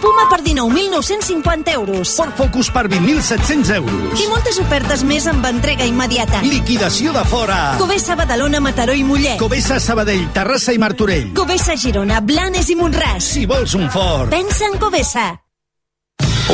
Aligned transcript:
Puma 0.00 0.28
per 0.28 0.40
19.950 0.42 1.74
euros. 1.74 2.14
Ford 2.16 2.32
Focus 2.36 2.70
per 2.70 2.88
20.700 2.88 3.74
euros. 3.76 4.20
I 4.20 4.28
moltes 4.32 4.58
ofertes 4.62 5.04
més 5.04 5.26
amb 5.30 5.44
entrega 5.46 5.86
immediata. 5.88 6.40
Liquidació 6.46 7.12
de 7.16 7.24
fora. 7.28 7.60
Covesa 7.78 8.16
Badalona, 8.16 8.60
Mataró 8.64 8.96
i 8.96 9.04
Mollet. 9.04 9.38
Covesa 9.38 9.78
Sabadell, 9.80 10.26
Terrassa 10.32 10.72
i 10.72 10.80
Martorell. 10.80 11.30
Covesa 11.36 11.76
Girona, 11.76 12.20
Blanes 12.20 12.72
i 12.72 12.78
Montràs. 12.80 13.30
Si 13.36 13.46
vols 13.46 13.76
un 13.78 13.90
Ford. 13.92 14.32
Pensa 14.32 14.66
en 14.72 14.78
Covesa. 14.80 15.28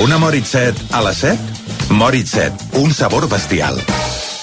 Una 0.03 0.19
Moritz-7 0.19 0.91
a 0.93 1.01
les 1.07 1.23
7? 1.25 1.39
Moritz-7, 1.97 2.53
un 2.83 2.93
sabor 2.93 3.29
bestial. 3.31 3.79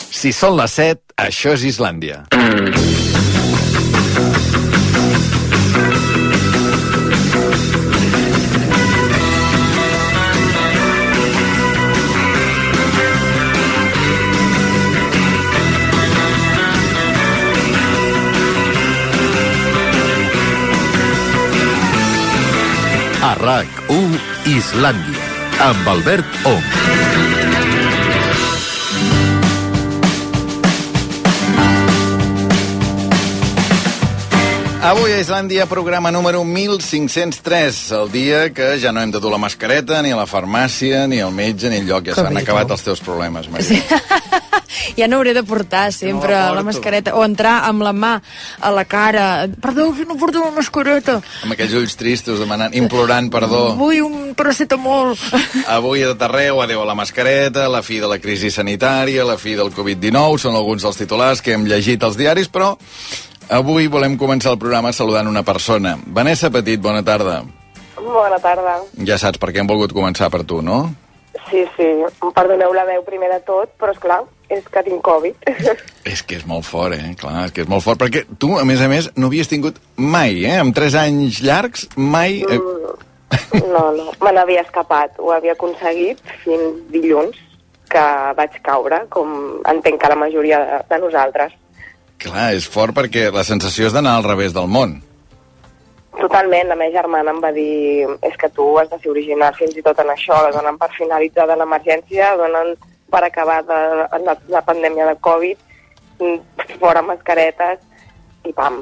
Si 0.09 0.31
són 0.33 0.57
les 0.57 0.79
7, 0.79 1.13
això 1.27 1.53
és 1.53 1.67
Islàndia. 1.75 2.23
A 23.33 23.35
RAC1 23.35 24.19
Islàndia, 24.45 25.21
amb 25.65 25.87
Albert 25.89 26.35
Ong. 26.45 26.67
Avui 34.83 35.15
a 35.15 35.17
Islàndia, 35.17 35.65
programa 35.65 36.11
número 36.13 36.43
1503, 36.45 37.81
el 37.97 38.11
dia 38.13 38.45
que 38.53 38.75
ja 38.77 38.93
no 38.93 39.01
hem 39.01 39.09
de 39.09 39.23
dur 39.23 39.33
la 39.33 39.41
mascareta, 39.41 40.03
ni 40.05 40.13
a 40.13 40.19
la 40.19 40.29
farmàcia, 40.29 41.07
ni 41.09 41.23
al 41.23 41.33
metge, 41.33 41.73
ni 41.73 41.81
al 41.81 41.89
lloc. 41.89 42.11
Ja 42.13 42.19
s'han 42.21 42.37
acabat 42.37 42.77
els 42.77 42.85
teus 42.85 43.01
problemes, 43.01 43.49
Maria. 43.49 43.65
Sí. 43.65 43.81
ja 44.97 45.07
no 45.07 45.17
hauré 45.17 45.33
de 45.33 45.43
portar 45.43 45.91
sempre 45.93 46.33
No 46.33 46.53
la 46.53 46.61
la, 46.61 46.63
mascareta 46.63 47.15
o 47.15 47.23
entrar 47.25 47.63
amb 47.67 47.83
la 47.85 47.93
mà 47.93 48.13
a 48.59 48.71
la 48.71 48.85
cara 48.85 49.47
perdó, 49.61 49.91
que 49.95 50.05
no 50.05 50.17
porto 50.17 50.43
la 50.43 50.51
mascareta 50.51 51.19
Amb 51.43 51.53
aquells 51.55 51.73
ulls 51.79 51.95
tristos 51.99 52.39
demanant, 52.39 52.73
implorant 52.75 53.29
perdó. 53.33 53.73
vull 53.79 54.01
un 54.05 54.33
paracetamol 54.35 55.13
Avui 55.67 56.03
a 56.03 56.13
tot 56.13 56.25
arreu, 56.29 56.61
adeu 56.61 56.81
a 56.81 56.87
la 56.87 56.95
mascareta, 56.95 57.67
la 57.69 57.83
fi 57.83 57.99
de 58.01 58.09
la 58.09 58.19
crisi 58.19 58.51
sanitària, 58.51 59.25
la 59.25 59.37
fi 59.37 59.55
del 59.59 59.71
Covid-19, 59.73 60.39
són 60.41 60.55
alguns 60.57 60.83
dels 60.85 60.97
titulars 60.99 61.41
que 61.41 61.53
hem 61.53 61.65
llegit 61.69 62.03
als 62.03 62.17
diaris, 62.19 62.49
però 62.51 62.73
avui 63.49 63.87
volem 63.91 64.17
començar 64.17 64.53
el 64.53 64.59
programa 64.61 64.93
saludant 64.93 65.27
una 65.29 65.43
persona. 65.43 65.97
Vanessa 66.05 66.51
Petit, 66.53 66.81
bona 66.81 67.03
tarda. 67.03 67.41
Bona 67.97 68.39
tarda. 68.43 68.79
Ja 69.07 69.17
saps 69.21 69.39
per 69.39 69.53
què 69.53 69.61
hem 69.61 69.69
volgut 69.69 69.93
començar 69.95 70.29
per 70.33 70.43
tu, 70.47 70.61
no? 70.61 70.85
Sí, 71.49 71.63
sí, 71.75 71.87
em 72.05 72.31
perdoneu 72.33 72.73
la 72.75 72.85
veu 72.85 73.01
primer 73.05 73.31
de 73.31 73.39
tot, 73.47 73.71
però 73.81 73.93
és 73.93 74.01
clar, 74.01 74.19
és 74.53 74.65
que 74.69 74.83
tinc 74.85 75.01
Covid. 75.05 75.47
És 76.13 76.21
que 76.21 76.35
és 76.37 76.43
molt 76.45 76.65
fort, 76.67 76.93
eh? 76.93 77.13
Clar, 77.17 77.47
és 77.47 77.53
que 77.55 77.63
és 77.63 77.69
molt 77.71 77.81
fort, 77.85 77.97
perquè 78.01 78.25
tu, 78.39 78.51
a 78.59 78.65
més 78.67 78.81
a 78.83 78.89
més, 78.91 79.07
no 79.17 79.29
havies 79.31 79.49
tingut 79.49 79.79
mai, 79.95 80.43
eh? 80.45 80.57
Amb 80.61 80.75
3 80.75 80.99
anys 81.05 81.39
llargs, 81.45 81.87
mai... 81.95 82.43
Eh... 82.43 82.59
No, 83.63 83.87
no, 83.95 84.11
me 84.21 84.33
n'havia 84.35 84.61
escapat. 84.61 85.15
Ho 85.17 85.31
havia 85.33 85.55
aconseguit 85.55 86.19
fins 86.43 86.83
dilluns, 86.93 87.39
que 87.89 88.03
vaig 88.37 88.59
caure, 88.65 89.03
com 89.13 89.31
entenc 89.69 90.01
que 90.01 90.11
la 90.11 90.19
majoria 90.19 90.59
de, 90.61 90.81
de 90.91 90.99
nosaltres. 91.01 91.55
Clar, 92.21 92.51
és 92.57 92.67
fort 92.69 92.93
perquè 92.95 93.29
la 93.33 93.45
sensació 93.47 93.89
és 93.89 93.95
d'anar 93.95 94.17
al 94.19 94.27
revés 94.27 94.53
del 94.55 94.69
món. 94.69 94.99
Totalment, 96.19 96.67
la 96.69 96.75
meva 96.79 96.93
germana 96.93 97.31
em 97.33 97.39
va 97.41 97.51
dir 97.55 98.05
és 98.21 98.35
que 98.39 98.49
tu 98.53 98.67
has 98.79 98.89
de 98.91 98.99
ser 99.01 99.09
original 99.11 99.53
fins 99.57 99.75
i 99.77 99.81
tot 99.85 99.97
en 100.03 100.11
això, 100.13 100.35
donen 100.53 100.77
per 100.77 100.91
finalitzada 100.97 101.55
l'emergència, 101.57 102.35
donen 102.37 102.75
per 103.11 103.23
acabar 103.25 103.61
de, 103.65 103.79
la, 104.25 104.35
la 104.49 104.61
pandèmia 104.65 105.07
de 105.09 105.15
Covid, 105.21 105.57
mm, 106.19 106.77
fora 106.79 107.01
mascaretes, 107.05 107.81
i 108.43 108.51
pam. 108.51 108.81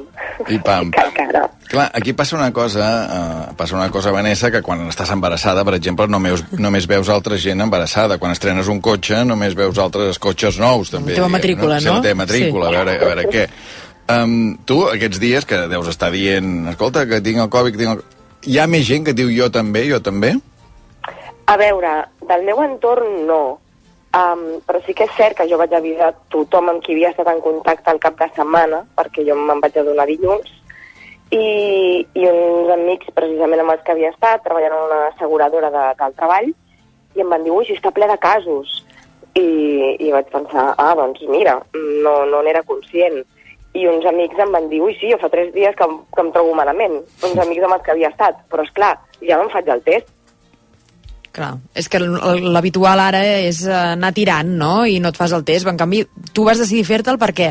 I 0.50 0.58
pam. 0.58 0.90
Que 0.92 1.02
encara. 1.06 1.44
Clar, 1.70 1.86
aquí 1.94 2.12
passa 2.12 2.36
una 2.36 2.50
cosa, 2.52 2.86
eh, 3.06 3.52
passa 3.56 3.76
una 3.76 3.88
cosa, 3.90 4.10
Vanessa, 4.12 4.50
que 4.50 4.60
quan 4.60 4.82
estàs 4.90 5.12
embarassada, 5.14 5.62
per 5.64 5.76
exemple, 5.78 6.08
només, 6.10 6.42
només 6.58 6.88
veus 6.90 7.08
altra 7.08 7.38
gent 7.40 7.62
embarassada. 7.64 8.18
Quan 8.18 8.34
estrenes 8.34 8.68
un 8.68 8.80
cotxe, 8.84 9.22
només 9.24 9.54
veus 9.56 9.78
altres 9.78 10.18
cotxes 10.18 10.58
nous, 10.60 10.90
també. 10.90 11.14
teva 11.14 11.28
diguem, 11.28 11.38
matrícula, 11.38 11.78
Sí, 11.80 11.86
no? 11.86 11.94
la 11.94 12.02
teva 12.08 12.20
matrícula, 12.26 12.68
Sí. 12.68 12.74
a, 12.74 12.78
veure, 12.84 12.98
a 12.98 13.08
veure 13.08 13.28
què. 13.30 13.46
Um, 14.10 14.56
tu, 14.66 14.82
aquests 14.90 15.20
dies 15.22 15.46
que 15.46 15.60
deus 15.70 15.88
estar 15.88 16.10
dient, 16.10 16.66
escolta, 16.72 17.06
que 17.06 17.22
tinc 17.24 17.38
el 17.42 17.50
Covid, 17.52 17.78
tinc 17.78 17.92
el... 17.94 18.02
Hi 18.50 18.58
ha 18.58 18.66
més 18.66 18.86
gent 18.88 19.04
que 19.06 19.14
diu 19.14 19.30
jo 19.30 19.46
també, 19.54 19.84
jo 19.86 20.00
també? 20.02 20.32
A 21.46 21.54
veure, 21.60 21.92
del 22.26 22.42
meu 22.48 22.62
entorn 22.64 23.22
no, 23.28 23.42
um, 24.18 24.42
però 24.66 24.80
sí 24.86 24.96
que 24.98 25.06
és 25.06 25.14
cert 25.18 25.38
que 25.38 25.46
jo 25.50 25.58
vaig 25.60 25.74
avisar 25.78 26.10
tothom 26.34 26.72
amb 26.72 26.82
qui 26.82 26.96
havia 26.96 27.12
estat 27.12 27.30
en 27.30 27.40
contacte 27.44 27.92
al 27.92 28.02
cap 28.02 28.18
de 28.18 28.28
setmana, 28.34 28.82
perquè 28.98 29.24
jo 29.28 29.38
me'n 29.38 29.62
vaig 29.62 29.78
adonar 29.78 30.08
dilluns, 30.10 30.50
i, 31.32 32.06
i 32.12 32.26
uns 32.28 32.72
amics 32.74 33.12
precisament 33.16 33.62
amb 33.62 33.72
els 33.72 33.84
que 33.86 33.94
havia 33.94 34.10
estat 34.12 34.42
treballant 34.44 34.74
en 34.76 34.88
una 34.90 34.98
asseguradora 35.12 35.70
de, 35.72 35.84
del 36.00 36.16
treball 36.18 36.50
i 37.16 37.22
em 37.24 37.30
van 37.32 37.44
dir, 37.44 37.52
ui, 37.54 37.68
està 37.72 37.92
ple 37.94 38.08
de 38.08 38.18
casos. 38.20 38.80
I, 39.32 39.96
i 39.96 40.10
vaig 40.12 40.26
pensar, 40.28 40.74
ah, 40.76 40.92
doncs 40.92 41.22
mira, 41.32 41.54
no 42.04 42.12
no 42.28 42.42
n'era 42.44 42.60
conscient. 42.68 43.22
I 43.74 43.86
uns 43.88 44.04
amics 44.04 44.36
em 44.44 44.50
van 44.52 44.66
dir, 44.68 44.82
ui, 44.84 44.92
sí, 45.00 45.08
jo 45.10 45.16
fa 45.22 45.30
tres 45.32 45.52
dies 45.54 45.74
que, 45.76 45.84
em- 45.88 46.02
que 46.14 46.20
em 46.20 46.32
trobo 46.34 46.54
malament. 46.54 46.98
Uns 47.24 47.38
amics 47.40 47.64
amb 47.64 47.78
els 47.78 47.82
que 47.86 47.90
havia 47.94 48.10
estat. 48.12 48.42
Però, 48.52 48.62
és 48.66 48.72
clar, 48.76 48.98
ja 49.24 49.38
me'n 49.40 49.48
faig 49.54 49.68
el 49.72 49.80
test. 49.86 50.10
Clar, 51.32 51.54
és 51.74 51.88
que 51.88 51.96
l- 51.96 52.52
l'habitual 52.52 53.00
ara 53.00 53.22
és 53.24 53.62
eh, 53.64 53.72
anar 53.72 54.12
tirant, 54.12 54.50
no? 54.60 54.84
I 54.84 54.98
no 55.00 55.08
et 55.08 55.16
fas 55.16 55.32
el 55.32 55.44
test. 55.48 55.66
En 55.66 55.78
canvi, 55.80 56.02
tu 56.36 56.44
vas 56.44 56.60
decidir 56.60 56.84
fer-te'l 56.84 57.16
per 57.18 57.30
què? 57.32 57.50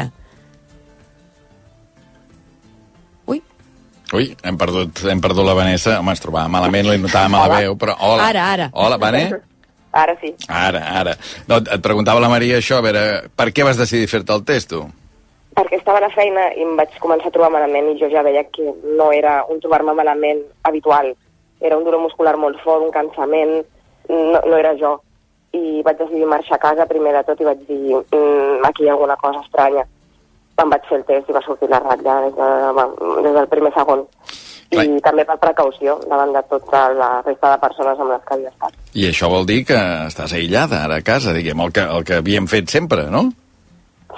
Ui, 3.26 3.42
Ui, 4.14 4.28
hem 4.44 4.58
perdut, 4.60 5.02
hem 5.10 5.22
perdut 5.24 5.46
la 5.48 5.54
Vanessa. 5.58 5.98
Home, 6.02 6.14
es 6.14 6.22
trobava 6.22 6.52
malament, 6.52 6.86
li 6.92 7.00
notàvem 7.02 7.34
a 7.34 7.42
la 7.42 7.48
Hola. 7.50 7.60
veu, 7.66 7.78
però 7.80 7.96
hola. 7.98 8.28
Ara, 8.30 8.46
ara. 8.54 8.70
Hola, 8.74 8.98
Vane? 9.02 9.24
Ara 9.92 10.14
sí. 10.22 10.30
Ara, 10.48 10.80
ara. 11.02 11.14
No, 11.50 11.58
et 11.60 11.82
preguntava 11.84 12.22
la 12.24 12.30
Maria 12.32 12.62
això, 12.62 12.78
a 12.80 12.84
veure, 12.86 13.02
per 13.36 13.50
què 13.52 13.66
vas 13.68 13.76
decidir 13.76 14.08
fer-te 14.08 14.32
el 14.32 14.46
test, 14.48 14.70
tu? 14.72 14.86
Perquè 15.56 15.78
estava 15.78 16.00
a 16.00 16.06
la 16.06 16.14
feina 16.14 16.48
i 16.56 16.64
em 16.64 16.76
vaig 16.80 16.96
començar 17.04 17.30
a 17.30 17.36
trobar 17.36 17.52
malament 17.54 17.92
i 17.92 18.00
jo 18.00 18.10
ja 18.12 18.24
veia 18.24 18.44
que 18.56 18.66
no 18.98 19.12
era 19.12 19.42
un 19.52 19.60
trobar-me 19.60 19.96
malament 19.98 20.44
habitual. 20.64 21.14
Era 21.62 21.78
un 21.78 21.86
dolor 21.86 22.02
muscular 22.02 22.38
molt 22.38 22.60
fort, 22.64 22.86
un 22.86 22.94
cansament, 22.96 23.60
no, 24.10 24.40
no 24.40 24.58
era 24.58 24.74
jo. 24.80 24.98
I 25.54 25.82
vaig 25.84 26.00
decidir 26.00 26.30
marxar 26.32 26.56
a 26.58 26.64
casa 26.64 26.88
primer 26.88 27.14
de 27.18 27.26
tot 27.28 27.42
i 27.42 27.50
vaig 27.50 27.66
dir 27.68 27.98
mm, 28.00 28.64
aquí 28.70 28.86
hi 28.86 28.90
ha 28.90 28.96
alguna 28.96 29.18
cosa 29.20 29.44
estranya. 29.44 29.84
Em 30.62 30.72
vaig 30.72 30.88
fer 30.88 31.02
el 31.02 31.06
test 31.10 31.30
i 31.30 31.36
va 31.36 31.44
sortir 31.44 31.70
la 31.70 31.82
ratlla 31.84 32.22
des, 32.28 32.38
de, 32.38 32.88
des 33.26 33.36
del 33.36 33.52
primer 33.52 33.74
segon. 33.76 34.06
Clar. 34.72 34.86
I 34.88 35.02
també 35.04 35.26
per 35.28 35.36
precaució 35.36 35.98
davant 36.08 36.32
de 36.32 36.42
tota 36.48 36.86
la 36.96 37.10
resta 37.26 37.50
de 37.52 37.60
persones 37.60 38.00
amb 38.00 38.14
les 38.14 38.22
que 38.24 38.38
havia 38.38 38.52
estat. 38.54 38.78
I 38.96 39.10
això 39.10 39.28
vol 39.32 39.44
dir 39.50 39.66
que 39.68 39.80
estàs 40.08 40.32
aïllada 40.38 40.86
ara 40.86 41.02
a 41.02 41.04
casa, 41.04 41.34
diguem, 41.36 41.60
el 41.60 41.74
que, 41.76 41.84
el 41.84 42.08
que 42.08 42.22
havíem 42.22 42.48
fet 42.48 42.72
sempre, 42.72 43.10
no? 43.12 43.26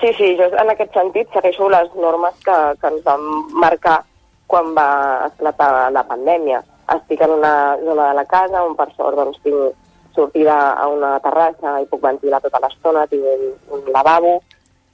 Sí, 0.02 0.14
sí, 0.18 0.36
jo 0.40 0.48
en 0.60 0.72
aquest 0.72 0.94
sentit 0.96 1.30
segueixo 1.34 1.70
les 1.72 1.94
normes 1.96 2.36
que, 2.46 2.56
que 2.82 2.90
ens 2.92 3.04
van 3.06 3.24
marcar 3.62 4.02
quan 4.48 4.74
va 4.78 4.88
esclatar 5.30 5.92
la 5.96 6.04
pandèmia. 6.08 6.62
Estic 6.96 7.22
en 7.24 7.38
una 7.38 7.54
zona 7.84 8.10
de 8.10 8.18
la 8.20 8.26
casa 8.30 8.64
on 8.68 8.76
per 8.80 8.90
sort 8.98 9.18
doncs, 9.20 9.40
tinc 9.46 10.16
sortida 10.16 10.58
a 10.74 10.88
una 10.92 11.16
terrassa 11.24 11.80
i 11.82 11.88
puc 11.90 12.04
ventilar 12.04 12.42
tota 12.44 12.62
l'estona, 12.64 13.06
tinc 13.10 13.26
un, 13.34 13.46
un 13.78 13.88
lavabo, 13.96 14.36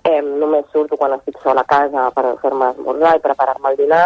eh, 0.04 0.22
només 0.22 0.70
surto 0.74 0.98
quan 0.98 1.18
estic 1.18 1.40
sola 1.44 1.66
a 1.66 1.70
casa 1.70 2.10
per 2.16 2.36
fer-me 2.44 2.72
esmorzar 2.76 3.16
i 3.18 3.24
preparar-me 3.24 3.74
el 3.74 3.80
dinar 3.82 4.06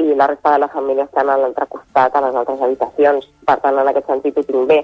i 0.00 0.14
la 0.16 0.26
resta 0.30 0.54
de 0.54 0.62
la 0.64 0.70
família 0.72 1.04
estan 1.04 1.28
a 1.28 1.36
l'altre 1.36 1.66
costat, 1.68 2.16
a 2.16 2.24
les 2.24 2.34
altres 2.34 2.62
habitacions. 2.64 3.28
Per 3.46 3.58
tant, 3.60 3.78
en 3.78 3.92
aquest 3.92 4.08
sentit 4.08 4.38
ho 4.38 4.46
tinc 4.48 4.66
bé 4.70 4.80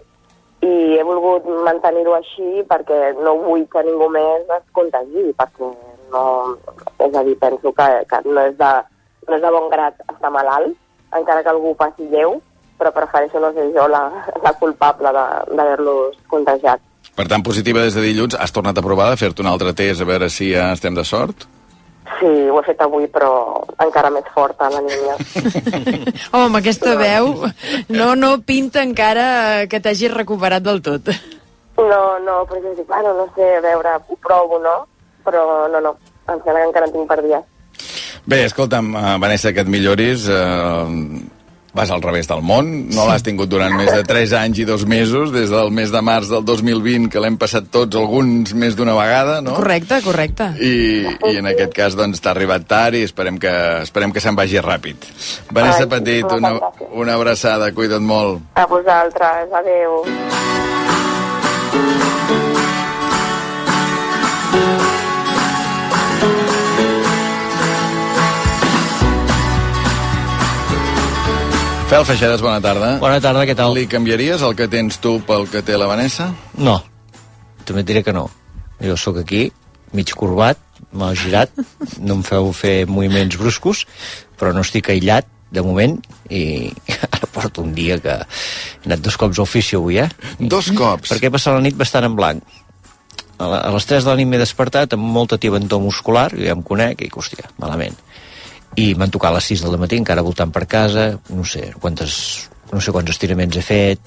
i 0.65 0.97
he 0.97 1.05
volgut 1.05 1.45
mantenir-ho 1.67 2.17
així 2.17 2.65
perquè 2.71 3.13
no 3.21 3.37
vull 3.45 3.67
que 3.73 3.85
ningú 3.87 4.09
més 4.13 4.49
es 4.57 4.65
contagi, 4.77 5.29
perquè 5.37 5.71
no... 6.13 6.25
És 7.03 7.15
a 7.15 7.23
dir, 7.27 7.37
penso 7.39 7.73
que, 7.77 7.89
que 8.09 8.21
no, 8.25 8.41
és 8.41 8.57
de, 8.59 8.73
no 9.29 9.37
és 9.37 9.43
de 9.45 9.53
bon 9.53 9.69
grat 9.73 10.01
estar 10.09 10.33
malalt, 10.33 10.77
encara 11.17 11.43
que 11.45 11.53
algú 11.53 11.75
passi 11.79 12.09
lleu, 12.13 12.39
però 12.79 12.93
prefereixo 12.93 13.41
no 13.41 13.53
ser 13.57 13.69
jo 13.75 13.87
la, 13.89 14.05
la 14.45 14.53
culpable 14.61 15.13
d'haver-los 15.13 16.19
contagiat. 16.33 16.83
Per 17.17 17.25
tant, 17.29 17.45
positiva 17.45 17.85
des 17.85 17.97
de 17.97 18.05
dilluns, 18.05 18.37
has 18.37 18.53
tornat 18.53 18.77
a 18.77 18.85
provar 18.85 19.11
de 19.13 19.21
fer-te 19.21 19.45
un 19.45 19.49
altre 19.49 19.73
test 19.77 20.03
a 20.03 20.09
veure 20.09 20.29
si 20.33 20.51
ja 20.53 20.71
estem 20.77 20.97
de 20.97 21.05
sort? 21.05 21.47
Sí, 22.17 22.29
ho 22.49 22.61
he 22.61 22.65
fet 22.67 22.81
avui, 22.85 23.09
però 23.13 23.31
encara 23.83 24.11
més 24.15 24.27
forta, 24.35 24.69
la 24.73 24.81
niña. 24.85 25.17
home, 26.33 26.45
amb 26.45 26.59
aquesta 26.61 26.95
veu 26.99 27.33
no, 27.91 28.13
no 28.15 28.31
pinta 28.47 28.85
encara 28.87 29.67
que 29.71 29.81
t'hagis 29.83 30.15
recuperat 30.15 30.65
del 30.65 30.81
tot. 30.87 31.11
No, 31.77 32.03
no, 32.25 32.39
perquè 32.49 32.73
dic, 32.79 32.87
bueno, 32.89 33.13
no 33.19 33.27
sé, 33.37 33.57
a 33.59 33.65
veure, 33.65 33.99
ho 34.09 34.19
provo, 34.23 34.61
no? 34.63 34.79
Però 35.27 35.67
no, 35.69 35.83
no, 35.83 35.97
em 36.31 36.39
sembla 36.39 36.63
que 36.63 36.69
encara 36.71 36.89
en 36.89 36.95
tinc 36.95 37.11
per 37.11 37.21
dies. 37.25 37.45
Bé, 38.27 38.45
escolta'm, 38.47 38.95
uh, 38.95 39.17
Vanessa, 39.23 39.53
que 39.55 39.63
et 39.63 39.71
milloris. 39.71 40.25
Uh, 40.31 41.27
vas 41.77 41.93
al 41.93 42.03
revés 42.03 42.29
del 42.31 42.43
món, 42.47 42.71
no 42.95 43.07
l'has 43.09 43.25
tingut 43.27 43.51
durant 43.53 43.75
més 43.77 43.93
de 43.93 44.03
3 44.09 44.33
anys 44.41 44.63
i 44.63 44.67
2 44.69 44.87
mesos, 44.89 45.33
des 45.35 45.53
del 45.53 45.71
mes 45.75 45.93
de 45.93 46.03
març 46.05 46.31
del 46.33 46.45
2020, 46.49 47.11
que 47.13 47.23
l'hem 47.23 47.37
passat 47.41 47.69
tots, 47.73 47.99
alguns 48.01 48.55
més 48.57 48.79
d'una 48.79 48.97
vegada, 48.97 49.39
no? 49.45 49.55
Correcte, 49.59 50.01
correcte. 50.05 50.51
I, 50.57 51.05
i 51.31 51.37
en 51.41 51.51
aquest 51.53 51.77
cas 51.77 51.99
doncs 51.99 52.23
t'ha 52.25 52.33
arribat 52.33 52.67
tard 52.71 52.99
i 52.99 53.05
esperem 53.07 53.39
que, 53.43 53.53
esperem 53.85 54.15
que 54.17 54.25
se'n 54.25 54.39
vagi 54.39 54.63
ràpid. 54.65 55.07
Vanessa 55.53 55.85
Ai, 55.85 55.93
Petit, 55.99 56.27
una, 56.33 56.57
una 56.97 57.21
abraçada, 57.21 57.71
cuida't 57.77 58.03
molt. 58.03 58.43
A 58.57 58.67
vosaltres, 58.71 59.53
adeu. 59.61 60.03
Fel 71.87 72.03
Feixedes, 72.03 72.43
bona 72.43 72.59
tarda. 72.59 72.97
Bona 72.99 73.21
tarda, 73.23 73.45
què 73.47 73.55
tal? 73.55 73.71
Li 73.77 73.87
canviaries 73.87 74.43
el 74.43 74.57
que 74.59 74.67
tens 74.67 74.97
tu 74.99 75.21
pel 75.23 75.47
que 75.47 75.63
té 75.63 75.77
la 75.79 75.87
Vanessa? 75.87 76.33
No, 76.59 76.81
també 77.63 77.85
et 77.85 77.87
diré 77.87 78.03
que 78.03 78.15
no. 78.15 78.25
Jo 78.83 78.97
sóc 78.99 79.21
aquí, 79.23 79.45
mig 79.95 80.11
corbat, 80.19 80.59
m'ha 80.91 81.13
girat, 81.15 81.55
no 82.03 82.19
em 82.19 82.25
feu 82.27 82.51
fer 82.59 82.75
moviments 82.91 83.39
bruscos, 83.39 83.85
però 84.35 84.51
no 84.51 84.67
estic 84.67 84.91
aïllat, 84.91 85.31
de 85.55 85.63
moment, 85.63 85.95
i 86.27 86.73
ara 87.07 87.31
porto 87.31 87.63
un 87.63 87.71
dia 87.77 88.01
que 88.03 88.19
he 88.19 88.91
anat 88.91 89.07
dos 89.07 89.15
cops 89.23 89.39
a 89.39 89.47
ofici 89.47 89.79
avui, 89.79 90.01
eh? 90.03 90.09
Dos 90.43 90.73
cops. 90.75 91.15
Perquè 91.15 91.31
he 91.31 91.35
passat 91.39 91.55
la 91.55 91.63
nit 91.63 91.79
bastant 91.79 92.11
en 92.11 92.19
blanc. 92.19 92.43
A, 93.39 93.47
les 93.47 93.87
3 93.87 94.03
de 94.03 94.11
la 94.11 94.19
nit 94.19 94.27
m'he 94.27 94.43
despertat 94.43 94.99
amb 94.99 95.07
molta 95.17 95.39
tibantor 95.39 95.87
muscular, 95.87 96.33
jo 96.35 96.43
ja 96.43 96.59
em 96.59 96.67
conec, 96.67 97.07
i, 97.07 97.15
hòstia, 97.15 97.55
malament. 97.63 97.95
I 98.77 98.91
m'han 98.95 99.11
tocat 99.13 99.33
a 99.33 99.39
les 99.39 99.49
6 99.55 99.65
del 99.65 99.79
matí, 99.81 99.97
encara 99.97 100.25
voltant 100.25 100.53
per 100.53 100.67
casa, 100.69 101.09
no 101.33 101.45
sé 101.49 101.71
quantes, 101.81 102.49
no 102.73 102.81
sé 102.85 102.93
quants 102.93 103.11
estiraments 103.15 103.57
he 103.57 103.65
fet, 103.65 104.01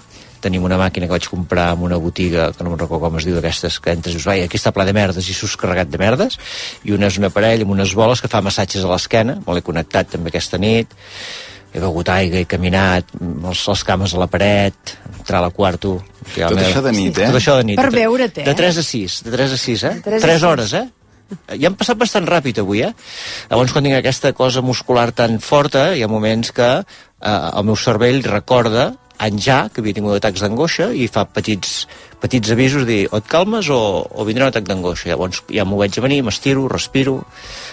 tenim 0.44 0.64
una 0.64 0.78
màquina 0.80 1.08
que 1.08 1.16
vaig 1.18 1.28
comprar 1.28 1.72
en 1.74 1.82
una 1.88 1.98
botiga, 2.00 2.52
que 2.56 2.64
no 2.64 2.72
me'n 2.72 2.80
recordo 2.80 3.08
com 3.08 3.18
es 3.20 3.26
diu, 3.28 3.36
d'aquestes 3.36 3.80
que 3.84 3.92
entres 3.98 4.14
i 4.14 4.18
dius, 4.20 4.28
vai, 4.30 4.44
aquí 4.46 4.60
està 4.60 4.72
ple 4.76 4.86
de 4.88 4.94
merdes 4.96 5.28
i 5.28 5.36
sus 5.36 5.58
carregat 5.60 5.90
de 5.92 6.00
merdes, 6.00 6.38
i 6.86 6.94
una 6.96 7.10
és 7.10 7.18
un 7.20 7.28
aparell 7.28 7.66
amb 7.66 7.74
unes 7.76 7.96
boles 7.98 8.22
que 8.22 8.32
fa 8.32 8.42
massatges 8.46 8.86
a 8.86 8.92
l'esquena, 8.94 9.40
me 9.46 9.58
l'he 9.58 9.66
connectat 9.66 10.14
també 10.16 10.32
aquesta 10.32 10.62
nit, 10.62 10.94
he 11.74 11.82
begut 11.82 12.10
aigua, 12.10 12.40
he 12.40 12.48
caminat, 12.50 13.12
els, 13.20 13.66
les 13.68 13.84
cames 13.86 14.14
a 14.16 14.22
la 14.22 14.30
paret, 14.32 14.96
entrar 15.20 15.42
a 15.42 15.48
la 15.48 15.52
quarto... 15.54 16.00
Tot 16.30 16.62
això 16.62 16.82
de 16.86 16.94
nit, 16.96 17.18
eh? 17.18 17.28
Tot 17.30 17.38
això 17.42 17.58
de 17.60 17.68
nit. 17.68 17.78
Per 17.78 17.90
De- 17.90 17.98
veure't, 18.00 18.40
eh? 18.42 18.46
De 18.48 18.56
3 18.58 18.80
a 18.82 18.86
6, 18.86 19.20
de 19.28 19.36
3 19.36 19.54
a 19.54 19.60
6, 19.66 19.84
eh? 19.90 19.94
De 20.00 20.08
tres 20.08 20.24
a 20.24 20.28
3 20.28 20.40
sis. 20.40 20.48
hores, 20.50 20.74
eh? 20.80 20.86
Ja 21.54 21.70
han 21.70 21.78
passat 21.80 22.00
bastant 22.00 22.28
ràpid 22.30 22.62
avui, 22.62 22.82
eh? 22.88 22.94
Llavors, 23.50 23.74
quan 23.74 23.86
tinc 23.86 24.00
aquesta 24.00 24.34
cosa 24.38 24.64
muscular 24.66 25.10
tan 25.16 25.38
forta, 25.44 25.92
hi 25.96 26.04
ha 26.04 26.10
moments 26.12 26.54
que 26.56 26.70
eh, 26.80 27.30
el 27.30 27.68
meu 27.68 27.78
cervell 27.78 28.24
recorda 28.26 28.92
anys 29.20 29.44
ja 29.44 29.58
que 29.68 29.84
havia 29.84 29.98
tingut 29.98 30.16
atacs 30.16 30.42
d'angoixa 30.44 30.90
i 30.96 31.10
fa 31.12 31.26
petits, 31.28 31.84
petits 32.24 32.54
avisos 32.56 32.86
de 32.88 32.94
dir 32.94 33.08
o 33.12 33.20
et 33.20 33.28
calmes 33.28 33.68
o, 33.70 33.80
o 34.10 34.26
vindrà 34.28 34.48
un 34.48 34.54
atac 34.54 34.68
d'angoixa. 34.70 35.12
Llavors 35.12 35.44
ja 35.52 35.66
m'ho 35.68 35.80
veig 35.82 36.00
a 36.00 36.06
venir, 36.06 36.22
m'estiro, 36.24 36.68
respiro, 36.72 37.20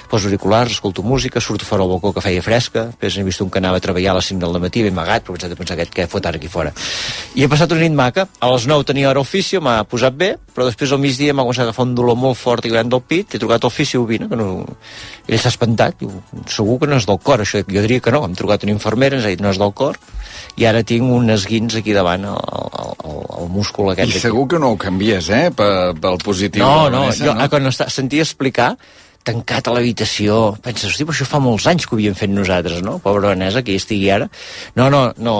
poso 0.08 0.29
auriculars, 0.29 0.73
escolto 0.73 1.03
música, 1.03 1.41
surto 1.41 1.64
fora 1.64 1.82
al 1.85 1.91
balcó 1.91 2.12
que 2.14 2.23
feia 2.25 2.43
fresca, 2.43 2.87
després 2.93 3.19
he 3.19 3.25
vist 3.26 3.43
un 3.44 3.50
que 3.50 3.61
anava 3.61 3.81
a 3.81 3.85
treballar 3.85 4.12
a 4.14 4.17
les 4.19 4.31
5 4.32 4.41
del 4.43 4.61
matí, 4.62 4.82
ben 4.87 4.94
amagat, 4.94 5.25
però 5.26 5.37
he 5.37 5.50
de 5.50 5.58
pensar 5.58 5.76
aquest 5.76 5.94
què 5.94 6.06
fot 6.11 6.26
ara 6.26 6.41
aquí 6.41 6.49
fora. 6.49 6.73
I 7.35 7.44
he 7.44 7.49
passat 7.50 7.73
una 7.75 7.82
nit 7.85 7.97
maca, 7.97 8.26
a 8.41 8.50
les 8.53 8.67
9 8.70 8.87
tenia 8.88 9.11
hora 9.11 9.23
a 9.23 9.26
ofici, 9.26 9.58
m'ha 9.62 9.82
posat 9.88 10.17
bé, 10.17 10.35
però 10.55 10.67
després 10.69 10.93
al 10.93 11.03
migdia 11.03 11.35
m'ha 11.35 11.44
començat 11.44 11.67
a 11.67 11.69
agafar 11.70 11.87
un 11.88 11.94
dolor 11.99 12.17
molt 12.17 12.38
fort 12.38 12.64
i 12.64 12.73
gran 12.73 12.88
del 12.93 13.03
pit, 13.03 13.35
he 13.35 13.43
trucat 13.43 13.64
al 13.64 13.73
ofici 13.73 13.99
ovina, 13.99 14.29
que 14.29 14.37
no... 14.38 14.64
ell 15.26 15.41
s'ha 15.43 15.50
espantat, 15.53 15.99
diu, 16.00 16.12
segur 16.47 16.79
que 16.81 16.91
no 16.91 17.00
és 17.00 17.06
del 17.08 17.19
cor, 17.19 17.43
això, 17.43 17.62
jo 17.67 17.82
diria 17.82 18.00
que 18.00 18.14
no, 18.14 18.23
hem 18.25 18.37
trucat 18.38 18.64
una 18.64 18.73
infermera, 18.76 19.19
ens 19.19 19.26
ha 19.26 19.32
dit 19.35 19.43
no 19.43 19.50
és 19.50 19.58
del 19.61 19.75
cor, 19.75 19.99
i 20.56 20.64
ara 20.69 20.85
tinc 20.87 21.11
un 21.12 21.29
esguins 21.35 21.75
aquí 21.76 21.93
davant, 21.97 22.25
el, 22.31 22.37
el, 22.37 23.19
el, 23.41 23.49
múscul 23.53 23.91
aquest. 23.93 24.14
I 24.17 24.23
segur 24.23 24.47
que 24.49 24.61
no 24.62 24.73
ho 24.73 24.79
canvies, 24.81 25.29
eh, 25.35 25.50
pe- 25.55 25.97
pel 26.00 26.20
positiu. 26.25 26.62
No, 26.64 26.87
no, 26.93 27.06
Vanessa, 27.06 27.26
jo 27.26 27.35
no? 27.37 27.49
quan 27.53 27.69
està, 27.69 27.91
sentia 27.93 28.25
explicar 28.25 28.76
tancat 29.26 29.67
a 29.69 29.75
l'habitació, 29.75 30.56
penses, 30.62 30.93
hosti, 30.93 31.06
això 31.11 31.26
fa 31.28 31.40
molts 31.43 31.67
anys 31.70 31.87
que 31.87 31.96
ho 31.96 31.99
havíem 31.99 32.17
fet 32.19 32.32
nosaltres, 32.32 32.82
no? 32.87 32.99
Pobra 33.02 33.32
Vanessa, 33.34 33.64
que 33.67 33.75
hi 33.75 33.81
estigui 33.82 34.11
ara. 34.14 34.28
No, 34.78 34.88
no, 34.93 35.08
no, 35.19 35.37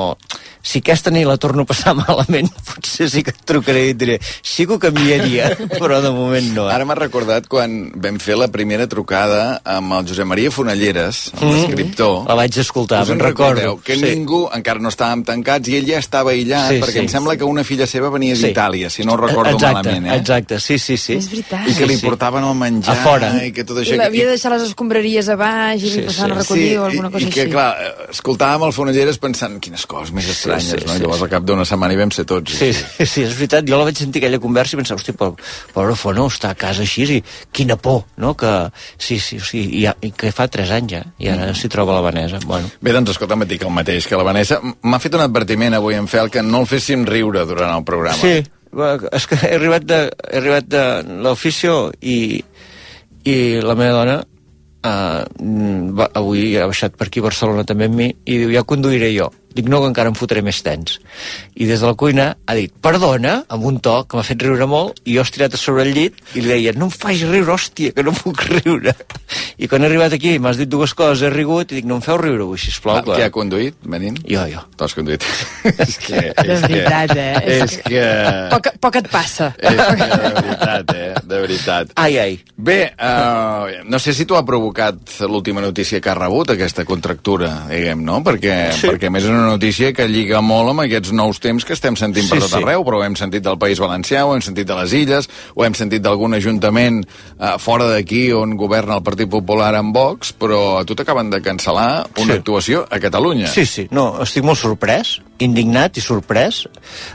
si 0.67 0.81
aquesta 0.83 1.13
nit 1.15 1.27
la 1.29 1.37
torno 1.39 1.63
a 1.63 1.69
passar 1.69 1.95
malament, 2.01 2.49
potser 2.67 3.07
sí 3.13 3.23
que 3.23 3.31
et 3.31 3.43
trucaré 3.47 3.85
i 3.87 3.93
et 3.95 3.99
diré, 4.01 4.17
sí 4.43 4.67
que 4.67 4.75
ho 4.75 4.79
canviaria, 4.83 5.53
però 5.81 6.01
de 6.03 6.11
moment 6.11 6.49
no. 6.57 6.65
Eh? 6.69 6.75
Ara 6.75 6.85
m'ha 6.89 6.97
recordat 6.99 7.47
quan 7.53 7.93
vam 7.95 8.19
fer 8.23 8.35
la 8.41 8.49
primera 8.51 8.89
trucada 8.91 9.61
amb 9.63 9.95
el 10.01 10.09
Josep 10.11 10.27
Maria 10.27 10.51
Fonelleres, 10.51 11.29
l'escriptor. 11.39 12.25
La 12.29 12.35
vaig 12.39 12.59
escoltar, 12.59 13.05
me'n 13.07 13.21
recordo. 13.23 13.61
recordeu? 13.61 13.81
Que 13.87 13.97
sí. 13.97 14.05
ningú, 14.11 14.43
encara 14.57 14.83
no 14.83 14.91
estàvem 14.93 15.23
tancats, 15.29 15.69
i 15.71 15.77
ell 15.79 15.87
ja 15.89 16.01
estava 16.03 16.33
aïllat, 16.35 16.73
Sí, 16.75 16.81
perquè 16.83 16.99
sí. 16.99 17.05
em 17.05 17.09
sembla 17.13 17.37
que 17.39 17.45
una 17.47 17.63
filla 17.65 17.87
seva 17.87 18.11
venia 18.11 18.35
Sí. 18.37 18.49
d'Itàlia, 18.51 18.91
si 18.91 19.05
no 19.07 19.15
ho 19.15 19.21
recordo 19.23 19.55
exacte, 19.55 19.87
malament, 19.93 20.07
eh? 20.13 20.17
Exacte, 20.21 20.59
sí, 20.61 20.79
sí, 20.83 20.97
sí. 20.97 21.15
És 21.21 21.31
veritat. 21.31 21.69
I 21.69 21.75
que 21.79 21.87
li 21.87 21.95
Sí, 21.95 22.01
sí. 22.01 22.07
portaven 22.07 22.45
el 22.45 22.55
menjar, 22.59 22.97
A 22.97 23.03
fora. 23.05 23.31
i 23.45 23.53
que 23.53 23.65
tot 23.65 23.79
això... 23.79 23.95
I 23.95 24.01
l'havia 24.03 24.25
de 24.27 24.35
deixar 24.35 24.51
les 24.53 24.63
escombraries 24.67 25.29
a 25.31 25.37
baix 25.37 25.83
i 25.83 25.91
Sí, 25.91 26.01
li 26.01 26.07
passaven 26.07 26.33
sí. 26.33 26.37
a 26.37 26.41
recollir 26.43 26.79
o 26.79 26.85
alguna 26.91 27.11
cosa 27.11 27.25
i, 27.25 27.29
i 27.29 27.33
que, 27.33 27.41
així. 27.47 27.53
clar, 27.53 27.71
eh, 27.81 28.11
escoltàvem 28.13 28.67
el 28.67 28.73
Fonelleres 28.77 29.19
pensant 29.23 29.61
quines 29.61 29.87
coses 29.87 30.13
més 30.13 30.27
estranyes, 30.29 30.56
sí, 30.61 30.77
no? 30.87 30.93
sí, 30.95 31.01
Llavors, 31.03 31.19
sí. 31.19 31.25
al 31.27 31.31
cap 31.31 31.45
d'una 31.49 31.65
setmana 31.69 31.95
hi 31.95 31.99
vam 32.01 32.11
ser 32.15 32.25
tots. 32.29 32.53
Sí, 32.59 32.73
sí, 32.73 33.07
sí, 33.07 33.23
és 33.27 33.35
veritat. 33.37 33.67
Jo 33.69 33.79
la 33.81 33.85
vaig 33.89 33.97
sentir 34.01 34.23
aquella 34.23 34.39
conversa 34.43 34.77
i 34.77 34.81
pensava, 34.81 35.01
hosti, 35.01 35.13
però, 35.17 35.33
pobre 35.75 35.95
Fono, 35.99 36.27
està 36.33 36.51
a 36.55 36.59
casa 36.59 36.83
així 36.87 37.07
i 37.17 37.23
quina 37.53 37.77
por, 37.77 38.05
no? 38.17 38.35
Que, 38.37 38.53
sí, 38.99 39.19
sí, 39.19 39.39
sí, 39.41 39.63
i, 39.81 39.85
ja- 39.87 39.97
i 40.03 40.11
que 40.17 40.33
fa 40.33 40.49
3 40.49 40.71
anys 40.79 40.93
ja, 40.97 41.03
i 41.19 41.29
ara 41.33 41.53
s'hi 41.55 41.69
troba 41.73 41.95
la 41.97 42.05
Vanessa. 42.05 42.39
Bueno, 42.47 42.71
Bé, 42.81 42.93
doncs 42.97 43.11
escolta'm, 43.17 43.43
et 43.47 43.53
dic 43.55 43.63
el 43.67 43.73
mateix, 43.75 44.07
que 44.07 44.17
la 44.17 44.25
Vanessa 44.27 44.61
m'ha 44.63 44.99
fet 45.03 45.15
un 45.15 45.25
advertiment 45.27 45.75
avui 45.79 45.95
en 45.99 46.07
Fel 46.11 46.31
que 46.31 46.43
no 46.43 46.61
el 46.65 46.71
féssim 46.71 47.05
riure 47.07 47.45
durant 47.47 47.75
el 47.77 47.85
programa. 47.85 48.17
sí, 48.21 48.43
és 49.17 49.27
que 49.31 49.37
he 49.47 49.55
arribat 49.57 49.85
de, 49.89 49.99
he 50.31 50.37
arribat 50.41 50.67
de 50.69 50.81
l'oficio 51.25 51.93
i, 52.03 52.43
i 53.25 53.37
la 53.65 53.75
meva 53.79 53.95
dona 54.03 54.17
uh, 54.21 55.23
va, 55.97 56.09
avui 56.19 56.51
ha 56.61 56.67
baixat 56.69 56.97
per 56.99 57.09
aquí 57.09 57.23
a 57.23 57.27
Barcelona 57.29 57.65
també 57.65 57.89
amb 57.89 57.97
mi 57.97 58.09
i 58.25 58.37
diu, 58.43 58.51
ja 58.53 58.65
conduiré 58.69 59.13
jo. 59.17 59.31
Dic, 59.57 59.71
no, 59.73 59.81
que 59.81 59.89
encara 59.89 60.13
em 60.13 60.17
fotré 60.19 60.43
més 60.45 60.59
tens. 60.65 60.99
I 61.57 61.69
des 61.69 61.81
de 61.81 61.89
la 61.89 61.97
cuina 61.97 62.27
ha 62.45 62.57
dit, 62.59 62.73
perdona, 62.85 63.39
amb 63.53 63.65
un 63.71 63.79
to 63.81 64.03
que 64.05 64.19
m'ha 64.19 64.27
fet 64.27 64.43
riure 64.45 64.69
molt, 64.69 65.01
i 65.09 65.17
jo 65.17 65.25
estirat 65.25 65.57
a 65.57 65.61
sobre 65.61 65.87
el 65.87 65.95
llit 65.97 66.19
i 66.37 66.43
li 66.45 66.53
deia, 66.53 66.75
no 66.77 66.91
em 66.91 66.93
facis 66.93 67.25
riure, 67.31 67.55
hòstia, 67.55 67.95
que 67.97 68.05
no 68.05 68.13
puc 68.17 68.45
riure. 68.51 68.93
I 69.57 69.71
quan 69.71 69.85
he 69.85 69.89
arribat 69.89 70.13
aquí 70.13 70.35
m'has 70.43 70.61
dit 70.61 70.69
dues 70.69 70.93
coses, 70.97 71.25
he 71.25 71.33
rigut, 71.33 71.73
i 71.73 71.81
dic, 71.81 71.89
no 71.89 71.97
em 71.97 72.05
feu 72.05 72.19
riure 72.21 72.45
avui, 72.45 72.61
sisplau. 72.61 73.01
Ah, 73.01 73.05
qui 73.09 73.25
ha 73.25 73.31
conduït, 73.33 73.79
venint? 73.89 74.19
Jo, 74.29 74.45
jo. 74.51 74.65
Tu 74.77 74.85
has 74.85 74.97
conduït. 74.99 75.25
és 75.87 75.97
que... 76.05 76.23
És 76.37 76.45
De 76.47 76.61
veritat, 76.67 77.17
eh? 77.17 77.33
Que, 77.47 77.57
és 77.63 77.77
que... 77.87 78.05
Poc, 78.53 78.69
poc 78.83 78.99
et 79.01 79.09
passa. 79.13 79.51
És 79.57 79.81
que, 79.81 80.09
de 80.11 80.33
veritat, 80.37 80.93
eh? 80.97 81.09
De 81.23 81.41
veritat. 81.45 81.93
Ai, 82.03 82.19
ai. 82.21 82.39
Bé, 82.57 82.79
uh, 82.99 83.85
no 83.89 84.01
sé 84.03 84.13
si 84.17 84.27
t'ho 84.29 84.39
ha 84.39 84.45
provocat 84.47 85.17
l'última 85.25 85.65
notícia 85.65 86.01
que 86.03 86.13
has 86.13 86.19
rebut, 86.19 86.53
aquesta 86.53 86.85
contractura, 86.89 87.53
diguem, 87.71 88.05
no? 88.05 88.21
Perquè, 88.27 88.57
sí. 88.77 88.91
perquè 88.91 89.11
a 89.11 89.15
més 89.15 89.27
és 89.27 89.33
una 89.33 89.46
notícia 89.47 89.93
que 89.97 90.07
lliga 90.09 90.41
molt 90.45 90.71
amb 90.73 90.85
aquests 90.85 91.13
nous 91.17 91.39
temps 91.43 91.65
que 91.65 91.73
estem 91.77 91.97
sentint 91.97 92.27
Sí, 92.27 92.35
per 92.35 92.41
tot 92.45 92.53
sí. 92.53 92.61
arreu, 92.63 92.85
però 92.85 93.01
ho 93.01 93.05
hem 93.07 93.17
sentit 93.17 93.43
del 93.47 93.59
País 93.59 93.79
Valencià, 93.83 94.25
ho 94.27 94.35
hem 94.35 94.43
sentit 94.45 94.67
de 94.69 94.75
les 94.79 94.93
Illes, 94.93 95.29
ho 95.55 95.65
hem 95.65 95.75
sentit 95.79 96.03
d'algun 96.05 96.35
ajuntament 96.37 97.03
uh, 97.05 97.57
fora 97.63 97.89
d'aquí 97.93 98.33
on 98.37 98.57
governa 98.57 98.97
el 98.99 99.05
Partit 99.07 99.31
Popular 99.31 99.73
amb 99.79 99.95
Vox, 99.97 100.33
però 100.37 100.79
a 100.81 100.85
tu 100.85 100.95
t'acaben 100.99 101.31
de 101.31 101.41
cancel·lar 101.43 102.07
una 102.19 102.35
Sí. 102.35 102.39
actuació 102.41 102.87
a 102.91 102.99
Catalunya. 103.01 103.47
Sí, 103.49 103.65
sí, 103.67 103.87
no, 103.91 104.17
estic 104.23 104.45
molt 104.45 104.59
sorprès, 104.59 105.21
indignat 105.39 105.99
i 105.99 106.01
sorprès. 106.01 106.63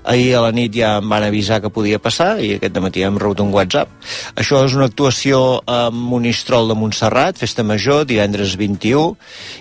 Ahir 0.06 0.36
a 0.38 0.42
la 0.46 0.52
nit 0.54 0.74
ja 0.78 0.98
em 1.00 1.10
van 1.10 1.24
avisar 1.26 1.60
que 1.62 1.70
podia 1.74 1.98
passar 2.00 2.36
i 2.40 2.54
aquest 2.60 2.78
matí 2.84 3.02
hem 3.04 3.18
rebut 3.18 3.40
un 3.42 3.50
WhatsApp. 3.54 3.90
Això 4.36 4.64
és 4.66 4.76
una 4.78 4.86
actuació 4.86 5.62
a 5.66 5.90
Monistrol 5.92 6.68
de 6.70 6.76
Montserrat, 6.78 7.38
festa 7.42 7.64
major, 7.64 8.06
divendres 8.06 8.56
21, 8.60 9.16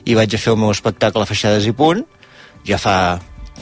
i 0.05 0.15
vaig 0.15 0.35
a 0.35 0.39
fer 0.39 0.53
el 0.53 0.59
meu 0.61 0.71
espectacle 0.71 1.23
a 1.25 1.29
Feixades 1.29 1.67
i 1.67 1.73
Punt, 1.73 2.05
ja 2.69 2.79
fa 2.81 2.97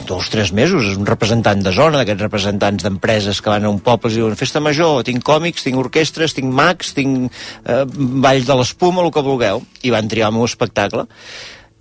dos 0.07 0.29
o 0.29 0.31
tres 0.31 0.53
mesos, 0.55 0.85
és 0.87 0.97
un 0.97 1.07
representant 1.07 1.59
de 1.63 1.73
zona, 1.75 1.99
d'aquests 1.99 2.23
representants 2.23 2.85
d'empreses 2.85 3.41
que 3.43 3.51
van 3.51 3.67
a 3.67 3.71
un 3.73 3.81
poble 3.83 4.11
i 4.13 4.15
diuen 4.15 4.39
festa 4.39 4.61
major, 4.63 5.03
tinc 5.03 5.23
còmics, 5.27 5.65
tinc 5.67 5.79
orquestres, 5.81 6.35
tinc 6.37 6.53
mags, 6.55 6.93
tinc 6.95 7.27
eh, 7.65 7.83
ball 7.89 8.45
de 8.47 8.59
l'espuma, 8.61 9.03
el 9.03 9.11
que 9.11 9.25
vulgueu, 9.25 9.63
i 9.83 9.91
van 9.91 10.07
triar 10.07 10.31
el 10.31 10.37
meu 10.39 10.47
espectacle 10.47 11.07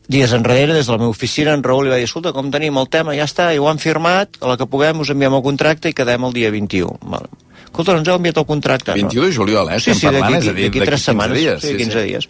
dies 0.09 0.33
enrere, 0.33 0.73
des 0.73 0.87
de 0.87 0.93
la 0.95 1.03
meva 1.03 1.13
oficina, 1.13 1.53
en 1.53 1.63
Raül 1.63 1.85
li 1.85 1.93
va 1.93 1.99
dir, 2.01 2.07
escolta, 2.09 2.33
com 2.33 2.49
tenim 2.51 2.79
el 2.81 2.89
tema, 2.89 3.13
ja 3.13 3.27
està, 3.29 3.51
i 3.53 3.61
ho 3.61 3.69
han 3.69 3.81
firmat, 3.83 4.41
a 4.41 4.49
la 4.49 4.57
que 4.57 4.67
puguem 4.67 5.05
us 5.05 5.13
enviem 5.13 5.37
el 5.37 5.45
contracte 5.45 5.93
i 5.93 5.97
quedem 5.97 6.25
el 6.25 6.33
dia 6.33 6.51
21. 6.55 6.97
Vale. 7.13 7.29
Escolta, 7.69 7.95
ens 8.01 8.09
heu 8.09 8.17
enviat 8.19 8.39
el 8.41 8.47
contracte. 8.49 8.95
21 8.97 9.27
de 9.29 9.35
juliol, 9.37 9.69
eh? 9.71 9.79
Sí, 9.81 9.95
sí, 9.95 10.09
d'aquí 10.09 10.81
3 10.81 11.03
setmanes. 11.05 11.39
dies, 11.39 11.61
sí, 11.63 11.69
sí, 11.75 11.77
15 11.77 11.93
sí. 12.01 12.07
dies. 12.09 12.29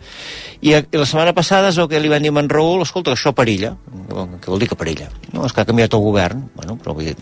I, 0.61 0.75
a- 0.75 0.83
I 0.83 0.99
la 0.99 1.07
setmana 1.07 1.33
passada 1.33 1.71
és 1.71 1.79
el 1.79 1.89
que 1.89 2.01
li 2.03 2.11
van 2.11 2.23
dir 2.27 2.33
a 2.35 2.41
en 2.43 2.51
Raül, 2.51 2.83
escolta, 2.83 3.15
això 3.15 3.33
perilla. 3.33 3.77
Què 4.11 4.51
vol 4.51 4.59
dir 4.59 4.69
que 4.69 4.77
perilla? 4.77 5.09
No, 5.33 5.47
és 5.47 5.55
que 5.55 5.63
ha 5.63 5.69
canviat 5.69 5.95
el 5.95 6.03
govern. 6.05 6.49
Bueno, 6.59 6.77
però 6.77 6.95
vull 6.99 7.07
dir... 7.07 7.17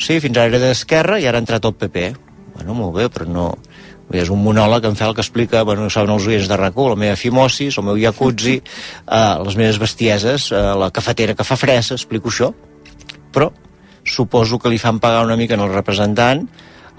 Sí, 0.00 0.20
fins 0.20 0.36
ara 0.38 0.48
era 0.52 0.60
d'Esquerra 0.62 1.18
i 1.20 1.26
ara 1.26 1.40
ha 1.40 1.44
entrat 1.44 1.64
el 1.64 1.74
PP. 1.74 2.06
Bueno, 2.54 2.74
molt 2.74 2.94
bé, 2.96 3.08
però 3.08 3.26
no... 3.28 3.50
És 4.10 4.26
un 4.28 4.40
monòleg 4.42 4.84
en 4.88 4.96
fel 4.98 5.12
que 5.14 5.22
explica, 5.22 5.60
bueno, 5.62 5.84
saben 5.88 6.10
els 6.10 6.24
oients 6.26 6.48
de 6.50 6.56
rac 6.58 6.74
la 6.74 6.96
meva 6.98 7.14
fimosis, 7.14 7.76
el 7.78 7.84
meu 7.86 7.96
jacuzzi, 7.96 8.56
eh, 9.06 9.34
les 9.46 9.56
meves 9.56 9.78
bestieses, 9.78 10.48
eh, 10.50 10.62
la 10.76 10.90
cafetera 10.90 11.36
que 11.38 11.44
fa 11.46 11.54
fresa, 11.56 11.94
explico 11.94 12.28
això. 12.28 12.50
Però 13.30 13.52
suposo 14.02 14.58
que 14.58 14.68
li 14.68 14.78
fan 14.82 14.98
pagar 14.98 15.22
una 15.24 15.36
mica 15.36 15.54
en 15.54 15.60
el 15.60 15.70
representant 15.72 16.48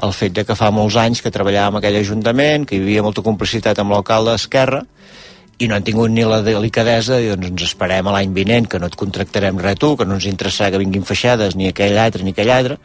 el 0.05 0.13
fet 0.17 0.33
de 0.33 0.45
que 0.47 0.57
fa 0.57 0.71
molts 0.73 0.97
anys 0.97 1.21
que 1.21 1.31
treballava 1.33 1.75
en 1.75 1.81
aquell 1.81 1.99
ajuntament, 1.99 2.65
que 2.65 2.77
hi 2.77 2.81
havia 2.81 3.03
molta 3.05 3.23
complicitat 3.25 3.79
amb 3.79 3.93
l'alcalde 3.93 4.33
d'Esquerra, 4.33 4.81
i 5.61 5.67
no 5.69 5.75
han 5.77 5.85
tingut 5.85 6.09
ni 6.09 6.23
la 6.25 6.39
delicadesa 6.41 7.19
i 7.21 7.29
doncs 7.29 7.51
ens 7.51 7.67
esperem 7.67 8.07
a 8.07 8.15
l'any 8.15 8.33
vinent 8.33 8.67
que 8.69 8.79
no 8.81 8.89
et 8.89 8.97
contractarem 8.97 9.59
res 9.61 9.77
tu, 9.81 9.93
que 9.97 10.07
no 10.09 10.17
ens 10.17 10.25
interessa 10.25 10.71
que 10.73 10.81
vinguin 10.81 11.05
feixades 11.05 11.55
ni 11.55 11.69
aquell 11.69 11.99
altre 12.01 12.25
ni 12.25 12.33
aquell 12.33 12.49
altre 12.49 12.79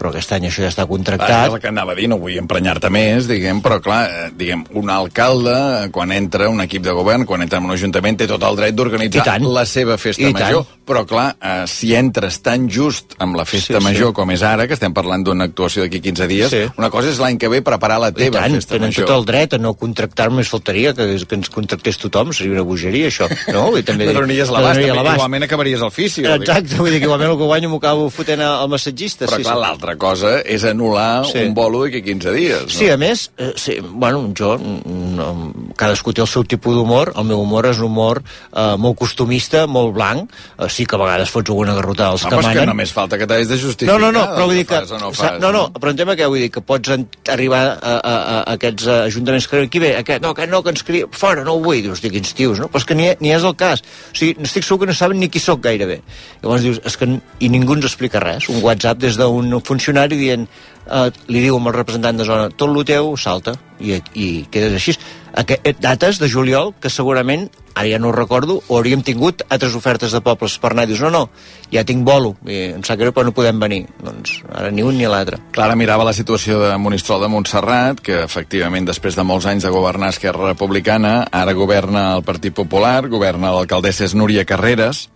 però 0.00 0.10
aquest 0.14 0.32
any 0.32 0.46
això 0.48 0.64
ja 0.64 0.70
està 0.72 0.86
contractat. 0.88 1.48
és 1.50 1.54
el 1.54 1.60
que 1.60 1.68
anava 1.68 1.92
a 1.92 1.98
dir, 1.98 2.08
no 2.08 2.16
vull 2.18 2.38
emprenyar-te 2.40 2.88
més, 2.90 3.28
diguem, 3.28 3.60
però 3.62 3.76
clar, 3.84 4.00
eh, 4.08 4.30
diguem, 4.34 4.64
un 4.80 4.88
alcalde, 4.90 5.52
eh, 5.84 5.90
quan 5.92 6.10
entra 6.16 6.48
un 6.48 6.60
equip 6.64 6.82
de 6.86 6.92
govern, 6.96 7.26
quan 7.28 7.42
entra 7.44 7.58
en 7.60 7.66
un 7.68 7.72
ajuntament, 7.76 8.16
té 8.18 8.26
tot 8.26 8.42
el 8.42 8.56
dret 8.56 8.74
d'organitzar 8.74 9.38
la 9.44 9.66
seva 9.68 9.98
festa 10.00 10.22
I 10.22 10.32
major, 10.32 10.64
tant. 10.64 10.80
però 10.86 11.04
clar, 11.06 11.36
eh, 11.40 11.64
si 11.68 11.94
entres 11.94 12.40
tan 12.42 12.68
just 12.70 13.14
amb 13.18 13.36
la 13.36 13.44
festa 13.44 13.74
Sí, 13.74 13.78
sí. 13.78 13.84
major 13.84 14.12
com 14.16 14.30
és 14.30 14.42
ara, 14.42 14.66
que 14.66 14.74
estem 14.74 14.94
parlant 14.94 15.22
d'una 15.22 15.44
actuació 15.44 15.82
d'aquí 15.84 16.00
15 16.00 16.26
dies, 16.26 16.50
Sí. 16.50 16.62
una 16.78 16.88
cosa 16.90 17.10
és 17.10 17.18
l'any 17.18 17.36
que 17.38 17.48
ve 17.48 17.60
preparar 17.62 18.00
la 18.00 18.08
I 18.08 18.12
teva 18.12 18.40
tant, 18.40 18.54
festa 18.54 18.74
tenen 18.74 18.88
major. 18.88 19.04
tot 19.06 19.16
el 19.18 19.24
dret 19.26 19.54
a 19.54 19.58
no 19.58 19.74
contractar 19.74 20.30
més 20.30 20.48
faltaria 20.48 20.94
que, 20.94 21.18
que 21.28 21.34
ens 21.34 21.50
contractés 21.50 21.98
tothom, 21.98 22.32
seria 22.32 22.52
una 22.52 22.62
bogeria 22.62 23.08
això, 23.08 23.28
no? 23.52 23.76
I 23.76 23.82
també 23.82 24.06
No 24.10 24.14
donaries 24.20 24.48
l'abast, 24.50 24.80
igualment 24.80 25.42
acabaries 25.44 25.80
el 25.82 25.90
fisio. 25.90 26.34
Exacte, 26.34 26.76
vull 26.76 26.90
dir 26.90 26.98
que 27.00 27.04
igualment 27.04 27.30
el 27.30 27.36
que 27.38 27.44
guanyo 27.44 27.68
m'ho 27.68 27.76
acabo 27.76 28.08
fotent 28.10 28.40
al 28.40 28.68
massatgista. 28.68 29.26
Però 29.26 29.36
sí, 29.36 29.42
clar, 29.42 29.54
sí. 29.56 29.60
L'altra 29.90 29.96
cosa 29.98 30.40
és 30.44 30.64
anul·lar 30.64 31.24
Sí. 31.26 31.38
un 31.46 31.54
bolo 31.54 31.84
d'aquí 31.84 32.02
15 32.02 32.32
dies. 32.32 32.62
No? 32.62 32.68
Sí, 32.68 32.88
a 32.90 32.96
més, 32.96 33.30
eh, 33.38 33.52
sí, 33.56 33.78
bueno, 33.80 34.32
jo, 34.36 34.58
mm, 34.58 35.16
no, 35.16 35.52
cadascú 35.76 36.12
té 36.12 36.20
el 36.20 36.26
seu 36.28 36.44
tipus 36.44 36.74
d'humor, 36.74 37.12
el 37.16 37.24
meu 37.24 37.40
humor 37.40 37.66
és 37.66 37.78
un 37.78 37.86
humor 37.90 38.22
eh, 38.54 38.76
molt 38.78 38.96
costumista, 38.96 39.66
molt 39.66 39.94
blanc, 39.94 40.30
eh, 40.58 40.68
sí 40.68 40.86
que 40.86 40.96
a 40.96 40.98
vegades 40.98 41.30
fots 41.30 41.50
alguna 41.50 41.74
garrotada 41.74 42.10
als 42.10 42.24
Home, 42.24 42.30
que 42.30 42.40
és 42.40 42.46
que 42.46 42.54
manen. 42.54 42.68
només 42.68 42.92
falta 42.92 43.18
que 43.18 43.26
t'hagis 43.26 43.48
de 43.48 43.58
justificar. 43.58 43.98
No, 43.98 44.10
no, 44.10 44.18
no, 44.18 44.26
però 44.34 44.46
vull 44.46 44.56
dir 44.56 44.66
que... 44.66 44.74
fas 44.74 44.90
no, 45.00 45.12
fas, 45.12 45.40
no, 45.40 45.52
no, 45.52 45.70
però 45.72 45.90
entenc 45.90 46.10
què 46.18 46.28
vull 46.28 46.38
dir, 46.40 46.50
que 46.50 46.60
pots 46.60 46.88
en, 46.90 47.08
arribar 47.28 47.62
a, 47.66 47.76
a, 47.82 47.96
a, 47.98 48.38
a 48.40 48.54
aquests 48.54 48.86
eh, 48.86 49.00
ajuntaments 49.06 49.48
que 49.48 49.62
aquí 49.62 49.78
ve, 49.78 49.96
aquest, 49.96 50.22
no, 50.22 50.30
aquest 50.30 50.50
no, 50.50 50.62
que 50.62 50.70
ens 50.70 50.82
cria, 50.82 51.06
fora, 51.10 51.44
no 51.44 51.54
ho 51.54 51.60
vull, 51.60 51.82
dius, 51.82 52.00
dic, 52.00 52.12
quins 52.12 52.34
tios, 52.34 52.58
no? 52.60 52.68
Però 52.68 52.78
és 52.78 52.84
que 52.84 52.94
ni, 52.94 53.10
ni 53.20 53.32
és 53.32 53.42
el 53.42 53.56
cas. 53.56 53.82
O 54.12 54.16
sigui, 54.16 54.36
estic 54.42 54.64
segur 54.64 54.80
que 54.84 54.86
no 54.86 54.94
saben 54.94 55.18
ni 55.18 55.28
qui 55.28 55.40
sóc 55.40 55.60
gairebé. 55.62 56.00
Llavors 56.42 56.62
dius, 56.62 56.80
és 56.84 56.96
que 56.96 57.06
i 57.40 57.48
ningú 57.48 57.74
ens 57.74 57.84
explica 57.84 58.20
res. 58.20 58.48
Un 58.48 58.62
WhatsApp 58.62 58.98
des 58.98 59.16
d'un 59.16 59.60
funcionari 59.60 59.79
dient, 60.10 60.48
eh, 60.90 61.10
li 61.28 61.40
diu 61.40 61.56
al 61.56 61.72
representant 61.74 62.16
de 62.18 62.24
zona, 62.24 62.50
tot 62.50 62.70
lo 62.70 62.84
teu 62.84 63.16
salta, 63.16 63.54
i, 63.80 64.00
i 64.14 64.46
quedes 64.50 64.74
així. 64.74 64.96
Aqu 65.30 65.56
dates 65.78 66.18
de 66.18 66.28
juliol 66.28 66.74
que 66.80 66.90
segurament, 66.90 67.48
ara 67.74 67.86
ja 67.86 68.00
no 68.02 68.08
ho 68.08 68.12
recordo, 68.12 68.60
o 68.66 68.76
hauríem 68.76 69.02
tingut 69.06 69.44
altres 69.48 69.76
ofertes 69.78 70.10
de 70.12 70.20
pobles 70.20 70.58
per 70.58 70.72
anar 70.72 70.88
i 70.88 70.90
dius, 70.90 71.00
no, 71.04 71.10
no, 71.10 71.28
ja 71.70 71.84
tinc 71.86 72.02
bolo, 72.04 72.34
i 72.46 72.74
em 72.74 72.82
sap 72.82 72.98
greu, 72.98 73.14
però 73.14 73.28
no 73.28 73.34
podem 73.36 73.60
venir. 73.62 73.84
Doncs 74.02 74.40
ara 74.50 74.72
ni 74.74 74.82
un 74.82 74.98
ni 74.98 75.06
l'altre. 75.06 75.38
Clara 75.54 75.78
mirava 75.78 76.04
la 76.08 76.16
situació 76.16 76.58
de 76.64 76.74
Monistrol 76.82 77.22
de 77.22 77.30
Montserrat, 77.30 78.02
que 78.02 78.24
efectivament 78.24 78.90
després 78.90 79.16
de 79.16 79.26
molts 79.26 79.46
anys 79.46 79.68
de 79.68 79.72
governar 79.74 80.10
Esquerra 80.10 80.50
Republicana, 80.50 81.14
ara 81.30 81.54
governa 81.54 82.16
el 82.16 82.26
Partit 82.26 82.56
Popular, 82.56 83.06
governa 83.08 83.54
l'alcaldessa 83.54 84.10
Núria 84.18 84.44
Carreras, 84.44 85.06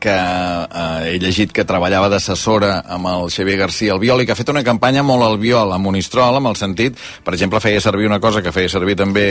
que 0.00 0.12
eh, 0.12 1.14
he 1.14 1.18
llegit 1.22 1.52
que 1.54 1.64
treballava 1.68 2.08
d'assessora 2.12 2.82
amb 2.92 3.08
el 3.10 3.30
Xavier 3.32 3.58
García 3.60 3.94
Albiol 3.96 4.22
i 4.22 4.26
que 4.26 4.34
ha 4.34 4.38
fet 4.38 4.52
una 4.52 4.64
campanya 4.66 5.02
molt 5.06 5.24
albiol 5.26 5.72
a 5.72 5.78
Monistrol, 5.82 6.38
amb 6.38 6.50
el 6.50 6.56
sentit, 6.58 6.96
per 7.24 7.34
exemple, 7.34 7.60
feia 7.60 7.80
servir 7.80 8.06
una 8.10 8.20
cosa 8.20 8.42
que 8.42 8.52
feia 8.54 8.70
servir 8.72 8.96
també 8.96 9.26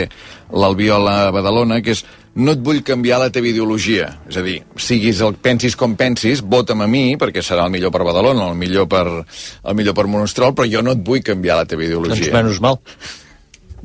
l'Albiol 0.52 1.08
a 1.10 1.18
Badalona, 1.34 1.80
que 1.82 1.96
és 1.96 2.04
no 2.36 2.52
et 2.52 2.60
vull 2.60 2.82
canviar 2.84 3.18
la 3.22 3.30
teva 3.32 3.48
ideologia. 3.48 4.10
És 4.28 4.36
a 4.36 4.44
dir, 4.44 4.58
siguis 4.76 5.22
el 5.24 5.38
pensis 5.40 5.76
com 5.76 5.96
pensis, 5.96 6.42
vota'm 6.44 6.84
a 6.84 6.88
mi, 6.90 7.04
perquè 7.16 7.42
serà 7.44 7.64
el 7.64 7.72
millor 7.72 7.94
per 7.94 8.04
Badalona, 8.04 8.50
el 8.50 8.58
millor 8.60 8.88
per, 8.92 9.06
el 9.08 9.78
millor 9.78 9.96
per 9.96 10.06
Monistrol, 10.06 10.52
però 10.56 10.68
jo 10.68 10.82
no 10.84 10.92
et 10.96 11.04
vull 11.06 11.24
canviar 11.24 11.62
la 11.62 11.64
teva 11.68 11.86
Doncs 11.86 12.18
ideologia. 12.20 12.34
menys 12.36 12.60
mal. 12.60 12.78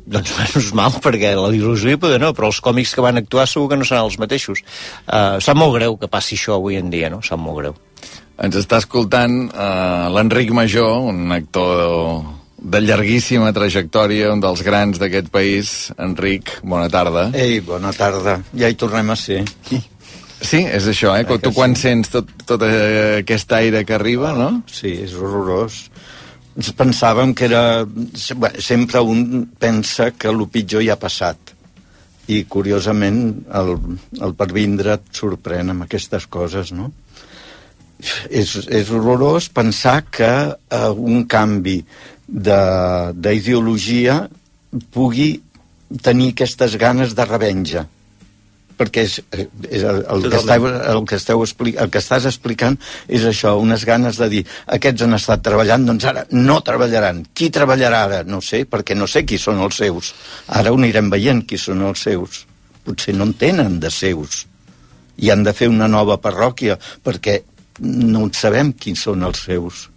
Doncs 0.06 0.34
menys 0.38 0.72
mal, 0.74 0.94
perquè 1.02 1.32
la 1.38 1.52
il·lusió 1.54 1.94
poder 2.00 2.20
no, 2.22 2.32
però 2.34 2.50
els 2.50 2.60
còmics 2.64 2.94
que 2.96 3.04
van 3.04 3.20
actuar 3.20 3.46
segur 3.50 3.70
que 3.70 3.78
no 3.78 3.86
seran 3.86 4.08
els 4.10 4.18
mateixos. 4.22 4.64
Uh, 5.06 5.38
sap 5.42 5.58
molt 5.58 5.76
greu 5.78 5.96
que 6.00 6.10
passi 6.10 6.38
això 6.38 6.58
avui 6.58 6.80
en 6.80 6.90
dia, 6.90 7.10
no? 7.12 7.22
Sap 7.22 7.40
molt 7.42 7.60
greu. 7.62 7.78
Ens 8.42 8.56
està 8.58 8.80
escoltant 8.82 9.44
uh, 9.52 10.08
l'Enric 10.10 10.50
Major, 10.56 11.04
un 11.12 11.30
actor 11.34 12.42
de 12.62 12.80
llarguíssima 12.82 13.50
trajectòria, 13.54 14.32
un 14.32 14.42
dels 14.42 14.62
grans 14.66 14.98
d'aquest 15.02 15.30
país. 15.34 15.92
Enric, 15.98 16.58
bona 16.62 16.88
tarda. 16.90 17.28
Ei, 17.34 17.60
bona 17.66 17.92
tarda. 17.94 18.38
Ja 18.58 18.70
hi 18.70 18.78
tornem 18.78 19.10
a 19.12 19.18
ser. 19.18 19.42
Sí, 20.42 20.64
és 20.64 20.86
això, 20.90 21.14
eh? 21.14 21.22
Eh 21.22 21.26
que 21.28 21.38
Tu 21.38 21.52
quan 21.54 21.76
sí? 21.76 21.86
sents 21.86 22.10
tot, 22.10 22.30
tot 22.46 22.62
eh, 22.66 23.22
aquest 23.22 23.52
aire 23.54 23.84
que 23.86 23.94
arriba, 23.94 24.32
no? 24.34 24.62
Sí, 24.66 24.96
és 25.04 25.14
horrorós. 25.14 25.84
Ens 26.56 26.72
pensàvem 26.76 27.32
que 27.34 27.46
era... 27.48 27.86
Sempre 28.60 29.00
un 29.00 29.46
pensa 29.58 30.10
que 30.12 30.28
el 30.30 30.42
pitjor 30.52 30.84
ja 30.84 30.96
ha 30.96 31.00
passat. 31.00 31.54
I, 32.28 32.44
curiosament, 32.48 33.22
el, 33.58 33.72
el 34.22 34.34
per 34.38 34.48
vindre 34.54 34.98
et 34.98 35.08
sorprèn 35.16 35.72
amb 35.72 35.86
aquestes 35.86 36.28
coses, 36.30 36.70
no? 36.76 36.92
És, 38.30 38.54
és 38.66 38.90
horrorós 38.90 39.48
pensar 39.54 40.02
que 40.10 40.30
eh, 40.52 40.90
un 40.90 41.24
canvi 41.30 41.80
de- 42.26 43.12
d'ideologia 43.14 44.20
pugui 44.94 45.34
tenir 46.02 46.32
aquestes 46.32 46.74
ganes 46.80 47.14
de 47.14 47.26
revenja 47.28 47.84
perquè 48.78 49.04
és, 49.06 49.18
és 49.68 49.82
el, 49.82 50.02
el, 50.10 50.26
que 50.30 50.38
esteu, 50.40 50.66
el, 50.68 51.02
que 51.08 51.18
esteu 51.20 51.42
expli 51.44 51.74
el 51.80 51.90
que 51.92 52.00
estàs 52.02 52.26
explicant 52.30 52.78
és 53.08 53.26
això, 53.28 53.54
unes 53.60 53.84
ganes 53.88 54.20
de 54.20 54.28
dir 54.32 54.42
aquests 54.76 55.06
han 55.06 55.18
estat 55.18 55.44
treballant, 55.44 55.86
doncs 55.88 56.06
ara 56.08 56.24
no 56.32 56.60
treballaran. 56.64 57.24
Qui 57.34 57.50
treballarà 57.54 58.02
ara? 58.08 58.22
No 58.28 58.40
sé, 58.44 58.64
perquè 58.68 58.96
no 58.98 59.08
sé 59.10 59.24
qui 59.28 59.38
són 59.40 59.62
els 59.64 59.80
seus. 59.82 60.12
Ara 60.48 60.72
ho 60.72 60.80
anirem 60.80 61.10
veient 61.12 61.44
qui 61.48 61.60
són 61.60 61.84
els 61.88 62.02
seus. 62.08 62.44
Potser 62.82 63.14
no 63.16 63.28
en 63.28 63.36
tenen 63.38 63.78
de 63.82 63.90
seus. 63.92 64.46
I 65.22 65.30
han 65.30 65.44
de 65.46 65.54
fer 65.54 65.68
una 65.70 65.88
nova 65.90 66.18
parròquia, 66.22 66.78
perquè 67.04 67.40
no 67.82 68.26
sabem 68.34 68.72
qui 68.72 68.96
són 68.98 69.24
els 69.26 69.44
seus. 69.46 69.88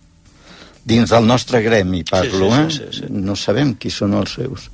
Dins 0.86 1.10
del 1.10 1.25
nostre 1.25 1.63
gremi, 1.65 2.03
parlo, 2.05 2.51
sí, 2.51 2.58
eh? 2.62 2.70
sí, 2.70 2.84
sí, 2.91 3.00
sí. 3.00 3.08
No 3.10 3.34
sabem 3.39 3.74
qui 3.82 3.89
són 3.89 4.13
els 4.20 4.36
seus. 4.38 4.70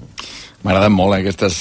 M'agraden 0.66 0.92
molt 0.94 1.16
eh, 1.16 1.22
aquestes 1.22 1.56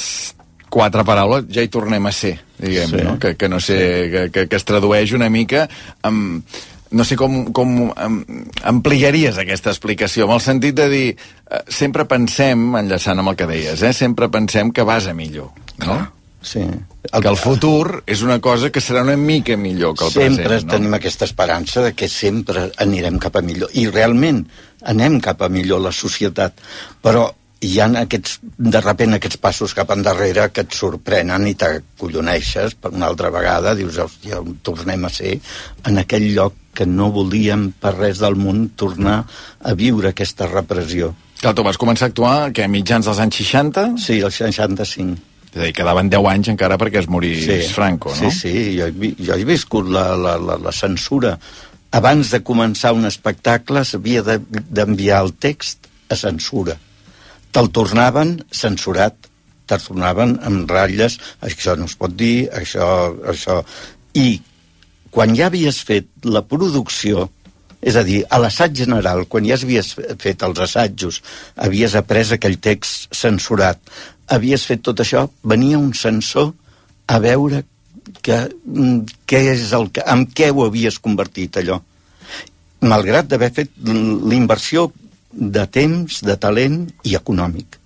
quatre 0.72 1.04
paraules, 1.04 1.48
ja 1.52 1.62
hi 1.64 1.68
tornem 1.72 2.06
a 2.06 2.12
ser, 2.14 2.36
diguem, 2.58 2.88
Sí. 2.94 3.04
no? 3.04 3.18
Que, 3.18 3.34
que 3.36 3.48
no 3.48 3.58
sé, 3.60 3.76
que, 4.12 4.26
que, 4.32 4.46
que 4.48 4.56
es 4.56 4.64
tradueix 4.68 5.12
una 5.16 5.28
mica 5.30 5.66
amb, 6.06 6.44
no 6.90 7.04
sé 7.06 7.14
com, 7.18 7.44
com 7.54 7.92
am, 7.96 8.20
ampliaries 8.66 9.36
aquesta 9.38 9.70
explicació, 9.70 10.24
amb 10.26 10.34
el 10.38 10.40
sentit 10.42 10.74
de 10.78 10.88
dir, 10.90 11.08
eh, 11.16 11.60
sempre 11.68 12.06
pensem, 12.10 12.70
enllaçant 12.80 13.18
amb 13.22 13.30
el 13.34 13.36
que 13.38 13.46
deies, 13.50 13.82
eh, 13.82 13.92
sempre 13.92 14.30
pensem 14.32 14.72
que 14.74 14.82
vas 14.86 15.06
a 15.06 15.14
millor, 15.14 15.52
no? 15.84 16.00
Sí. 16.42 16.62
que 17.12 17.28
el 17.28 17.36
futur 17.36 18.02
és 18.08 18.22
una 18.24 18.38
cosa 18.40 18.70
que 18.72 18.80
serà 18.80 19.02
una 19.04 19.16
mica 19.16 19.58
millor 19.60 19.92
que 19.94 20.06
el 20.06 20.12
sempre 20.14 20.46
present, 20.46 20.66
no? 20.70 20.72
tenim 20.72 20.94
aquesta 20.96 21.26
esperança 21.28 21.82
de 21.84 21.92
que 21.92 22.08
sempre 22.08 22.70
anirem 22.80 23.18
cap 23.20 23.36
a 23.36 23.42
millor. 23.44 23.68
I 23.76 23.86
realment 23.90 24.46
anem 24.88 25.18
cap 25.20 25.42
a 25.42 25.50
millor 25.52 25.82
la 25.84 25.92
societat. 25.92 26.56
Però 27.04 27.26
hi 27.60 27.74
ha 27.80 27.86
aquests, 28.00 28.38
de 28.56 28.80
repent 28.80 29.12
aquests 29.18 29.36
passos 29.36 29.74
cap 29.76 29.90
endarrere 29.92 30.46
que 30.52 30.62
et 30.64 30.72
sorprenen 30.72 31.44
i 31.50 31.54
t'acolloneixes 31.60 32.74
per 32.80 32.92
una 32.96 33.06
altra 33.10 33.30
vegada, 33.34 33.74
dius, 33.76 33.98
hòstia, 34.00 34.40
tornem 34.64 35.04
a 35.04 35.10
ser 35.12 35.34
en 35.86 35.98
aquell 36.00 36.28
lloc 36.34 36.54
que 36.74 36.86
no 36.86 37.10
volíem 37.12 37.70
per 37.82 37.92
res 37.98 38.20
del 38.22 38.36
món 38.38 38.70
tornar 38.78 39.24
a 39.60 39.74
viure 39.74 40.12
aquesta 40.14 40.46
repressió. 40.48 41.12
Que 41.40 41.52
tu 41.56 41.64
vas 41.66 41.76
començar 41.80 42.06
a 42.08 42.12
actuar, 42.12 42.52
que 42.52 42.64
a 42.64 42.68
mitjans 42.68 43.06
dels 43.08 43.18
anys 43.20 43.36
60? 43.42 43.86
Sí, 44.00 44.20
el 44.20 44.32
65. 44.32 45.18
És 45.50 45.56
a 45.58 45.64
dir, 45.66 45.72
quedaven 45.74 46.08
10 46.12 46.28
anys 46.30 46.48
encara 46.52 46.76
perquè 46.78 47.00
es 47.02 47.08
morís 47.10 47.44
Franco, 47.74 48.12
no? 48.14 48.30
Sí, 48.30 48.30
sí, 48.38 48.52
jo 48.78 48.86
he, 48.86 49.12
jo 49.18 49.34
he 49.34 49.44
viscut 49.48 49.88
la, 49.90 50.12
la, 50.16 50.36
la, 50.38 50.56
la 50.62 50.72
censura. 50.72 51.34
Abans 51.92 52.30
de 52.30 52.38
començar 52.46 52.92
un 52.94 53.04
espectacle 53.08 53.82
s'havia 53.84 54.22
de- 54.22 54.38
d'enviar 54.70 55.24
el 55.26 55.32
text 55.42 55.88
a 56.08 56.14
censura. 56.16 56.76
Te'l 57.50 57.70
tornaven 57.74 58.36
censurat, 58.54 59.16
te'l 59.66 59.82
tornaven 59.86 60.36
amb 60.46 60.70
ratlles, 60.70 61.18
això 61.46 61.76
no 61.78 61.88
es 61.90 61.96
pot 61.98 62.14
dir, 62.16 62.48
això, 62.54 62.86
això... 63.32 63.60
I 64.18 64.40
quan 65.14 65.34
ja 65.38 65.48
havies 65.50 65.80
fet 65.86 66.08
la 66.26 66.42
producció, 66.46 67.28
és 67.80 67.96
a 67.96 68.04
dir, 68.06 68.20
a 68.28 68.38
l'assaig 68.42 68.74
general, 68.76 69.24
quan 69.30 69.46
ja 69.48 69.56
havies 69.58 69.94
fet 70.20 70.42
els 70.46 70.60
assajos, 70.66 71.20
havies 71.56 71.96
après 71.98 72.34
aquell 72.36 72.58
text 72.62 73.08
censurat, 73.16 73.80
havies 74.30 74.66
fet 74.68 74.82
tot 74.86 75.02
això, 75.02 75.26
venia 75.42 75.78
un 75.78 75.92
censor 75.96 76.52
a 77.10 77.18
veure 77.18 77.64
que, 78.22 78.38
mm, 78.66 78.98
què 79.26 79.40
és 79.54 79.72
el 79.72 79.90
que, 79.90 80.04
amb 80.06 80.30
què 80.34 80.50
ho 80.50 80.66
havies 80.66 80.98
convertit 80.98 81.56
allò. 81.56 81.80
Malgrat 82.80 83.28
d'haver 83.28 83.50
fet 83.52 83.70
l'inversió 83.84 84.90
de 85.32 85.66
temps, 85.66 86.20
de 86.26 86.36
talent 86.36 86.82
i 87.04 87.16
econòmic. 87.16 87.76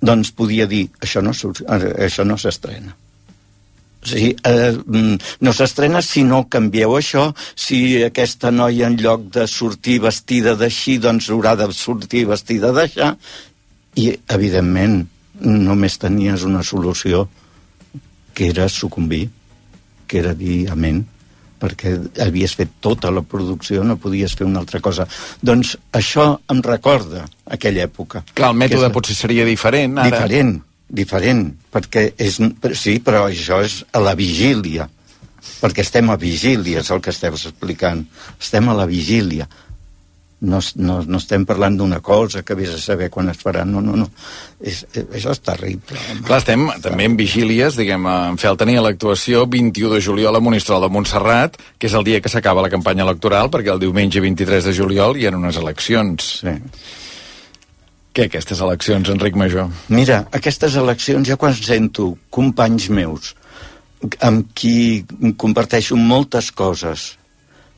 doncs 0.00 0.30
podia 0.32 0.64
dir, 0.64 0.86
això 1.04 1.20
no, 1.20 1.34
eh, 1.36 2.06
això 2.06 2.24
no 2.24 2.38
s'estrena. 2.40 2.94
O 4.00 4.06
sigui, 4.08 4.30
eh, 4.48 4.72
mm, 4.72 5.18
no 5.44 5.52
s'estrena 5.52 6.00
si 6.00 6.22
no 6.24 6.48
canvieu 6.48 6.94
això, 6.96 7.34
si 7.54 8.02
aquesta 8.02 8.50
noia 8.50 8.86
en 8.86 8.96
lloc 8.96 9.26
de 9.28 9.46
sortir 9.46 9.98
vestida 10.00 10.54
d'així, 10.56 10.96
doncs 10.96 11.28
haurà 11.28 11.54
de 11.54 11.68
sortir 11.76 12.24
vestida 12.24 12.72
d'aixà, 12.72 13.14
i 13.96 14.16
evidentment 14.28 15.06
només 15.40 15.98
tenies 15.98 16.44
una 16.48 16.62
solució, 16.62 17.28
que 18.32 18.48
era 18.48 18.68
sucumbir, 18.68 19.28
que 20.06 20.18
era 20.18 20.32
dir 20.32 20.70
amén, 20.70 21.04
perquè 21.60 21.92
havies 22.24 22.54
fet 22.56 22.70
tota 22.80 23.10
la 23.12 23.22
producció, 23.22 23.84
no 23.84 23.98
podies 24.00 24.34
fer 24.38 24.46
una 24.48 24.60
altra 24.62 24.80
cosa. 24.80 25.06
Doncs 25.42 25.76
això 25.92 26.38
em 26.50 26.62
recorda 26.64 27.26
aquella 27.46 27.84
època. 27.86 28.24
Clar, 28.34 28.50
el 28.54 28.56
mètode 28.62 28.86
és- 28.88 28.92
potser 28.96 29.16
seria 29.16 29.44
diferent, 29.44 29.98
ara. 29.98 30.10
Diferent, 30.10 30.54
diferent, 30.88 31.44
perquè 31.72 32.14
és, 32.18 32.38
sí, 32.74 32.98
però 33.04 33.26
això 33.28 33.60
és 33.64 33.84
a 33.92 34.00
la 34.00 34.14
vigília, 34.14 34.88
perquè 35.60 35.84
estem 35.84 36.08
a 36.10 36.16
vigília, 36.16 36.80
és 36.80 36.90
el 36.90 37.00
que 37.00 37.10
estem 37.10 37.34
explicant. 37.34 38.06
Estem 38.40 38.68
a 38.68 38.74
la 38.74 38.86
vigília. 38.86 39.48
No, 40.40 40.56
no, 40.80 40.94
no 41.04 41.18
estem 41.20 41.42
parlant 41.44 41.74
d'una 41.76 41.98
cosa 42.00 42.40
que 42.46 42.54
vés 42.56 42.70
a 42.72 42.78
saber 42.80 43.10
quan 43.12 43.28
es 43.28 43.40
farà. 43.42 43.66
No, 43.68 43.82
no, 43.84 43.92
no. 43.98 44.06
És, 44.56 44.86
eh, 44.94 45.04
això 45.18 45.34
és 45.34 45.42
terrible. 45.44 45.98
home. 45.98 46.22
Clar, 46.24 46.38
estem 46.40 46.64
també 46.80 47.04
en 47.10 47.16
vigílies, 47.18 47.76
diguem, 47.76 48.06
en 48.08 48.40
Fel 48.40 48.56
tenia 48.56 48.80
l'actuació 48.80 49.44
21 49.44 49.92
de 49.98 50.00
juliol 50.00 50.36
a 50.36 50.40
Monistrol 50.40 50.80
de 50.86 50.88
Montserrat, 50.88 51.60
que 51.76 51.90
és 51.90 51.98
el 51.98 52.08
dia 52.08 52.22
que 52.24 52.32
s'acaba 52.32 52.64
la 52.64 52.72
campanya 52.72 53.04
electoral, 53.04 53.52
perquè 53.52 53.74
el 53.74 53.82
diumenge 53.84 54.24
23 54.24 54.70
de 54.70 54.74
juliol 54.76 55.20
hi 55.20 55.28
ha 55.28 55.36
unes 55.36 55.60
eleccions. 55.60 56.32
Sí. 56.40 56.56
Què, 58.10 58.26
aquestes 58.26 58.64
eleccions, 58.64 59.12
Enric 59.12 59.36
Major? 59.36 59.68
Mira, 59.92 60.24
aquestes 60.32 60.74
eleccions, 60.80 61.28
ja 61.28 61.36
quan 61.36 61.54
sento 61.54 62.14
companys 62.32 62.88
meus 62.90 63.34
amb 64.24 64.48
qui 64.56 65.04
comparteixo 65.36 65.96
moltes 65.96 66.50
coses, 66.56 67.19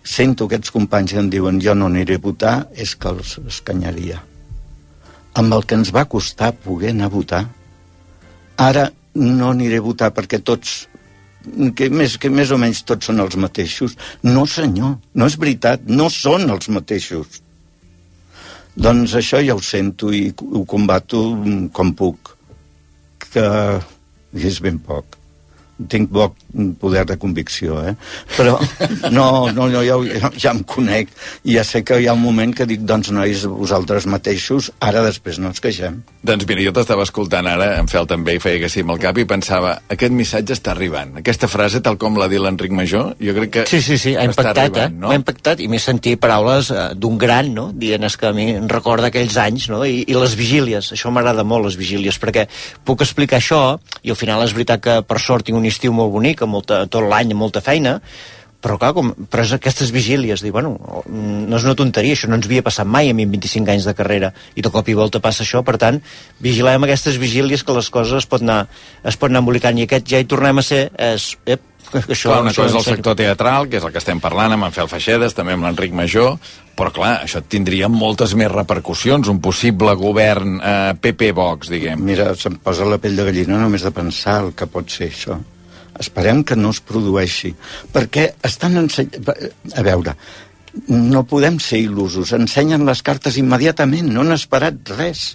sento 0.02 0.46
aquests 0.46 0.72
companys 0.74 1.14
que 1.14 1.20
em 1.22 1.30
diuen 1.30 1.60
jo 1.62 1.74
no 1.78 1.88
aniré 1.90 2.18
a 2.18 2.22
votar, 2.22 2.54
és 2.74 2.94
que 2.96 3.10
els 3.12 3.38
escanyaria. 3.46 4.22
Amb 5.38 5.54
el 5.54 5.64
que 5.64 5.78
ens 5.78 5.92
va 5.94 6.08
costar 6.10 6.52
poder 6.52 6.90
anar 6.92 7.08
a 7.08 7.14
votar, 7.14 7.42
ara 8.58 8.90
no 9.14 9.52
aniré 9.52 9.78
a 9.80 9.84
votar 9.84 10.10
perquè 10.14 10.42
tots 10.42 10.82
que 11.76 11.88
més, 11.90 12.16
que 12.18 12.30
més 12.30 12.52
o 12.54 12.58
menys 12.60 12.82
tots 12.86 13.08
són 13.10 13.22
els 13.22 13.36
mateixos. 13.40 13.96
No, 14.22 14.44
senyor, 14.46 14.98
no 15.14 15.30
és 15.30 15.38
veritat, 15.38 15.86
no 15.86 16.08
són 16.12 16.50
els 16.54 16.68
mateixos. 16.70 17.40
Doncs 18.74 19.16
això 19.18 19.42
ja 19.44 19.56
ho 19.56 19.62
sento 19.64 20.12
i 20.14 20.30
ho 20.32 20.62
combato 20.68 21.24
com 21.74 21.92
puc, 21.98 22.36
que 23.32 23.48
és 24.32 24.62
ben 24.64 24.78
poc. 24.80 25.21
Tinc 25.88 26.10
poc 26.12 26.36
poder 26.80 27.04
de 27.08 27.16
convicció, 27.18 27.80
eh? 27.82 27.94
Però 28.36 28.58
no, 29.10 29.48
no, 29.50 29.68
no 29.72 29.82
ja, 29.82 29.96
ja, 30.36 30.52
em 30.52 30.62
conec 30.68 31.10
i 31.48 31.56
ja 31.56 31.64
sé 31.66 31.82
que 31.86 31.98
hi 32.00 32.06
ha 32.06 32.14
un 32.16 32.22
moment 32.22 32.52
que 32.54 32.66
dic, 32.68 32.84
doncs 32.86 33.10
nois, 33.14 33.44
vosaltres 33.48 34.06
mateixos, 34.10 34.70
ara 34.84 35.02
després 35.04 35.40
no 35.40 35.50
ens 35.50 35.62
queixem. 35.64 36.02
Doncs 36.22 36.46
mira, 36.48 36.62
jo 36.66 36.74
t'estava 36.76 37.06
escoltant 37.06 37.48
ara, 37.48 37.72
en 37.80 37.88
Fel 37.90 38.06
també 38.10 38.36
i 38.36 38.42
feia 38.42 38.60
que 38.62 38.70
sí 38.72 38.84
amb 38.84 38.94
el 38.94 39.00
cap, 39.02 39.18
i 39.18 39.26
pensava, 39.28 39.74
aquest 39.92 40.14
missatge 40.14 40.56
està 40.58 40.74
arribant. 40.74 41.16
Aquesta 41.22 41.48
frase, 41.50 41.80
tal 41.84 41.98
com 42.00 42.18
l'ha 42.20 42.28
dit 42.30 42.42
l'Enric 42.42 42.74
Major, 42.76 43.14
jo 43.18 43.36
crec 43.38 43.54
que 43.56 43.64
Sí, 43.70 43.80
sí, 43.82 43.98
sí, 43.98 44.14
ha 44.16 44.26
impactat, 44.28 44.60
arribant, 44.66 44.92
eh? 44.92 45.00
no? 45.00 45.10
M'ha 45.10 45.18
impactat 45.22 45.64
i 45.64 45.70
m'he 45.72 45.80
sentit 45.82 46.20
paraules 46.22 46.70
eh, 46.74 46.86
d'un 46.98 47.16
gran, 47.20 47.50
no? 47.56 47.68
Dient 47.72 48.06
és 48.06 48.18
que 48.20 48.28
a 48.28 48.34
mi 48.36 48.50
em 48.58 48.68
recorda 48.70 49.08
aquells 49.08 49.38
anys, 49.40 49.70
no? 49.72 49.82
I, 49.88 50.04
i 50.04 50.18
les 50.18 50.36
vigílies, 50.38 50.92
això 50.94 51.12
m'agrada 51.14 51.46
molt, 51.48 51.70
les 51.70 51.80
vigílies, 51.80 52.20
perquè 52.22 52.46
puc 52.86 53.02
explicar 53.06 53.40
això, 53.40 53.62
i 54.02 54.12
al 54.12 54.20
final 54.20 54.44
és 54.44 54.54
veritat 54.56 54.82
que 54.84 55.00
per 55.08 55.18
sort 55.22 55.48
tinc 55.48 55.61
un 55.62 55.70
estiu 55.70 55.94
molt 55.96 56.12
bonic, 56.12 56.44
amb 56.44 56.58
molta, 56.58 56.84
tot 56.90 57.06
l'any 57.08 57.32
amb 57.32 57.44
molta 57.46 57.62
feina, 57.64 58.00
però 58.62 58.76
clar, 58.78 58.92
com, 58.94 59.10
però 59.26 59.42
és 59.42 59.52
aquestes 59.56 59.90
vigílies, 59.90 60.44
dic, 60.44 60.52
bueno, 60.54 60.76
no 61.10 61.58
és 61.58 61.64
una 61.66 61.74
tonteria, 61.78 62.14
això 62.14 62.30
no 62.30 62.38
ens 62.38 62.46
havia 62.46 62.62
passat 62.62 62.86
mai 62.86 63.10
a 63.10 63.16
mi 63.16 63.26
en 63.26 63.32
25 63.34 63.74
anys 63.74 63.88
de 63.88 63.94
carrera, 63.98 64.30
i 64.54 64.62
de 64.62 64.70
cop 64.70 64.86
i 64.86 64.94
volta 64.94 65.18
passa 65.24 65.42
això, 65.42 65.64
per 65.66 65.74
tant, 65.82 65.98
vigilem 66.42 66.86
aquestes 66.86 67.18
vigílies 67.18 67.66
que 67.66 67.74
les 67.74 67.90
coses 67.90 68.22
es 68.22 68.28
pot 68.30 68.44
anar, 68.44 68.62
es 69.02 69.18
pot 69.18 69.32
anar 69.32 69.42
embolicant, 69.42 69.80
i 69.82 69.88
aquest 69.88 70.06
ja 70.14 70.22
hi 70.22 70.30
tornem 70.30 70.62
a 70.62 70.66
ser, 70.66 70.84
és, 70.94 71.32
ep, 71.42 71.64
que 71.90 72.04
això, 72.14 72.30
Clar, 72.30 72.42
una 72.44 72.52
això 72.52 72.62
cosa 72.62 72.70
és 72.70 72.78
el 72.78 72.86
sector 72.94 73.16
teatral, 73.18 73.66
que 73.66 73.80
és 73.80 73.86
el 73.86 73.90
que 73.94 74.00
estem 74.00 74.22
parlant 74.22 74.54
amb 74.54 74.68
en 74.68 74.76
Fel 74.76 74.90
Feixedes, 74.92 75.34
també 75.34 75.56
amb 75.56 75.66
l'Enric 75.66 75.96
Major, 75.98 76.36
però 76.78 76.92
clar, 76.94 77.16
això 77.26 77.42
tindria 77.42 77.90
moltes 77.90 78.36
més 78.38 78.50
repercussions, 78.52 79.26
un 79.28 79.42
possible 79.42 79.96
govern 79.98 80.60
eh, 80.60 80.92
PP-Vox, 81.02 81.72
diguem. 81.74 82.06
Mira, 82.06 82.30
se'm 82.38 82.62
posa 82.62 82.86
la 82.86 83.02
pell 83.02 83.18
de 83.18 83.26
gallina 83.26 83.58
només 83.60 83.82
de 83.82 83.90
pensar 83.90 84.38
el 84.46 84.54
que 84.54 84.70
pot 84.70 84.86
ser 84.94 85.10
això. 85.10 85.42
Esperem 86.00 86.40
que 86.44 86.56
no 86.56 86.70
es 86.72 86.80
produeixi, 86.80 87.52
perquè 87.92 88.32
estan 88.46 88.78
ensenyant... 88.80 89.28
A 89.76 89.84
veure, 89.84 90.16
no 90.88 91.24
podem 91.28 91.58
ser 91.60 91.82
il·lusos. 91.84 92.32
Ensenyen 92.36 92.86
les 92.88 93.02
cartes 93.04 93.36
immediatament, 93.40 94.08
no 94.12 94.24
han 94.24 94.34
esperat 94.36 94.94
res. 94.96 95.32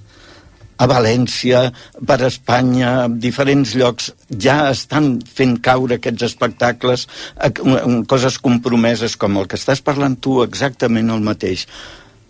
A 0.78 0.86
València, 0.86 1.64
per 2.06 2.20
Espanya, 2.28 2.90
a 3.04 3.06
diferents 3.10 3.74
llocs, 3.78 4.12
ja 4.30 4.68
estan 4.70 5.16
fent 5.26 5.56
caure 5.66 5.98
aquests 5.98 6.28
espectacles 6.28 7.08
coses 8.10 8.38
compromeses 8.38 9.18
com 9.18 9.40
el 9.42 9.50
que 9.50 9.58
estàs 9.58 9.82
parlant 9.82 10.20
tu, 10.22 10.44
exactament 10.44 11.10
el 11.14 11.26
mateix. 11.26 11.66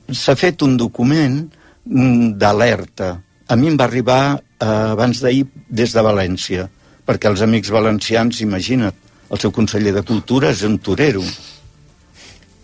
S'ha 0.07 0.37
fet 0.39 0.63
un 0.63 0.77
document 0.79 1.41
mm, 1.43 2.37
d'alerta. 2.39 3.17
A 3.47 3.59
mi 3.59 3.67
em 3.67 3.75
va 3.79 3.87
arribar 3.87 4.21
eh, 4.37 4.65
abans 4.67 5.19
d'ahir 5.23 5.43
des 5.67 5.91
de 5.91 6.03
València, 6.07 6.69
perquè 7.07 7.31
els 7.31 7.43
amics 7.45 7.71
valencians, 7.73 8.41
imagina't, 8.43 8.95
el 9.31 9.39
seu 9.41 9.51
conseller 9.55 9.93
de 9.95 10.03
Cultura 10.07 10.51
és 10.53 10.63
un 10.67 10.77
torero. 10.83 11.23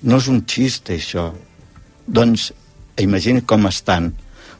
No 0.03 0.19
és 0.19 0.27
un 0.32 0.43
xiste, 0.47 0.97
això. 0.99 1.29
Doncs, 2.08 2.51
imagina't 2.99 3.45
com 3.47 3.67
estan. 3.67 4.12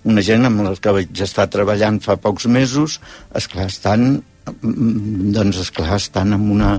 Una 0.08 0.24
gent 0.24 0.48
amb 0.48 0.66
la 0.66 0.74
que 0.76 0.94
vaig 0.98 1.24
estar 1.24 1.48
treballant 1.52 2.02
fa 2.04 2.18
pocs 2.20 2.48
mesos, 2.52 3.00
esclar, 3.36 3.70
estan, 3.72 4.24
mm, 4.52 5.32
doncs, 5.36 5.62
esclar, 5.64 5.96
estan 5.96 6.34
en 6.36 6.50
una, 6.52 6.74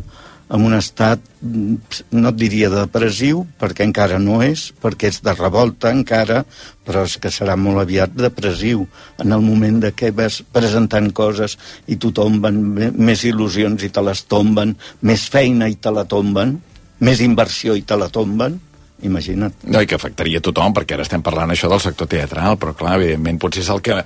en 0.49 0.65
un 0.65 0.75
estat, 0.77 1.21
mm, 1.41 2.03
no 2.13 2.29
et 2.29 2.37
diria 2.37 2.69
de 2.71 2.83
depressiu, 2.85 3.45
perquè 3.61 3.87
encara 3.87 4.19
no 4.19 4.43
és, 4.43 4.73
perquè 4.83 5.09
és 5.09 5.21
de 5.25 5.33
revolta 5.35 5.91
encara, 5.91 6.45
però 6.85 7.05
és 7.09 7.17
que 7.17 7.33
serà 7.33 7.57
molt 7.57 7.81
aviat 7.81 8.13
depressiu 8.13 8.87
en 9.19 9.33
el 9.33 9.41
moment 9.41 9.81
de 9.81 9.93
que 9.93 10.11
vas 10.11 10.43
presentant 10.53 11.11
coses 11.13 11.57
i 11.87 11.97
t'ho 11.97 12.13
tomben, 12.13 12.61
més 12.93 13.25
il·lusions 13.25 13.83
i 13.83 13.91
te 13.91 14.05
les 14.05 14.25
tomben, 14.29 14.77
més 15.01 15.29
feina 15.29 15.69
i 15.69 15.77
te 15.77 15.91
la 15.91 16.05
tomben, 16.05 16.61
més 17.01 17.21
inversió 17.21 17.75
i 17.75 17.83
te 17.83 17.97
la 17.97 18.09
tomben, 18.09 18.61
imagina't. 19.05 19.65
No, 19.65 19.81
i 19.81 19.89
que 19.89 19.97
afectaria 19.99 20.41
tothom, 20.45 20.75
perquè 20.77 20.97
ara 20.97 21.05
estem 21.05 21.23
parlant 21.25 21.51
això 21.53 21.69
del 21.73 21.83
sector 21.83 22.09
teatral, 22.11 22.57
però 22.61 22.75
clar, 22.77 22.99
evidentment, 23.01 23.41
potser 23.43 23.65
és 23.65 23.73
el 23.73 23.83
que, 23.85 23.99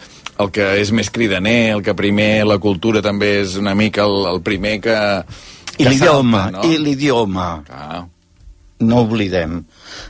el 0.42 0.50
que 0.54 0.72
és 0.80 0.92
més 0.94 1.10
cridaner, 1.14 1.74
el 1.76 1.84
que 1.86 1.94
primer 1.98 2.46
la 2.46 2.58
cultura 2.62 3.02
també 3.04 3.38
és 3.42 3.58
una 3.60 3.76
mica 3.78 4.06
el, 4.06 4.26
el 4.34 4.42
primer 4.46 4.78
que... 4.86 4.98
I 5.78 5.86
l'idioma, 5.86 6.48
no? 6.54 6.64
i 6.66 6.78
l'idioma. 6.82 7.48
No 8.78 9.02
oblidem 9.04 9.60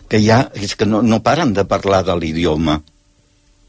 que 0.09 0.21
ja, 0.21 0.43
és 0.55 0.75
que 0.77 0.89
no, 0.89 1.03
no 1.03 1.21
paren 1.25 1.55
de 1.57 1.65
parlar 1.69 2.03
de 2.07 2.17
l'idioma. 2.17 2.79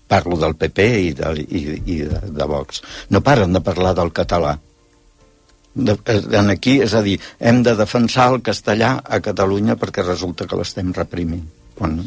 Parlo 0.09 0.39
del 0.41 0.55
PP 0.57 0.87
i 1.03 1.11
de, 1.13 1.33
i, 1.45 1.61
i 1.77 1.99
de, 2.09 2.23
de 2.33 2.49
Vox. 2.49 2.81
No 3.13 3.21
paren 3.21 3.53
de 3.53 3.61
parlar 3.61 3.93
del 3.99 4.11
català. 4.15 4.55
De, 5.79 5.95
en 6.35 6.49
aquí, 6.49 6.79
és 6.83 6.95
a 6.97 7.03
dir, 7.05 7.19
hem 7.39 7.61
de 7.63 7.75
defensar 7.77 8.31
el 8.33 8.41
castellà 8.43 8.95
a 9.05 9.21
Catalunya 9.23 9.77
perquè 9.79 10.03
resulta 10.03 10.47
que 10.49 10.57
l'estem 10.57 10.91
reprimint 10.95 11.45
quan 11.79 11.99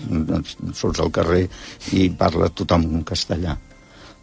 surts 0.76 1.00
al 1.00 1.12
carrer 1.14 1.46
i 1.96 2.11
parla 2.18 2.50
tothom 2.52 2.88
en 2.98 3.05
castellà. 3.09 3.55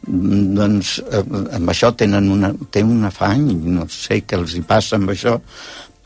Doncs 0.07 0.95
eh, 1.03 1.25
amb 1.57 1.73
això 1.73 1.91
tenen 1.97 2.31
una, 2.31 2.53
tenen 2.71 2.95
un 2.97 3.09
afany, 3.09 3.45
no 3.75 3.85
sé 3.91 4.21
què 4.25 4.39
els 4.39 4.55
hi 4.55 4.63
passa 4.65 4.97
amb 4.99 5.11
això, 5.13 5.37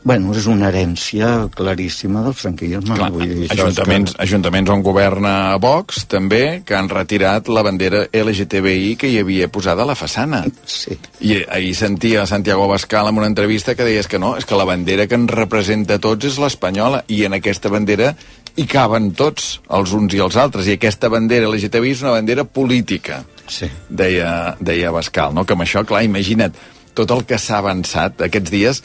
Bueno, 0.04 0.34
és 0.36 0.44
una 0.52 0.68
herència 0.68 1.28
claríssima 1.56 2.20
del 2.26 2.34
franquisme. 2.36 2.92
Clar, 2.92 3.06
vull 3.12 3.24
dir, 3.24 3.46
ajuntaments, 3.54 4.12
ajuntaments 4.20 4.72
on 4.74 4.82
governa 4.84 5.32
Vox, 5.56 6.02
també, 6.12 6.60
que 6.68 6.76
han 6.76 6.90
retirat 6.92 7.48
la 7.48 7.62
bandera 7.64 8.02
LGTBI 8.12 8.98
que 9.00 9.08
hi 9.08 9.16
havia 9.22 9.48
posada 9.48 9.86
a 9.86 9.88
la 9.88 9.96
façana. 9.96 10.42
Sí. 10.68 10.98
I 11.24 11.40
ahir 11.48 11.72
sentia 11.78 12.26
Santiago 12.28 12.68
Bascal 12.68 13.08
en 13.08 13.22
una 13.22 13.30
entrevista 13.32 13.72
que 13.74 13.88
deies 13.88 14.04
que 14.04 14.20
no, 14.20 14.34
és 14.36 14.44
que 14.44 14.60
la 14.60 14.68
bandera 14.68 15.08
que 15.08 15.16
ens 15.16 15.32
representa 15.32 15.96
a 15.96 16.04
tots 16.04 16.28
és 16.28 16.36
l'espanyola, 16.36 17.06
i 17.08 17.24
en 17.24 17.40
aquesta 17.40 17.72
bandera 17.72 18.12
hi 18.56 18.66
caben 18.70 19.12
tots, 19.18 19.60
els 19.74 19.92
uns 19.96 20.14
i 20.14 20.20
els 20.22 20.36
altres, 20.38 20.68
i 20.68 20.76
aquesta 20.76 21.10
bandera 21.10 21.48
LGTBI 21.50 21.90
és 21.96 22.02
una 22.04 22.14
bandera 22.16 22.44
política, 22.44 23.24
Sí. 23.46 23.66
deia, 23.90 24.56
deia 24.60 24.90
Bascal, 24.90 25.34
no? 25.34 25.44
que 25.44 25.52
amb 25.52 25.62
això, 25.62 25.84
clar, 25.84 26.04
imagina't, 26.06 26.54
tot 26.94 27.10
el 27.10 27.24
que 27.26 27.38
s'ha 27.38 27.58
avançat 27.58 28.22
aquests 28.22 28.50
dies, 28.50 28.82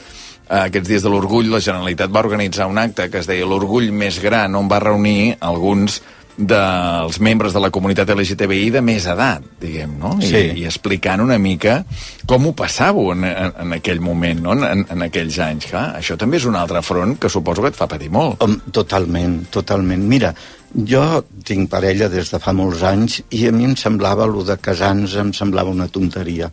eh, 0.50 0.64
aquests 0.66 0.88
dies 0.88 1.02
de 1.02 1.08
l'orgull, 1.08 1.50
la 1.50 1.60
Generalitat 1.60 2.10
va 2.10 2.24
organitzar 2.26 2.66
un 2.66 2.78
acte 2.78 3.08
que 3.10 3.22
es 3.22 3.26
deia 3.30 3.46
l'orgull 3.46 3.92
més 3.92 4.18
gran, 4.20 4.54
on 4.58 4.68
va 4.68 4.80
reunir 4.82 5.36
alguns 5.40 6.02
dels 6.40 7.18
membres 7.20 7.52
de 7.52 7.60
la 7.60 7.68
comunitat 7.74 8.08
LGTBI 8.14 8.70
de 8.72 8.80
més 8.84 9.04
edat, 9.10 9.44
diguem, 9.60 9.92
no? 10.00 10.14
I, 10.20 10.28
Sí. 10.30 10.40
I 10.62 10.64
explicant 10.68 11.20
una 11.20 11.36
mica 11.38 11.82
com 12.26 12.46
ho 12.48 12.52
passàveu 12.56 13.12
en, 13.12 13.26
en, 13.28 13.52
en 13.64 13.74
aquell 13.76 14.00
moment, 14.00 14.40
no? 14.46 14.54
En, 14.64 14.86
en 14.88 15.04
aquells 15.04 15.36
anys. 15.44 15.68
Clar, 15.70 15.84
això 15.98 16.16
també 16.16 16.40
és 16.40 16.46
un 16.48 16.56
altre 16.56 16.80
front 16.86 17.16
que 17.20 17.28
suposo 17.28 17.62
que 17.62 17.72
et 17.74 17.76
fa 17.78 17.88
patir 17.90 18.08
molt. 18.14 18.40
Totalment, 18.72 19.36
totalment. 19.52 20.06
Mira, 20.08 20.32
jo 20.72 21.02
tinc 21.44 21.68
parella 21.70 22.08
des 22.08 22.32
de 22.32 22.40
fa 22.40 22.54
molts 22.56 22.84
anys 22.88 23.20
i 23.36 23.46
a 23.48 23.52
mi 23.52 23.68
em 23.68 23.76
semblava, 23.76 24.28
lo 24.30 24.44
de 24.46 24.56
casar-nos 24.56 25.18
em 25.20 25.34
semblava 25.36 25.74
una 25.74 25.90
tonteria. 25.92 26.48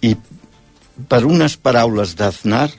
I 0.00 0.14
per 1.08 1.24
unes 1.28 1.58
paraules 1.60 2.16
d'Aznar, 2.16 2.70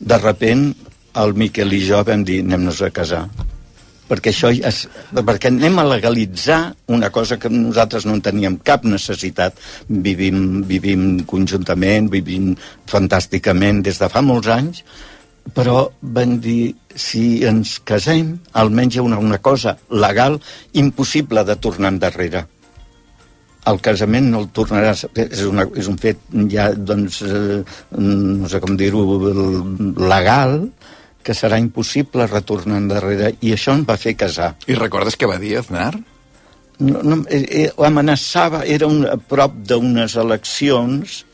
de 0.00 0.18
repent, 0.18 0.72
el 1.20 1.34
Miquel 1.34 1.72
i 1.74 1.80
jo 1.86 2.02
vam 2.06 2.22
dir 2.24 2.40
anem-nos 2.42 2.82
a 2.86 2.90
casar 2.94 3.24
perquè 4.10 4.32
això 4.32 4.50
és, 4.50 4.82
perquè 5.14 5.52
anem 5.52 5.78
a 5.78 5.86
legalitzar 5.86 6.60
una 6.90 7.12
cosa 7.14 7.38
que 7.38 7.52
nosaltres 7.52 8.08
no 8.08 8.16
en 8.18 8.24
teníem 8.26 8.58
cap 8.66 8.84
necessitat. 8.84 9.54
Vivim, 9.88 10.64
vivim 10.66 11.22
conjuntament 11.30 12.10
vivim 12.10 12.52
fantàsticament 12.90 13.84
des 13.86 14.02
de 14.02 14.10
fa 14.10 14.22
molts 14.26 14.50
anys 14.50 14.84
però 15.54 15.88
van 16.00 16.38
dir 16.42 16.74
si 16.94 17.42
ens 17.46 17.78
casem 17.86 18.32
almenys 18.60 18.96
hi 18.96 19.00
ha 19.00 19.06
una, 19.06 19.18
una 19.18 19.38
cosa 19.38 19.76
legal 19.90 20.38
impossible 20.72 21.44
de 21.44 21.56
tornar 21.56 21.92
endarrere. 21.94 22.44
El 23.70 23.80
casament 23.84 24.30
no 24.32 24.40
el 24.40 24.48
tornaràs 24.56 25.04
és, 25.14 25.42
una, 25.44 25.66
és 25.76 25.88
un 25.90 25.98
fet 26.00 26.22
ja 26.52 26.70
doncs 26.72 27.20
eh, 27.26 27.60
no 27.98 28.48
sé 28.48 28.60
com 28.62 28.76
dir-ho 28.76 29.04
legal 30.00 30.56
que 31.22 31.36
serà 31.36 31.58
impossible 31.60 32.26
retornar 32.30 32.80
endarrere 32.80 33.34
i 33.40 33.52
això 33.56 33.74
em 33.76 33.84
va 33.88 33.98
fer 34.00 34.16
casar 34.18 34.54
I 34.66 34.78
recordes 34.78 35.18
què 35.20 35.28
va 35.28 35.40
dir 35.42 35.58
Aznar? 35.60 35.92
no, 36.80 37.02
no, 37.02 37.16
eh, 37.28 37.44
eh, 37.64 37.70
amenaçava, 37.84 38.64
era 38.64 38.88
un, 38.88 39.04
a 39.04 39.16
prop 39.20 39.56
d'unes 39.68 40.16
eleccions 40.20 41.24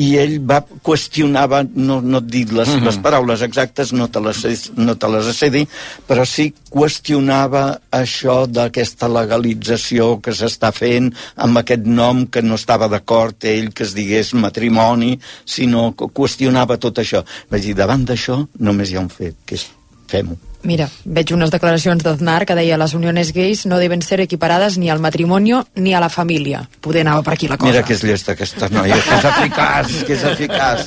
i 0.00 0.08
ell 0.18 0.38
va 0.42 0.60
qüestionava, 0.84 1.62
no, 1.74 2.00
no 2.02 2.20
et 2.22 2.30
dic 2.30 2.52
les, 2.56 2.70
les 2.82 2.98
paraules 3.02 3.44
exactes, 3.46 3.92
no 3.94 4.08
te 4.10 4.22
les, 4.24 4.70
no 4.76 4.96
te 4.98 5.10
les 5.12 5.30
sé 5.36 5.50
dir, 5.54 5.64
però 6.08 6.24
sí 6.26 6.48
qüestionava 6.74 7.64
això 7.94 8.44
d'aquesta 8.50 9.08
legalització 9.12 10.16
que 10.24 10.34
s'està 10.34 10.72
fent 10.74 11.12
amb 11.46 11.62
aquest 11.62 11.86
nom 11.86 12.24
que 12.26 12.42
no 12.42 12.58
estava 12.58 12.88
d'acord 12.90 13.46
ell 13.46 13.70
que 13.74 13.86
es 13.86 13.94
digués 13.94 14.34
matrimoni, 14.34 15.14
sinó 15.44 15.92
que 15.94 16.10
qüestionava 16.10 16.80
tot 16.82 16.98
això. 17.02 17.22
Vaig 17.50 17.70
dir, 17.70 17.78
davant 17.78 18.06
d'això 18.08 18.42
només 18.58 18.90
hi 18.90 18.98
ha 18.98 19.06
un 19.06 19.12
fet, 19.12 19.38
que 19.46 19.60
és 19.60 19.68
fem-ho. 20.10 20.53
Mira, 20.64 20.86
veig 21.04 21.30
unes 21.36 21.50
declaracions 21.52 22.00
d'Aznar 22.02 22.46
que 22.48 22.56
deia 22.56 22.78
les 22.80 22.94
uniones 22.96 23.32
gais 23.36 23.66
no 23.68 23.76
deben 23.80 24.00
ser 24.02 24.22
equiparades 24.24 24.78
ni 24.80 24.88
al 24.90 25.02
matrimonio 25.04 25.66
ni 25.76 25.92
a 25.92 26.00
la 26.00 26.08
família. 26.08 26.62
Poder 26.80 27.02
anava 27.04 27.22
per 27.22 27.34
aquí 27.34 27.48
la 27.48 27.58
cosa. 27.58 27.70
Mira 27.70 27.84
que 27.84 27.92
és 27.92 28.04
llesta 28.04 28.32
aquesta 28.32 28.70
noia, 28.72 28.96
que 29.04 29.18
és 29.18 29.26
eficaç, 29.30 29.98
que 30.08 30.16
és 30.16 30.24
eficaç. 30.32 30.80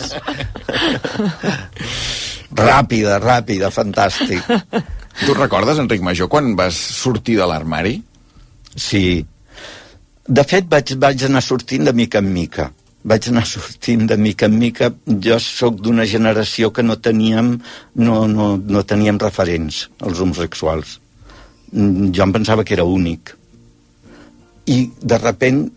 ràpida, 2.58 3.20
ràpida, 3.22 3.70
fantàstic. 3.74 4.42
Tu 5.26 5.34
recordes, 5.38 5.78
Enric 5.82 6.02
Major, 6.02 6.30
quan 6.30 6.56
vas 6.58 6.74
sortir 6.74 7.38
de 7.38 7.46
l'armari? 7.50 8.00
Sí. 8.76 9.26
De 10.28 10.44
fet, 10.44 10.66
vaig, 10.70 10.98
vaig 11.02 11.24
anar 11.30 11.42
sortint 11.46 11.86
de 11.86 11.94
mica 11.94 12.22
en 12.22 12.34
mica. 12.34 12.72
Vaig 13.08 13.30
anar 13.32 13.46
sortint 13.54 14.08
de 14.10 14.17
mica 14.20 14.50
en 14.50 14.58
mica. 14.60 14.91
Jo 15.26 15.39
sóc 15.43 15.82
d'una 15.84 16.06
generació 16.10 16.72
que 16.74 16.86
no 16.86 17.00
teníem, 17.00 17.56
no, 17.96 18.22
no, 18.28 18.56
no 18.58 18.86
teníem 18.86 19.20
referents, 19.24 19.88
els 20.04 20.24
homosexuals. 20.24 20.98
Mm, 21.72 22.13
Jo 22.15 22.28
em 22.28 22.34
pensava 22.39 22.65
que 22.67 22.76
era 22.78 22.88
únic. 22.88 23.36
I, 24.67 24.80
de 25.00 25.20
repent, 25.22 25.67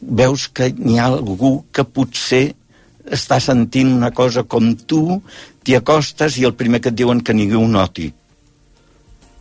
veus 0.00 0.46
que 0.48 0.70
n'hi 0.72 0.96
ha 0.98 1.10
algú 1.10 1.58
que 1.74 1.84
potser 1.84 2.46
està 3.12 3.38
sentint 3.40 3.90
una 3.92 4.12
cosa 4.12 4.44
com 4.44 4.72
tu, 4.88 5.20
t'hi 5.64 5.76
acostes 5.76 6.38
i 6.38 6.46
el 6.48 6.56
primer 6.56 6.80
que 6.80 6.92
et 6.92 6.96
diuen 6.96 7.20
que 7.24 7.36
ningú 7.36 7.60
ho 7.60 7.68
noti 7.68 8.08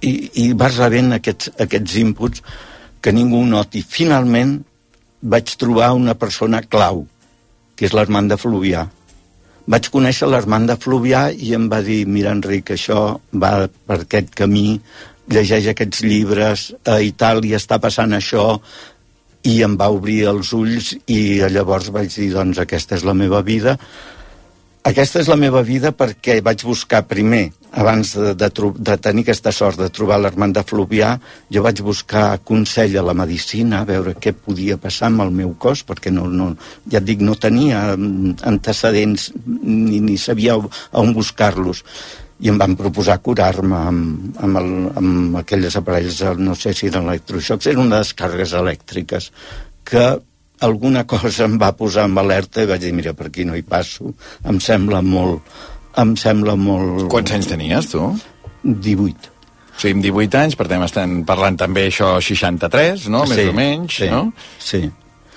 i, 0.02 0.12
i 0.44 0.48
vas 0.58 0.78
rebent 0.78 1.16
aquests, 1.18 1.52
aquests 1.64 1.98
inputs 2.02 2.44
que 3.02 3.14
ningú 3.14 3.44
noti. 3.46 3.82
Finalment 3.82 4.58
vaig 5.22 5.54
trobar 5.60 5.94
una 5.98 6.16
persona 6.18 6.62
clau, 6.62 7.06
que 7.78 7.86
és 7.88 7.94
l'Armanda 7.94 8.38
Fluvià. 8.42 8.88
Vaig 9.68 9.90
conèixer 9.94 10.30
l'Armanda 10.32 10.78
Fluvià 10.82 11.28
i 11.32 11.54
em 11.56 11.68
va 11.70 11.82
dir, 11.86 12.06
mira 12.08 12.34
Enric, 12.36 12.74
això 12.74 13.20
va 13.32 13.54
per 13.68 14.02
aquest 14.02 14.34
camí, 14.36 14.80
llegeix 15.30 15.70
aquests 15.72 16.04
llibres, 16.08 16.70
a 16.88 17.00
Itàlia 17.04 17.60
està 17.60 17.80
passant 17.84 18.16
això, 18.16 18.48
i 19.48 19.62
em 19.64 19.76
va 19.80 19.90
obrir 19.94 20.22
els 20.32 20.52
ulls 20.56 20.94
i 21.08 21.40
llavors 21.54 21.92
vaig 21.96 22.10
dir, 22.16 22.32
doncs 22.34 22.60
aquesta 22.64 22.98
és 22.98 23.06
la 23.08 23.16
meva 23.16 23.44
vida. 23.46 23.78
Aquesta 24.88 25.20
és 25.20 25.28
la 25.28 25.36
meva 25.36 25.60
vida 25.68 25.90
perquè 25.92 26.38
vaig 26.40 26.62
buscar 26.64 27.02
primer, 27.10 27.50
abans 27.76 28.14
de, 28.16 28.30
de, 28.40 28.48
de 28.88 28.94
tenir 29.04 29.26
aquesta 29.26 29.52
sort 29.52 29.82
de 29.82 29.90
trobar 29.92 30.16
l'Armanda 30.22 30.62
Fluvià, 30.64 31.10
jo 31.52 31.64
vaig 31.66 31.82
buscar 31.84 32.38
consell 32.48 32.96
a 32.96 33.04
la 33.04 33.16
medicina, 33.18 33.82
a 33.82 33.90
veure 33.90 34.14
què 34.16 34.32
podia 34.32 34.78
passar 34.80 35.10
amb 35.10 35.26
el 35.26 35.34
meu 35.36 35.52
cos, 35.60 35.82
perquè 35.84 36.14
no, 36.14 36.30
no, 36.32 36.54
ja 36.88 37.02
et 37.02 37.10
dic, 37.10 37.20
no 37.20 37.36
tenia 37.36 37.82
mm, 37.98 38.38
antecedents 38.48 39.28
ni, 39.44 40.00
ni 40.00 40.16
sabia 40.16 40.56
on 40.56 41.12
buscar-los. 41.18 41.84
I 42.40 42.54
em 42.54 42.62
van 42.62 42.78
proposar 42.80 43.20
curar-me 43.26 43.84
amb, 43.92 44.40
amb, 44.40 44.62
el, 44.62 44.72
amb 45.04 45.42
aquelles 45.42 45.76
aparells, 45.76 46.24
no 46.40 46.56
sé 46.56 46.72
si 46.72 46.88
eren 46.88 47.12
electroxocs, 47.12 47.68
eren 47.74 47.90
unes 47.90 48.08
descàrregues 48.08 48.56
elèctriques, 48.62 49.32
que 49.84 50.08
alguna 50.66 51.06
cosa 51.08 51.46
em 51.46 51.58
va 51.62 51.74
posar 51.78 52.08
en 52.10 52.18
alerta 52.18 52.64
i 52.64 52.70
vaig 52.70 52.82
dir, 52.82 52.94
mira, 52.96 53.14
per 53.18 53.30
aquí 53.30 53.46
no 53.46 53.58
hi 53.58 53.66
passo, 53.66 54.14
em 54.46 54.62
sembla 54.64 55.02
molt... 55.06 55.58
Em 55.98 56.14
sembla 56.20 56.54
molt... 56.54 57.08
Quants 57.10 57.34
anys 57.34 57.48
tenies, 57.50 57.88
tu? 57.90 58.04
18. 58.64 59.32
O 59.78 59.80
sigui, 59.82 59.96
amb 59.96 60.04
18 60.06 60.40
anys, 60.44 60.58
per 60.58 60.68
tant, 60.70 60.84
estem 60.86 61.22
parlant 61.26 61.58
també 61.58 61.88
això 61.90 62.16
63, 62.22 63.08
no? 63.14 63.24
Més 63.30 63.40
Sí, 63.40 63.48
o 63.50 63.56
menys, 63.58 63.98
sí, 64.02 64.10
no? 64.12 64.22
Sí. 64.62 64.84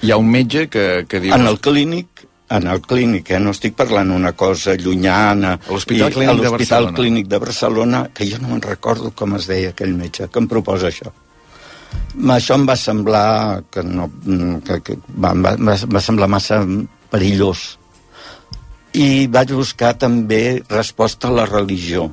Hi 0.05 0.13
ha 0.13 0.19
un 0.21 0.29
metge 0.33 0.67
que, 0.73 0.85
que 1.09 1.21
diu... 1.21 1.33
En 1.37 1.49
el 1.49 1.61
clínic, 1.65 2.27
en 2.51 2.67
el 2.67 2.81
clínic, 2.83 3.31
eh? 3.31 3.41
no 3.41 3.55
estic 3.55 3.77
parlant 3.79 4.11
una 4.13 4.33
cosa 4.37 4.75
llunyana. 4.77 5.55
A 5.57 5.73
l'Hospital 5.73 6.13
Clínic 6.17 6.41
de 6.43 6.53
Barcelona. 6.57 6.97
Clínic 6.97 7.29
de 7.31 7.43
Barcelona, 7.45 8.05
que 8.13 8.29
jo 8.29 8.41
no 8.43 8.53
me'n 8.53 8.65
recordo 8.65 9.13
com 9.17 9.37
es 9.39 9.47
deia 9.51 9.73
aquell 9.75 9.93
metge, 9.97 10.29
que 10.29 10.43
em 10.43 10.49
proposa 10.51 10.91
això. 10.91 11.13
Ma- 12.15 12.37
Això 12.41 12.57
em 12.59 12.65
va 12.69 12.77
semblar 12.77 13.63
que 13.71 13.83
no, 13.87 14.09
que, 14.67 14.81
que 14.87 14.97
va, 15.17 15.33
va, 15.35 15.55
va, 15.59 16.01
semblar 16.03 16.29
massa 16.31 16.63
perillós. 17.11 17.77
I 18.99 19.27
vaig 19.31 19.53
buscar 19.55 19.93
també 19.99 20.63
resposta 20.71 21.29
a 21.31 21.37
la 21.37 21.45
religió. 21.47 22.09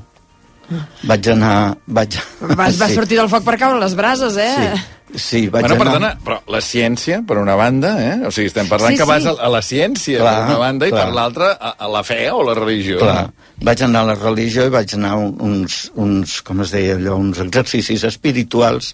Vaig 1.08 1.30
anar... 1.32 1.78
Vaig... 1.88 2.18
Vas, 2.42 2.78
vas 2.78 2.90
sí. 2.92 2.96
sortir 3.00 3.18
del 3.18 3.30
foc 3.32 3.46
per 3.48 3.56
caure 3.58 3.80
les 3.82 3.96
brases, 3.98 4.36
eh? 4.38 4.76
Sí, 5.08 5.20
sí 5.24 5.42
vaig 5.48 5.63
Bueno, 5.66 5.78
anar... 5.78 5.86
perdona, 5.86 6.10
però 6.26 6.38
la 6.54 6.60
ciència, 6.62 7.22
per 7.26 7.38
una 7.42 7.56
banda, 7.58 7.94
eh? 8.04 8.16
O 8.28 8.32
sigui, 8.36 8.52
estem 8.52 8.68
parlant 8.70 8.94
Sí, 8.94 9.00
que 9.00 9.08
vas 9.10 9.24
sí. 9.24 9.32
a, 9.32 9.38
a 9.48 9.50
la 9.54 9.62
ciència, 9.66 10.20
Clar, 10.22 10.34
per 10.44 10.50
una 10.52 10.60
banda, 10.66 10.90
i 10.90 10.94
clar. 10.94 11.06
per 11.08 11.16
l'altra, 11.18 11.50
a, 11.56 11.72
a 11.80 11.90
la 11.96 12.04
fe 12.06 12.20
o 12.36 12.44
la 12.46 12.58
religió. 12.60 13.00
Clar, 13.02 13.24
vaig 13.63 13.86
anar 13.88 14.04
a 14.06 14.10
la 14.12 14.18
religió 14.20 14.68
i 14.68 14.74
vaig 14.76 14.94
anar 15.00 15.16
a 15.16 15.24
uns, 15.48 15.80
uns 15.96 16.42
com 16.46 16.62
es 16.66 16.76
deia 16.76 17.00
allò, 17.00 17.16
uns 17.24 17.40
exercicis 17.48 18.04
espirituals, 18.12 18.92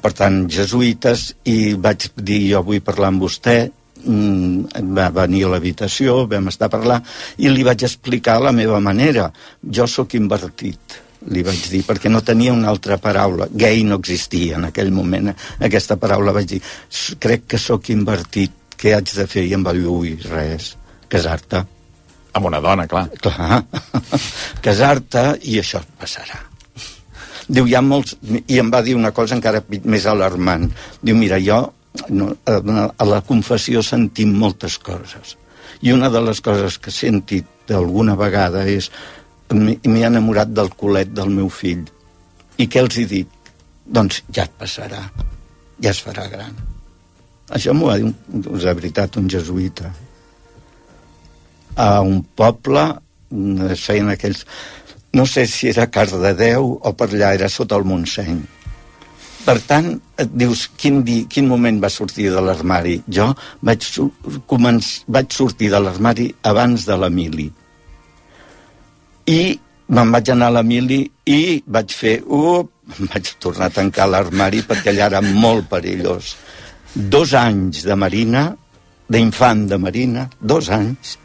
per 0.00 0.12
tant, 0.14 0.46
jesuïtes, 0.48 1.34
i 1.50 1.74
vaig 1.74 2.10
dir, 2.16 2.40
jo 2.52 2.62
vull 2.62 2.80
parlar 2.84 3.08
amb 3.12 3.22
vostè, 3.22 3.56
mm, 4.04 4.82
va 4.96 5.08
venir 5.10 5.44
a 5.44 5.48
l'habitació, 5.54 6.26
vam 6.30 6.48
estar 6.48 6.66
a 6.66 6.74
parlar, 6.76 7.00
i 7.38 7.48
li 7.50 7.62
vaig 7.66 7.82
explicar 7.82 8.40
la 8.42 8.52
meva 8.52 8.80
manera. 8.80 9.30
Jo 9.62 9.86
sóc 9.86 10.14
invertit, 10.14 10.98
li 11.30 11.42
vaig 11.42 11.68
dir, 11.70 11.82
perquè 11.86 12.10
no 12.10 12.20
tenia 12.22 12.52
una 12.52 12.68
altra 12.68 12.96
paraula. 12.98 13.48
Gay 13.50 13.84
no 13.84 13.96
existia 13.96 14.56
en 14.56 14.64
aquell 14.70 14.90
moment, 14.90 15.28
eh, 15.28 15.34
aquesta 15.66 15.96
paraula. 15.96 16.32
Vaig 16.32 16.46
dir, 16.46 16.62
"S- 16.90 17.16
crec 17.18 17.46
que 17.46 17.58
sóc 17.58 17.90
invertit, 17.90 18.50
què 18.78 18.94
haig 18.94 19.12
de 19.14 19.26
fer? 19.26 19.44
I 19.46 19.54
em 19.54 19.62
va 19.64 19.72
dir, 19.72 19.86
ui, 19.86 20.16
res, 20.30 20.76
casar-te. 21.08 21.64
Amb 22.34 22.46
una 22.46 22.60
dona, 22.60 22.86
clar. 22.86 23.10
Clar, 23.20 23.64
casar-te 24.62 25.38
i 25.42 25.58
això 25.60 25.78
et 25.80 25.88
passarà. 26.00 26.51
Diu, 27.48 27.66
hi 27.66 27.76
ha 27.76 27.82
molts... 27.82 28.16
I 28.46 28.58
em 28.62 28.70
va 28.72 28.82
dir 28.86 28.96
una 28.98 29.12
cosa 29.14 29.36
encara 29.38 29.62
més 29.68 30.06
alarmant. 30.06 30.68
Diu, 31.02 31.16
mira, 31.18 31.40
jo 31.42 31.64
no, 32.10 32.32
a 32.46 33.08
la 33.08 33.22
confessió 33.26 33.82
sentim 33.84 34.34
moltes 34.38 34.78
coses. 34.78 35.36
I 35.82 35.92
una 35.92 36.10
de 36.12 36.22
les 36.22 36.40
coses 36.40 36.78
que 36.78 36.92
he 36.92 36.94
sentit 36.94 37.72
alguna 37.72 38.14
vegada 38.18 38.64
és 38.68 38.90
m'he 39.52 40.04
enamorat 40.06 40.52
del 40.54 40.70
culet 40.78 41.10
del 41.12 41.32
meu 41.32 41.50
fill. 41.52 41.84
I 42.58 42.68
què 42.68 42.84
els 42.84 42.98
he 43.00 43.06
dit? 43.08 43.50
Doncs 43.82 44.22
ja 44.32 44.46
et 44.46 44.54
passarà, 44.58 45.02
ja 45.82 45.90
es 45.90 46.00
farà 46.04 46.28
gran. 46.30 46.54
Això 47.52 47.74
m'ho 47.74 47.90
va 47.90 47.98
dir, 48.00 48.12
la 48.62 48.74
veritat, 48.78 49.18
un 49.20 49.28
jesuïta 49.28 49.90
a 51.76 52.00
un 52.00 52.22
poble 52.36 52.82
es 53.72 53.84
feien 53.86 54.10
aquells 54.12 54.44
no 55.12 55.26
sé 55.26 55.46
si 55.46 55.68
era 55.68 55.90
Cardedeu 55.90 56.78
o 56.80 56.92
per 56.96 57.10
allà 57.12 57.34
era 57.36 57.48
sota 57.52 57.76
el 57.76 57.84
Montseny 57.84 58.42
Per 59.42 59.56
tant, 59.66 59.88
et 60.22 60.30
dius, 60.38 60.68
quin, 60.78 61.00
di, 61.02 61.24
quin 61.26 61.48
moment 61.50 61.80
va 61.82 61.90
sortir 61.90 62.28
de 62.30 62.42
l'armari? 62.46 63.00
Jo 63.10 63.32
vaig, 63.66 63.88
començ, 64.46 64.92
vaig 65.10 65.34
sortir 65.34 65.72
de 65.72 65.80
l'armari 65.82 66.28
abans 66.46 66.86
de 66.86 66.98
l'Emili. 67.02 67.48
I 69.34 69.40
me'n 69.90 70.14
vaig 70.14 70.30
anar 70.30 70.52
a 70.52 70.56
l'Emili 70.58 71.00
i 71.26 71.58
vaig 71.66 71.90
fer, 71.90 72.20
up, 72.22 72.70
vaig 73.10 73.34
tornar 73.42 73.72
a 73.72 73.76
tancar 73.80 74.06
l'armari 74.12 74.62
perquè 74.68 74.94
allà 74.94 75.10
era 75.10 75.24
molt 75.26 75.66
perillós. 75.72 76.36
Dos 76.94 77.34
anys 77.34 77.82
de 77.88 77.98
marina, 77.98 78.44
d'infant 79.10 79.66
de 79.66 79.78
marina, 79.82 80.28
dos 80.38 80.70
anys, 80.70 81.16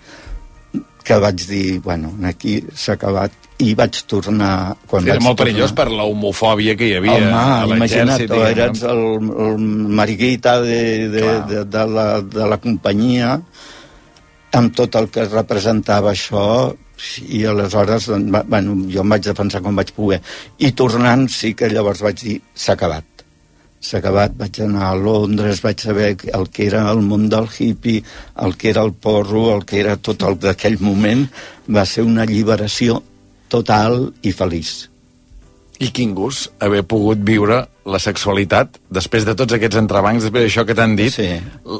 que 1.06 1.22
vaig 1.22 1.46
dir, 1.46 1.78
bueno, 1.86 2.16
aquí 2.26 2.64
s'ha 2.74 2.98
acabat 2.98 3.46
i 3.64 3.74
vaig 3.78 4.04
tornar... 4.06 4.76
Quan 4.90 5.08
Era 5.08 5.16
vaig 5.16 5.26
molt 5.26 5.40
tornar... 5.40 5.52
perillós 5.52 5.74
per 5.78 5.88
la 5.90 6.06
homofòbia 6.06 6.76
que 6.78 6.92
hi 6.92 6.98
havia 7.00 7.16
Home, 7.18 7.32
a 7.34 7.78
imagina't, 7.78 8.14
l'exèrcit. 8.14 8.30
diguem, 8.30 8.52
eres 8.54 8.84
el, 8.86 9.04
el 9.48 9.58
mariguita 9.98 10.60
de, 10.62 10.82
de, 11.14 11.24
Clar. 11.24 11.40
de, 11.50 11.64
de, 11.74 11.86
la, 11.98 12.08
de 12.22 12.50
la 12.54 12.60
companyia 12.62 13.32
amb 14.58 14.76
tot 14.78 14.96
el 15.02 15.10
que 15.14 15.26
representava 15.26 16.14
això 16.14 16.46
i 17.30 17.44
aleshores 17.46 18.08
doncs, 18.10 18.46
bueno, 18.50 18.78
jo 18.94 19.04
em 19.04 19.12
vaig 19.14 19.26
defensar 19.26 19.62
com 19.66 19.76
vaig 19.78 19.92
poder 19.98 20.22
i 20.62 20.72
tornant 20.78 21.28
sí 21.30 21.54
que 21.58 21.70
llavors 21.74 22.02
vaig 22.06 22.18
dir 22.24 22.40
s'ha 22.54 22.78
acabat 22.78 23.06
s'ha 23.88 24.00
acabat, 24.02 24.34
vaig 24.38 24.58
anar 24.66 24.88
a 24.90 24.96
Londres, 24.98 25.62
vaig 25.62 25.82
saber 25.86 26.16
el 26.34 26.48
que 26.50 26.66
era 26.66 26.88
el 26.92 27.04
món 27.06 27.28
del 27.30 27.46
hippie, 27.46 28.02
el 28.42 28.56
que 28.58 28.72
era 28.72 28.82
el 28.82 28.94
porro, 28.94 29.52
el 29.56 29.66
que 29.70 29.80
era 29.80 29.94
tot 30.02 30.26
el 30.26 30.40
d'aquell 30.42 30.80
moment, 30.82 31.28
va 31.70 31.86
ser 31.86 32.04
una 32.04 32.26
alliberació 32.26 32.98
total 33.50 34.14
i 34.24 34.32
feliç. 34.36 34.88
I 35.80 35.92
quin 35.94 36.16
gust 36.18 36.50
haver 36.60 36.82
pogut 36.90 37.20
viure 37.22 37.60
la 37.86 38.00
sexualitat 38.02 38.80
després 38.90 39.24
de 39.28 39.36
tots 39.38 39.54
aquests 39.54 39.78
entrebancs, 39.78 40.24
després 40.26 40.48
d'això 40.48 40.64
que 40.66 40.74
t'han 40.74 40.96
dit, 40.98 41.14
Sí. 41.14 41.28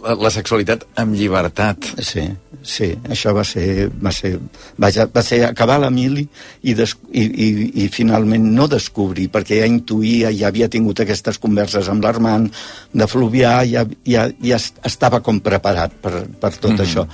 la, 0.04 0.14
la 0.14 0.30
sexualitat 0.30 0.84
amb 1.02 1.16
llibertat. 1.18 1.88
Sí, 2.06 2.28
sí, 2.62 2.92
això 3.10 3.34
va 3.34 3.44
ser, 3.44 3.90
va 3.90 4.12
ser, 4.12 4.38
vaja, 4.78 5.08
va 5.10 5.24
ser 5.26 5.40
acabar 5.48 5.80
la 5.82 5.90
mili 5.90 6.28
i, 6.62 6.76
des, 6.76 6.94
i, 7.12 7.24
i, 7.26 7.48
i 7.84 7.88
finalment 7.90 8.46
no 8.54 8.68
descobrir, 8.68 9.32
perquè 9.34 9.64
ja 9.64 9.66
intuïa, 9.66 10.30
ja 10.32 10.48
havia 10.54 10.70
tingut 10.70 11.00
aquestes 11.02 11.40
converses 11.42 11.90
amb 11.90 12.04
l'Armand 12.06 12.54
de 12.94 13.08
Fluvià, 13.10 13.64
ja, 13.66 13.84
ja, 14.06 14.30
ja 14.44 14.56
est- 14.62 14.78
estava 14.86 15.22
com 15.26 15.40
preparat 15.42 15.92
per, 16.02 16.28
per 16.40 16.54
tot 16.56 16.72
mm 16.72 16.78
-hmm. 16.78 16.86
això. 16.86 17.08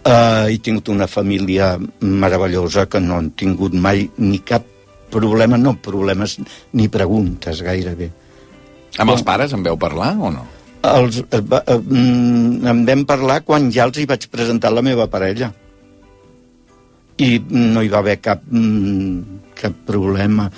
Uh, 0.00 0.48
he 0.48 0.56
tingut 0.64 0.88
una 0.88 1.04
família 1.04 1.74
meravellosa 2.00 2.86
que 2.88 3.02
no 3.04 3.18
han 3.20 3.34
tingut 3.36 3.74
mai 3.76 4.06
ni 4.16 4.38
cap 4.40 4.64
problema, 5.12 5.58
no 5.60 5.74
problemes 5.76 6.38
ni 6.72 6.88
preguntes 6.88 7.60
gairebé. 7.66 8.08
Amb 9.02 9.12
els 9.12 9.24
pares 9.26 9.52
en 9.52 9.66
veu 9.66 9.76
parlar 9.76 10.14
o 10.16 10.30
no? 10.32 10.46
Els, 10.80 11.18
eh, 11.20 11.36
eh, 11.36 11.76
mm, 11.76 12.64
en 12.64 12.84
vam 12.86 13.04
parlar 13.04 13.42
quan 13.44 13.68
ja 13.68 13.84
els 13.84 13.98
hi 14.00 14.06
vaig 14.08 14.24
presentar 14.32 14.72
la 14.72 14.82
meva 14.82 15.10
parella. 15.12 15.50
I 17.20 17.30
no 17.50 17.82
hi 17.82 17.90
va 17.92 18.00
haver 18.00 18.16
cap, 18.24 18.40
mm, 18.48 19.52
cap 19.60 19.74
problema, 19.84 20.48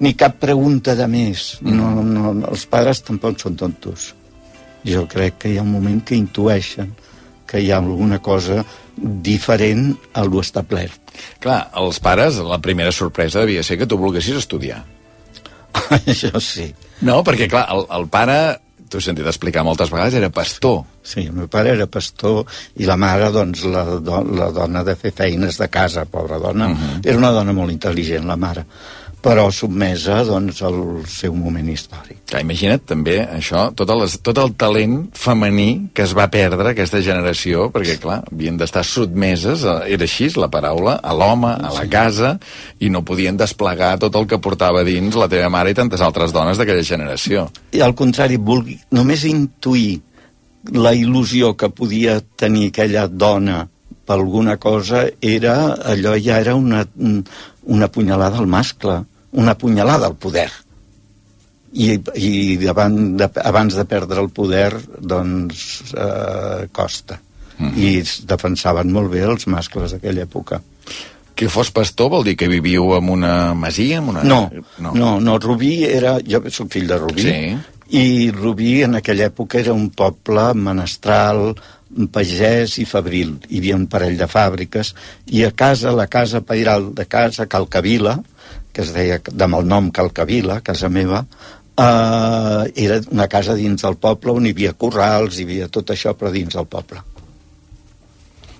ni 0.00 0.14
cap 0.14 0.38
pregunta 0.40 0.94
de 0.96 1.06
més. 1.06 1.58
No, 1.60 2.02
no, 2.02 2.32
els 2.48 2.64
pares 2.64 3.02
tampoc 3.02 3.36
són 3.38 3.56
tontos. 3.56 4.14
Jo 4.86 5.04
crec 5.10 5.42
que 5.42 5.52
hi 5.52 5.58
ha 5.58 5.66
un 5.66 5.72
moment 5.72 6.00
que 6.00 6.16
intueixen 6.16 6.94
que 7.48 7.62
hi 7.62 7.72
ha 7.72 7.80
alguna 7.80 8.20
cosa 8.20 8.62
diferent 8.98 9.94
a 10.12 10.24
lo 10.26 10.42
establert. 10.44 11.00
Clar, 11.42 11.60
els 11.80 11.98
pares, 12.04 12.38
la 12.44 12.60
primera 12.62 12.92
sorpresa 12.92 13.42
devia 13.42 13.64
ser 13.66 13.78
que 13.80 13.88
tu 13.88 13.98
volguessis 13.98 14.38
estudiar. 14.38 14.82
Això 16.04 16.40
sí. 16.42 16.68
No, 17.06 17.22
perquè, 17.26 17.48
clar, 17.50 17.66
el, 17.74 17.86
el 17.94 18.08
pare, 18.12 18.38
t'ho 18.88 19.00
he 19.00 19.04
sentit 19.04 19.26
explicar 19.28 19.64
moltes 19.66 19.92
vegades, 19.92 20.16
era 20.18 20.30
pastor. 20.34 20.82
Sí, 21.02 21.24
el 21.26 21.34
meu 21.36 21.48
pare 21.50 21.72
era 21.76 21.86
pastor 21.90 22.42
i 22.80 22.88
la 22.88 22.98
mare, 23.00 23.30
doncs, 23.34 23.64
la, 23.70 23.84
do, 24.04 24.22
la 24.36 24.50
dona 24.54 24.84
de 24.84 24.96
fer 24.98 25.12
feines 25.16 25.60
de 25.60 25.68
casa, 25.72 26.06
pobra 26.10 26.40
dona. 26.42 26.68
Uh 26.68 26.76
-huh. 26.76 27.00
Era 27.04 27.18
una 27.18 27.32
dona 27.32 27.52
molt 27.52 27.72
intel·ligent, 27.72 28.26
la 28.26 28.36
mare, 28.36 28.66
però 29.28 29.48
submesa, 29.52 30.22
doncs, 30.24 30.62
al 30.64 30.78
seu 31.10 31.34
moment 31.36 31.66
històric. 31.68 32.22
Clar, 32.30 32.40
imagina't 32.44 32.86
també 32.88 33.18
això, 33.22 33.66
tot 33.76 33.90
el, 33.92 34.06
tot 34.24 34.40
el 34.40 34.54
talent 34.60 34.96
femení 35.16 35.90
que 35.92 36.06
es 36.06 36.14
va 36.16 36.30
perdre 36.32 36.72
aquesta 36.72 37.02
generació, 37.04 37.68
perquè, 37.74 37.98
clar, 38.00 38.22
havien 38.32 38.56
d'estar 38.60 38.84
sotmeses, 38.88 39.66
a, 39.68 39.82
era 39.84 40.08
així 40.08 40.30
la 40.40 40.48
paraula, 40.52 40.96
a 41.02 41.14
l'home, 41.16 41.52
a 41.52 41.72
la 41.74 41.84
casa, 41.92 42.34
i 42.80 42.88
no 42.92 43.04
podien 43.04 43.36
desplegar 43.36 43.96
tot 44.00 44.16
el 44.16 44.28
que 44.30 44.40
portava 44.40 44.84
dins 44.88 45.16
la 45.18 45.28
teva 45.28 45.52
mare 45.52 45.72
i 45.72 45.76
tantes 45.76 46.02
altres 46.04 46.32
dones 46.32 46.60
d'aquella 46.60 46.86
generació. 46.86 47.48
I 47.76 47.84
al 47.84 47.96
contrari, 47.98 48.40
vulgui, 48.40 48.78
només 48.96 49.26
intuir 49.28 50.00
la 50.74 50.94
il·lusió 50.96 51.52
que 51.56 51.68
podia 51.70 52.18
tenir 52.36 52.70
aquella 52.72 53.06
dona 53.08 53.66
per 54.08 54.16
alguna 54.16 54.56
cosa 54.56 55.04
era, 55.20 55.76
allò 55.84 56.16
ja 56.16 56.40
era 56.40 56.54
una, 56.56 56.86
una 57.68 57.88
punyalada 57.92 58.40
al 58.40 58.48
mascle, 58.48 59.02
una 59.32 59.56
punyalada 59.58 60.06
al 60.06 60.16
poder. 60.16 60.50
I, 61.72 61.98
i 62.16 62.56
davant 62.62 62.96
de, 63.20 63.28
abans 63.44 63.76
de 63.76 63.84
perdre 63.84 64.22
el 64.24 64.30
poder, 64.32 64.72
doncs, 65.00 65.92
eh, 65.92 66.68
costa. 66.72 67.20
Mm 67.58 67.68
-hmm. 67.68 67.78
I 67.78 67.98
es 67.98 68.26
defensaven 68.26 68.92
molt 68.92 69.10
bé 69.10 69.24
els 69.24 69.46
mascles 69.46 69.92
d'aquella 69.92 70.22
època. 70.22 70.60
Que 71.34 71.48
fos 71.48 71.70
pastor 71.70 72.10
vol 72.10 72.24
dir 72.24 72.36
que 72.36 72.48
viviu 72.48 72.94
en 72.96 73.08
una 73.08 73.54
masia? 73.54 73.98
En 73.98 74.08
una... 74.08 74.22
No, 74.22 74.50
no, 74.78 74.92
no, 74.94 75.20
no 75.20 75.38
Rubí 75.38 75.84
era... 75.84 76.18
Jo 76.26 76.42
sóc 76.50 76.72
fill 76.72 76.86
de 76.86 76.98
Rubí. 76.98 77.22
Sí. 77.22 77.56
I 77.90 78.30
Rubí 78.30 78.82
en 78.82 78.94
aquella 78.94 79.26
època 79.26 79.58
era 79.58 79.72
un 79.72 79.90
poble 79.90 80.54
menestral, 80.54 81.54
pagès 82.12 82.78
i 82.78 82.84
fabril. 82.84 83.38
Hi 83.48 83.60
havia 83.62 83.76
un 83.76 83.86
parell 83.90 84.18
de 84.18 84.28
fàbriques 84.28 84.94
i 85.26 85.44
a 85.44 85.52
casa, 85.52 85.92
la 85.92 86.06
casa 86.06 86.40
pairal 86.40 86.92
de 86.94 87.06
casa, 87.06 87.46
Calcavila, 87.46 88.18
que 88.78 88.84
es 88.86 88.92
deia 88.94 89.18
amb 89.18 89.56
el 89.58 89.64
nom 89.66 89.88
Calcavila, 89.90 90.60
casa 90.62 90.86
meva, 90.88 91.24
eh, 91.74 92.72
era 92.78 93.00
una 93.10 93.26
casa 93.26 93.56
dins 93.58 93.82
del 93.82 93.96
poble 93.98 94.30
on 94.38 94.46
hi 94.46 94.52
havia 94.54 94.76
corrals, 94.78 95.40
hi 95.40 95.46
havia 95.48 95.66
tot 95.74 95.90
això, 95.90 96.12
però 96.14 96.30
dins 96.30 96.54
del 96.54 96.68
poble. 96.70 97.02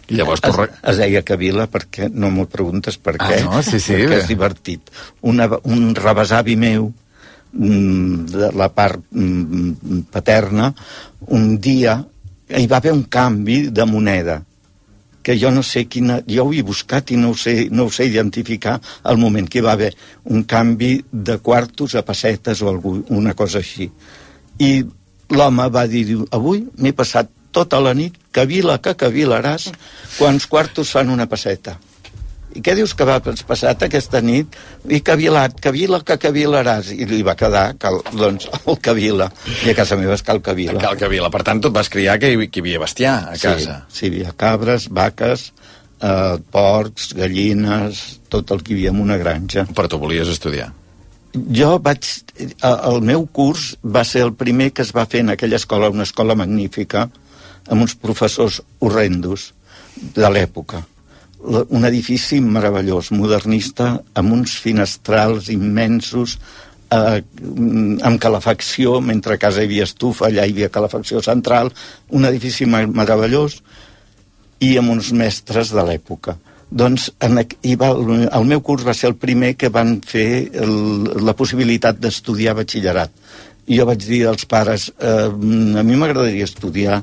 I 0.08 0.16
llavors 0.18 0.40
tu... 0.42 0.50
Es, 0.50 0.72
es 0.90 0.98
deia 1.04 1.22
Cavila 1.22 1.68
perquè 1.70 2.08
no 2.10 2.32
m'ho 2.34 2.46
preguntes 2.50 2.96
per 2.98 3.14
Ah, 3.20 3.28
què. 3.28 3.42
no? 3.44 3.62
Sí, 3.62 3.78
sí, 3.78 3.92
perquè 3.94 4.08
bé. 4.10 4.18
és 4.24 4.28
divertit. 4.32 4.90
Una, 5.28 5.46
un 5.68 5.92
rebesavi 5.94 6.56
meu, 6.58 6.88
mm, 7.52 8.26
de 8.34 8.50
la 8.58 8.70
part 8.74 8.98
mm, 9.12 10.00
paterna, 10.10 10.72
un 11.28 11.58
dia 11.62 12.00
hi 12.56 12.66
va 12.66 12.78
haver 12.82 12.94
un 12.96 13.04
canvi 13.12 13.68
de 13.70 13.84
moneda 13.84 14.40
que 15.28 15.36
jo 15.36 15.50
no 15.52 15.60
sé 15.60 15.82
quina... 15.92 16.22
Jo 16.24 16.46
ho 16.48 16.52
he 16.56 16.62
buscat 16.64 17.10
i 17.12 17.16
no 17.20 17.34
ho 17.34 17.36
sé, 17.36 17.66
no 17.68 17.84
ho 17.84 17.90
sé 17.92 18.06
identificar 18.08 18.78
al 19.04 19.18
moment 19.20 19.44
que 19.44 19.58
hi 19.60 19.64
va 19.66 19.74
haver 19.76 19.90
un 20.32 20.46
canvi 20.48 21.02
de 21.12 21.36
quartos 21.44 21.98
a 22.00 22.02
pessetes 22.08 22.62
o 22.64 22.70
algú, 22.70 22.94
una 23.12 23.34
cosa 23.36 23.60
així. 23.60 23.90
I 24.56 24.70
l'home 25.36 25.66
va 25.74 25.82
dir, 25.84 26.16
avui 26.32 26.62
m'he 26.80 26.94
passat 26.96 27.28
tota 27.52 27.76
la 27.84 27.92
nit, 27.92 28.16
cavila 28.32 28.78
que 28.80 28.96
cavilaràs, 28.96 29.68
quants 30.16 30.48
quartos 30.48 30.94
fan 30.96 31.12
una 31.12 31.28
pesseta. 31.28 31.76
I 32.56 32.62
què 32.64 32.72
dius 32.74 32.94
que 32.96 33.04
va 33.04 33.18
passat 33.20 33.82
aquesta 33.84 34.22
nit? 34.24 34.54
I 34.88 35.02
cavilat, 35.04 35.58
cavila 35.60 36.00
que 36.06 36.16
cavilaràs. 36.20 36.88
I 36.96 37.04
li 37.10 37.20
va 37.26 37.34
quedar, 37.38 37.74
cal, 37.78 38.00
doncs, 38.16 38.48
el 38.64 38.78
cavila. 38.82 39.28
I 39.66 39.74
a 39.74 39.76
casa 39.76 39.98
meva 40.00 40.16
és 40.16 40.24
cal 40.24 40.40
cavila. 40.44 40.80
Cal 40.80 40.96
Cavila. 40.98 41.28
Per 41.34 41.42
tant, 41.44 41.60
tu 41.60 41.68
et 41.68 41.76
vas 41.76 41.90
criar 41.92 42.16
que 42.18 42.32
hi, 42.32 42.48
que 42.48 42.62
hi 42.62 42.64
havia 42.64 42.80
bestiar 42.82 43.14
a 43.34 43.36
casa. 43.36 43.82
Sí, 43.92 43.98
sí, 44.00 44.06
hi 44.06 44.10
havia 44.14 44.32
cabres, 44.40 44.88
vaques, 44.88 45.52
eh, 46.00 46.34
porcs, 46.50 47.12
gallines, 47.20 48.02
tot 48.32 48.50
el 48.56 48.64
que 48.64 48.72
hi 48.72 48.78
havia 48.80 48.96
en 48.96 49.04
una 49.04 49.20
granja. 49.20 49.68
Però 49.76 49.88
tu 49.92 50.00
volies 50.00 50.32
estudiar. 50.32 50.72
Jo 51.36 51.76
vaig... 51.84 52.08
eh, 52.40 52.50
El 52.64 53.02
meu 53.04 53.28
curs 53.28 53.74
va 53.84 54.06
ser 54.08 54.24
el 54.24 54.32
primer 54.34 54.72
que 54.72 54.82
es 54.82 54.94
va 54.96 55.06
fer 55.06 55.20
en 55.26 55.36
aquella 55.36 55.60
escola, 55.60 55.92
una 55.92 56.08
escola 56.08 56.34
magnífica, 56.34 57.10
amb 57.68 57.82
uns 57.84 57.94
professors 57.94 58.62
horrendos 58.80 59.52
de 60.16 60.30
l'època. 60.32 60.86
Un 61.38 61.84
edifici 61.86 62.40
meravellós, 62.42 63.12
modernista, 63.14 63.92
amb 64.18 64.32
uns 64.34 64.56
finestrals 64.58 65.48
immensos, 65.54 66.38
eh, 66.90 67.22
amb 68.02 68.18
calefacció, 68.18 69.00
mentre 69.00 69.34
a 69.34 69.38
casa 69.38 69.62
hi 69.62 69.68
havia 69.68 69.86
estufa, 69.86 70.26
allà 70.26 70.46
hi 70.46 70.56
havia 70.56 70.68
calefacció 70.68 71.22
central, 71.22 71.70
un 72.10 72.24
edifici 72.26 72.66
mer- 72.66 72.88
meravellós, 72.90 73.62
i 74.58 74.76
amb 74.78 74.90
uns 74.90 75.12
mestres 75.12 75.70
de 75.70 75.84
l'època. 75.86 76.34
Doncs 76.70 77.12
en, 77.22 77.38
va, 77.80 77.92
el 77.94 78.44
meu 78.44 78.60
curs 78.60 78.84
va 78.84 78.92
ser 78.92 79.08
el 79.12 79.16
primer 79.16 79.54
que 79.56 79.70
van 79.70 80.00
fer 80.04 80.50
el, 80.52 80.74
la 81.24 81.36
possibilitat 81.38 82.00
d'estudiar 82.02 82.56
batxillerat. 82.58 83.14
I 83.68 83.78
jo 83.78 83.86
vaig 83.86 84.02
dir 84.02 84.26
als 84.26 84.44
pares, 84.44 84.90
eh, 84.98 85.28
a 85.30 85.82
mi 85.86 85.96
m'agradaria 85.96 86.44
estudiar, 86.44 87.02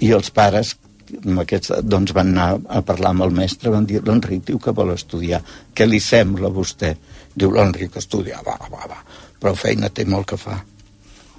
i 0.00 0.12
els 0.12 0.30
pares 0.30 0.76
amb 1.24 1.40
aquests, 1.42 1.72
doncs 1.82 2.12
van 2.16 2.28
anar 2.34 2.58
a 2.68 2.82
parlar 2.86 3.10
amb 3.14 3.22
el 3.26 3.32
mestre, 3.36 3.70
van 3.74 3.86
dir, 3.86 4.00
l'Enric 4.06 4.44
diu 4.50 4.58
que 4.62 4.72
vol 4.76 4.92
estudiar, 4.94 5.42
què 5.74 5.86
li 5.88 6.00
sembla 6.00 6.48
a 6.48 6.54
vostè? 6.54 6.94
Diu, 7.34 7.50
l'Enric 7.54 7.96
estudiar, 8.00 8.42
va, 8.46 8.56
va, 8.70 8.86
va, 8.90 9.00
però 9.40 9.54
feina 9.54 9.88
té 9.90 10.04
molt 10.04 10.26
que 10.32 10.36
fa. 10.40 10.58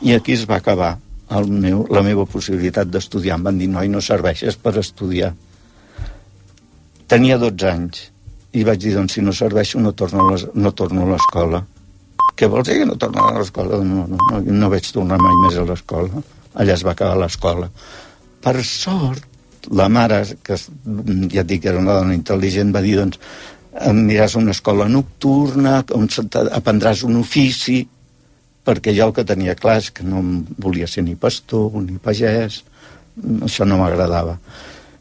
I 0.02 0.14
aquí 0.18 0.34
es 0.34 0.48
va 0.50 0.58
acabar 0.62 0.98
el 1.38 1.48
meu, 1.48 1.86
la 1.94 2.02
meva 2.04 2.26
possibilitat 2.26 2.90
d'estudiar. 2.92 3.38
Em 3.38 3.44
van 3.46 3.58
dir, 3.60 3.68
noi, 3.72 3.88
no 3.88 4.02
serveixes 4.02 4.58
per 4.60 4.74
estudiar. 4.82 5.34
Tenia 7.12 7.38
12 7.40 7.68
anys 7.70 8.02
i 8.56 8.64
vaig 8.68 8.82
dir, 8.84 8.94
doncs, 8.98 9.14
si 9.16 9.22
no 9.24 9.32
serveixo 9.36 9.80
no 9.80 9.94
torno 9.94 10.26
a 10.28 10.32
les- 10.34 10.48
no 10.56 10.72
torno 10.74 11.04
a 11.06 11.12
l'escola. 11.14 11.64
Què 12.36 12.48
vols 12.50 12.68
dir 12.68 12.80
que 12.80 12.86
no 12.86 12.96
torno 12.98 13.28
a 13.28 13.38
l'escola? 13.38 13.78
No, 13.84 14.08
no, 14.08 14.18
no, 14.32 14.40
no 14.42 14.70
vaig 14.70 14.90
tornar 14.92 15.20
mai 15.22 15.36
més 15.46 15.58
a 15.60 15.64
l'escola. 15.68 16.24
Allà 16.56 16.74
es 16.74 16.84
va 16.84 16.92
acabar 16.92 17.18
l'escola. 17.22 17.70
Per 18.42 18.56
sort, 18.66 19.24
la 19.69 19.88
mare, 19.89 20.24
que 20.43 20.58
ja 20.58 21.43
et 21.43 21.47
dic 21.47 21.63
que 21.63 21.71
era 21.71 21.82
una 21.82 22.00
dona 22.00 22.15
intel·ligent, 22.17 22.74
va 22.74 22.82
dir, 22.82 22.97
doncs, 23.00 23.19
aniràs 23.71 24.36
a 24.36 24.41
una 24.41 24.56
escola 24.56 24.88
nocturna, 24.91 25.80
on 25.95 26.10
aprendràs 26.52 27.06
un 27.08 27.21
ofici, 27.21 27.82
perquè 28.65 28.93
jo 28.93 29.08
el 29.08 29.15
que 29.15 29.26
tenia 29.26 29.56
clar 29.58 29.80
és 29.82 29.89
que 29.95 30.04
no 30.06 30.21
volia 30.62 30.88
ser 30.88 31.06
ni 31.06 31.15
pastor, 31.15 31.80
ni 31.82 31.97
pagès, 32.02 32.62
això 33.47 33.65
no 33.65 33.80
m'agradava. 33.80 34.38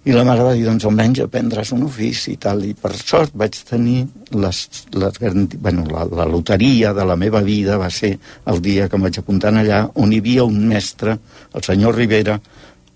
I 0.09 0.15
la 0.17 0.23
mare 0.25 0.45
va 0.47 0.55
dir, 0.57 0.65
doncs 0.65 0.87
almenys 0.89 1.21
aprendràs 1.27 1.75
un 1.77 1.83
ofici 1.85 2.33
i 2.33 2.39
tal, 2.41 2.63
i 2.65 2.73
per 2.73 2.95
sort 2.97 3.35
vaig 3.37 3.59
tenir 3.69 4.07
les, 4.33 4.61
les 4.97 5.19
bueno, 5.61 5.85
la, 5.93 6.07
la 6.23 6.25
loteria 6.25 6.95
de 6.97 7.05
la 7.05 7.19
meva 7.21 7.43
vida 7.45 7.77
va 7.77 7.91
ser 7.93 8.15
el 8.49 8.63
dia 8.65 8.89
que 8.89 8.97
em 8.97 9.05
vaig 9.05 9.19
apuntar 9.21 9.53
allà, 9.53 9.83
on 10.01 10.15
hi 10.15 10.23
havia 10.23 10.47
un 10.49 10.63
mestre, 10.71 11.19
el 11.53 11.67
senyor 11.67 11.99
Rivera, 12.01 12.39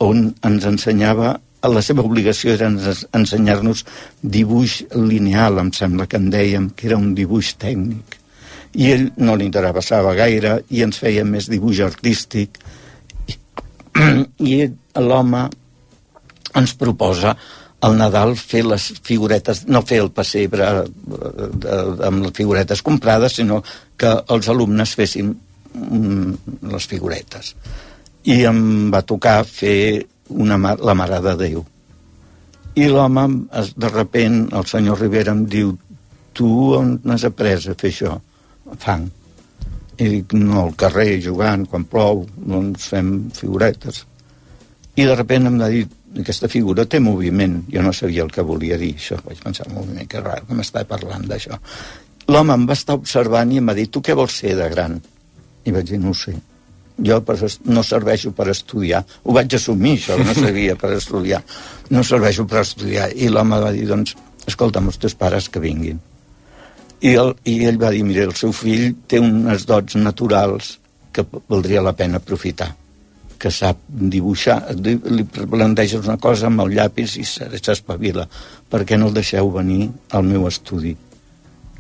on 0.01 0.31
ens 0.49 0.65
ensenyava 0.71 1.35
la 1.69 1.83
seva 1.83 2.03
obligació 2.05 2.53
era 2.55 2.69
ens- 2.71 3.07
ensenyar-nos 3.17 3.85
dibuix 4.23 4.83
lineal, 4.95 5.59
em 5.63 5.73
sembla 5.73 6.07
que 6.07 6.19
en 6.21 6.31
dèiem, 6.33 6.71
que 6.77 6.89
era 6.91 6.99
un 7.01 7.15
dibuix 7.15 7.55
tècnic. 7.61 8.19
I 8.75 8.89
ell 8.91 9.05
no 9.23 9.37
li 9.39 9.47
interessava 9.47 10.15
gaire 10.19 10.59
i 10.75 10.83
ens 10.83 10.99
feia 10.99 11.25
més 11.25 11.47
dibuix 11.49 11.81
artístic. 11.87 12.59
I, 14.43 14.57
l'home 15.09 15.45
ens 16.59 16.75
proposa 16.79 17.35
al 17.85 17.97
Nadal 17.99 18.33
fer 18.41 18.63
les 18.65 18.87
figuretes, 19.05 19.65
no 19.69 19.83
fer 19.85 19.99
el 20.03 20.11
pessebre 20.17 20.67
eh, 20.67 20.85
de- 21.65 21.81
amb 22.09 22.25
les 22.25 22.33
figuretes 22.37 22.81
comprades, 22.83 23.35
sinó 23.37 23.61
que 24.01 24.11
els 24.33 24.49
alumnes 24.49 24.95
fessin 24.97 25.35
mm, 25.75 26.33
les 26.73 26.87
figuretes. 26.89 27.55
I 28.25 28.39
em 28.49 28.91
va 28.95 29.03
tocar 29.05 29.43
fer 29.45 30.07
una, 30.31 30.57
ma- 30.59 30.77
la 30.81 30.95
Mare 30.95 31.21
de 31.25 31.35
Déu. 31.41 31.65
I 32.75 32.89
l'home, 32.91 33.27
de 33.77 33.89
repent, 33.93 34.49
el 34.53 34.65
senyor 34.67 34.99
Rivera 35.01 35.33
em 35.33 35.45
diu 35.47 35.77
tu 36.35 36.49
on 36.75 36.97
n'has 37.05 37.25
après 37.29 37.55
a 37.71 37.75
fer 37.79 37.91
això? 37.93 38.17
Fang. 38.83 39.05
I 39.99 40.09
dic, 40.11 40.33
no, 40.35 40.65
al 40.65 40.73
carrer, 40.75 41.21
jugant, 41.23 41.67
quan 41.71 41.85
plou, 41.87 42.25
doncs 42.37 42.89
fem 42.91 43.13
figuretes. 43.37 44.01
I 44.97 45.05
de 45.07 45.15
repent 45.15 45.47
em 45.47 45.61
va 45.61 45.69
dir, 45.71 45.85
aquesta 46.19 46.49
figura 46.51 46.85
té 46.87 46.99
moviment. 47.03 47.61
Jo 47.71 47.83
no 47.83 47.93
sabia 47.95 48.25
el 48.25 48.33
que 48.35 48.43
volia 48.43 48.79
dir 48.79 48.95
això. 48.97 49.21
Vaig 49.23 49.39
pensar, 49.43 49.69
moviment, 49.71 50.09
que 50.11 50.21
raro, 50.21 50.47
que 50.49 50.55
m'està 50.59 50.83
parlant 50.89 51.23
d'això. 51.31 51.59
L'home 52.27 52.55
em 52.59 52.67
va 52.67 52.75
estar 52.75 52.97
observant 52.99 53.53
i 53.53 53.59
em 53.63 53.71
va 53.71 53.75
dir, 53.79 53.87
tu 53.93 54.03
què 54.03 54.15
vols 54.19 54.35
ser 54.43 54.57
de 54.59 54.67
gran? 54.73 54.99
I 55.65 55.71
vaig 55.75 55.87
dir, 55.93 56.01
no 56.03 56.11
ho 56.11 56.19
sé. 56.19 56.35
Jo 57.03 57.21
per, 57.27 57.35
no 57.67 57.83
serveixo 57.83 58.31
per 58.33 58.49
estudiar. 58.53 59.03
Ho 59.25 59.33
vaig 59.35 59.55
assumir, 59.57 59.97
això, 59.99 60.19
no 60.23 60.35
servia 60.35 60.77
per 60.79 60.93
estudiar. 60.95 61.41
No 61.91 62.05
serveixo 62.07 62.47
per 62.47 62.61
estudiar. 62.63 63.09
I 63.17 63.29
l'home 63.33 63.59
va 63.61 63.73
dir, 63.75 63.87
doncs, 63.91 64.15
escolta'm, 64.47 64.87
els 64.93 65.01
teus 65.03 65.15
pares 65.19 65.49
que 65.51 65.61
vinguin. 65.63 65.99
I, 67.03 67.17
el, 67.19 67.35
I 67.51 67.59
ell 67.67 67.81
va 67.83 67.91
dir, 67.91 68.05
mira, 68.07 68.25
el 68.29 68.37
seu 68.39 68.53
fill 68.55 68.95
té 69.11 69.19
unes 69.21 69.67
dots 69.67 69.97
naturals 69.99 70.79
que 71.13 71.25
valdria 71.51 71.83
la 71.83 71.93
pena 71.99 72.19
aprofitar 72.23 72.73
que 73.45 73.51
sap 73.53 73.77
dibuixar, 73.91 74.55
li, 74.81 74.95
planteges 75.27 76.07
una 76.07 76.15
cosa 76.23 76.47
amb 76.49 76.63
el 76.63 76.71
llapis 76.79 77.17
i 77.21 77.25
se- 77.29 77.49
s'espavila. 77.61 78.25
Per 78.71 78.85
què 78.89 78.97
no 78.97 79.11
el 79.11 79.17
deixeu 79.19 79.51
venir 79.53 79.91
al 80.17 80.23
meu 80.25 80.47
estudi? 80.49 80.95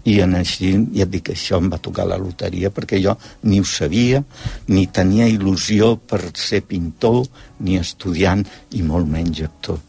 I 0.05 0.19
en 0.21 0.35
així, 0.37 0.75
ja 0.93 1.07
et 1.07 1.11
dic, 1.14 1.31
això 1.33 1.57
em 1.62 1.71
va 1.73 1.79
tocar 1.81 2.05
la 2.07 2.19
loteria, 2.21 2.69
perquè 2.71 2.99
jo 3.01 3.14
ni 3.49 3.61
ho 3.61 3.64
sabia, 3.64 4.21
ni 4.69 4.87
tenia 4.93 5.27
il·lusió 5.33 5.95
per 5.97 6.21
ser 6.37 6.61
pintor, 6.69 7.23
ni 7.64 7.79
estudiant, 7.81 8.45
i 8.77 8.83
molt 8.85 9.09
menys 9.09 9.40
actor. 9.49 9.81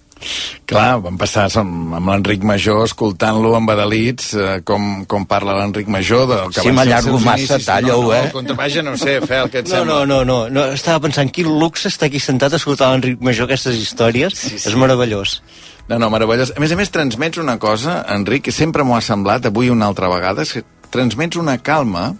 Clar, 0.66 1.02
vam 1.04 1.18
passar 1.20 1.44
som, 1.54 1.68
amb 1.94 2.08
l'Enric 2.10 2.42
Major 2.48 2.86
escoltant-lo 2.88 3.52
amb 3.58 3.70
adalits, 3.70 4.32
eh, 4.34 4.62
com, 4.66 5.04
com 5.12 5.26
parla 5.30 5.58
l'Enric 5.60 5.92
Major 5.92 6.24
de, 6.32 6.38
que 6.56 6.64
Si 6.64 6.64
van 6.64 6.64
ser 6.64 6.70
els 6.72 6.78
m'allargo 6.80 7.20
massa, 7.20 7.44
inicis. 7.60 7.68
talla-ho, 7.68 8.02
no, 8.02 8.08
no, 8.08 8.14
eh? 8.16 8.32
Contra, 8.34 8.56
vaja, 8.64 8.82
no 8.88 8.96
sé, 8.98 9.20
Fel, 9.28 9.52
què 9.52 9.62
et 9.62 9.68
No, 9.70 9.76
sembla? 9.84 10.00
no, 10.06 10.06
no, 10.06 10.24
no, 10.26 10.40
no, 10.50 10.66
estava 10.74 11.04
pensant 11.04 11.30
quin 11.36 11.52
luxe 11.60 11.92
està 11.92 12.08
aquí 12.08 12.24
sentat 12.24 12.56
a 12.56 12.62
escoltar 12.64 12.94
l'Enric 12.96 13.22
Major 13.22 13.46
aquestes 13.52 13.76
històries, 13.84 14.34
sí, 14.40 14.56
sí. 14.58 14.70
és 14.72 14.80
meravellós. 14.80 15.42
No, 15.90 16.00
no, 16.02 16.10
meravellós. 16.10 16.54
A 16.58 16.60
més 16.64 16.72
a 16.74 16.78
més, 16.80 16.90
transmets 16.90 17.38
una 17.38 17.60
cosa, 17.62 18.00
Enric, 18.16 18.48
que 18.48 18.52
sempre 18.56 18.84
m'ho 18.84 18.96
ha 18.98 19.02
semblat, 19.06 19.46
avui 19.52 19.70
una 19.70 19.86
altra 19.86 20.10
vegada, 20.10 20.42
és 20.42 20.54
que 20.58 20.64
transmets 20.94 21.38
una 21.38 21.58
calma 21.62 22.16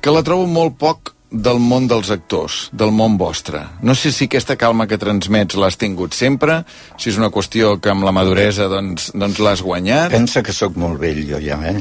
que 0.00 0.12
la 0.14 0.22
trobo 0.24 0.46
molt 0.48 0.78
poc 0.80 1.12
del 1.30 1.60
món 1.62 1.84
dels 1.86 2.08
actors, 2.10 2.70
del 2.74 2.90
món 2.90 3.18
vostre. 3.20 3.60
No 3.86 3.94
sé 3.94 4.10
si 4.10 4.26
aquesta 4.26 4.56
calma 4.58 4.88
que 4.90 4.96
transmets 4.98 5.54
l'has 5.60 5.76
tingut 5.78 6.16
sempre, 6.16 6.62
si 6.98 7.12
és 7.12 7.20
una 7.20 7.28
qüestió 7.30 7.76
que 7.82 7.92
amb 7.92 8.02
la 8.08 8.10
maduresa 8.16 8.66
doncs, 8.72 9.12
doncs 9.14 9.38
l'has 9.44 9.62
guanyat. 9.62 10.10
Pensa 10.16 10.42
que 10.42 10.56
sóc 10.56 10.74
molt 10.80 10.98
vell, 11.04 11.20
jo 11.28 11.38
ja, 11.44 11.60
eh? 11.70 11.76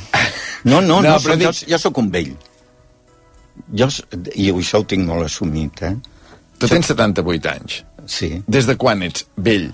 No, 0.66 0.82
no, 0.82 1.00
No, 1.02 1.16
no, 1.16 1.18
però 1.24 1.40
dic- 1.40 1.48
jo, 1.64 1.72
jo 1.74 1.80
sóc 1.82 1.98
un 2.04 2.12
vell. 2.14 2.36
Jo, 3.76 3.88
I 4.36 4.52
això 4.54 4.84
ho 4.84 4.86
tinc 4.88 5.08
molt 5.08 5.26
assumit, 5.26 5.82
eh? 5.88 5.96
Tu 6.60 6.68
tens 6.68 6.92
78 6.92 7.50
anys. 7.56 7.82
Sí. 8.10 8.34
Des 8.48 8.68
de 8.68 8.76
quan 8.80 9.02
ets 9.08 9.26
vell? 9.38 9.70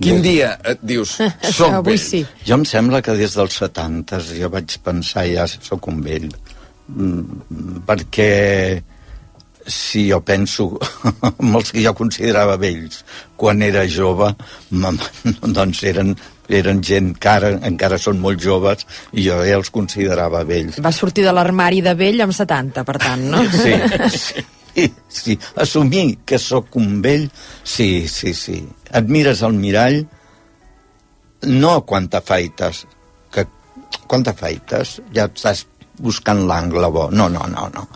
Quin 0.00 0.22
dia 0.24 0.54
et 0.66 0.80
dius, 0.82 1.18
soc 1.58 1.80
Avui 1.80 1.94
vell? 1.94 2.02
sí. 2.02 2.24
Jo 2.46 2.58
em 2.58 2.64
sembla 2.68 3.02
que 3.04 3.14
des 3.18 3.36
dels 3.38 3.60
70 3.62 4.20
jo 4.40 4.50
vaig 4.50 4.78
pensar 4.82 5.26
ja 5.30 5.46
sóc 5.46 5.86
un 5.92 6.02
vell. 6.04 6.28
Mm, 6.88 7.84
perquè 7.86 8.82
si 9.66 10.08
jo 10.10 10.20
penso 10.20 10.66
amb 11.30 11.56
els 11.56 11.72
que 11.72 11.82
jo 11.84 11.94
considerava 11.96 12.56
vells 12.60 13.02
quan 13.40 13.62
era 13.64 13.86
jove 13.88 14.28
doncs 14.70 15.82
eren, 15.88 16.12
eren 16.48 16.82
gent 16.84 17.14
que 17.16 17.30
ara 17.32 17.54
encara 17.64 17.98
són 18.00 18.20
molt 18.20 18.42
joves 18.44 18.84
i 19.12 19.24
jo 19.28 19.40
ja 19.46 19.56
els 19.56 19.72
considerava 19.72 20.44
vells 20.44 20.80
Va 20.84 20.92
sortir 20.92 21.24
de 21.24 21.32
l'armari 21.32 21.80
de 21.84 21.94
vell 21.96 22.20
amb 22.26 22.36
70, 22.36 22.84
per 22.84 22.98
tant, 23.00 23.24
no? 23.32 23.40
Sí, 23.54 24.42
sí, 24.74 24.88
sí. 25.08 25.34
Assumir 25.62 26.18
que 26.26 26.38
sóc 26.42 26.74
un 26.80 26.98
vell, 27.00 27.28
sí, 27.62 28.08
sí, 28.10 28.32
sí. 28.34 28.56
Et 28.94 29.08
mires 29.10 29.42
al 29.42 29.56
mirall, 29.58 30.04
no 31.50 31.72
quan 31.88 32.06
t'afaites, 32.08 32.84
que 33.34 33.44
quan 34.06 34.24
t'afaites 34.26 34.98
ja 35.14 35.26
estàs 35.28 35.64
buscant 35.98 36.44
l'angle 36.48 36.90
bo. 36.94 37.08
No, 37.10 37.28
no, 37.28 37.46
no, 37.50 37.68
no. 37.74 37.88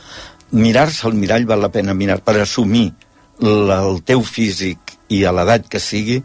Mirar-se 0.59 1.07
al 1.07 1.17
mirall 1.19 1.47
val 1.47 1.63
la 1.63 1.73
pena 1.73 1.95
mirar 1.95 2.21
per 2.25 2.39
assumir 2.43 2.89
el 3.45 4.03
teu 4.09 4.23
físic 4.25 4.97
i 5.15 5.25
a 5.25 5.33
l'edat 5.33 5.69
que 5.71 5.81
sigui 5.81 6.19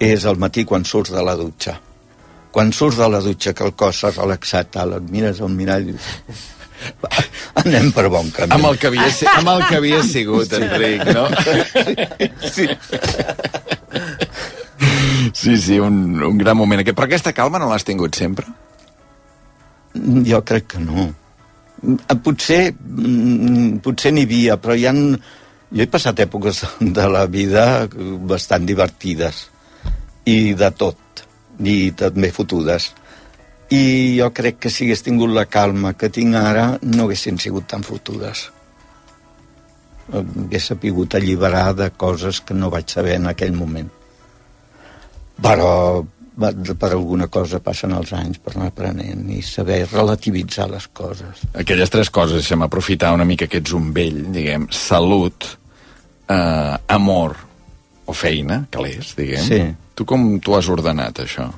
és 0.00 0.24
al 0.24 0.38
matí 0.40 0.64
quan 0.64 0.84
surts 0.84 1.12
de 1.12 1.24
la 1.24 1.36
dutxa. 1.36 1.76
Quan 2.50 2.72
surts 2.74 2.98
de 2.98 3.08
la 3.10 3.20
dutxa 3.22 3.52
que 3.54 3.66
el 3.66 3.74
cos 3.78 4.00
s'ha 4.02 4.10
relaxat, 4.14 4.72
tal, 4.74 4.96
et 4.98 5.10
mires 5.10 5.40
al 5.40 5.52
mirall 5.54 5.90
i 5.90 5.92
dius, 5.92 6.46
anem 7.62 7.90
per 7.94 8.08
bon 8.10 8.30
camí. 8.34 8.54
Amb 8.56 8.70
el 8.70 8.78
que 8.80 8.90
havia, 8.90 9.10
amb 9.36 9.52
el 9.54 9.66
que 9.68 9.76
havia 9.78 10.00
sigut, 10.06 10.56
Enric, 10.58 11.04
no? 11.14 11.28
Sí. 12.54 12.66
Sí, 12.66 13.79
sí, 15.34 15.78
un, 15.78 16.22
un 16.22 16.38
gran 16.38 16.56
moment. 16.56 16.82
Però 16.82 17.06
aquesta 17.06 17.34
calma 17.36 17.60
no 17.60 17.70
l'has 17.70 17.86
tingut 17.86 18.16
sempre? 18.18 18.46
Jo 20.26 20.42
crec 20.46 20.74
que 20.74 20.82
no. 20.82 21.08
Eh, 21.82 22.16
Potser, 22.22 22.74
mm, 22.74 23.80
potser 23.84 24.12
n'hi 24.14 24.26
havia, 24.28 24.58
però 24.60 24.76
hi 24.76 24.86
han... 24.90 25.04
Jo 25.70 25.84
he 25.84 25.90
passat 25.90 26.18
èpoques 26.26 26.64
de 26.98 27.06
la 27.06 27.26
vida 27.30 27.86
bastant 28.26 28.66
divertides 28.66 29.44
i 30.26 30.54
de 30.58 30.70
tot, 30.76 31.22
i 31.62 31.92
també 31.96 32.32
fotudes. 32.34 32.90
I 33.70 34.18
jo 34.18 34.32
crec 34.34 34.58
que 34.64 34.70
si 34.70 34.88
hagués 34.88 35.04
tingut 35.06 35.30
la 35.30 35.46
calma 35.46 35.94
que 35.94 36.10
tinc 36.10 36.34
ara, 36.34 36.72
no 36.82 37.06
haguessin 37.06 37.38
sigut 37.38 37.68
tan 37.70 37.86
fotudes. 37.86 38.48
Hauria 40.10 40.58
sapigut 40.58 41.14
alliberar 41.14 41.70
de 41.78 41.86
coses 41.94 42.40
que 42.42 42.54
no 42.54 42.70
vaig 42.70 42.90
saber 42.90 43.14
en 43.20 43.30
aquell 43.30 43.54
moment. 43.54 43.92
Però 45.42 46.04
per 46.40 46.90
alguna 46.90 47.26
cosa 47.28 47.60
passen 47.60 47.92
els 47.92 48.12
anys 48.16 48.38
per 48.40 48.54
anar 48.54 48.70
aprenent 48.70 49.26
i 49.34 49.42
saber 49.44 49.82
relativitzar 49.90 50.70
les 50.70 50.86
coses. 50.96 51.42
Aquelles 51.52 51.92
tres 51.92 52.08
coses, 52.08 52.40
deixa'm 52.40 52.64
aprofitar 52.64 53.12
una 53.12 53.26
mica 53.28 53.48
que 53.50 53.60
ets 53.60 53.74
un 53.76 53.90
vell, 53.92 54.22
diguem, 54.32 54.68
salut, 54.72 55.48
eh, 56.30 56.76
amor 56.96 57.36
o 58.06 58.14
feina, 58.16 58.62
calés, 58.72 59.12
diguem. 59.18 59.44
Sí. 59.44 59.60
Tu 59.94 60.06
com 60.08 60.32
t'ho 60.40 60.56
has 60.56 60.70
ordenat, 60.72 61.20
això? 61.26 61.50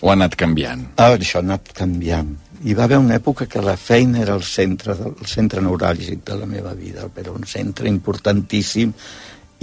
O 0.00 0.08
ha 0.08 0.14
anat 0.14 0.36
canviant? 0.38 0.86
Ah, 0.96 1.16
això 1.16 1.40
ha 1.40 1.44
anat 1.44 1.74
canviant. 1.76 2.36
hi 2.60 2.74
va 2.76 2.84
haver 2.84 2.98
una 3.00 3.16
època 3.16 3.46
que 3.48 3.62
la 3.64 3.76
feina 3.80 4.20
era 4.20 4.34
el 4.36 4.42
centre, 4.44 4.94
del, 4.96 5.14
el 5.16 5.28
centre 5.28 5.62
neuràlgic 5.64 6.24
de 6.28 6.36
la 6.36 6.48
meva 6.48 6.74
vida, 6.76 7.06
però 7.14 7.32
un 7.32 7.46
centre 7.48 7.88
importantíssim 7.88 8.92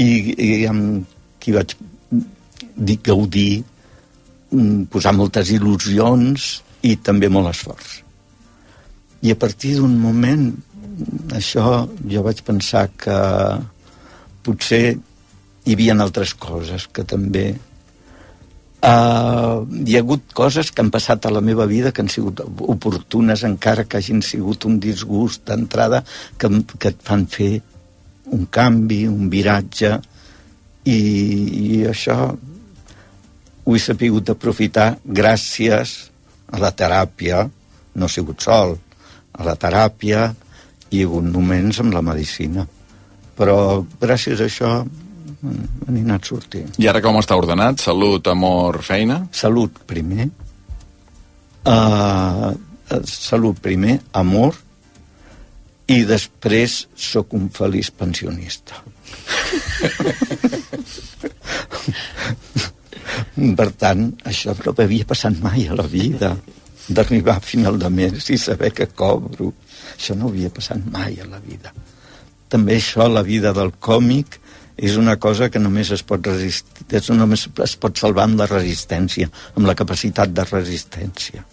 i, 0.02 0.08
i 0.34 0.66
amb 0.66 1.06
qui 1.38 1.54
vaig 1.54 1.76
gaudir, 3.04 3.64
mm, 4.52 4.88
posar 4.92 5.14
moltes 5.14 5.52
il·lusions 5.52 6.62
i 6.84 6.96
també 6.98 7.30
molt 7.30 7.50
esforç. 7.50 8.04
I 9.22 9.32
a 9.32 9.36
partir 9.36 9.76
d'un 9.78 9.98
moment, 10.00 10.52
això, 11.34 11.88
jo 12.06 12.24
vaig 12.24 12.44
pensar 12.44 12.88
que 12.98 13.18
potser 14.44 14.98
hi 15.66 15.74
havia 15.74 15.96
altres 16.00 16.34
coses 16.34 16.88
que 16.88 17.04
també 17.04 17.56
Uh, 18.78 19.66
hi 19.90 19.96
ha 19.98 20.02
hagut 20.04 20.22
coses 20.38 20.70
que 20.70 20.84
han 20.84 20.92
passat 20.94 21.26
a 21.26 21.32
la 21.34 21.42
meva 21.42 21.66
vida 21.66 21.90
que 21.92 22.04
han 22.04 22.12
sigut 22.14 22.44
oportunes 22.46 23.42
encara 23.44 23.88
que 23.90 23.98
hagin 23.98 24.22
sigut 24.22 24.68
un 24.70 24.76
disgust 24.78 25.48
d'entrada 25.50 26.04
que, 26.38 26.48
que 26.78 26.92
et 26.94 27.02
fan 27.02 27.26
fer 27.26 27.56
un 28.38 28.46
canvi, 28.46 29.08
un 29.10 29.32
viratge 29.34 29.96
i, 30.86 30.94
i 30.94 31.82
això 31.90 32.20
ho 33.68 33.76
he 33.76 33.84
sapigut 33.84 34.30
aprofitar 34.32 34.94
gràcies 35.04 35.98
a 36.48 36.60
la 36.64 36.72
teràpia 36.72 37.44
no 38.00 38.08
he 38.08 38.14
sigut 38.14 38.40
sol 38.48 38.78
a 39.36 39.44
la 39.44 39.58
teràpia 39.60 40.30
i 40.88 41.02
hi 41.02 41.04
hagut 41.04 41.28
moments 41.34 41.82
amb 41.84 41.92
la 41.94 42.02
medicina 42.02 42.64
però 43.38 43.58
gràcies 44.00 44.40
a 44.40 44.48
això 44.48 44.72
han 45.44 45.98
anat 46.00 46.26
sortint. 46.26 46.72
I 46.82 46.88
ara 46.90 47.02
com 47.04 47.20
està 47.20 47.38
ordenat? 47.38 47.84
Salut, 47.84 48.28
amor, 48.32 48.80
feina? 48.86 49.20
Salut 49.36 49.78
primer, 49.90 50.30
uh, 51.70 52.52
salut 53.06 53.60
primer, 53.62 54.00
amor, 54.18 54.58
i 55.88 56.02
després 56.08 56.88
sóc 56.96 57.34
un 57.38 57.50
feliç 57.54 57.92
pensionista. 57.96 58.82
per 63.58 63.70
tant, 63.78 64.08
això 64.26 64.56
no 64.58 64.74
m'havia 64.78 65.06
passat 65.06 65.38
mai 65.44 65.68
a 65.68 65.78
la 65.78 65.86
vida, 65.90 66.34
d'arribar 66.88 67.38
a 67.38 67.44
final 67.44 67.78
de 67.80 67.90
mes 67.94 68.30
i 68.34 68.38
saber 68.42 68.72
que 68.74 68.88
cobro. 68.88 69.52
Això 69.94 70.16
no 70.18 70.32
havia 70.32 70.50
passat 70.54 70.82
mai 70.92 71.20
a 71.22 71.28
la 71.30 71.40
vida. 71.44 71.74
També 72.50 72.78
això, 72.78 73.08
la 73.12 73.24
vida 73.28 73.54
del 73.54 73.74
còmic, 73.80 74.40
és 74.78 74.96
una 74.98 75.18
cosa 75.18 75.50
que 75.50 75.60
només 75.60 75.90
es 75.92 76.04
pot 76.06 76.26
resistir, 76.26 76.86
és, 76.98 77.10
només 77.10 77.48
es 77.66 77.76
pot 77.82 77.98
salvar 77.98 78.28
amb 78.28 78.42
la 78.42 78.48
resistència, 78.50 79.30
amb 79.56 79.66
la 79.68 79.76
capacitat 79.76 80.34
de 80.34 80.46
resistència. 80.52 81.44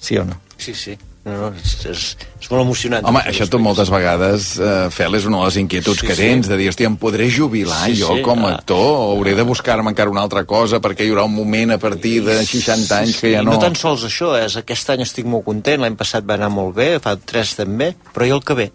Sí 0.00 0.16
o 0.18 0.24
no? 0.24 0.40
Sí, 0.56 0.74
sí. 0.74 0.96
No, 1.26 1.34
no, 1.34 1.46
és, 1.58 1.72
és, 1.90 2.02
és 2.38 2.48
molt 2.52 2.62
emocionant. 2.62 3.02
Home, 3.10 3.18
això 3.26 3.48
tu 3.50 3.58
moltes 3.58 3.88
vegades, 3.90 4.52
eh, 4.62 4.74
Fel, 4.94 5.16
és 5.18 5.24
una 5.26 5.40
de 5.40 5.48
les 5.48 5.56
inquietuds 5.58 6.04
Sí, 6.04 6.06
que 6.06 6.14
sí. 6.14 6.22
tens, 6.22 6.46
de 6.46 6.58
dir, 6.60 6.68
hòstia, 6.70 6.86
em 6.86 6.94
podré 7.02 7.26
jubilar 7.34 7.80
Sí, 7.88 7.96
jo 7.98 8.14
sí, 8.14 8.22
com 8.22 8.44
a 8.44 8.52
ah. 8.52 8.58
actor, 8.60 8.78
o 8.78 9.08
hauré 9.16 9.32
de 9.34 9.42
buscar-me 9.42 9.90
encara 9.90 10.12
una 10.12 10.22
altra 10.22 10.44
cosa 10.46 10.78
perquè 10.84 11.02
hi 11.02 11.10
haurà 11.10 11.24
un 11.26 11.34
moment 11.34 11.74
a 11.74 11.78
partir 11.82 12.20
de 12.28 12.36
60 12.46 13.00
anys 13.00 13.18
que 13.18 13.32
ja 13.32 13.40
no... 13.42 13.56
no 13.56 13.58
tan 13.58 13.74
sols 13.74 14.04
això, 14.06 14.36
és 14.38 14.54
aquest 14.60 14.92
any 14.94 15.02
estic 15.02 15.26
molt 15.26 15.42
content, 15.48 15.82
l'any 15.82 15.96
passat 15.98 16.28
va 16.28 16.36
anar 16.38 16.52
molt 16.54 16.76
bé, 16.76 16.92
fa 17.02 17.16
tres 17.18 17.56
també, 17.58 17.90
però 18.14 18.28
i 18.28 18.34
el 18.36 18.44
que 18.46 18.54
ve? 18.60 18.68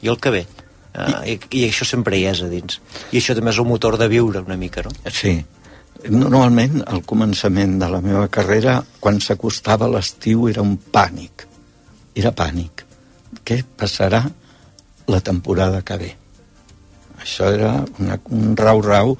I 0.00 0.12
el 0.14 0.16
que 0.22 0.32
ve? 0.32 0.46
Uh, 0.96 1.18
i, 1.28 1.34
I 1.60 1.66
això 1.66 1.84
sempre 1.84 2.16
hi 2.16 2.24
és 2.30 2.40
a 2.40 2.48
dins. 2.48 2.78
I 3.12 3.20
això 3.20 3.36
també 3.36 3.52
és 3.52 3.60
el 3.60 3.68
motor 3.68 3.98
de 4.00 4.08
viure 4.08 4.40
una 4.40 4.56
mica, 4.56 4.80
no? 4.86 4.94
Sí. 5.12 5.34
Normalment, 6.08 6.80
al 6.88 7.04
començament 7.04 7.76
de 7.82 7.90
la 7.92 8.00
meva 8.00 8.24
carrera, 8.32 8.78
quan 9.00 9.20
s'acostava 9.20 9.90
l'estiu, 9.92 10.48
era 10.48 10.64
un 10.64 10.78
pànic. 10.92 11.44
Era 12.16 12.32
pànic. 12.32 12.84
Què 13.46 13.60
passarà 13.78 14.22
la 15.12 15.20
temporada 15.20 15.82
que 15.86 15.98
ve? 16.00 16.14
Això 17.20 17.48
era 17.50 17.72
una, 17.98 18.18
un 18.30 18.54
rau-rau 18.58 19.14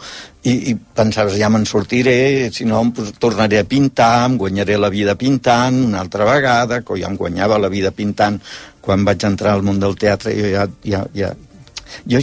i, 0.47 0.53
i 0.71 0.75
pensaves, 0.77 1.37
ja 1.41 1.49
me'n 1.51 1.65
sortiré, 1.67 2.49
si 2.55 2.67
no, 2.69 2.83
pues, 2.95 3.13
tornaré 3.23 3.59
a 3.61 3.67
pintar, 3.67 4.29
em 4.29 4.37
guanyaré 4.39 4.77
la 4.79 4.93
vida 4.95 5.17
pintant 5.19 5.81
una 5.89 6.05
altra 6.05 6.29
vegada, 6.29 6.83
que 6.87 7.01
ja 7.01 7.11
em 7.11 7.19
guanyava 7.19 7.59
la 7.59 7.73
vida 7.73 7.91
pintant 7.97 8.39
quan 8.85 9.05
vaig 9.05 9.27
entrar 9.27 9.57
al 9.57 9.67
món 9.67 9.83
del 9.83 9.97
teatre, 9.99 10.37
jo 10.39 10.53
ja, 10.53 10.69
ja, 10.87 11.03
ja, 11.17 11.33
jo, 12.07 12.21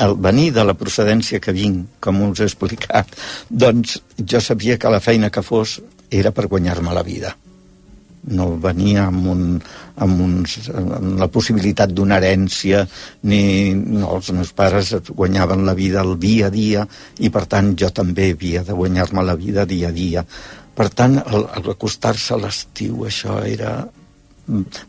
al 0.00 0.16
venir 0.24 0.52
de 0.56 0.64
la 0.64 0.76
procedència 0.78 1.42
que 1.42 1.52
vinc, 1.56 1.98
com 2.00 2.22
us 2.30 2.40
he 2.40 2.48
explicat, 2.48 3.12
doncs 3.50 3.98
jo 4.16 4.40
sabia 4.40 4.78
que 4.80 4.92
la 4.92 5.02
feina 5.04 5.30
que 5.30 5.44
fos 5.44 5.80
era 6.10 6.32
per 6.32 6.48
guanyar-me 6.48 6.96
la 6.96 7.04
vida. 7.04 7.36
No 8.26 8.48
venia 8.58 9.04
amb, 9.06 9.26
un, 9.30 9.42
amb, 10.02 10.20
uns, 10.20 10.56
amb 10.74 11.18
la 11.20 11.28
possibilitat 11.30 11.92
d'una 11.94 12.16
herència, 12.18 12.80
ni 13.22 13.74
no, 13.74 14.16
els 14.16 14.32
meus 14.34 14.50
pares 14.56 14.94
guanyaven 15.08 15.62
la 15.66 15.74
vida 15.78 16.02
el 16.02 16.16
dia 16.18 16.48
a 16.48 16.50
dia, 16.50 16.86
i 17.22 17.30
per 17.30 17.44
tant 17.46 17.74
jo 17.78 17.90
també 17.94 18.32
havia 18.34 18.64
de 18.66 18.74
guanyar-me 18.74 19.22
la 19.22 19.36
vida 19.38 19.64
dia 19.66 19.88
a 19.88 19.94
dia. 19.94 20.24
Per 20.76 20.88
tant, 20.90 21.20
al, 21.22 21.46
al 21.54 21.70
acostar-se 21.72 22.34
a 22.34 22.40
l'estiu, 22.42 23.06
això 23.06 23.38
era 23.46 23.78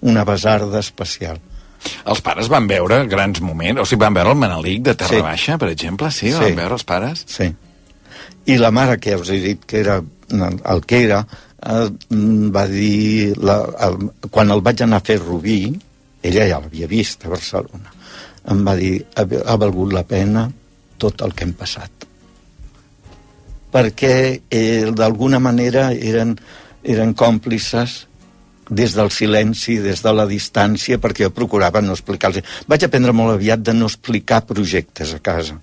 una 0.02 0.26
besarda 0.26 0.80
especial. 0.80 1.38
Els 2.10 2.22
pares 2.26 2.50
van 2.50 2.66
veure 2.68 3.04
grans 3.08 3.40
moments, 3.42 3.82
o 3.82 3.86
sigui, 3.86 4.02
van 4.02 4.18
veure 4.18 4.34
el 4.34 4.42
Manelic 4.42 4.84
de 4.84 4.96
Terra 4.98 5.14
Sí. 5.14 5.22
Baixa, 5.24 5.58
per 5.62 5.70
exemple, 5.70 6.12
sí, 6.12 6.32
Sí. 6.32 6.38
van 6.42 6.56
veure 6.58 6.74
els 6.74 6.84
pares? 6.84 7.24
Sí. 7.30 7.54
I 8.48 8.58
la 8.58 8.72
mare, 8.72 8.98
que 9.00 9.12
ja 9.14 9.18
us 9.22 9.30
he 9.30 9.40
dit 9.40 9.64
que 9.66 9.80
era 9.80 10.02
el 10.38 10.82
que 10.86 11.04
era, 11.04 11.22
eh, 11.66 11.90
va 12.54 12.66
dir... 12.72 13.36
La, 13.38 13.60
el, 13.88 14.00
quan 14.32 14.52
el 14.54 14.64
vaig 14.66 14.84
anar 14.86 15.02
a 15.02 15.08
fer 15.08 15.20
Rubí, 15.22 15.62
ella 16.24 16.48
ja 16.50 16.62
l'havia 16.62 16.90
vist 16.90 17.26
a 17.26 17.34
Barcelona, 17.34 17.94
em 18.52 18.64
va 18.66 18.76
dir, 18.80 18.94
ha, 19.16 19.24
ha 19.24 19.58
valgut 19.60 19.94
la 19.96 20.06
pena 20.08 20.48
tot 20.98 21.22
el 21.26 21.34
que 21.36 21.46
hem 21.46 21.54
passat. 21.58 22.08
Perquè 23.74 24.14
eh, 24.50 24.90
d'alguna 24.96 25.40
manera 25.44 25.90
eren, 25.94 26.36
eren 26.84 27.14
còmplices 27.18 28.04
des 28.70 28.96
del 28.96 29.12
silenci, 29.12 29.78
des 29.80 30.02
de 30.04 30.12
la 30.12 30.26
distància, 30.28 30.98
perquè 31.00 31.28
jo 31.28 31.36
procurava 31.36 31.82
no 31.82 31.96
explicar-los. 31.96 32.44
Vaig 32.68 32.84
aprendre 32.84 33.16
molt 33.16 33.36
aviat 33.38 33.64
de 33.64 33.76
no 33.76 33.88
explicar 33.88 34.44
projectes 34.48 35.14
a 35.16 35.22
casa, 35.24 35.56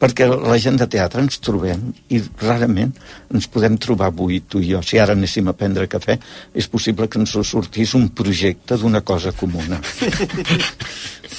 perquè 0.00 0.26
la 0.30 0.56
gent 0.60 0.78
de 0.80 0.88
teatre 0.90 1.22
ens 1.22 1.38
trobem 1.44 1.90
i 2.08 2.20
rarament 2.40 2.94
ens 3.34 3.48
podem 3.52 3.76
trobar 3.80 4.08
avui, 4.10 4.40
tu 4.48 4.62
i 4.62 4.72
jo. 4.72 4.80
Si 4.82 4.98
ara 4.98 5.14
anéssim 5.16 5.48
a 5.50 5.56
prendre 5.56 5.86
cafè, 5.90 6.16
és 6.56 6.68
possible 6.72 7.08
que 7.08 7.20
ens 7.20 7.36
sortís 7.46 7.94
un 7.98 8.08
projecte 8.16 8.80
d'una 8.80 9.04
cosa 9.06 9.32
comuna. 9.36 9.80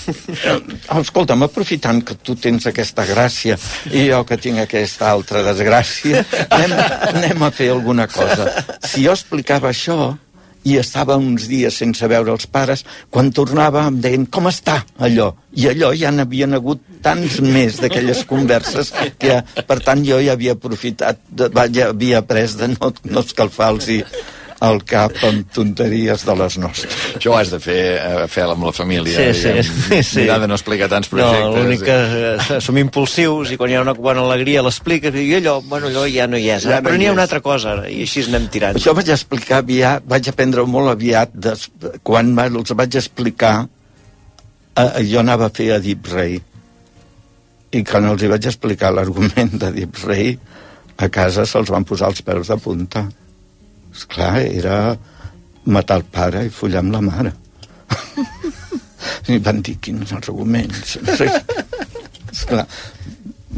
Eh, 0.02 0.54
Escolta'm, 0.98 1.44
aprofitant 1.46 2.00
que 2.02 2.16
tu 2.26 2.34
tens 2.40 2.64
aquesta 2.66 3.04
gràcia 3.06 3.58
i 3.92 4.08
jo 4.08 4.22
que 4.26 4.38
tinc 4.42 4.64
aquesta 4.64 5.12
altra 5.12 5.44
desgràcia, 5.46 6.24
anem, 6.48 6.74
anem 7.12 7.44
a 7.46 7.52
fer 7.54 7.68
alguna 7.74 8.08
cosa. 8.10 8.48
Si 8.88 9.04
jo 9.04 9.14
explicava 9.14 9.70
això, 9.70 10.14
i 10.64 10.78
estava 10.78 11.18
uns 11.18 11.48
dies 11.50 11.78
sense 11.82 12.08
veure 12.08 12.34
els 12.34 12.48
pares, 12.48 12.84
quan 13.10 13.32
tornava 13.34 13.88
em 13.90 14.02
deien 14.04 14.26
com 14.26 14.50
està 14.50 14.82
allò? 15.00 15.32
I 15.58 15.72
allò 15.72 15.92
ja 15.98 16.12
n'havien 16.14 16.54
hagut 16.58 16.84
tants 17.02 17.40
més 17.42 17.80
d'aquelles 17.82 18.24
converses 18.30 18.94
que, 19.20 19.42
per 19.68 19.80
tant, 19.82 20.04
jo 20.06 20.20
ja 20.22 20.36
havia 20.38 20.54
aprofitat, 20.58 21.20
de, 21.28 21.50
ja 21.74 21.90
havia 21.90 22.22
après 22.22 22.54
de 22.60 22.72
no, 22.76 22.94
no 23.10 23.26
escalfar-los 23.26 23.90
el 24.62 24.84
cap 24.86 25.16
amb 25.26 25.48
tonteries 25.56 26.22
de 26.28 26.34
les 26.38 26.56
nostres. 26.62 26.94
Això 27.18 27.32
ho 27.34 27.38
has 27.40 27.50
de 27.50 27.58
fer, 27.60 27.78
eh, 27.98 28.28
fer 28.30 28.44
amb 28.46 28.64
la 28.68 28.72
família. 28.72 29.14
Sí, 29.16 29.40
sí, 29.40 29.48
diguem. 29.48 29.64
sí, 29.88 30.02
sí. 30.06 30.20
Mirar 30.22 30.40
de 30.44 30.48
no 30.52 30.58
explicar 30.60 30.88
tants 30.92 31.10
No, 31.12 31.18
projectes. 31.18 31.56
l'únic 31.56 31.82
que 31.88 31.96
eh, 32.58 32.60
som 32.62 32.78
impulsius 32.78 33.52
i 33.52 33.58
quan 33.58 33.72
hi 33.74 33.80
ha 33.80 33.82
una 33.82 33.96
bona 33.98 34.22
alegria 34.22 34.62
l'expliques 34.62 35.16
i 35.18 35.26
allò, 35.40 35.56
bueno, 35.66 35.90
allò 35.90 36.06
ja 36.10 36.28
no 36.30 36.38
hi 36.38 36.50
és. 36.54 36.64
Ja 36.68 36.76
Ja 36.76 36.82
no 36.82 36.90
però 36.90 36.94
hi 36.96 37.02
n'hi 37.02 37.08
ha 37.10 37.14
és. 37.14 37.18
una 37.18 37.26
altra 37.26 37.42
cosa 37.42 37.74
i 37.90 38.02
així 38.06 38.24
anem 38.30 38.46
tirant. 38.54 38.78
Això 38.78 38.94
vaig 38.94 39.10
explicar 39.10 39.64
aviat, 39.66 40.06
vaig 40.06 40.30
aprendre 40.30 40.66
molt 40.70 40.94
aviat, 40.94 41.34
des, 41.34 41.68
quan 42.04 42.32
els 42.40 42.72
vaig 42.78 42.96
explicar, 43.02 43.68
eh, 44.78 45.04
jo 45.10 45.20
anava 45.26 45.48
a 45.50 45.50
fer 45.50 45.72
a 45.74 45.80
Deep 45.80 46.06
Rey, 46.14 46.38
i 47.72 47.84
quan 47.88 48.06
els 48.06 48.22
hi 48.22 48.28
vaig 48.28 48.46
explicar 48.46 48.92
l'argument 48.94 49.54
de 49.58 49.72
Deep 49.72 50.04
Rey, 50.06 50.38
a 51.02 51.08
casa 51.10 51.46
se'ls 51.50 51.70
van 51.72 51.84
posar 51.88 52.10
els 52.12 52.22
peus 52.22 52.48
de 52.52 52.58
punta. 52.62 53.08
Esclar, 53.92 54.34
era 54.42 54.98
matar 55.66 56.00
el 56.02 56.06
pare 56.10 56.46
i 56.48 56.54
follar 56.54 56.82
amb 56.84 56.96
la 56.96 57.02
mare. 57.06 57.34
I 59.32 59.40
van 59.44 59.62
dir, 59.62 59.78
quins 59.84 60.14
arguments. 60.18 60.98
Esclar, 62.32 62.66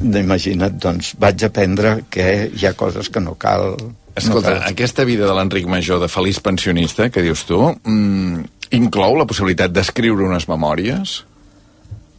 imagina't, 0.04 0.80
doncs, 0.82 1.14
vaig 1.22 1.46
aprendre 1.48 2.00
que 2.14 2.30
hi 2.54 2.66
ha 2.68 2.74
coses 2.78 3.10
que 3.10 3.24
no 3.24 3.38
cal... 3.40 3.76
Escolta, 4.14 4.50
no 4.54 4.60
cal. 4.62 4.66
aquesta 4.70 5.06
vida 5.10 5.26
de 5.26 5.36
l'Enric 5.38 5.70
Major, 5.70 6.02
de 6.02 6.10
feliç 6.12 6.42
pensionista, 6.44 7.10
que 7.10 7.24
dius 7.26 7.46
tu, 7.50 7.62
mm, 7.74 8.50
inclou 8.78 9.18
la 9.18 9.30
possibilitat 9.30 9.74
d'escriure 9.74 10.28
unes 10.28 10.50
memòries? 10.50 11.22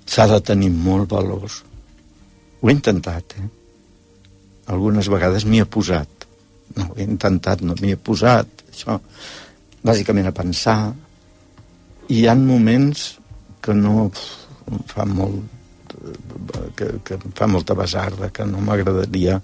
s'ha 0.07 0.27
de 0.29 0.41
tenir 0.41 0.71
molt 0.71 1.11
valor. 1.11 1.51
Ho 2.61 2.69
he 2.69 2.75
intentat, 2.75 3.37
eh? 3.41 3.49
Algunes 4.73 5.09
vegades 5.13 5.45
m'hi 5.45 5.61
he 5.61 5.69
posat. 5.69 6.09
No, 6.75 6.91
ho 6.91 6.99
he 6.99 7.07
intentat, 7.07 7.63
no 7.63 7.77
m'hi 7.81 7.95
he 7.95 8.01
posat, 8.01 8.65
això. 8.73 8.99
bàsicament 9.85 10.27
a 10.31 10.35
pensar, 10.35 10.79
i 12.09 12.23
hi 12.23 12.27
ha 12.29 12.35
moments 12.35 13.19
que 13.65 13.75
no 13.77 14.09
pf, 14.13 14.41
em 14.73 14.81
fa 14.89 15.05
molt 15.05 15.55
que, 16.77 16.89
que 17.05 17.17
em 17.17 17.33
fa 17.37 17.49
molta 17.51 17.77
besarda, 17.79 18.31
que 18.35 18.47
no 18.49 18.63
m'agradaria 18.65 19.39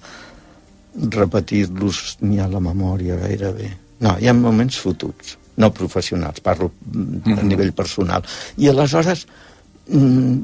repetir-los 1.15 2.19
ni 2.27 2.41
a 2.41 2.49
la 2.51 2.61
memòria 2.61 3.19
gairebé. 3.21 3.71
No, 4.05 4.17
hi 4.19 4.29
ha 4.29 4.35
moments 4.37 4.81
fotuts, 4.81 5.37
no 5.61 5.71
professionals, 5.77 6.43
parlo 6.45 6.71
mm, 6.73 7.37
a 7.39 7.47
nivell 7.47 7.73
personal. 7.77 8.25
I 8.59 8.71
aleshores, 8.73 9.27
mm, 9.89 10.39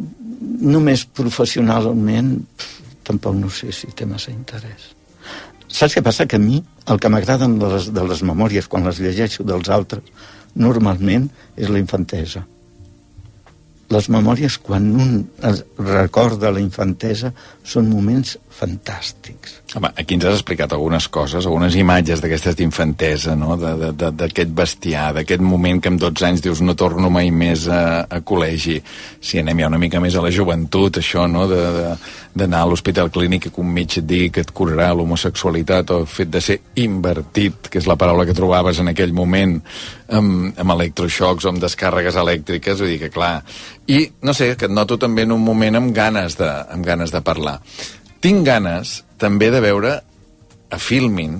només 0.72 1.06
professionalment, 1.16 2.36
pf, 2.56 2.92
tampoc 3.06 3.36
no 3.38 3.50
sé 3.50 3.72
si 3.72 3.92
té 3.96 4.06
massa 4.08 4.32
interès. 4.34 4.95
Saps 5.76 5.96
què 5.96 6.02
passa? 6.04 6.24
Que 6.24 6.40
a 6.40 6.42
mi 6.42 6.62
el 6.88 7.00
que 7.02 7.10
m'agraden 7.12 7.58
de, 7.60 7.70
les, 7.74 7.90
de 7.92 8.04
les 8.08 8.22
memòries 8.24 8.68
quan 8.72 8.88
les 8.88 9.00
llegeixo 9.02 9.44
dels 9.44 9.68
altres 9.68 10.28
normalment 10.56 11.28
és 11.56 11.68
la 11.68 11.82
infantesa 11.82 12.46
les 13.92 14.08
memòries, 14.10 14.56
quan 14.58 14.86
un 14.98 15.10
es 15.46 15.60
recorda 15.78 16.50
la 16.50 16.60
infantesa, 16.62 17.30
són 17.62 17.86
moments 17.90 18.34
fantàstics. 18.56 19.60
Home, 19.78 19.92
aquí 19.94 20.16
ens 20.16 20.26
has 20.26 20.40
explicat 20.40 20.72
algunes 20.74 21.06
coses, 21.12 21.46
algunes 21.46 21.76
imatges 21.78 22.22
d'aquestes 22.22 22.56
d'infantesa, 22.58 23.36
no? 23.38 23.54
d'aquest 23.56 24.54
bestiar, 24.58 25.12
d'aquest 25.14 25.44
moment 25.44 25.78
que 25.82 25.92
amb 25.92 26.02
12 26.02 26.26
anys 26.26 26.42
dius 26.42 26.62
no 26.66 26.74
torno 26.74 27.10
mai 27.14 27.30
més 27.30 27.68
a, 27.70 28.06
a 28.10 28.22
col·legi. 28.26 28.80
Si 29.22 29.38
anem 29.42 29.62
ja 29.62 29.70
una 29.70 29.82
mica 29.82 30.02
més 30.02 30.18
a 30.18 30.24
la 30.24 30.34
joventut, 30.34 30.98
això, 31.02 31.28
no? 31.30 31.46
de, 31.50 31.62
de, 31.78 31.90
d'anar 32.37 32.61
a 32.62 32.68
l'hospital 32.68 33.09
clínic 33.11 33.47
i 33.49 33.51
que 33.55 33.61
un 33.62 33.70
metge 33.72 34.03
et 34.03 34.07
digui 34.07 34.28
que 34.34 34.43
et 34.45 34.51
curarà 34.53 34.91
l'homosexualitat 34.95 35.91
o 35.95 36.01
el 36.03 36.07
fet 36.11 36.28
de 36.34 36.41
ser 36.45 36.59
invertit, 36.82 37.70
que 37.72 37.80
és 37.80 37.87
la 37.89 37.97
paraula 37.97 38.26
que 38.28 38.34
trobaves 38.37 38.78
en 38.82 38.91
aquell 38.93 39.14
moment, 39.16 39.57
amb, 40.12 40.51
amb 40.61 40.74
electroxocs 40.76 41.47
o 41.47 41.53
amb 41.55 41.62
descàrregues 41.62 42.18
elèctriques, 42.20 42.78
vull 42.82 42.93
dir 42.93 43.01
que 43.07 43.11
clar... 43.14 43.39
I, 43.89 44.03
no 44.26 44.34
sé, 44.34 44.51
que 44.59 44.66
et 44.68 44.74
noto 44.74 44.99
també 45.01 45.22
en 45.24 45.32
un 45.32 45.41
moment 45.47 45.78
amb 45.80 45.95
ganes 45.97 46.37
de, 46.37 46.49
amb 46.74 46.84
ganes 46.84 47.12
de 47.14 47.22
parlar. 47.24 47.61
Tinc 48.20 48.45
ganes 48.47 48.99
també 49.16 49.49
de 49.55 49.61
veure 49.64 49.93
a 50.68 50.78
Filmin 50.82 51.39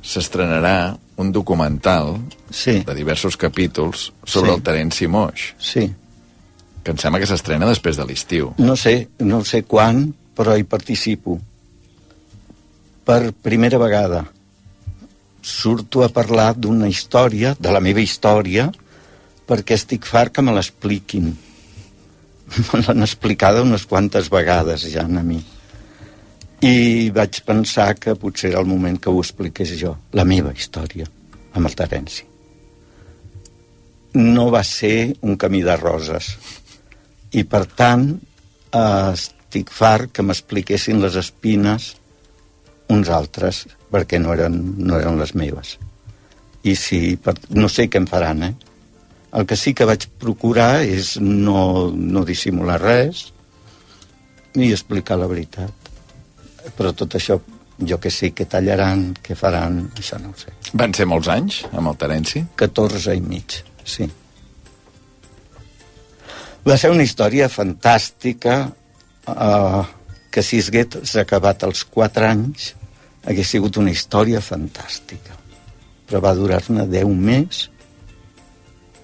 s'estrenarà 0.00 0.94
un 1.20 1.32
documental 1.32 2.14
sí. 2.48 2.78
de 2.86 2.94
diversos 2.96 3.36
capítols 3.36 4.12
sobre 4.24 4.50
Sí. 4.50 4.56
el 4.56 4.62
Terenci 4.62 5.06
Moix, 5.06 5.54
Sí. 5.58 5.90
que 6.82 6.90
em 6.94 6.96
sembla 6.96 7.20
que 7.20 7.26
s'estrena 7.28 7.66
després 7.68 7.98
de 7.98 8.06
l'estiu. 8.08 8.54
No 8.56 8.76
sé, 8.76 9.08
no 9.18 9.42
sé 9.44 9.64
quan, 9.68 10.14
però 10.40 10.56
hi 10.56 10.64
participo. 10.64 11.36
Per 13.04 13.34
primera 13.36 13.76
vegada 13.76 14.22
surto 15.44 16.00
a 16.00 16.08
parlar 16.08 16.54
d'una 16.56 16.88
història, 16.88 17.52
de 17.60 17.72
la 17.72 17.80
meva 17.84 18.00
història, 18.00 18.70
perquè 19.44 19.76
estic 19.76 20.06
fart 20.08 20.32
que 20.32 20.44
me 20.44 20.54
l'expliquin. 20.56 21.28
Me 22.72 22.80
l'han 22.82 23.04
explicada 23.04 23.60
unes 23.62 23.84
quantes 23.86 24.30
vegades 24.32 24.82
ja 24.90 25.04
a 25.04 25.22
mi. 25.22 25.38
I 26.66 27.10
vaig 27.14 27.42
pensar 27.46 27.92
que 27.94 28.16
potser 28.18 28.50
era 28.50 28.62
el 28.64 28.66
moment 28.66 28.96
que 28.98 29.12
ho 29.12 29.20
expliqués 29.20 29.76
jo, 29.78 29.92
la 30.12 30.24
meva 30.24 30.50
història, 30.56 31.06
amb 31.54 31.70
el 31.70 31.76
Terenci. 31.78 32.24
No 34.18 34.48
va 34.50 34.64
ser 34.66 35.12
un 35.20 35.36
camí 35.36 35.62
de 35.62 35.76
roses. 35.76 36.32
I, 37.30 37.44
per 37.44 37.62
tant, 37.78 38.08
eh, 38.74 39.14
estic 39.50 39.72
fart 39.74 40.12
que 40.14 40.22
m'expliquessin 40.22 41.00
les 41.02 41.16
espines 41.18 41.96
uns 42.90 43.08
altres, 43.10 43.64
perquè 43.90 44.20
no 44.22 44.30
eren, 44.34 44.54
no 44.78 44.98
eren 44.98 45.18
les 45.18 45.34
meves. 45.34 45.76
I 46.62 46.76
si, 46.78 47.16
per, 47.18 47.34
no 47.58 47.66
sé 47.66 47.88
què 47.90 47.98
em 47.98 48.06
faran, 48.06 48.44
eh? 48.46 48.54
El 49.34 49.46
que 49.50 49.58
sí 49.58 49.74
que 49.74 49.86
vaig 49.86 50.06
procurar 50.22 50.82
és 50.86 51.16
no, 51.18 51.90
no 51.90 52.24
dissimular 52.26 52.78
res 52.82 53.28
i 54.54 54.70
explicar 54.70 55.18
la 55.18 55.26
veritat. 55.30 55.90
Però 56.78 56.94
tot 56.94 57.18
això, 57.18 57.38
jo 57.78 57.98
que 57.98 58.10
sé, 58.10 58.30
que 58.30 58.46
tallaran, 58.46 59.12
que 59.22 59.38
faran, 59.38 59.84
això 59.98 60.18
no 60.22 60.30
ho 60.30 60.38
sé. 60.38 60.54
Van 60.78 60.94
ser 60.94 61.10
molts 61.10 61.30
anys 61.30 61.64
amb 61.72 61.90
el 61.90 61.98
Terenci? 61.98 62.46
14 62.58 63.18
i 63.18 63.22
mig, 63.22 63.62
sí. 63.82 64.10
Va 66.66 66.76
ser 66.76 66.90
una 66.94 67.06
història 67.06 67.48
fantàstica 67.50 68.60
eh, 69.34 69.82
que 70.30 70.42
si 70.46 70.60
hagués 70.62 71.16
acabat 71.20 71.64
als 71.66 71.84
4 71.84 72.28
anys 72.28 72.74
hagués 73.26 73.50
sigut 73.52 73.76
una 73.80 73.92
història 73.92 74.40
fantàstica. 74.40 75.36
Però 76.08 76.20
va 76.24 76.34
durar-ne 76.34 76.86
10 76.90 77.10
més 77.16 77.66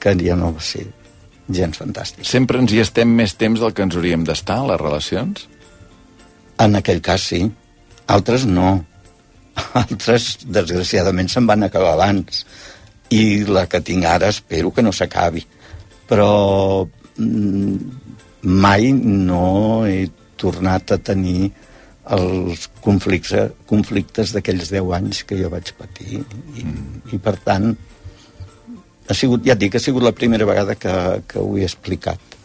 que 0.01 0.15
ja 0.23 0.37
no 0.39 0.53
va 0.55 0.63
ser 0.63 0.87
gens 1.49 1.79
fantàstic. 1.79 2.25
Sempre 2.27 2.59
ens 2.63 2.73
hi 2.73 2.81
estem 2.83 3.13
més 3.19 3.37
temps 3.39 3.61
del 3.63 3.75
que 3.75 3.85
ens 3.87 3.97
hauríem 3.97 4.25
d'estar, 4.27 4.61
a 4.63 4.71
les 4.73 4.81
relacions? 4.83 5.47
En 6.63 6.79
aquell 6.79 7.03
cas 7.05 7.29
sí, 7.31 7.45
altres 8.07 8.47
no. 8.49 8.79
Altres, 9.83 10.47
desgraciadament, 10.53 11.31
se'n 11.33 11.47
van 11.49 11.65
acabar 11.65 11.95
abans. 11.95 12.43
I 13.15 13.47
la 13.49 13.65
que 13.71 13.81
tinc 13.81 14.05
ara 14.05 14.29
espero 14.35 14.73
que 14.75 14.83
no 14.85 14.93
s'acabi. 14.93 15.45
Però 16.11 16.31
mm, 17.17 18.07
mai 18.47 18.93
no 18.95 19.85
he 19.87 20.07
tornat 20.39 20.93
a 20.95 20.99
tenir 21.03 21.51
els 22.15 22.69
conflictes, 22.85 23.51
conflictes 23.67 24.33
d'aquells 24.35 24.71
10 24.71 24.93
anys 24.95 25.25
que 25.27 25.39
jo 25.41 25.51
vaig 25.51 25.73
patir. 25.79 26.21
I, 26.55 26.67
i 27.17 27.19
per 27.19 27.35
tant, 27.43 27.73
ha 29.09 29.15
sigut, 29.15 29.43
ja 29.47 29.57
et 29.57 29.63
dic, 29.65 29.75
ha 29.75 29.83
sigut 29.83 30.05
la 30.07 30.15
primera 30.15 30.47
vegada 30.47 30.77
que, 30.79 30.95
que 31.27 31.43
ho 31.43 31.57
he 31.59 31.67
explicat. 31.67 32.39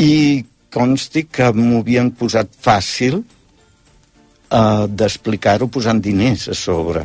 I 0.00 0.44
consti 0.72 1.26
que 1.28 1.50
m'ho 1.56 1.82
havien 1.82 2.10
posat 2.16 2.52
fàcil 2.64 3.20
eh, 3.20 4.84
d'explicar-ho 4.88 5.68
posant 5.72 6.00
diners 6.04 6.48
a 6.52 6.56
sobre. 6.56 7.04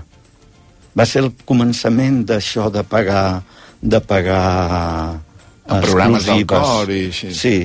Va 0.95 1.07
ser 1.09 1.26
el 1.26 1.32
començament 1.47 2.24
d'això 2.30 2.69
de 2.71 2.84
pagar 2.88 3.43
de 3.84 3.99
pagar 3.99 5.19
En 5.67 5.82
programes 5.84 6.26
del 6.28 6.45
cor 6.47 6.91
i 6.91 7.07
així. 7.09 7.32
Sí. 7.36 7.55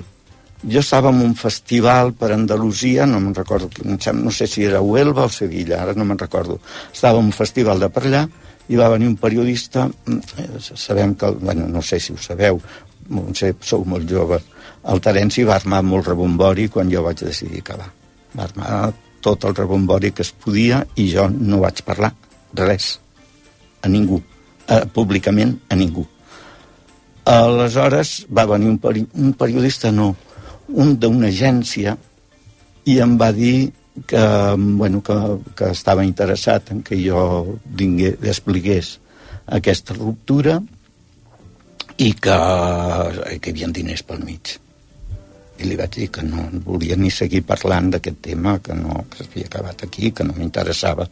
Jo 0.63 0.81
estava 0.81 1.13
en 1.15 1.21
un 1.23 1.37
festival 1.39 2.13
per 2.19 2.33
Andalusia, 2.35 3.07
no 3.07 3.21
me'n 3.23 3.35
recordo, 3.35 3.71
no 3.87 4.31
sé 4.35 4.49
si 4.51 4.65
era 4.67 4.81
Huelva 4.83 5.29
o 5.29 5.31
Sevilla, 5.31 5.83
ara 5.85 5.95
no 5.95 6.05
me'n 6.05 6.19
recordo. 6.19 6.59
Estava 6.93 7.21
en 7.21 7.31
un 7.31 7.33
festival 7.33 7.79
de 7.79 7.89
per 7.95 8.03
allà 8.09 8.25
i 8.69 8.77
va 8.77 8.91
venir 8.91 9.07
un 9.09 9.17
periodista, 9.17 9.87
mm, 9.87 10.19
eh, 10.43 10.61
sabem 10.75 11.15
que, 11.15 11.31
bueno, 11.31 11.69
no 11.69 11.83
sé 11.83 12.01
si 12.01 12.13
ho 12.13 12.19
sabeu, 12.19 12.61
no 13.09 13.35
sé, 13.35 13.55
sou 13.61 13.85
molt 13.85 14.11
joves, 14.11 14.43
el 14.89 15.01
Terenci 15.01 15.45
va 15.45 15.57
armar 15.57 15.83
molt 15.83 16.11
rebombori 16.11 16.69
quan 16.69 16.91
jo 16.91 17.03
vaig 17.03 17.23
decidir 17.23 17.61
acabar. 17.61 17.89
Va 18.37 18.45
armar 18.45 18.93
tot 19.21 19.45
el 19.45 19.55
rebombori 19.55 20.13
que 20.13 20.23
es 20.23 20.33
podia 20.33 20.85
i 20.97 21.09
jo 21.13 21.29
no 21.31 21.63
vaig 21.65 21.83
parlar 21.87 22.13
res 22.55 22.99
a 23.83 23.89
ningú, 23.89 24.21
eh, 24.67 24.85
públicament 24.93 25.59
a 25.69 25.77
ningú. 25.77 26.07
Aleshores 27.29 28.27
va 28.33 28.47
venir 28.47 28.71
un, 28.71 28.79
peri 28.79 29.07
un 29.15 29.33
periodista, 29.35 29.93
no, 29.93 30.15
un 30.69 30.97
d'una 31.01 31.29
agència 31.33 31.97
i 32.89 32.99
em 33.05 33.17
va 33.21 33.31
dir 33.33 33.71
que, 34.07 34.23
bueno, 34.57 35.03
que, 35.03 35.17
que 35.57 35.71
estava 35.73 36.05
interessat 36.05 36.73
en 36.73 36.83
que 36.87 36.99
jo 37.01 37.59
vingué, 37.65 38.15
expliqués 38.23 38.97
aquesta 39.59 39.97
ruptura 39.97 40.59
i 41.99 42.13
que, 42.15 42.39
que 43.43 43.51
hi 43.51 43.53
havia 43.53 43.71
diners 43.75 44.05
pel 44.07 44.23
mig. 44.23 44.55
I 45.59 45.67
li 45.67 45.77
vaig 45.79 45.97
dir 45.97 46.09
que 46.15 46.23
no 46.23 46.45
volia 46.65 46.97
ni 46.97 47.11
seguir 47.11 47.43
parlant 47.49 47.91
d'aquest 47.91 48.21
tema, 48.29 48.59
que 48.63 48.77
no 48.79 49.05
que 49.11 49.25
s'havia 49.25 49.51
acabat 49.51 49.83
aquí, 49.89 50.13
que 50.13 50.27
no 50.27 50.37
m'interessava 50.37 51.09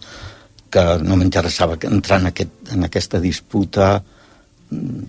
que 0.70 0.82
no 1.02 1.16
m'interessava 1.16 1.78
entrar 1.88 2.18
en, 2.20 2.26
aquest, 2.32 2.54
en 2.74 2.84
aquesta 2.84 3.20
disputa 3.22 3.96
mm, 4.70 5.04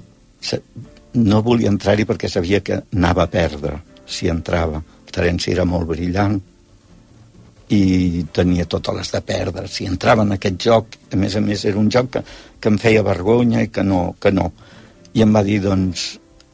no 1.18 1.42
volia 1.42 1.72
entrar-hi 1.74 2.06
perquè 2.06 2.30
sabia 2.30 2.62
que 2.62 2.78
anava 2.94 3.26
a 3.26 3.32
perdre 3.32 3.80
si 4.08 4.30
entrava. 4.32 4.80
El 4.80 5.12
Terenci 5.14 5.52
era 5.54 5.66
molt 5.68 5.90
brillant 5.92 6.38
i 7.74 8.24
tenia 8.32 8.68
totes 8.70 8.96
les 8.96 9.12
de 9.12 9.22
perdre. 9.28 9.68
Si 9.68 9.88
entrava 9.88 10.24
en 10.24 10.36
aquest 10.38 10.62
joc, 10.70 10.96
a 11.12 11.20
més 11.20 11.36
a 11.36 11.42
més 11.44 11.66
era 11.68 11.80
un 11.80 11.90
joc 11.92 12.14
que, 12.16 12.24
que 12.60 12.72
em 12.72 12.78
feia 12.80 13.04
vergonya 13.04 13.66
i 13.66 13.72
que 13.74 13.84
no, 13.84 14.16
que 14.22 14.32
no. 14.32 14.52
I 15.14 15.26
em 15.26 15.36
va 15.36 15.44
dir, 15.44 15.60
doncs, 15.66 16.08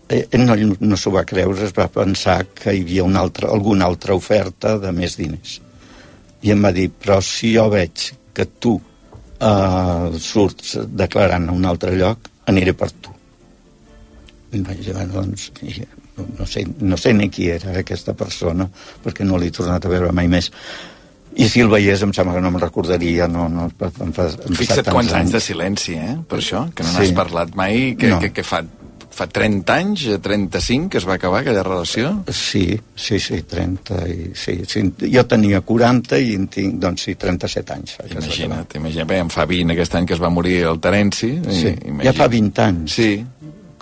eh, 0.10 0.24
ell 0.32 0.46
no, 0.48 0.58
no 0.80 0.98
s'ho 0.98 1.14
va 1.14 1.26
creure, 1.30 1.68
es 1.68 1.76
va 1.78 1.90
pensar 1.92 2.40
que 2.58 2.74
hi 2.74 2.82
havia 2.82 3.06
una 3.06 3.22
altra, 3.22 3.52
alguna 3.54 3.86
altra 3.86 4.18
oferta 4.18 4.78
de 4.82 4.94
més 4.96 5.18
diners. 5.20 5.60
I 6.44 6.54
em 6.56 6.66
va 6.66 6.74
dir, 6.76 6.90
però 6.90 7.22
si 7.24 7.54
jo 7.56 7.70
veig 7.72 8.10
que 8.34 8.48
tu 8.60 8.76
eh, 9.38 10.20
surts 10.20 10.78
declarant 10.90 11.50
a 11.50 11.58
un 11.60 11.70
altre 11.70 11.94
lloc, 12.00 12.32
aniré 12.50 12.74
per 12.74 12.90
tu. 12.92 13.14
I 14.54 14.62
vaig 14.66 14.82
dir, 14.86 14.98
doncs, 15.14 15.52
i 15.62 15.78
no, 16.18 16.26
no, 16.40 16.46
sé, 16.46 16.66
no 16.80 16.98
sé 16.98 17.14
ni 17.14 17.30
qui 17.30 17.48
era 17.50 17.78
aquesta 17.80 18.14
persona, 18.14 18.68
perquè 19.04 19.26
no 19.26 19.38
l'he 19.38 19.52
tornat 19.52 19.86
a 19.86 19.90
veure 19.90 20.12
mai 20.12 20.28
més. 20.28 20.52
I 21.36 21.48
si 21.50 21.62
el 21.64 21.68
veiés 21.72 22.04
em 22.06 22.12
sembla 22.14 22.36
que 22.36 22.42
no 22.46 22.52
me'n 22.54 22.62
recordaria, 22.62 23.28
no, 23.28 23.48
no, 23.50 23.66
em 23.66 24.12
fa, 24.14 24.28
em 24.46 24.54
Fixa't 24.60 24.92
quants 24.94 25.14
anys 25.18 25.32
de 25.34 25.40
silenci, 25.42 25.96
eh? 25.98 26.16
Per 26.30 26.38
això, 26.38 26.68
que 26.76 26.84
no 26.86 26.90
Sí. 26.92 26.98
n'has 27.00 27.12
parlat 27.18 27.56
mai, 27.56 27.96
que, 27.98 28.08
No. 28.12 28.20
que, 28.20 28.30
que 28.32 28.44
fa, 28.44 28.62
fa 29.14 29.26
30 29.28 29.74
anys, 29.76 30.06
eh, 30.08 30.20
35, 30.20 30.90
que 30.90 30.98
es 31.00 31.08
va 31.08 31.16
acabar 31.16 31.42
aquella 31.42 31.64
relació? 31.64 32.24
Sí, 32.30 32.80
sí, 32.96 33.20
sí, 33.20 33.42
30 33.50 34.08
i... 34.10 34.32
Sí, 34.36 34.60
sí, 34.68 34.84
jo 35.12 35.26
tenia 35.26 35.62
40 35.62 36.18
i 36.20 36.36
en 36.36 36.48
tinc, 36.48 36.76
doncs 36.82 37.02
sí, 37.10 37.16
37 37.16 37.74
anys. 37.74 37.98
Imagina't, 38.12 38.76
imagina't, 38.76 39.08
bé, 39.10 39.18
en 39.18 39.30
fa 39.34 39.46
20 39.46 39.74
aquest 39.74 39.96
any 39.96 40.06
que 40.06 40.14
es 40.14 40.22
va 40.22 40.30
morir 40.30 40.64
el 40.70 40.80
Terenci. 40.80 41.28
i- 41.34 41.42
Sí, 41.62 41.68
imagina't. 41.86 42.04
ja 42.06 42.14
fa 42.14 42.28
20 42.28 42.62
anys. 42.64 42.92
Sí, 42.94 43.26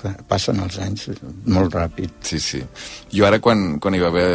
Que 0.02 0.10
passen 0.26 0.58
els 0.64 0.80
anys 0.82 1.10
molt 1.46 1.76
ràpid. 1.78 2.16
Sí, 2.26 2.40
sí. 2.42 2.62
Jo 3.14 3.28
ara, 3.28 3.38
quan, 3.44 3.78
quan 3.80 3.94
hi 3.94 4.02
va 4.02 4.10
haver 4.10 4.30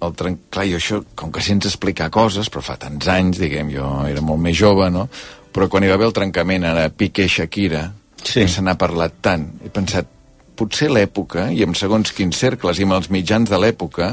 el 0.00 0.14
tren... 0.16 0.38
Clar, 0.48 0.64
jo 0.70 0.78
això, 0.80 1.02
com 1.14 1.32
que 1.34 1.42
sents 1.44 1.68
explicar 1.68 2.08
coses, 2.14 2.48
però 2.48 2.62
fa 2.64 2.78
tants 2.80 3.08
anys, 3.12 3.40
diguem, 3.42 3.68
jo 3.74 3.90
era 4.08 4.22
molt 4.24 4.40
més 4.40 4.56
jove, 4.56 4.88
no? 4.90 5.08
Però 5.52 5.68
quan 5.68 5.84
hi 5.84 5.90
va 5.92 5.98
haver 5.98 6.08
el 6.08 6.16
trencament, 6.16 6.64
ara 6.64 6.88
Piqué 6.88 7.28
i 7.28 7.34
Shakira, 7.36 7.90
Sí. 8.22 8.42
que 8.42 8.48
se 8.52 8.60
n'ha 8.60 8.76
parlat 8.76 9.14
tant, 9.24 9.46
he 9.64 9.70
pensat, 9.72 10.08
potser 10.56 10.90
l'època, 10.92 11.46
i 11.52 11.62
en 11.64 11.72
segons 11.74 12.12
quins 12.12 12.36
cercles, 12.36 12.78
i 12.78 12.84
amb 12.84 12.92
els 12.98 13.08
mitjans 13.08 13.48
de 13.48 13.56
l'època, 13.60 14.10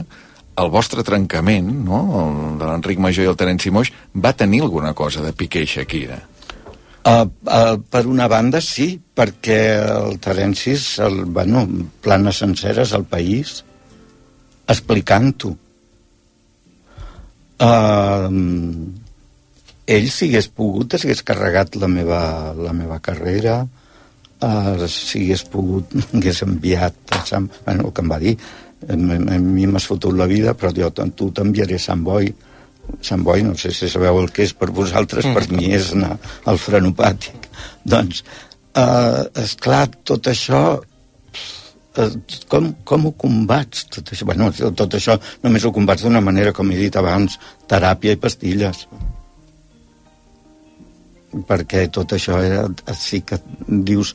el 0.57 0.69
vostre 0.73 1.03
trencament, 1.03 1.67
no?, 1.85 1.99
el 2.21 2.57
de 2.59 2.65
l'Enric 2.65 2.99
Major 3.03 3.25
i 3.25 3.29
el 3.29 3.35
Terenci 3.37 3.69
Moix, 3.69 3.91
va 4.15 4.31
tenir 4.33 4.61
alguna 4.63 4.93
cosa 4.97 5.21
de 5.21 5.33
Piqué 5.35 5.61
i 5.61 5.67
Shakira. 5.69 6.21
Uh, 7.07 7.23
uh, 7.23 7.77
per 7.87 8.03
una 8.03 8.25
banda, 8.27 8.59
sí, 8.59 8.97
perquè 8.99 9.59
el 9.79 10.17
Terencis, 10.19 10.97
el, 10.99 11.21
bueno, 11.23 11.61
planes 12.03 12.41
senceres 12.43 12.91
al 12.91 13.05
país, 13.07 13.61
explicant-ho. 14.67 15.53
Uh, 17.63 18.27
ell, 19.87 20.09
si 20.11 20.27
hagués 20.27 20.51
pogut, 20.51 20.97
s'hagués 20.99 21.23
carregat 21.23 21.79
la 21.79 21.87
meva, 21.87 22.21
la 22.59 22.75
meva 22.75 22.99
carrera, 22.99 23.61
uh, 23.63 24.87
si 24.91 25.23
hagués 25.23 25.45
pogut, 25.47 25.95
hagués 26.17 26.43
enviat 26.43 27.15
a 27.15 27.23
Sant... 27.29 27.47
Bueno, 27.63 27.87
el 27.87 27.95
que 27.95 28.03
em 28.03 28.11
va 28.11 28.19
dir, 28.25 28.35
a 28.83 28.99
mi 28.99 29.63
m'has 29.65 29.87
fotut 29.87 30.11
la 30.19 30.27
vida, 30.27 30.57
però 30.59 30.75
jo 30.75 30.91
tu 30.91 31.31
t'enviaré 31.31 31.79
a 31.79 31.85
Sant 31.87 32.03
Boi. 32.03 32.33
Sant 33.03 33.23
Boi, 33.23 33.43
no 33.45 33.55
sé 33.59 33.71
si 33.75 33.89
sabeu 33.91 34.19
el 34.21 34.29
que 34.33 34.45
és 34.47 34.53
per 34.57 34.69
vosaltres, 34.73 35.27
mm. 35.27 35.33
per 35.35 35.57
mi 35.57 35.71
és 35.75 35.91
anar 35.95 36.15
al 36.49 36.59
frenopàtic. 36.61 37.49
Doncs, 37.93 38.23
eh, 38.77 39.23
esclar, 39.43 39.85
tot 40.07 40.29
això 40.31 40.61
eh, 41.97 42.09
com, 42.51 42.71
com 42.87 43.09
ho 43.09 43.13
combats, 43.19 43.85
tot 43.93 44.13
això? 44.13 44.27
Bueno, 44.29 44.49
tot 44.53 44.97
això 44.97 45.17
només 45.43 45.65
ho 45.65 45.73
combats 45.75 46.05
d'una 46.07 46.23
manera, 46.23 46.55
com 46.55 46.71
he 46.71 46.79
dit 46.79 46.99
abans, 46.99 47.37
teràpia 47.69 48.15
i 48.17 48.21
pastilles. 48.21 48.85
Perquè 51.47 51.87
tot 51.93 52.15
això 52.15 52.39
era, 52.41 52.65
sí 52.95 53.21
que 53.27 53.39
dius 53.67 54.13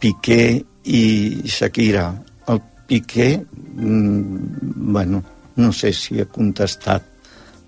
Piqué 0.00 0.62
i 0.84 1.02
Shakira. 1.48 2.06
El 2.52 2.60
Piqué, 2.86 3.30
mm, 3.40 4.92
bueno, 4.92 5.22
no 5.56 5.72
sé 5.72 5.92
si 5.92 6.20
ha 6.20 6.26
contestat 6.26 7.13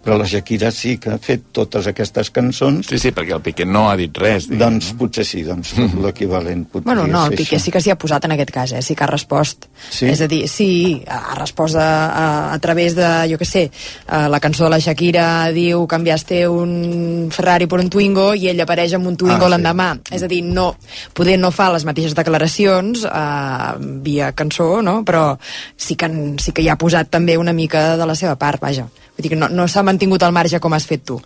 però 0.06 0.16
la 0.20 0.26
Shakira 0.30 0.70
sí 0.70 0.94
que 1.02 1.10
ha 1.10 1.18
fet 1.18 1.48
totes 1.56 1.88
aquestes 1.90 2.30
cançons. 2.30 2.86
Sí, 2.86 2.98
sí, 3.02 3.10
perquè 3.10 3.34
el 3.34 3.42
Piqué 3.42 3.66
no 3.66 3.88
ha 3.90 3.96
dit 3.98 4.14
res. 4.22 4.46
Diguem, 4.46 4.76
Doncs 4.78 4.92
potser 5.00 5.24
sí, 5.26 5.42
doncs 5.42 5.72
l'equivalent 6.04 6.62
potser 6.70 6.86
Bueno, 6.86 7.08
no, 7.10 7.24
el 7.26 7.34
Piqué 7.34 7.56
això. 7.58 7.64
sí 7.66 7.74
que 7.74 7.82
s'hi 7.82 7.90
ha 7.90 7.98
posat 7.98 8.24
en 8.30 8.36
aquest 8.36 8.52
cas, 8.54 8.72
eh? 8.78 8.82
sí 8.86 8.94
que 8.94 9.02
ha 9.04 9.10
respost. 9.10 9.66
Sí? 9.90 10.06
És 10.12 10.22
a 10.22 10.28
dir, 10.30 10.44
sí, 10.48 10.68
ha 11.10 11.34
respost 11.40 11.74
a, 11.82 11.88
a, 12.06 12.26
a 12.54 12.58
través 12.62 12.94
de, 12.94 13.08
jo 13.32 13.36
què 13.42 13.48
sé, 13.50 13.64
a 14.06 14.28
la 14.30 14.38
cançó 14.40 14.64
de 14.68 14.70
la 14.76 14.78
Shakira 14.78 15.26
diu 15.56 15.84
canviaste 15.90 16.44
un 16.48 17.28
Ferrari 17.34 17.66
per 17.66 17.80
un 17.82 17.90
Twingo 17.90 18.28
i 18.38 18.46
ell 18.52 18.62
apareix 18.62 18.94
amb 18.96 19.10
un 19.10 19.16
Twingo 19.18 19.42
Ah, 19.42 19.48
sí. 19.50 19.54
l'endemà. 19.56 19.88
És 20.14 20.22
a 20.22 20.30
dir, 20.30 20.42
no, 20.46 20.68
poder 21.12 21.34
no 21.42 21.50
fa 21.50 21.68
les 21.74 21.84
mateixes 21.84 22.14
declaracions 22.14 23.02
eh, 23.04 23.72
via 24.06 24.30
cançó, 24.38 24.80
no? 24.82 25.00
però 25.04 25.32
sí 25.76 25.96
que, 25.98 26.08
sí 26.38 26.52
que 26.52 26.62
hi 26.62 26.68
ha 26.70 26.76
posat 26.78 27.10
també 27.10 27.36
una 27.36 27.52
mica 27.56 27.96
de 27.96 28.06
la 28.06 28.14
seva 28.14 28.36
part, 28.38 28.60
vaja. 28.62 28.86
Vull 29.16 29.24
dir 29.24 29.32
que 29.32 29.40
no, 29.40 29.48
no 29.48 29.66
s'ha 29.68 29.82
mantingut 29.86 30.22
al 30.22 30.32
marge 30.36 30.60
com 30.60 30.72
has 30.76 30.86
fet 30.86 31.04
tu. 31.08 31.16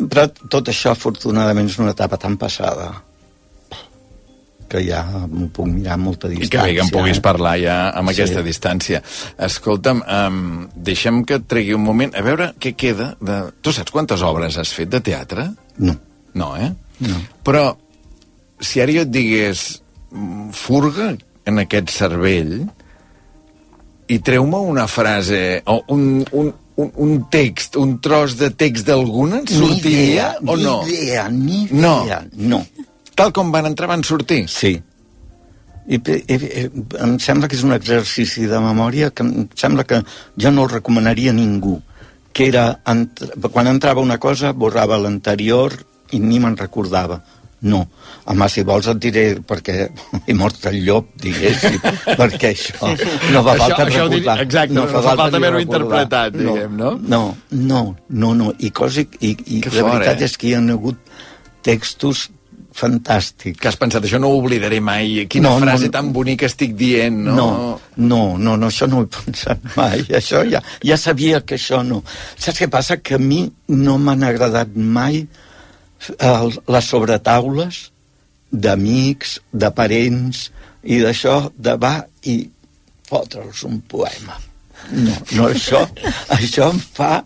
Però 0.00 0.28
tot 0.48 0.68
això, 0.70 0.92
afortunadament, 0.94 1.66
és 1.68 1.78
una 1.82 1.90
etapa 1.92 2.16
tan 2.16 2.36
passada 2.40 2.92
que 4.70 4.84
ja 4.86 5.00
m'ho 5.26 5.48
puc 5.50 5.66
mirar 5.66 5.96
amb 5.96 6.06
molta 6.06 6.28
I 6.30 6.36
distància. 6.36 6.50
que 6.52 6.62
bé 6.68 6.74
que 6.76 6.82
en 6.84 6.90
puguis 6.94 7.18
eh? 7.18 7.22
parlar 7.24 7.56
ja 7.58 7.76
amb 7.90 8.08
Sí. 8.12 8.20
aquesta 8.20 8.42
distància. 8.46 9.00
Escolta'm, 9.36 10.02
um, 10.06 10.68
deixem 10.76 11.24
que 11.26 11.40
et 11.40 11.46
tregui 11.50 11.74
un 11.74 11.82
moment 11.82 12.14
a 12.14 12.22
veure 12.22 12.52
què 12.60 12.76
queda 12.78 13.16
de... 13.20 13.40
Tu 13.62 13.72
saps 13.74 13.90
quantes 13.90 14.22
obres 14.22 14.56
has 14.62 14.70
fet 14.72 14.88
de 14.94 15.00
teatre? 15.00 15.48
No. 15.78 15.96
No, 16.38 16.52
eh? 16.56 16.70
No. 17.02 17.18
Però 17.42 17.64
si 18.60 18.80
ara 18.80 18.92
jo 18.94 19.02
et 19.02 19.10
digués 19.10 19.82
mm, 20.12 20.50
furga 20.54 21.16
en 21.50 21.58
aquest 21.58 21.90
cervell 21.90 22.60
i 24.10 24.18
treu-me 24.26 24.58
una 24.72 24.86
frase 24.90 25.62
o 25.70 25.80
un, 25.94 26.24
un, 26.32 26.52
un, 26.82 26.92
un 27.06 27.16
text, 27.30 27.76
un 27.78 27.98
tros 28.02 28.36
de 28.40 28.50
text 28.50 28.86
d'alguna, 28.88 29.42
Ni 29.46 29.54
sortiria 29.54 30.04
idea, 30.04 30.28
o 30.46 30.56
ni 30.56 30.64
no? 30.64 30.76
idea, 30.88 31.28
ni 31.30 31.60
No. 31.70 32.04
idea. 32.04 32.24
No. 32.34 32.64
Tal 33.14 33.32
com 33.36 33.52
van 33.52 33.68
entrar 33.70 33.88
van 33.90 34.02
sortir? 34.06 34.46
Sí. 34.48 34.74
I, 35.90 35.96
i, 35.96 36.34
i, 36.34 36.64
em 37.02 37.16
sembla 37.22 37.48
que 37.50 37.56
és 37.58 37.62
un 37.66 37.72
exercici 37.74 38.46
de 38.50 38.58
memòria 38.62 39.10
que 39.10 39.24
em 39.26 39.46
sembla 39.58 39.84
que 39.88 40.02
jo 40.38 40.50
no 40.54 40.66
el 40.66 40.74
recomanaria 40.76 41.32
a 41.32 41.36
ningú 41.36 41.80
que 42.32 42.46
era, 42.46 42.80
entr 42.86 43.32
quan 43.50 43.66
entrava 43.66 44.00
una 44.00 44.18
cosa, 44.22 44.52
borrava 44.54 44.98
l'anterior 45.02 45.72
i 46.14 46.20
ni 46.22 46.38
me'n 46.38 46.54
recordava. 46.56 47.16
No. 47.62 47.82
Home, 48.32 48.46
si 48.48 48.62
vols 48.64 48.86
et 48.88 48.98
diré, 49.02 49.24
perquè 49.44 49.74
he 50.26 50.32
mort 50.34 50.64
el 50.70 50.78
llop, 50.86 51.10
diguéssim, 51.20 51.76
perquè 52.20 52.54
això 52.54 52.88
no 53.34 53.42
fa 53.44 53.52
Això- 53.52 53.58
falta 53.66 53.84
això 53.84 54.06
recordar. 54.08 54.38
exacte, 54.46 54.74
no 54.78 54.86
fa 54.88 55.02
falta 55.04 55.36
haver-ho 55.36 55.60
interpretat, 55.60 56.32
diguem, 56.40 56.76
no? 56.78 56.94
No, 57.02 57.22
no, 57.50 57.82
no, 58.08 58.32
no. 58.34 58.52
I, 58.58 58.70
cosa, 58.70 59.04
i, 59.20 59.34
i 59.46 59.60
Que 59.60 59.74
la 59.74 59.82
fort, 59.82 59.92
veritat 59.98 60.22
eh? 60.22 60.30
és 60.30 60.36
que 60.40 60.48
hi 60.48 60.54
ha 60.56 60.62
hagut 60.72 60.98
textos 61.62 62.30
fantàstics. 62.80 63.58
Que 63.60 63.68
has 63.68 63.76
pensat, 63.76 64.04
això 64.06 64.16
no 64.22 64.30
ho 64.30 64.38
oblidaré 64.40 64.78
mai, 64.80 65.26
quina 65.28 65.48
No, 65.50 65.58
no, 65.58 65.66
frase 65.66 65.88
no. 65.90 65.94
tan 65.98 66.12
bonica 66.14 66.46
estic 66.48 66.74
dient, 66.78 67.16
no? 67.26 67.34
No, 67.36 67.80
no, 67.96 68.20
no, 68.38 68.56
no, 68.56 68.68
això 68.70 68.88
no 68.88 69.02
ho 69.02 69.04
he 69.04 69.10
pensat 69.18 69.68
mai. 69.76 70.04
Això 70.16 70.42
ja, 70.48 70.62
ja 70.86 70.96
sabia 70.96 71.42
que 71.44 71.58
això 71.58 71.82
no. 71.84 72.00
Saps 72.38 72.62
què 72.62 72.70
passa? 72.72 72.96
Que 73.04 73.18
a 73.18 73.22
mi 73.22 73.42
no 73.74 73.98
m'han 73.98 74.22
agradat 74.24 74.72
mai 74.76 75.26
el, 76.18 76.54
les 76.74 76.90
sobretaules 76.92 77.80
d'amics, 78.50 79.38
de 79.52 79.70
parents, 79.74 80.48
i 80.82 81.00
d'això 81.02 81.50
de 81.56 81.76
va 81.80 81.94
i 82.30 82.38
fotre'ls 83.10 83.64
un 83.68 83.80
poema. 83.90 84.38
No, 84.90 85.14
no, 85.36 85.48
això, 85.50 85.84
això 86.38 86.70
em 86.72 86.80
fa, 86.80 87.20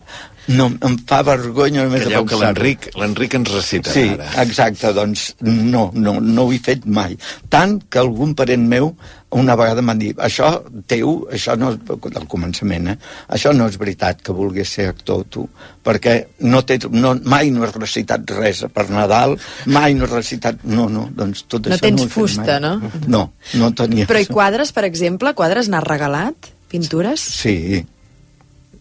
no, 0.49 0.67
em 0.85 0.97
fa 1.09 1.23
vergonya 1.25 1.85
només 1.87 2.05
de 2.05 2.11
Calleu, 2.11 2.25
que 2.27 2.35
pensar-ho. 2.37 2.53
l'Enric 2.61 2.89
l'Enric 3.01 3.35
ens 3.39 3.51
recita 3.55 3.91
Sí, 3.95 4.09
ara. 4.13 4.27
exacte, 4.43 4.93
doncs 4.93 5.35
no, 5.41 5.91
no, 5.95 6.19
no 6.21 6.45
ho 6.49 6.53
he 6.53 6.59
fet 6.59 6.85
mai. 6.87 7.17
Tant 7.49 7.79
que 7.89 7.99
algun 8.03 8.35
parent 8.35 8.67
meu 8.69 8.95
una 9.35 9.57
vegada 9.59 9.83
m'ha 9.83 9.97
dit, 9.99 10.15
això 10.23 10.63
teu, 10.87 11.25
això 11.35 11.57
no 11.59 11.73
és, 11.73 11.79
del 11.89 12.27
començament, 12.31 12.87
eh? 12.93 12.97
això 13.35 13.51
no 13.57 13.67
és 13.67 13.75
veritat 13.81 14.21
que 14.23 14.31
volgués 14.37 14.69
ser 14.77 14.87
actor 14.93 15.25
tu, 15.27 15.43
perquè 15.83 16.13
no 16.47 16.61
té, 16.63 16.77
no, 16.93 17.17
mai 17.25 17.51
no 17.51 17.65
has 17.67 17.75
recitat 17.75 18.31
res 18.37 18.63
per 18.73 18.85
Nadal, 18.95 19.35
mai 19.67 19.95
no 19.99 20.05
has 20.07 20.13
recitat... 20.13 20.63
No, 20.63 20.87
no, 20.89 21.09
doncs 21.11 21.47
tot 21.51 21.67
No 21.67 21.75
això 21.75 21.83
tens 21.89 21.99
no 21.99 22.05
ho 22.05 22.07
he 22.07 22.13
fet 22.13 22.15
fusta, 22.21 22.61
mai. 22.61 22.61
no? 22.63 22.93
No, 23.09 23.25
no 23.59 23.73
tenia... 23.75 24.07
Però 24.07 24.23
i 24.23 24.29
quadres, 24.31 24.71
per 24.77 24.85
exemple? 24.87 25.35
Quadres 25.35 25.67
n'has 25.73 25.83
regalat? 25.83 26.53
Pintures? 26.71 27.19
Sí, 27.43 27.83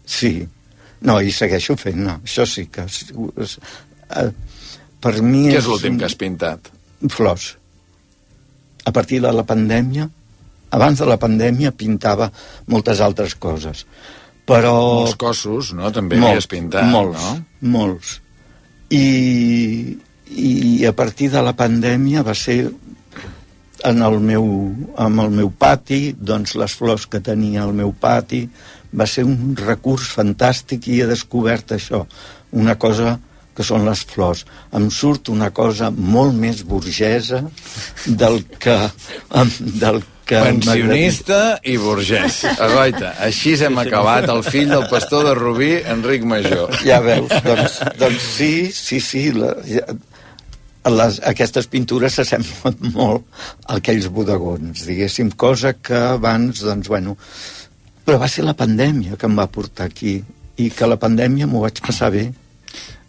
sí. 0.06 0.36
No, 1.04 1.18
i 1.20 1.32
segueixo 1.34 1.76
fent, 1.80 2.00
no. 2.06 2.18
Això 2.24 2.46
sí 2.48 2.66
que... 2.72 2.86
És, 2.88 3.12
és, 3.44 3.58
eh, 4.16 4.30
per 5.04 5.14
mi 5.20 5.46
Què 5.50 5.60
és 5.60 5.68
l'últim 5.68 5.98
que 6.00 6.08
has 6.08 6.16
pintat? 6.16 6.70
Flors. 7.12 7.50
A 8.88 8.92
partir 8.92 9.20
de 9.24 9.32
la 9.32 9.44
pandèmia, 9.48 10.08
abans 10.74 11.00
de 11.00 11.08
la 11.08 11.18
pandèmia 11.20 11.74
pintava 11.76 12.30
moltes 12.72 13.02
altres 13.04 13.36
coses. 13.40 13.84
Però... 14.48 14.74
Molts 15.04 15.18
cossos, 15.20 15.72
no? 15.76 15.92
També 15.92 16.18
Molts, 16.20 16.32
havies 16.32 16.50
pintat, 16.52 16.88
molts, 16.92 17.20
no? 17.20 17.70
molts. 17.76 18.18
I, 18.92 19.04
I 20.28 20.84
a 20.88 20.92
partir 20.96 21.30
de 21.32 21.44
la 21.44 21.54
pandèmia 21.56 22.24
va 22.24 22.36
ser 22.36 22.58
en 23.84 24.00
el 24.04 24.18
meu, 24.24 24.46
amb 25.00 25.24
el 25.24 25.32
meu 25.40 25.50
pati, 25.60 26.14
doncs 26.16 26.54
les 26.60 26.76
flors 26.76 27.04
que 27.10 27.20
tenia 27.24 27.64
al 27.64 27.74
meu 27.76 27.92
pati, 28.00 28.46
va 28.94 29.06
ser 29.10 29.26
un 29.28 29.54
recurs 29.58 30.08
fantàstic 30.14 30.88
i 30.88 31.02
he 31.02 31.10
descobert 31.10 31.74
això, 31.76 32.04
una 32.52 32.78
cosa 32.80 33.18
que 33.54 33.62
són 33.66 33.84
les 33.86 34.02
flors. 34.10 34.42
Em 34.74 34.88
surt 34.90 35.30
una 35.30 35.50
cosa 35.54 35.90
molt 35.94 36.34
més 36.34 36.64
burgesa 36.66 37.44
del 38.06 38.42
que, 38.58 38.78
del 39.82 40.02
que 40.26 40.40
Pensionista 40.42 41.60
i 41.68 41.76
burgès. 41.78 42.40
Agoita, 42.54 43.12
així 43.26 43.54
hem 43.62 43.78
acabat 43.82 44.26
el 44.32 44.42
fill 44.46 44.72
del 44.72 44.88
pastor 44.90 45.28
de 45.28 45.36
Rubí, 45.38 45.74
Enric 45.94 46.24
Major. 46.28 46.72
Ja 46.82 46.98
veus, 47.04 47.30
doncs, 47.44 47.78
doncs 48.00 48.26
sí, 48.38 48.52
sí, 48.74 49.00
sí. 49.04 49.28
La, 49.36 49.52
ja, 49.68 49.84
les, 50.90 51.20
aquestes 51.28 51.68
pintures 51.70 52.16
s'assemblen 52.18 52.80
molt 52.96 53.28
a 53.66 53.78
aquells 53.78 54.08
bodegons, 54.12 54.86
diguéssim, 54.88 55.30
cosa 55.36 55.76
que 55.80 56.06
abans, 56.14 56.64
doncs, 56.64 56.90
bueno... 56.92 57.18
Però 58.04 58.20
va 58.20 58.28
ser 58.28 58.44
la 58.44 58.56
pandèmia 58.56 59.18
que 59.18 59.26
em 59.26 59.36
va 59.38 59.48
portar 59.50 59.88
aquí 59.88 60.18
i 60.60 60.70
que 60.70 60.88
la 60.88 61.00
pandèmia 61.00 61.48
m'ho 61.50 61.64
vaig 61.64 61.80
passar 61.82 62.12
bé. 62.14 62.28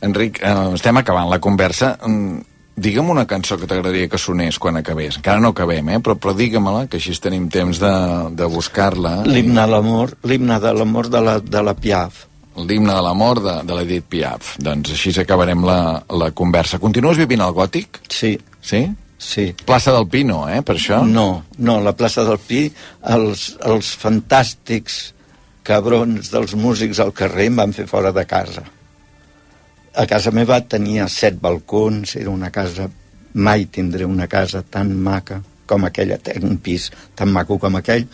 Enric, 0.06 0.42
eh, 0.42 0.74
estem 0.76 0.98
acabant 0.98 1.30
la 1.30 1.42
conversa. 1.44 1.96
Mm, 2.06 2.44
Digue'm 2.76 3.08
una 3.10 3.24
cançó 3.24 3.56
que 3.56 3.68
t'agradaria 3.72 4.10
que 4.12 4.20
sonés 4.20 4.58
quan 4.60 4.76
acabés. 4.76 5.16
Encara 5.22 5.40
no 5.40 5.54
acabem, 5.54 5.94
eh? 5.96 6.00
però, 6.04 6.18
però 6.20 6.34
digue-me-la, 6.36 6.90
que 6.92 7.00
així 7.00 7.14
tenim 7.24 7.48
temps 7.48 7.80
de, 7.80 7.92
de 8.36 8.48
buscar-la. 8.52 9.22
L'himne 9.24 9.62
a 9.64 9.68
l'amor, 9.72 10.18
l'himne 10.28 10.58
de 10.60 10.74
l'amor 10.76 11.08
de, 11.08 11.22
la, 11.24 11.38
de 11.40 11.62
la 11.64 11.74
Piaf. 11.80 12.26
L'himne 12.60 12.92
de 12.92 13.06
l'amor 13.06 13.40
de, 13.44 13.56
de 13.68 13.78
l'Edith 13.80 14.10
Piaf. 14.12 14.58
Doncs 14.64 14.92
així 14.92 15.16
acabarem 15.24 15.64
la, 15.64 15.80
la 16.20 16.30
conversa. 16.36 16.82
Continues 16.84 17.20
vivint 17.24 17.46
al 17.46 17.56
gòtic? 17.56 18.02
Sí. 18.12 18.36
Sí? 18.60 18.84
Sí. 19.26 19.48
Plaça 19.66 19.94
del 19.96 20.06
Pino, 20.12 20.44
eh, 20.52 20.62
per 20.62 20.76
això? 20.78 21.02
No, 21.10 21.46
no, 21.58 21.80
la 21.82 21.96
plaça 21.98 22.24
del 22.28 22.38
Pi, 22.46 22.68
els, 23.16 23.48
els 23.66 23.92
fantàstics 23.98 25.02
cabrons 25.66 26.30
dels 26.30 26.54
músics 26.54 27.02
al 27.02 27.16
carrer 27.18 27.50
em 27.50 27.62
van 27.64 27.74
fer 27.74 27.88
fora 27.90 28.14
de 28.14 28.26
casa 28.30 28.68
a 29.96 30.06
casa 30.06 30.32
meva 30.36 30.60
tenia 30.68 31.08
set 31.12 31.38
balcons, 31.42 32.16
era 32.20 32.30
una 32.30 32.52
casa, 32.52 32.90
mai 33.34 33.66
tindré 33.72 34.06
una 34.06 34.28
casa 34.28 34.62
tan 34.62 34.92
maca 35.04 35.42
com 35.66 35.88
aquella, 35.88 36.20
un 36.44 36.60
pis 36.62 36.90
tan 37.16 37.32
maco 37.34 37.58
com 37.60 37.80
aquell, 37.80 38.06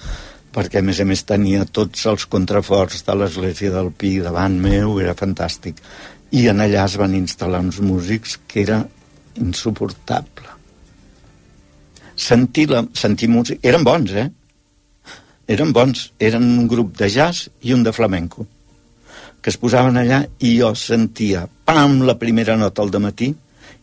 perquè 0.53 0.79
a 0.79 0.85
més 0.85 1.01
a 1.01 1.07
més 1.07 1.23
tenia 1.27 1.65
tots 1.65 2.05
els 2.11 2.27
contraforts 2.29 3.03
de 3.07 3.17
l'església 3.17 3.73
del 3.73 3.91
Pi 3.91 4.17
davant 4.23 4.57
meu, 4.61 4.99
era 5.01 5.17
fantàstic. 5.17 5.81
I 6.31 6.47
en 6.51 6.63
allà 6.63 6.85
es 6.85 6.97
van 6.99 7.15
instal·lar 7.17 7.63
uns 7.65 7.81
músics 7.83 8.37
que 8.47 8.61
era 8.63 8.81
insuportable. 9.41 10.60
Sentir, 12.21 12.69
la, 12.69 12.85
sentir 12.93 13.29
música... 13.31 13.59
Eren 13.65 13.85
bons, 13.87 14.13
eh? 14.13 14.29
Eren 15.49 15.73
bons. 15.73 16.09
Eren 16.21 16.45
un 16.45 16.67
grup 16.71 16.93
de 16.99 17.09
jazz 17.09 17.49
i 17.65 17.73
un 17.73 17.85
de 17.87 17.93
flamenco 17.95 18.47
que 19.41 19.49
es 19.49 19.57
posaven 19.57 19.97
allà 19.97 20.21
i 20.45 20.53
jo 20.59 20.69
sentia, 20.77 21.47
pam, 21.65 22.03
la 22.05 22.17
primera 22.21 22.55
nota 22.57 22.83
al 22.85 22.93
matí 23.01 23.31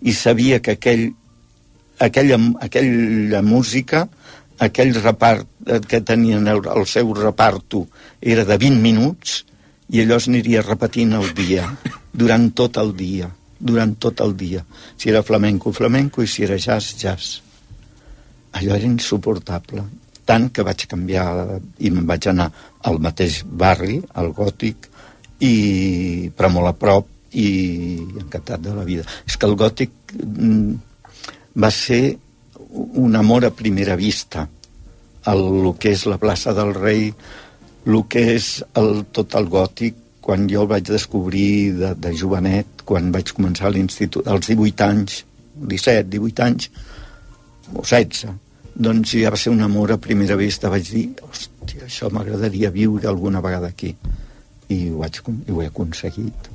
i 0.06 0.12
sabia 0.14 0.60
que 0.62 0.76
aquell, 0.76 1.08
aquella, 1.98 2.38
aquella 2.62 3.42
música, 3.42 4.06
aquell 4.58 4.94
repart 5.02 5.48
eh, 5.66 5.80
que 5.80 6.00
tenien 6.00 6.46
el, 6.46 6.62
el 6.62 6.86
seu 6.86 7.10
reparto 7.14 7.86
era 8.20 8.44
de 8.44 8.56
20 8.56 8.78
minuts 8.82 9.42
i 9.90 10.02
allò 10.02 10.20
es 10.20 10.28
aniria 10.30 10.62
repetint 10.62 11.16
el 11.18 11.32
dia, 11.34 11.66
durant 12.12 12.50
tot 12.54 12.78
el 12.78 12.94
dia, 12.94 13.30
durant 13.58 13.96
tot 13.98 14.20
el 14.20 14.36
dia. 14.36 14.62
Si 14.96 15.08
era 15.10 15.24
flamenco, 15.24 15.72
flamenco, 15.72 16.22
i 16.22 16.28
si 16.28 16.44
era 16.44 16.58
jazz, 16.60 16.92
jazz. 17.00 17.40
Allò 18.56 18.74
era 18.74 18.88
insuportable. 18.88 19.84
Tant 20.28 20.48
que 20.52 20.64
vaig 20.64 20.86
canviar 20.88 21.28
i 21.78 21.90
me'n 21.90 22.06
vaig 22.08 22.28
anar 22.28 22.48
al 22.88 22.98
mateix 23.00 23.42
barri, 23.44 24.00
al 24.14 24.32
gòtic, 24.36 24.88
i, 25.44 25.54
però 26.34 26.50
molt 26.52 26.72
a 26.72 26.76
prop 26.76 27.08
i 27.38 27.48
encantat 28.24 28.62
de 28.64 28.74
la 28.74 28.84
vida. 28.88 29.04
És 29.28 29.36
que 29.36 29.46
el 29.48 29.56
gòtic 29.58 30.14
mm, 30.16 30.74
va 31.60 31.70
ser 31.70 32.16
un 32.68 33.16
amor 33.16 33.44
a 33.44 33.54
primera 33.54 33.96
vista 33.96 34.48
el, 35.26 35.44
el 35.66 35.72
que 35.80 35.92
és 35.96 36.04
la 36.06 36.18
plaça 36.20 36.54
del 36.56 36.74
rei 36.76 37.08
el 37.88 38.02
que 38.10 38.24
és 38.34 38.58
el, 38.76 39.04
tot 39.12 39.34
el 39.38 39.48
gòtic 39.52 39.96
quan 40.24 40.44
jo 40.50 40.64
el 40.64 40.70
vaig 40.70 40.90
descobrir 40.90 41.72
de, 41.78 41.94
de 41.96 42.12
jovenet 42.16 42.84
quan 42.88 43.12
vaig 43.14 43.32
començar 43.36 43.72
l'institut 43.72 44.28
als 44.28 44.50
18 44.50 44.84
anys 44.84 45.22
17, 45.58 46.04
18 46.12 46.44
anys 46.44 46.68
o 47.74 47.84
16 47.84 48.36
doncs 48.78 49.16
ja 49.18 49.32
va 49.34 49.38
ser 49.40 49.50
un 49.50 49.60
amor 49.66 49.92
a 49.92 49.98
primera 49.98 50.36
vista 50.38 50.70
vaig 50.70 50.86
dir, 50.92 51.08
hòstia, 51.26 51.88
això 51.88 52.12
m'agradaria 52.14 52.70
viure 52.70 53.08
alguna 53.10 53.42
vegada 53.42 53.72
aquí 53.72 53.90
i 54.68 54.78
ho, 54.92 55.02
haig, 55.02 55.18
i 55.48 55.50
ho 55.50 55.62
he 55.62 55.66
aconseguit. 55.66 56.54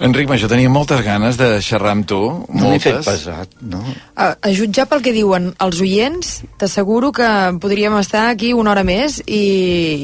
Enric 0.00 0.30
Major, 0.30 0.48
tenia 0.48 0.70
moltes 0.72 1.02
ganes 1.04 1.36
de 1.36 1.48
xerrar 1.60 1.90
amb 1.92 2.06
tu. 2.08 2.20
No 2.56 2.70
m'he 2.70 2.78
fet 2.80 3.02
pesat, 3.04 3.58
no? 3.60 3.82
A, 4.14 4.30
a 4.32 4.52
jutjar 4.56 4.86
pel 4.88 5.02
que 5.04 5.12
diuen 5.12 5.50
els 5.60 5.82
oients, 5.84 6.30
t'asseguro 6.60 7.10
que 7.12 7.26
podríem 7.60 7.98
estar 7.98 8.30
aquí 8.30 8.54
una 8.56 8.72
hora 8.72 8.84
més 8.86 9.18
i, 9.26 9.42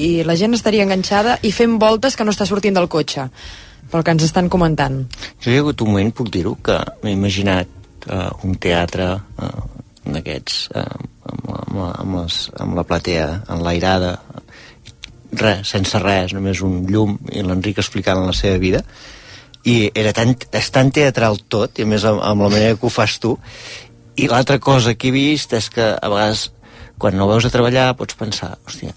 i 0.08 0.10
la 0.28 0.36
gent 0.36 0.58
estaria 0.58 0.84
enganxada 0.84 1.38
i 1.40 1.54
fent 1.54 1.78
voltes 1.80 2.18
que 2.18 2.26
no 2.28 2.34
està 2.34 2.44
sortint 2.48 2.76
del 2.76 2.90
cotxe, 2.92 3.30
pel 3.92 4.04
que 4.04 4.16
ens 4.18 4.26
estan 4.28 4.52
comentant. 4.52 5.06
Jo 5.40 5.54
hi 5.54 5.56
ha 5.56 5.64
hagut 5.64 5.80
un 5.86 5.94
moment, 5.94 6.12
puc 6.12 6.28
dir-ho, 6.34 6.58
que 6.60 6.76
m'he 7.00 7.16
imaginat 7.16 7.72
uh, 8.10 8.30
un 8.46 8.56
teatre 8.62 9.08
uh, 9.16 9.62
d'aquests 10.06 10.58
uh, 10.74 10.84
amb, 11.32 11.46
amb, 11.56 11.78
amb, 11.86 12.16
les, 12.20 12.40
amb 12.62 12.78
la 12.78 12.84
platea 12.86 13.28
enlairada, 13.52 14.16
res, 15.36 15.62
sense 15.68 16.00
res, 16.02 16.34
només 16.36 16.62
un 16.64 16.84
llum 16.90 17.16
i 17.32 17.44
l'Enric 17.44 17.80
explicant 17.82 18.24
la 18.24 18.36
seva 18.36 18.60
vida. 18.62 18.82
I 19.66 19.90
era 19.98 20.12
tan, 20.14 20.36
és 20.54 20.70
tan 20.70 20.92
teatral 20.94 21.40
tot 21.50 21.80
i 21.80 21.86
a 21.86 21.90
més 21.90 22.06
amb, 22.06 22.22
amb 22.22 22.46
la 22.46 22.52
manera 22.52 22.76
que 22.76 22.86
ho 22.86 22.92
fas 22.92 23.18
tu. 23.22 23.34
I 24.16 24.30
l'altra 24.30 24.60
cosa 24.62 24.94
que 24.94 25.10
he 25.10 25.16
vist 25.16 25.52
és 25.58 25.68
que 25.72 25.90
a 25.96 26.12
vegades 26.12 26.50
quan 26.98 27.18
no 27.18 27.28
veus 27.28 27.44
a 27.44 27.52
treballar 27.52 27.90
pots 27.98 28.16
pensar 28.16 28.54
hòstia 28.64 28.94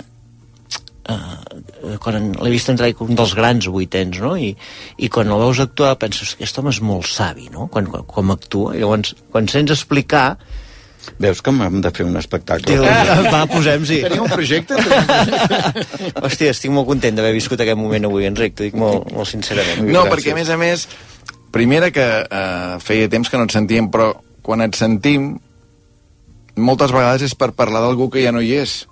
uh, 1.10 1.97
quan 2.03 2.32
l'he 2.32 2.53
vist 2.53 2.72
entrar 2.72 2.91
com 2.97 3.12
un 3.12 3.20
dels 3.20 3.36
grans 3.38 3.68
vuitens 3.72 4.22
no? 4.24 4.36
I, 4.38 4.53
i 4.97 5.12
quan 5.12 5.30
el 5.32 5.43
veus 5.43 5.62
actuar 5.64 5.97
penses 6.01 6.36
que 6.36 6.43
aquest 6.43 6.62
home 6.62 6.74
és 6.74 6.82
molt 6.86 7.10
savi 7.10 7.49
no? 7.53 7.68
quan, 7.74 7.89
quan, 7.91 8.07
com 8.07 8.34
actua 8.36 8.76
i 8.78 8.84
llavors 8.84 9.16
quan 9.34 9.49
sents 9.51 9.76
explicar 9.76 10.34
Veus 11.18 11.41
que 11.41 11.51
hem 11.51 11.82
de 11.82 11.89
fer 11.95 12.05
un 12.05 12.18
espectacle? 12.20 12.76
Diu, 12.76 12.84
va, 13.32 13.41
posem-s'hi. 13.49 14.01
Tenia 14.05 14.22
un 14.22 14.30
projecte? 14.30 14.78
Hòstia, 16.26 16.51
estic 16.53 16.74
molt 16.76 16.88
content 16.91 17.18
d'haver 17.18 17.34
viscut 17.34 17.62
aquest 17.64 17.80
moment 17.80 18.07
avui, 18.10 18.28
Enric, 18.30 18.55
t'ho 18.55 18.68
dic 18.68 18.78
molt, 18.78 19.10
molt 19.16 19.32
sincerament. 19.32 19.88
No, 19.89 20.05
perquè 20.12 20.36
a 20.36 20.38
més 20.38 20.51
a 20.53 20.60
més, 20.60 20.86
primera 21.55 21.89
que 21.95 22.05
eh, 22.24 22.76
feia 22.84 23.10
temps 23.12 23.32
que 23.32 23.39
no 23.39 23.47
et 23.49 23.55
sentíem, 23.55 23.89
però 23.91 24.12
quan 24.45 24.64
et 24.66 24.78
sentim, 24.78 25.32
moltes 26.60 26.93
vegades 26.95 27.26
és 27.30 27.36
per 27.36 27.51
parlar 27.57 27.84
d'algú 27.86 28.12
que 28.14 28.24
ja 28.24 28.36
no 28.36 28.43
hi 28.43 28.53
és. 28.60 28.84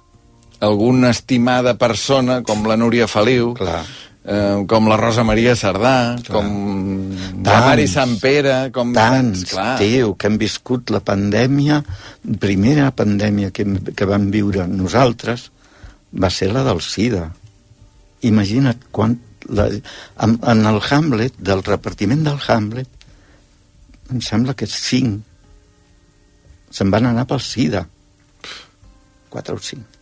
Alguna 0.60 1.12
estimada 1.14 1.76
persona, 1.78 2.42
com 2.42 2.66
la 2.66 2.78
Núria 2.78 3.06
Feliu, 3.08 3.52
Clar. 3.58 3.84
eh, 4.26 4.64
com 4.68 4.88
la 4.90 4.98
Rosa 4.98 5.24
Maria 5.24 5.56
Sardà, 5.56 6.18
Clar. 6.26 6.34
com 6.34 7.14
la 7.46 7.60
Mari 7.68 7.86
Sant 7.88 8.18
Pere, 8.20 8.72
com... 8.74 8.94
Tants, 8.96 9.52
Clar. 9.52 9.78
tio, 9.78 10.16
que 10.18 10.28
hem 10.32 10.40
viscut 10.42 10.90
la 10.90 11.04
pandèmia, 11.06 11.84
primera 12.42 12.90
pandèmia 12.92 13.52
que, 13.54 13.68
que 13.94 14.10
vam 14.10 14.32
viure 14.34 14.66
nosaltres 14.68 15.52
va 16.18 16.30
ser 16.34 16.50
la 16.54 16.64
del 16.66 16.82
SIDA. 16.82 17.28
Imagina't 18.26 18.90
quan... 18.92 19.20
La, 19.48 19.70
en, 19.70 20.34
en 20.44 20.66
el 20.68 20.82
Hamlet, 20.92 21.38
del 21.40 21.62
repartiment 21.64 22.26
del 22.26 22.42
Hamlet, 22.50 22.90
em 24.12 24.20
sembla 24.24 24.56
que 24.58 24.68
cinc 24.68 25.22
se'n 26.74 26.92
van 26.92 27.08
anar 27.08 27.24
pel 27.30 27.40
SIDA. 27.44 27.86
Quatre 29.32 29.56
o 29.56 29.62
cinc. 29.64 29.97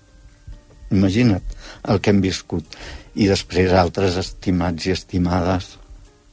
Imagina't 0.93 1.55
el 1.91 2.01
que 2.01 2.13
hem 2.13 2.21
viscut. 2.23 2.77
I 3.15 3.29
després 3.31 3.73
altres 3.73 4.17
estimats 4.19 4.89
i 4.89 4.93
estimades, 4.93 5.75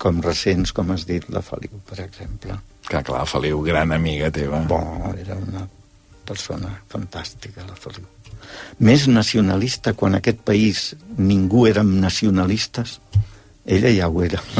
com 0.02 0.18
recents, 0.24 0.72
com 0.74 0.90
has 0.90 1.06
dit, 1.06 1.28
la 1.30 1.44
Feliu, 1.46 1.78
per 1.88 2.00
exemple. 2.02 2.56
Que 2.88 3.02
clar, 3.06 3.22
Feliu, 3.30 3.62
gran 3.62 3.94
amiga 3.94 4.32
teva. 4.34 4.64
Bo, 4.68 4.80
era 5.14 5.38
una 5.38 5.62
persona 6.26 6.72
fantàstica, 6.90 7.62
la 7.68 7.78
Feliu. 7.78 8.08
Més 8.82 9.06
nacionalista 9.08 9.94
quan 9.94 10.18
aquest 10.18 10.42
país 10.44 10.88
ningú 11.18 11.68
érem 11.70 11.94
nacionalistes, 12.02 12.98
ella 13.64 13.94
ja 13.94 14.10
ho 14.10 14.24
era. 14.26 14.42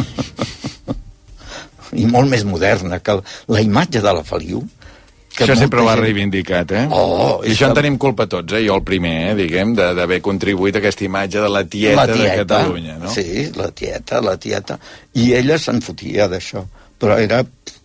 I 1.93 2.07
molt 2.09 2.30
més 2.30 2.47
moderna, 2.49 3.03
que 3.05 3.18
la 3.53 3.64
imatge 3.64 4.05
de 4.05 4.14
la 4.20 4.24
Feliu... 4.24 4.62
Que 5.33 5.47
Això 5.47 5.55
sempre 5.57 5.80
ho 5.80 5.89
ha 5.89 5.95
reivindicat, 5.97 6.72
eh? 6.76 6.83
Oh, 6.93 7.41
I 7.45 7.55
això 7.55 7.70
en 7.70 7.74
tenim 7.78 7.97
culpa 8.01 8.26
tots, 8.28 8.53
eh? 8.53 8.61
Jo 8.66 8.74
el 8.76 8.85
primer, 8.85 9.14
eh? 9.30 9.35
Diguem, 9.39 9.72
de- 9.78 9.95
d'haver 9.97 10.20
contribuït 10.20 10.76
a 10.76 10.83
aquesta 10.83 11.07
imatge 11.07 11.41
de 11.41 11.49
la 11.49 11.64
tieta, 11.64 12.07
de 12.07 12.28
Catalunya, 12.43 12.99
no? 13.01 13.09
Sí, 13.12 13.49
la 13.57 13.70
tieta, 13.72 14.20
la 14.20 14.37
tieta. 14.37 14.78
I 15.14 15.33
ella 15.41 15.57
se'n 15.59 15.80
fotia 15.80 16.28
d'això. 16.28 16.64
Però 17.03 17.16
era 17.18 17.41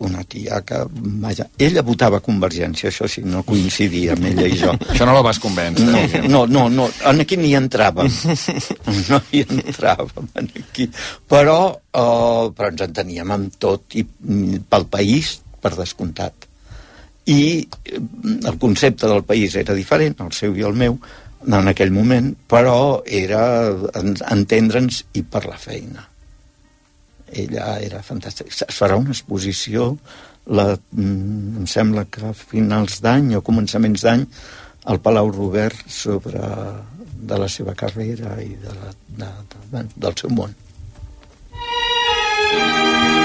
una 0.06 0.20
tia 0.22 0.60
que... 0.62 0.76
Vaja, 1.24 1.48
ella 1.58 1.82
votava 1.82 2.20
Convergència, 2.22 2.92
això 2.92 3.08
sí, 3.10 3.24
no 3.26 3.40
coincidia 3.42 4.12
amb 4.14 4.28
ella 4.28 4.46
i 4.46 4.54
jo. 4.60 4.76
Això 4.92 5.08
no 5.08 5.16
la 5.16 5.24
vas 5.26 5.40
convèncer. 5.42 5.88
No, 5.88 5.98
diguem. 6.04 6.28
no, 6.30 6.44
no, 6.46 6.68
no, 6.70 6.86
en 7.10 7.24
aquí 7.24 7.36
ni 7.40 7.50
entràvem. 7.58 8.06
No 9.08 9.18
hi 9.32 9.42
entràvem 9.42 10.28
en 10.38 10.50
aquí. 10.62 10.86
Però, 11.26 11.58
uh, 11.74 12.44
però 12.54 12.70
ens 12.70 12.84
enteníem 12.86 13.34
amb 13.34 13.56
tot 13.58 13.98
i 13.98 14.04
pel 14.06 14.86
país, 14.92 15.38
per 15.58 15.74
descomptat. 15.74 16.46
I 17.28 17.40
eh, 17.84 18.00
el 18.48 18.58
concepte 18.58 19.06
del 19.10 19.22
país 19.28 19.54
era 19.60 19.74
diferent, 19.76 20.16
el 20.24 20.32
seu 20.36 20.56
i 20.56 20.64
el 20.66 20.74
meu, 20.78 20.98
en 21.46 21.68
aquell 21.70 21.92
moment, 21.94 22.32
però 22.50 23.02
era 23.06 23.42
en- 24.00 24.16
entendre'ns 24.34 25.04
i 25.14 25.22
per 25.22 25.44
la 25.46 25.58
feina. 25.60 26.06
Ella 27.28 27.74
era 27.84 28.00
fantàstica. 28.02 28.48
Es 28.50 28.78
farà 28.80 28.96
una 28.96 29.12
exposició, 29.12 29.90
la, 30.48 30.70
mm, 30.96 31.58
em 31.60 31.66
sembla 31.68 32.06
que 32.08 32.24
a 32.24 32.32
finals 32.32 33.02
d'any 33.04 33.34
o 33.36 33.42
començaments 33.44 34.02
d'any, 34.06 34.24
al 34.88 35.00
Palau 35.04 35.28
Robert 35.30 35.84
sobre 35.92 36.40
de 37.28 37.36
la 37.38 37.48
seva 37.52 37.74
carrera 37.76 38.38
i 38.40 38.54
de 38.56 38.72
la, 38.72 38.92
de, 39.20 39.28
de, 39.52 39.60
de, 39.74 39.84
del 40.06 40.16
seu 40.16 40.30
món. 40.32 40.54
Le 42.48 43.17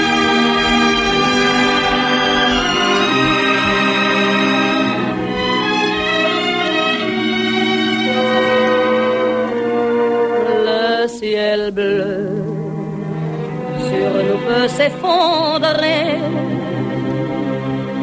ciel 11.18 11.70
bleu 11.70 12.44
sur 13.88 14.12
nous 14.26 14.40
peut 14.46 14.68
s'effondrer 14.68 16.04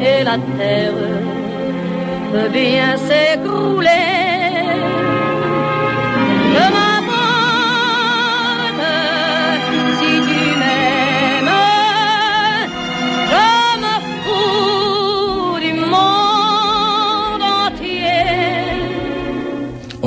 et 0.09 0.23
la 0.23 0.37
terre 0.57 1.01
peut 2.31 2.49
bien 2.49 2.95
s'écrouler. 3.07 4.20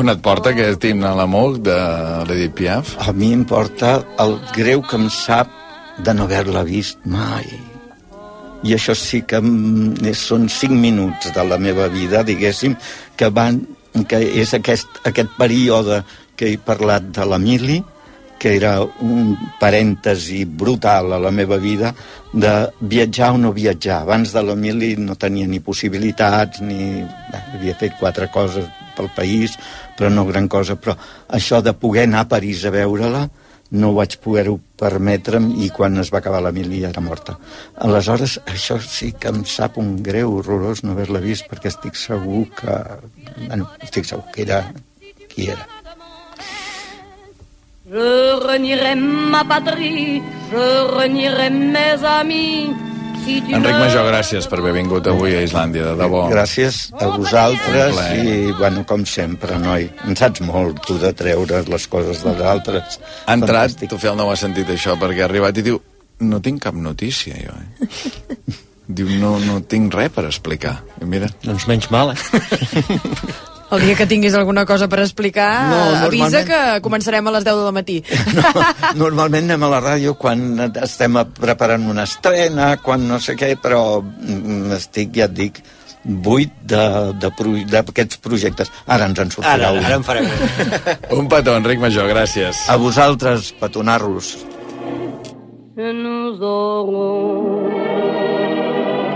On 0.04 0.10
et 0.12 0.20
porta 0.20 0.50
aquest 0.52 0.82
himne 0.84 1.06
a 1.08 1.14
l'amor 1.16 1.54
de 1.64 1.74
l'Edith 2.28 2.52
Piaf? 2.58 2.90
A 3.08 3.12
mi 3.16 3.30
em 3.32 3.40
porta 3.48 3.94
el 4.20 4.34
greu 4.52 4.82
que 4.84 4.98
em 5.00 5.06
sap 5.08 5.48
de 6.04 6.12
no 6.12 6.26
haver-la 6.26 6.60
vist 6.68 7.06
mai. 7.08 7.46
I 8.68 8.74
això 8.76 8.92
sí 9.00 9.22
que 9.24 9.40
són 10.20 10.44
cinc 10.52 10.76
minuts 10.82 11.32
de 11.32 11.46
la 11.48 11.56
meva 11.56 11.88
vida, 11.88 12.20
diguéssim, 12.20 12.76
que 13.16 13.32
van 13.32 13.62
que 14.10 14.20
és 14.42 14.52
aquest, 14.60 15.00
aquest 15.08 15.32
període 15.40 16.02
que 16.36 16.52
he 16.52 16.60
parlat 16.60 17.08
de 17.08 17.24
l'Emili, 17.24 17.80
que 18.36 18.58
era 18.60 18.76
un 18.84 19.32
parèntesi 19.56 20.44
brutal 20.44 21.16
a 21.16 21.24
la 21.30 21.32
meva 21.32 21.56
vida, 21.56 21.96
de 22.34 22.54
viatjar 22.92 23.32
o 23.32 23.40
no 23.40 23.56
viatjar. 23.56 24.02
Abans 24.04 24.36
de 24.36 24.44
l'Emili 24.44 24.98
no 25.00 25.16
tenia 25.16 25.48
ni 25.48 25.64
possibilitats, 25.64 26.60
ni... 26.60 26.92
Havia 27.54 27.80
fet 27.80 27.96
quatre 27.96 28.28
coses 28.28 28.68
pel 28.96 29.10
país, 29.16 29.58
però 29.98 30.10
no 30.10 30.26
gran 30.28 30.48
cosa. 30.48 30.76
Però 30.76 30.96
això 31.28 31.62
de 31.62 31.74
poder 31.76 32.08
anar 32.08 32.24
a 32.24 32.30
París 32.36 32.64
a 32.64 32.72
veure-la, 32.74 33.28
no 33.74 33.90
vaig 33.96 34.16
poder-ho 34.22 34.58
permetre'm 34.78 35.50
i 35.64 35.70
quan 35.74 35.98
es 35.98 36.12
va 36.14 36.20
acabar 36.20 36.42
l'Emili 36.44 36.82
era 36.86 37.02
morta. 37.02 37.36
Aleshores, 37.86 38.38
això 38.46 38.78
sí 38.80 39.12
que 39.18 39.32
em 39.32 39.42
sap 39.48 39.78
un 39.82 39.96
greu 40.04 40.36
horrorós 40.38 40.84
no 40.84 40.94
haver-la 40.94 41.22
vist 41.24 41.48
perquè 41.50 41.72
estic 41.72 41.98
segur 41.98 42.44
que... 42.60 42.76
Bueno, 43.46 43.70
estic 43.82 44.06
segur 44.06 44.28
que 44.34 44.46
era 44.46 44.60
qui 45.32 45.50
era. 45.50 45.66
Je 47.84 48.08
renierai 48.40 48.94
ma 48.96 49.42
patrie, 49.44 50.22
je 50.50 50.68
renierai 50.94 51.50
mes 51.50 52.04
amis. 52.14 52.93
Enric 53.24 53.78
Major, 53.80 54.04
gràcies 54.10 54.44
per 54.50 54.58
haver 54.60 54.74
vingut 54.76 55.06
avui 55.08 55.32
a 55.32 55.40
Islàndia, 55.46 55.86
de 55.86 55.94
debò. 55.96 56.26
Gràcies 56.28 56.90
a 57.00 57.06
vosaltres 57.14 57.96
i, 58.20 58.34
bueno, 58.58 58.82
com 58.88 59.06
sempre, 59.08 59.56
noi, 59.62 59.86
en 60.04 60.18
saps 60.18 60.42
molt, 60.44 60.82
tu, 60.84 60.98
de 61.00 61.12
treure 61.16 61.62
les 61.70 61.86
coses 61.88 62.20
dels 62.26 62.42
altres. 62.44 62.98
Ha 63.24 63.38
entrat, 63.38 63.72
Fantàstic. 63.72 63.88
tu 63.94 64.00
Fel 64.02 64.18
no 64.18 64.28
ho 64.28 64.34
ha 64.34 64.36
sentit 64.36 64.68
això, 64.74 64.98
perquè 65.00 65.24
ha 65.24 65.30
arribat 65.30 65.56
i 65.56 65.64
diu 65.64 65.80
no 66.20 66.42
tinc 66.44 66.60
cap 66.66 66.76
notícia, 66.76 67.38
jo, 67.40 67.56
eh? 67.56 67.88
Diu, 68.84 69.08
no, 69.16 69.38
no 69.40 69.62
tinc 69.64 69.94
res 69.96 70.12
per 70.12 70.26
explicar. 70.28 70.76
I 71.00 71.08
mira, 71.08 71.32
Doncs 71.46 71.64
menys 71.70 71.88
mal, 71.94 72.12
eh? 72.12 72.20
El 73.74 73.82
dia 73.86 73.94
que 73.98 74.06
tinguis 74.06 74.34
alguna 74.38 74.64
cosa 74.66 74.88
per 74.88 75.00
explicar, 75.02 75.48
No, 75.70 76.06
avisa 76.06 76.44
que 76.46 76.58
començarem 76.84 77.26
a 77.26 77.32
les 77.34 77.44
10 77.44 77.56
del 77.64 77.72
matí. 77.76 77.96
No, 78.34 78.52
normalment 79.04 79.50
anem 79.50 79.62
a 79.66 79.70
la 79.76 79.80
ràdio 79.84 80.14
quan 80.18 80.44
estem 80.82 81.18
preparant 81.38 81.86
una 81.90 82.04
estrena, 82.06 82.76
quan 82.82 83.06
no 83.08 83.18
sé 83.20 83.34
què, 83.36 83.54
però 83.60 84.00
mm, 84.02 84.72
estic, 84.78 85.12
ja 85.18 85.26
et 85.26 85.34
dic, 85.34 85.62
buit 86.04 86.52
de- 86.68 87.12
de 87.16 87.30
pro- 87.32 87.64
d'aquests 87.70 88.18
projectes. 88.20 88.70
Ara 88.86 89.06
ens 89.08 89.18
en 89.18 89.30
sortirà 89.32 89.54
Ara, 89.54 89.72
un. 89.72 89.84
ara 89.84 89.96
en 89.96 90.04
farem. 90.04 90.26
un 91.18 91.28
petó, 91.32 91.56
Enric 91.56 91.80
Major, 91.80 92.06
gràcies. 92.12 92.66
A 92.68 92.76
vosaltres, 92.76 93.52
petonar-los. 93.60 94.34
Nous 95.76 96.38
aurons 96.40 97.72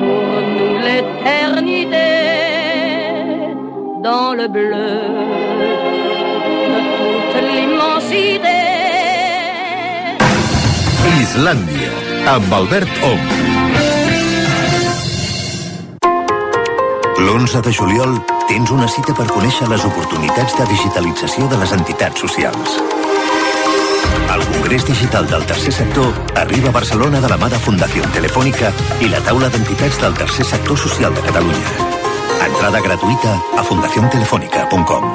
pour 0.00 0.42
nous 0.56 0.78
l'éternité 0.82 2.06
dans 4.08 4.32
le 4.40 4.48
bleu 4.48 4.92
de 6.74 6.80
toute 6.96 7.38
l'immensité. 7.48 8.58
Islàndia, 11.24 11.90
amb 12.34 12.52
Albert 12.58 12.94
Ong. 13.10 13.26
L'11 17.24 17.60
de 17.66 17.72
juliol 17.80 18.16
tens 18.48 18.72
una 18.76 18.88
cita 18.94 19.12
per 19.18 19.28
conèixer 19.34 19.68
les 19.74 19.84
oportunitats 19.90 20.56
de 20.60 20.70
digitalització 20.72 21.50
de 21.52 21.60
les 21.62 21.76
entitats 21.76 22.24
socials. 22.24 22.80
El 24.36 24.42
Congrés 24.54 24.88
Digital 24.88 25.28
del 25.34 25.44
Tercer 25.52 25.74
Sector 25.82 26.10
arriba 26.46 26.72
a 26.72 26.76
Barcelona 26.80 27.20
de 27.20 27.28
la 27.34 27.40
mà 27.44 27.52
de 27.52 27.60
Fundació 27.68 28.08
Telefònica 28.16 28.72
i 29.04 29.12
la 29.12 29.24
taula 29.28 29.52
d'entitats 29.52 30.00
del 30.00 30.20
Tercer 30.24 30.52
Sector 30.56 30.84
Social 30.88 31.16
de 31.20 31.30
Catalunya. 31.30 31.97
Entrada 32.46 32.80
gratuïta 32.80 33.34
a 33.58 33.64
fundaciontelefónica.com. 33.66 35.10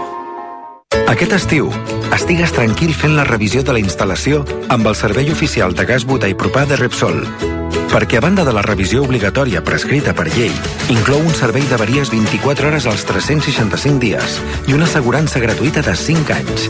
Aquest 1.07 1.33
estiu, 1.37 1.69
estigues 2.15 2.51
tranquil 2.53 2.93
fent 2.97 3.15
la 3.17 3.25
revisió 3.27 3.63
de 3.63 3.75
la 3.75 3.81
instal·lació 3.83 4.43
amb 4.73 4.87
el 4.91 4.97
servei 4.99 5.31
oficial 5.31 5.75
de 5.77 5.87
gas 5.89 6.07
butà 6.09 6.29
i 6.29 6.37
propà 6.37 6.67
de 6.69 6.79
Repsol. 6.79 7.23
Perquè 7.93 8.17
a 8.17 8.21
banda 8.25 8.41
de 8.41 8.49
la 8.57 8.63
revisió 8.65 9.03
obligatòria 9.05 9.59
prescrita 9.61 10.15
per 10.17 10.25
llei, 10.33 10.49
inclou 10.89 11.21
un 11.21 11.35
servei 11.37 11.61
d'averies 11.69 12.09
24 12.09 12.71
hores 12.71 12.87
als 12.89 13.03
365 13.05 14.01
dies 14.01 14.39
i 14.65 14.73
una 14.73 14.87
assegurança 14.89 15.37
gratuïta 15.43 15.85
de 15.85 15.93
5 15.93 16.33
anys. 16.33 16.65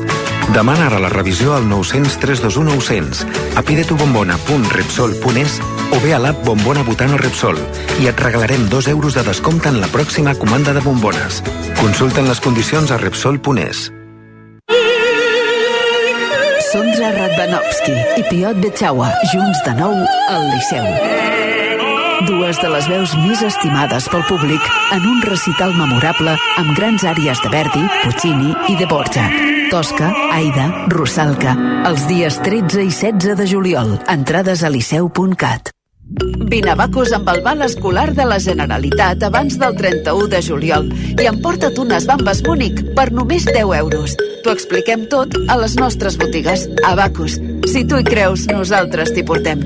Demana 0.51 0.89
ara 0.89 0.99
la 0.99 1.13
revisió 1.13 1.55
al 1.55 1.69
900 1.69 2.19
321 2.19 2.76
900 2.76 3.24
a 3.55 3.63
pidetubombona.repsol.es 3.63 5.57
o 5.95 6.03
bé 6.03 6.11
a 6.11 6.19
l'app 6.19 6.43
Bombona 6.43 6.84
Butano 6.84 7.15
Repsol 7.24 7.55
i 8.03 8.11
et 8.11 8.19
regalarem 8.19 8.67
2 8.67 8.91
euros 8.91 9.15
de 9.15 9.24
descompte 9.24 9.71
en 9.71 9.80
la 9.80 9.88
pròxima 9.95 10.36
comanda 10.36 10.76
de 10.76 10.84
bombones. 10.84 11.39
Consulten 11.80 12.28
les 12.28 12.43
condicions 12.43 12.91
a 12.91 12.99
Repsol.es. 12.99 13.93
Radvanovski 17.43 17.93
i 18.21 18.23
Piot 18.29 18.59
Betxaua, 18.63 19.09
junts 19.33 19.59
de 19.65 19.73
nou 19.75 19.91
al 20.31 20.45
Liceu. 20.47 20.85
Dues 22.29 22.61
de 22.61 22.69
les 22.71 22.87
veus 22.87 23.15
més 23.19 23.43
estimades 23.43 24.07
pel 24.07 24.23
públic 24.29 24.69
en 24.95 25.03
un 25.09 25.19
recital 25.27 25.75
memorable 25.75 26.37
amb 26.61 26.71
grans 26.77 27.03
àries 27.03 27.43
de 27.43 27.51
Verdi, 27.51 27.83
Puccini 28.05 28.55
i 28.71 28.79
de 28.79 28.87
Borjak. 28.87 29.35
Tosca, 29.73 30.13
Aida, 30.31 30.69
Russalka, 30.93 31.57
els 31.91 32.07
dies 32.07 32.39
13 32.47 32.87
i 32.87 32.91
16 32.95 33.35
de 33.35 33.51
juliol. 33.57 33.97
Entrades 34.07 34.63
a 34.63 34.71
liceu.cat. 34.71 35.73
Bacus 36.76 37.14
amb 37.16 37.30
el 37.32 37.41
val 37.45 37.62
escolar 37.62 38.14
de 38.14 38.26
la 38.26 38.39
Generalitat 38.39 39.24
abans 39.24 39.58
del 39.60 39.76
31 39.78 40.28
de 40.28 40.41
juliol 40.41 40.89
i 41.14 41.28
emporta't 41.30 41.80
unes 41.80 42.08
bambes 42.10 42.43
Múnich 42.43 42.82
per 42.97 43.12
només 43.12 43.45
10 43.45 43.74
euros. 43.80 44.18
T'ho 44.43 44.51
expliquem 44.51 45.08
tot 45.10 45.38
a 45.47 45.58
les 45.62 45.78
nostres 45.80 46.18
botigues. 46.20 46.68
A 46.84 46.95
Bacus. 46.99 47.39
Si 47.72 47.86
tu 47.88 48.01
hi 48.01 48.04
creus, 48.04 48.47
nosaltres 48.51 49.14
t'hi 49.14 49.24
portem. 49.24 49.64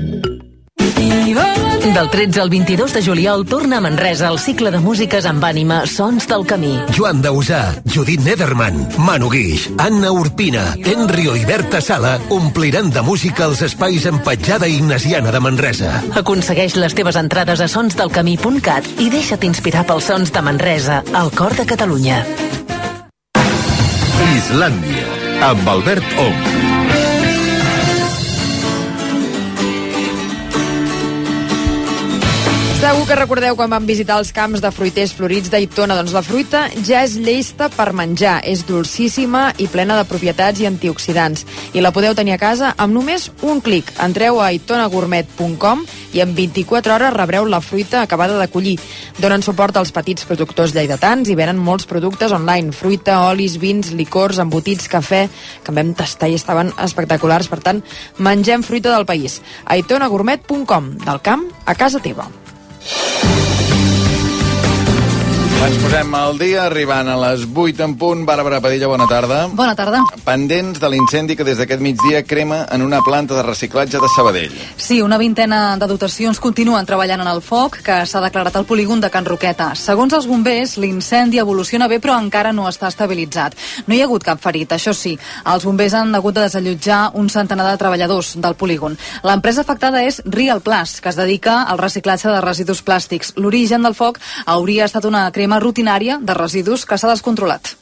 Del 1.78 2.10
13 2.10 2.40
al 2.40 2.50
22 2.50 2.92
de 2.92 3.02
juliol 3.02 3.46
torna 3.46 3.78
a 3.78 3.80
Manresa 3.80 4.28
el 4.28 4.38
cicle 4.38 4.70
de 4.70 4.80
músiques 4.82 5.24
amb 5.26 5.44
ànima 5.44 5.80
Sons 5.86 6.26
del 6.28 6.44
Camí. 6.46 6.74
Joan 6.96 7.22
Dausà, 7.22 7.60
Judit 7.94 8.20
Nederman, 8.26 8.80
Manu 8.98 9.30
Guix, 9.32 9.68
Anna 9.78 10.10
Urpina, 10.12 10.64
Enrio 10.76 11.36
i 11.38 11.44
Berta 11.48 11.80
Sala 11.80 12.18
ompliran 12.34 12.90
de 12.90 13.02
música 13.06 13.46
els 13.48 13.62
espais 13.62 14.06
en 14.10 14.20
petjada 14.26 14.68
ignasiana 14.68 15.32
de 15.32 15.40
Manresa. 15.40 16.02
Aconsegueix 16.18 16.76
les 16.76 16.94
teves 16.98 17.16
entrades 17.16 17.62
a 17.64 17.70
sonsdelcamí.cat 17.70 18.92
i 18.98 19.08
deixa't 19.14 19.46
inspirar 19.48 19.86
pels 19.88 20.10
sons 20.10 20.34
de 20.34 20.42
Manresa, 20.42 21.02
al 21.14 21.30
cor 21.32 21.56
de 21.56 21.66
Catalunya. 21.66 22.24
Islàndia, 24.34 25.06
amb 25.50 25.76
Albert 25.78 26.18
Ong. 26.20 26.67
Esteu 32.78 33.00
que 33.08 33.14
recordeu 33.18 33.56
quan 33.58 33.72
vam 33.72 33.86
visitar 33.90 34.20
els 34.20 34.28
camps 34.30 34.60
de 34.62 34.70
fruiters 34.70 35.10
florits 35.18 35.50
d'Aitona, 35.50 35.96
doncs 35.98 36.12
la 36.14 36.20
fruita 36.22 36.60
ja 36.86 37.00
és 37.02 37.16
llesta 37.18 37.66
per 37.74 37.88
menjar, 37.90 38.36
és 38.46 38.62
dolcíssima 38.68 39.48
i 39.58 39.66
plena 39.66 39.96
de 39.98 40.04
propietats 40.06 40.62
i 40.62 40.68
antioxidants. 40.68 41.42
I 41.74 41.82
la 41.82 41.90
podeu 41.90 42.14
tenir 42.14 42.36
a 42.36 42.38
casa 42.38 42.70
amb 42.78 42.94
només 42.94 43.32
un 43.42 43.58
clic. 43.66 43.90
Entreu 43.98 44.38
a 44.38 44.52
aitonagourmet.com 44.52 45.82
i 46.14 46.22
en 46.22 46.36
24 46.38 46.94
hores 46.94 47.16
rebreu 47.16 47.50
la 47.50 47.58
fruita 47.58 48.04
acabada 48.06 48.38
de 48.38 48.46
collir. 48.46 48.76
Donen 49.18 49.42
suport 49.42 49.74
als 49.74 49.90
petits 49.90 50.22
productors 50.30 50.76
lleidatans 50.78 51.26
i 51.26 51.34
venen 51.34 51.58
molts 51.58 51.90
productes 51.90 52.30
online, 52.30 52.70
fruita, 52.70 53.24
olis, 53.26 53.58
vins, 53.58 53.90
licors, 53.90 54.38
embotits, 54.38 54.86
cafè, 54.86 55.24
que 55.64 55.74
en 55.74 55.82
vam 55.82 55.96
tastar 55.98 56.30
i 56.30 56.38
estaven 56.38 56.70
espectaculars. 56.78 57.50
Per 57.50 57.58
tant, 57.58 57.82
mengem 58.22 58.62
fruita 58.62 58.94
del 58.94 59.08
país. 59.10 59.42
aitonagourmet.com, 59.66 60.94
del 61.02 61.26
camp 61.26 61.50
a 61.66 61.74
casa 61.74 61.98
teva. 61.98 62.30
Thank 62.80 63.92
you. 63.92 63.97
Ens 65.58 65.74
posem 65.82 66.12
al 66.14 66.36
dia, 66.38 66.60
arribant 66.68 67.08
a 67.10 67.16
les 67.18 67.42
8 67.42 67.82
en 67.82 67.96
punt. 67.98 68.20
Bàrbara 68.22 68.60
Padilla, 68.62 68.86
bona 68.86 69.08
tarda. 69.10 69.40
Bona 69.58 69.74
tarda. 69.74 70.04
Pendents 70.22 70.78
de 70.78 70.88
l'incendi 70.92 71.34
que 71.34 71.42
des 71.42 71.58
d'aquest 71.58 71.82
migdia 71.82 72.20
crema 72.22 72.60
en 72.70 72.84
una 72.86 73.00
planta 73.02 73.34
de 73.34 73.42
reciclatge 73.42 73.98
de 73.98 74.10
Sabadell. 74.14 74.54
Sí, 74.76 75.00
una 75.02 75.18
vintena 75.18 75.76
de 75.76 75.88
dotacions 75.90 76.38
continuen 76.38 76.86
treballant 76.86 77.24
en 77.24 77.30
el 77.32 77.42
foc 77.42 77.80
que 77.82 77.96
s'ha 78.06 78.22
declarat 78.22 78.54
al 78.54 78.68
polígon 78.70 79.02
de 79.02 79.10
Can 79.10 79.26
Roqueta. 79.26 79.72
Segons 79.74 80.14
els 80.14 80.28
bombers, 80.30 80.76
l'incendi 80.78 81.42
evoluciona 81.42 81.90
bé 81.90 81.98
però 81.98 82.20
encara 82.22 82.54
no 82.54 82.68
està 82.70 82.92
estabilitzat. 82.94 83.58
No 83.88 83.96
hi 83.96 84.00
ha 84.00 84.06
hagut 84.06 84.22
cap 84.22 84.38
ferit, 84.38 84.70
això 84.72 84.94
sí. 84.94 85.16
Els 85.42 85.66
bombers 85.66 85.98
han 85.98 86.14
hagut 86.14 86.38
de 86.38 86.46
desallotjar 86.46 87.00
un 87.18 87.28
centenar 87.28 87.66
de 87.66 87.82
treballadors 87.82 88.36
del 88.38 88.54
polígon. 88.54 88.94
L'empresa 89.26 89.66
afectada 89.66 90.06
és 90.06 90.22
Real 90.24 90.62
Plast, 90.62 91.02
que 91.02 91.10
es 91.10 91.18
dedica 91.18 91.64
al 91.64 91.82
reciclatge 91.82 92.30
de 92.30 92.40
residus 92.46 92.86
plàstics. 92.86 93.34
L'origen 93.42 93.82
del 93.82 93.98
foc 93.98 94.22
hauria 94.46 94.86
estat 94.86 95.10
una 95.10 95.26
crema 95.32 95.47
rutinària 95.56 96.20
de 96.20 96.36
residus 96.36 96.84
que 96.84 97.00
s'ha 97.00 97.08
descontrolat. 97.08 97.72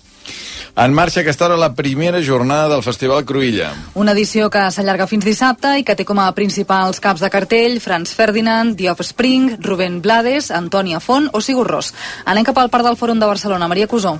En 0.76 0.92
marxa 0.92 1.22
aquesta 1.22 1.46
hora 1.46 1.56
la 1.56 1.72
primera 1.74 2.20
jornada 2.22 2.68
del 2.68 2.82
Festival 2.84 3.24
Cruïlla. 3.24 3.70
Una 3.96 4.12
edició 4.12 4.50
que 4.52 4.60
s'allarga 4.70 5.08
fins 5.08 5.24
dissabte 5.24 5.72
i 5.80 5.86
que 5.88 5.96
té 5.96 6.04
com 6.04 6.20
a 6.20 6.28
principals 6.36 7.00
caps 7.00 7.24
de 7.24 7.32
cartell 7.32 7.80
Franz 7.80 8.12
Ferdinand, 8.12 8.76
The 8.76 8.92
Offspring, 8.92 9.56
Rubén 9.64 10.02
Blades, 10.04 10.52
Antònia 10.52 11.00
Font 11.00 11.30
o 11.32 11.40
Sigur 11.40 11.64
Ros. 11.66 11.94
Anem 12.28 12.44
cap 12.44 12.60
al 12.60 12.68
Parc 12.68 12.92
del 12.92 13.00
Fòrum 13.00 13.18
de 13.18 13.32
Barcelona. 13.32 13.72
Maria 13.72 13.88
Cusó. 13.88 14.18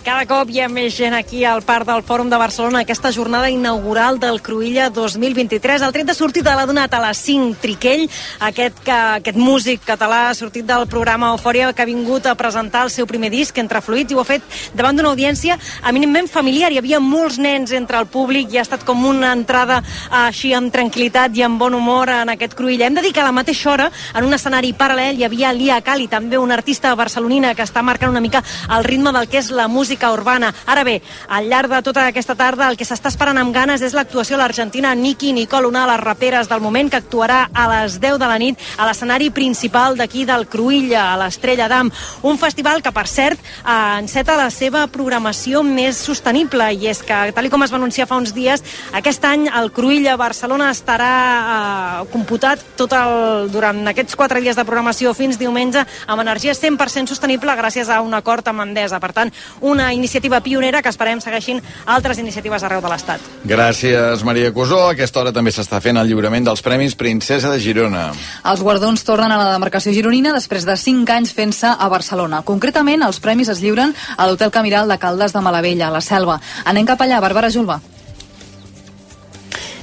Cada 0.00 0.24
cop 0.24 0.48
hi 0.48 0.62
ha 0.64 0.66
més 0.72 0.94
gent 0.96 1.12
aquí 1.12 1.42
al 1.44 1.60
Parc 1.60 1.84
del 1.84 2.00
Fòrum 2.08 2.30
de 2.32 2.38
Barcelona, 2.40 2.80
aquesta 2.80 3.10
jornada 3.12 3.50
inaugural 3.52 4.16
del 4.16 4.38
Cruïlla 4.40 4.86
2023. 4.96 5.82
El 5.84 5.92
tret 5.92 6.06
de 6.08 6.14
sortida 6.16 6.54
l'ha 6.56 6.64
donat 6.64 6.94
a 6.96 7.00
les 7.04 7.18
5 7.20 7.58
Triquell, 7.60 8.06
aquest, 8.48 8.78
que, 8.86 8.96
aquest 9.20 9.36
músic 9.36 9.84
català 9.84 10.32
sortit 10.32 10.64
del 10.64 10.86
programa 10.88 11.34
Eufòria 11.34 11.68
que 11.76 11.84
ha 11.84 11.88
vingut 11.90 12.24
a 12.24 12.32
presentar 12.34 12.86
el 12.86 12.92
seu 12.94 13.04
primer 13.06 13.28
disc, 13.34 13.58
Entre 13.60 13.82
Fluids, 13.84 14.14
i 14.14 14.16
ho 14.16 14.22
ha 14.22 14.28
fet 14.30 14.46
davant 14.72 14.96
d'una 14.96 15.10
audiència 15.12 15.58
eminentment 15.92 16.32
familiar. 16.32 16.72
Hi 16.72 16.80
havia 16.80 17.02
molts 17.04 17.36
nens 17.36 17.76
entre 17.76 18.00
el 18.00 18.08
públic 18.08 18.54
i 18.54 18.62
ha 18.62 18.64
estat 18.64 18.88
com 18.88 19.04
una 19.04 19.34
entrada 19.36 19.82
així 20.22 20.54
amb 20.56 20.72
tranquil·litat 20.72 21.36
i 21.36 21.44
amb 21.44 21.60
bon 21.60 21.76
humor 21.76 22.08
en 22.22 22.32
aquest 22.38 22.56
Cruïlla. 22.56 22.88
Hem 22.88 22.96
de 22.96 23.04
dir 23.04 23.12
que 23.12 23.20
a 23.20 23.28
la 23.28 23.36
mateixa 23.36 23.68
hora, 23.74 23.90
en 24.14 24.24
un 24.24 24.32
escenari 24.32 24.72
paral·lel, 24.72 25.20
hi 25.20 25.28
havia 25.28 25.52
Lia 25.52 25.82
Cali, 25.84 26.08
també 26.08 26.40
una 26.40 26.56
artista 26.56 26.96
barcelonina 26.96 27.52
que 27.52 27.68
està 27.68 27.84
marcant 27.84 28.16
una 28.16 28.24
mica 28.24 28.40
el 28.72 28.88
ritme 28.88 29.12
del 29.12 29.28
que 29.28 29.44
és 29.44 29.52
la 29.52 29.68
música 29.68 29.89
música 29.90 30.12
urbana. 30.12 30.54
Ara 30.66 30.84
bé, 30.84 31.00
al 31.26 31.48
llarg 31.50 31.72
de 31.72 31.80
tota 31.82 32.04
aquesta 32.06 32.36
tarda 32.38 32.68
el 32.70 32.76
que 32.78 32.86
s'està 32.86 33.10
esperant 33.10 33.40
amb 33.40 33.50
ganes 33.50 33.82
és 33.82 33.94
l'actuació 33.96 34.36
de 34.36 34.44
l'argentina 34.44 34.92
Niki 34.94 35.32
Nicole, 35.34 35.66
una 35.66 35.82
de 35.82 35.90
les 35.90 36.00
raperes 36.04 36.46
del 36.46 36.60
moment 36.62 36.86
que 36.86 37.00
actuarà 37.00 37.48
a 37.50 37.64
les 37.72 37.96
10 37.98 38.20
de 38.22 38.28
la 38.30 38.36
nit 38.38 38.60
a 38.78 38.86
l'escenari 38.86 39.32
principal 39.34 39.96
d'aquí 39.98 40.22
del 40.28 40.46
Cruïlla, 40.46 41.08
a 41.10 41.16
l'Estrella 41.18 41.66
d'Am. 41.66 41.90
Un 42.22 42.38
festival 42.38 42.84
que, 42.84 42.92
per 42.94 43.08
cert, 43.10 43.40
eh, 43.40 43.72
enceta 43.98 44.36
la 44.38 44.46
seva 44.54 44.84
programació 44.86 45.64
més 45.66 45.98
sostenible 45.98 46.70
i 46.70 46.86
és 46.86 47.02
que, 47.02 47.18
tal 47.34 47.50
com 47.50 47.66
es 47.66 47.74
va 47.74 47.80
anunciar 47.82 48.06
fa 48.06 48.20
uns 48.22 48.30
dies, 48.30 48.62
aquest 48.94 49.26
any 49.26 49.48
el 49.48 49.72
Cruïlla 49.74 50.14
Barcelona 50.14 50.70
estarà 50.70 51.10
eh, 51.40 52.06
computat 52.14 52.62
tot 52.78 52.94
el, 52.94 53.50
durant 53.50 53.82
aquests 53.90 54.14
quatre 54.14 54.38
dies 54.38 54.54
de 54.54 54.64
programació 54.64 55.16
fins 55.18 55.40
diumenge 55.40 55.82
amb 56.06 56.22
energia 56.22 56.54
100% 56.54 57.10
sostenible 57.10 57.58
gràcies 57.58 57.90
a 57.90 58.00
un 58.06 58.14
acord 58.14 58.46
amb 58.46 58.68
Endesa. 58.68 59.00
Per 59.00 59.10
tant, 59.16 59.34
una 59.60 59.79
iniciativa 59.92 60.40
pionera 60.44 60.82
que 60.82 60.92
esperem 60.92 61.20
segueixin 61.24 61.60
altres 61.86 62.20
iniciatives 62.22 62.62
arreu 62.66 62.82
de 62.84 62.92
l'Estat. 62.92 63.24
Gràcies, 63.44 64.24
Maria 64.24 64.52
Cusó. 64.52 64.82
A 64.86 64.94
aquesta 64.94 65.20
hora 65.22 65.32
també 65.32 65.52
s'està 65.54 65.80
fent 65.80 65.98
el 66.00 66.10
lliurament 66.10 66.46
dels 66.46 66.62
Premis 66.62 66.96
Princesa 66.98 67.50
de 67.50 67.60
Girona. 67.62 68.10
Els 68.52 68.64
guardons 68.64 69.04
tornen 69.04 69.32
a 69.32 69.38
la 69.40 69.52
demarcació 69.54 69.92
gironina 69.96 70.34
després 70.36 70.66
de 70.68 70.76
5 70.76 71.16
anys 71.16 71.34
fent-se 71.36 71.72
a 71.72 71.88
Barcelona. 71.92 72.42
Concretament, 72.46 73.02
els 73.06 73.20
premis 73.20 73.48
es 73.48 73.62
lliuren 73.62 73.94
a 74.16 74.26
l'Hotel 74.26 74.52
Camiral 74.54 74.88
de 74.88 74.98
Caldes 74.98 75.32
de 75.32 75.40
Malavella, 75.44 75.88
a 75.88 75.96
la 75.98 76.04
Selva. 76.04 76.40
Anem 76.64 76.86
cap 76.86 77.00
allà, 77.00 77.20
Bàrbara 77.20 77.50
Julva. 77.50 77.80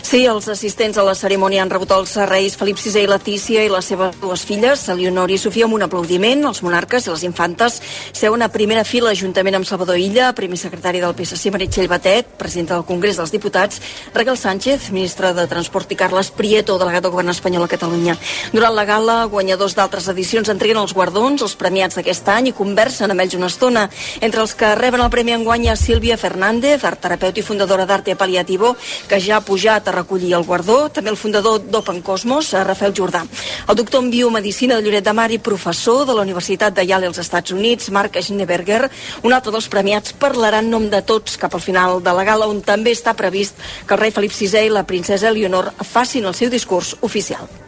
Sí, 0.08 0.22
els 0.24 0.46
assistents 0.48 0.96
a 0.96 1.04
la 1.04 1.12
cerimònia 1.20 1.60
han 1.66 1.72
rebut 1.74 1.90
els 1.92 2.14
reis 2.30 2.54
Felip 2.56 2.78
VI 2.80 3.02
i 3.02 3.08
Letícia 3.12 3.64
i 3.66 3.68
les 3.68 3.90
seves 3.92 4.14
dues 4.22 4.46
filles, 4.48 4.86
Eleonor 4.88 5.34
i 5.36 5.36
Sofia, 5.36 5.66
amb 5.68 5.76
un 5.76 5.84
aplaudiment. 5.84 6.46
Els 6.48 6.62
monarques 6.64 7.04
i 7.04 7.12
les 7.12 7.26
infantes 7.28 7.82
seuen 8.16 8.40
a 8.40 8.48
primera 8.48 8.86
fila 8.88 9.12
juntament 9.12 9.58
amb 9.58 9.68
Salvador 9.68 10.00
Illa, 10.00 10.30
primer 10.38 10.56
secretari 10.62 11.02
del 11.04 11.12
PSC, 11.12 11.52
Meritxell 11.52 11.90
Batet, 11.92 12.30
presidenta 12.40 12.78
del 12.78 12.86
Congrés 12.88 13.20
dels 13.20 13.34
Diputats, 13.36 13.82
Raquel 14.14 14.38
Sánchez, 14.40 14.86
ministre 14.96 15.34
de 15.36 15.44
Transport 15.52 15.92
i 15.92 16.00
Carles 16.00 16.32
Prieto, 16.32 16.80
delegat 16.80 17.04
del 17.04 17.12
govern 17.12 17.34
espanyol 17.36 17.68
a 17.68 17.70
Catalunya. 17.76 18.16
Durant 18.56 18.80
la 18.80 18.88
gala, 18.88 19.18
guanyadors 19.28 19.76
d'altres 19.76 20.08
edicions 20.16 20.48
entreguen 20.56 20.80
els 20.86 20.96
guardons, 20.96 21.44
els 21.44 21.58
premiats 21.60 22.00
d'aquest 22.00 22.32
any 22.32 22.54
i 22.54 22.56
conversen 22.56 23.12
amb 23.12 23.26
ells 23.26 23.36
una 23.36 23.52
estona. 23.52 23.90
Entre 24.22 24.40
els 24.40 24.56
que 24.56 24.72
reben 24.80 25.04
el 25.04 25.12
premi 25.12 25.36
enguany 25.36 25.68
hi 25.68 25.74
ha 25.74 25.76
Sílvia 25.76 26.16
Fernández, 26.16 26.88
art 26.88 27.04
terapeuta 27.04 27.44
i 27.44 27.48
fundadora 27.52 27.84
d'Arte 27.84 28.16
Paliativo, 28.16 28.78
que 29.12 29.20
ja 29.20 29.42
ha 29.42 29.44
pujat 29.44 29.84
a 29.84 29.97
recollir 29.98 30.34
el 30.38 30.46
guardó, 30.48 30.78
també 30.94 31.12
el 31.12 31.20
fundador 31.20 31.60
d'Open 31.60 32.02
Cosmos, 32.06 32.54
eh, 32.54 32.64
Rafael 32.64 32.96
Jordà. 32.96 33.26
El 33.68 33.76
doctor 33.76 34.04
en 34.04 34.10
biomedicina 34.14 34.78
de 34.78 34.86
Lloret 34.86 35.06
de 35.06 35.14
Mar 35.14 35.30
i 35.32 35.40
professor 35.40 36.06
de 36.08 36.16
la 36.16 36.24
Universitat 36.24 36.74
de 36.74 36.86
Yale 36.88 37.08
als 37.08 37.20
Estats 37.20 37.52
Units, 37.52 37.92
Marc 37.92 38.18
Schneeberger, 38.22 38.90
un 39.24 39.34
altre 39.34 39.52
dels 39.52 39.68
premiats, 39.68 40.14
parlarà 40.18 40.64
en 40.64 40.72
nom 40.72 40.90
de 40.90 41.02
tots 41.02 41.38
cap 41.38 41.54
al 41.54 41.62
final 41.62 42.02
de 42.04 42.14
la 42.14 42.24
gala, 42.24 42.48
on 42.48 42.62
també 42.62 42.96
està 42.96 43.14
previst 43.14 43.56
que 43.86 43.96
el 43.96 44.06
rei 44.06 44.12
Felip 44.12 44.32
VI 44.32 44.68
i 44.68 44.74
la 44.74 44.88
princesa 44.88 45.30
Eleonor 45.30 45.74
facin 45.84 46.26
el 46.26 46.36
seu 46.36 46.50
discurs 46.50 46.96
oficial. 47.02 47.67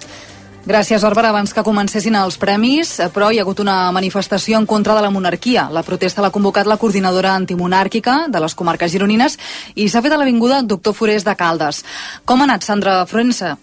Gràcies, 0.70 1.02
Bàrbara. 1.02 1.32
Abans 1.34 1.50
que 1.50 1.64
comencessin 1.66 2.14
els 2.14 2.36
premis, 2.38 2.92
eh, 3.00 3.08
però 3.10 3.32
hi 3.34 3.40
ha 3.40 3.42
hagut 3.42 3.60
una 3.64 3.92
manifestació 3.92 4.60
en 4.60 4.68
contra 4.70 4.94
de 4.94 5.02
la 5.02 5.10
monarquia. 5.10 5.64
La 5.74 5.82
protesta 5.82 6.22
l'ha 6.22 6.30
convocat 6.30 6.68
la 6.70 6.78
coordinadora 6.78 7.32
antimonàrquica 7.34 8.28
de 8.30 8.40
les 8.40 8.54
comarques 8.54 8.92
gironines 8.92 9.40
i 9.74 9.88
s'ha 9.90 10.04
fet 10.06 10.14
a 10.14 10.20
l'Avinguda 10.22 10.62
Doctor 10.62 10.94
Forés 10.94 11.26
de 11.26 11.36
Caldes. 11.36 11.82
Com 12.24 12.42
ha 12.42 12.44
anat, 12.46 12.62
Sandra 12.62 13.00
Froensa? 13.08 13.56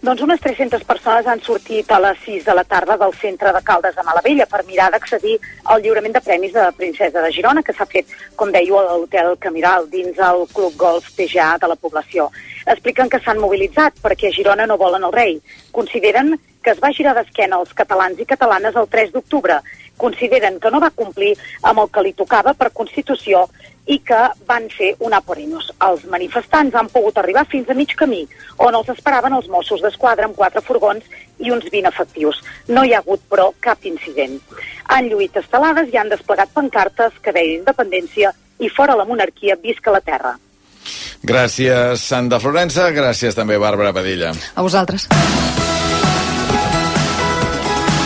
Doncs 0.00 0.22
unes 0.22 0.38
300 0.38 0.84
persones 0.86 1.26
han 1.26 1.40
sortit 1.42 1.90
a 1.90 1.98
les 1.98 2.18
6 2.24 2.44
de 2.46 2.54
la 2.54 2.62
tarda 2.62 2.96
del 2.96 3.12
centre 3.18 3.50
de 3.52 3.62
Caldes 3.66 3.96
de 3.96 4.04
Malavella 4.06 4.46
per 4.46 4.62
mirar 4.68 4.92
d'accedir 4.94 5.34
al 5.64 5.82
lliurament 5.82 6.14
de 6.14 6.20
premis 6.20 6.52
de 6.54 6.68
Princesa 6.76 7.24
de 7.24 7.32
Girona, 7.34 7.64
que 7.66 7.74
s'ha 7.74 7.86
fet, 7.90 8.06
com 8.36 8.52
dèieu, 8.54 8.78
a 8.78 8.84
l'Hotel 8.86 9.34
Camiral, 9.42 9.90
dins 9.90 10.22
el 10.30 10.46
Club 10.54 10.78
Golf 10.78 11.10
PGA 11.18 11.56
de 11.58 11.72
la 11.74 11.74
població. 11.74 12.30
Expliquen 12.68 13.08
que 13.08 13.20
s'han 13.24 13.40
mobilitzat 13.40 13.96
perquè 14.04 14.28
a 14.28 14.34
Girona 14.34 14.66
no 14.68 14.76
volen 14.76 15.06
el 15.08 15.14
rei. 15.14 15.38
Consideren 15.72 16.34
que 16.62 16.74
es 16.74 16.80
va 16.82 16.92
girar 16.92 17.14
d'esquena 17.16 17.56
als 17.56 17.72
catalans 17.72 18.18
i 18.20 18.26
catalanes 18.28 18.76
el 18.76 18.88
3 18.92 19.12
d'octubre. 19.14 19.60
Consideren 19.96 20.58
que 20.60 20.70
no 20.70 20.80
va 20.82 20.90
complir 20.94 21.32
amb 21.62 21.80
el 21.82 21.88
que 21.94 22.02
li 22.04 22.12
tocava 22.18 22.52
per 22.54 22.74
Constitució 22.76 23.46
i 23.88 23.98
que 24.04 24.18
van 24.46 24.68
fer 24.70 24.90
una 25.00 25.20
por 25.24 25.38
ellos. 25.40 25.70
Els 25.86 26.04
manifestants 26.12 26.76
han 26.76 26.90
pogut 26.92 27.18
arribar 27.18 27.46
fins 27.48 27.70
a 27.70 27.76
mig 27.78 27.94
camí, 27.96 28.26
on 28.58 28.76
els 28.76 28.90
esperaven 28.92 29.32
els 29.38 29.48
Mossos 29.48 29.80
d'Esquadra 29.80 30.28
amb 30.28 30.36
quatre 30.36 30.60
furgons 30.66 31.06
i 31.38 31.50
uns 31.54 31.70
20 31.72 31.88
efectius. 31.88 32.42
No 32.68 32.84
hi 32.84 32.92
ha 32.92 33.00
hagut, 33.00 33.22
però, 33.30 33.48
cap 33.64 33.86
incident. 33.88 34.36
Han 34.92 35.08
lluït 35.08 35.40
estelades 35.40 35.88
i 35.92 35.96
han 35.96 36.12
desplegat 36.12 36.52
pancartes 36.52 37.16
que 37.22 37.32
deien 37.32 37.62
independència 37.62 38.34
i 38.58 38.68
fora 38.68 38.98
la 38.98 39.08
monarquia 39.08 39.56
visca 39.62 39.94
la 39.94 40.04
terra. 40.04 40.36
Gràcies, 41.22 42.02
Santa 42.02 42.40
Florença. 42.42 42.90
Gràcies 42.94 43.36
també, 43.38 43.58
Bàrbara 43.58 43.92
Padilla. 43.96 44.32
A 44.54 44.62
vosaltres. 44.62 45.08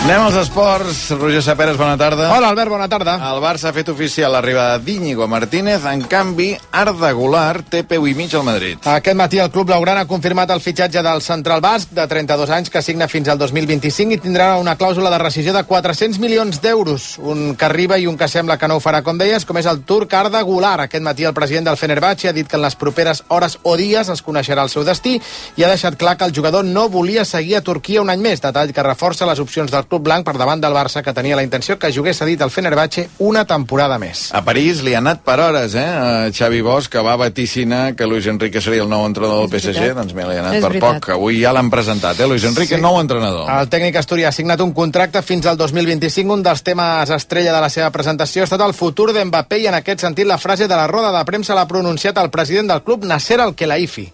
Anem 0.03 0.18
als 0.18 0.34
esports. 0.34 1.12
Roger 1.14 1.40
Saperes, 1.46 1.76
bona 1.78 1.94
tarda. 1.96 2.32
Hola, 2.34 2.48
Albert, 2.48 2.70
bona 2.72 2.88
tarda. 2.90 3.12
El 3.22 3.38
Barça 3.38 3.68
ha 3.68 3.72
fet 3.72 3.86
oficial 3.92 4.32
l'arribada 4.34 4.80
d'Iñigo 4.82 5.28
Martínez. 5.30 5.84
En 5.86 6.00
canvi, 6.11 6.48
Arda 6.74 7.12
Goulart 7.14 7.68
té 7.70 7.84
peu 7.86 8.09
i 8.11 8.14
mig 8.18 8.34
al 8.34 8.42
Madrid. 8.42 8.80
Aquest 8.82 9.14
matí 9.16 9.38
el 9.38 9.53
club 9.55 9.68
blaugrana 9.70 10.03
ha 10.03 10.09
confirmat 10.11 10.50
el 10.50 10.61
fitxatge 10.61 11.05
del 11.07 11.22
central 11.22 11.62
basc 11.62 11.92
de 11.94 12.07
32 12.11 12.50
anys 12.50 12.72
que 12.74 12.82
signa 12.82 13.07
fins 13.07 13.30
al 13.30 13.38
2025 13.38 14.16
i 14.16 14.18
tindrà 14.24 14.57
una 14.59 14.74
clàusula 14.74 15.12
de 15.14 15.20
rescisió 15.22 15.55
de 15.55 15.62
400 15.62 16.18
milions 16.18 16.59
d'euros. 16.61 17.07
Un 17.22 17.55
que 17.55 17.68
arriba 17.70 18.00
i 18.03 18.11
un 18.11 18.18
que 18.18 18.26
sembla 18.26 18.59
que 18.59 18.66
no 18.66 18.80
ho 18.80 18.82
farà, 18.82 19.05
com 19.07 19.22
deies, 19.22 19.46
com 19.46 19.62
és 19.62 19.70
el 19.70 19.84
turc 19.86 20.18
Arda 20.18 20.42
Goulart. 20.42 20.88
Aquest 20.88 21.07
matí 21.07 21.30
el 21.30 21.38
president 21.38 21.70
del 21.70 21.78
Fenerbahçe 21.78 22.32
ha 22.32 22.34
dit 22.34 22.50
que 22.50 22.59
en 22.59 22.66
les 22.66 22.74
properes 22.74 23.22
hores 23.28 23.61
o 23.62 23.76
dies 23.78 24.11
es 24.11 24.26
coneixerà 24.26 24.66
el 24.66 24.74
seu 24.74 24.82
destí 24.82 25.14
i 25.55 25.62
ha 25.62 25.70
deixat 25.70 25.94
clar 25.94 26.18
que 26.18 26.26
el 26.26 26.34
jugador 26.34 26.66
no 26.66 26.88
volia 26.90 27.24
seguir 27.24 27.61
a 27.61 27.62
Turquia 27.62 28.03
un 28.03 28.11
any 28.11 28.26
més, 28.26 28.42
detall 28.42 28.74
que 28.74 28.88
reforça 28.90 29.30
les 29.30 29.38
opcions 29.38 29.70
del 29.70 29.91
club 29.93 30.07
blanc 30.09 30.24
per 30.24 30.38
davant 30.40 30.61
del 30.62 30.72
Barça, 30.72 31.03
que 31.05 31.12
tenia 31.12 31.36
la 31.36 31.45
intenció 31.45 31.76
que 31.78 31.90
jugués 31.93 32.16
cedit 32.16 32.40
al 32.40 32.51
Fenerbahçe 32.51 33.09
una 33.20 33.45
temporada 33.45 33.99
més. 34.01 34.30
A 34.32 34.40
París 34.47 34.80
li 34.86 34.95
ha 34.97 35.03
anat 35.03 35.20
per 35.26 35.36
hores, 35.45 35.74
eh? 35.76 35.84
A 35.84 36.30
Xavi 36.32 36.62
Bosch, 36.64 36.88
que 36.88 37.03
va 37.05 37.16
vaticinar 37.20 37.95
que 37.95 38.07
Luis 38.09 38.26
Enrique 38.30 38.61
seria 38.64 38.82
el 38.86 38.88
nou 38.88 39.05
entrenador 39.07 39.43
del 39.43 39.51
PSG, 39.53 39.76
veritat. 39.78 39.97
doncs 40.01 40.14
me 40.16 40.24
li 40.24 40.36
ha 40.38 40.40
anat 40.40 40.55
És 40.55 40.62
per 40.64 40.70
veritat. 40.72 41.01
poc. 41.03 41.11
Avui 41.18 41.40
ja 41.43 41.53
l'han 41.53 41.68
presentat, 41.70 42.18
eh? 42.20 42.26
Luis 42.26 42.45
Enrique, 42.45 42.76
Sí. 42.76 42.80
nou 42.80 42.99
entrenador. 43.01 43.51
El 43.51 43.68
tècnic 43.68 43.97
asturià 44.01 44.28
ha 44.28 44.32
signat 44.32 44.61
un 44.61 44.72
contracte 44.72 45.20
fins 45.22 45.45
al 45.47 45.57
2025. 45.59 46.32
Un 46.32 46.43
dels 46.43 46.62
temes 46.62 47.11
estrella 47.11 47.53
de 47.53 47.61
la 47.61 47.68
seva 47.68 47.90
presentació 47.90 48.43
ha 48.43 48.45
estat 48.45 48.61
el 48.64 48.72
futur 48.72 49.12
d'Mbappé 49.12 49.59
i 49.61 49.66
en 49.66 49.74
aquest 49.74 50.01
sentit 50.01 50.26
la 50.26 50.38
frase 50.38 50.66
de 50.68 50.74
la 50.76 50.86
roda 50.86 51.12
de 51.16 51.24
premsa 51.24 51.55
l'ha 51.55 51.68
pronunciat 51.68 52.16
el 52.18 52.30
president 52.30 52.68
del 52.70 52.82
club, 52.82 53.05
Nasser 53.05 53.40
Al-Khelaifi. 53.40 54.11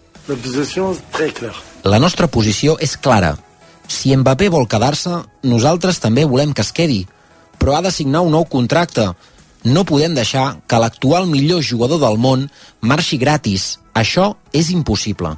La 1.83 1.99
nostra 1.99 2.27
posició 2.27 2.75
és 2.79 2.97
clara. 2.97 3.37
Si 3.89 4.13
Mbappé 4.15 4.51
vol 4.53 4.67
quedar-se, 4.69 5.23
nosaltres 5.43 5.99
també 5.99 6.23
volem 6.29 6.53
que 6.53 6.61
es 6.61 6.71
quedi. 6.71 7.01
Però 7.59 7.75
ha 7.75 7.81
de 7.81 7.91
signar 7.91 8.21
un 8.21 8.31
nou 8.37 8.45
contracte. 8.45 9.09
No 9.65 9.83
podem 9.83 10.13
deixar 10.15 10.61
que 10.69 10.79
l'actual 10.79 11.25
millor 11.27 11.65
jugador 11.65 11.99
del 11.99 12.21
món 12.21 12.45
marxi 12.79 13.17
gratis. 13.17 13.79
Això 13.97 14.35
és 14.53 14.69
impossible. 14.71 15.33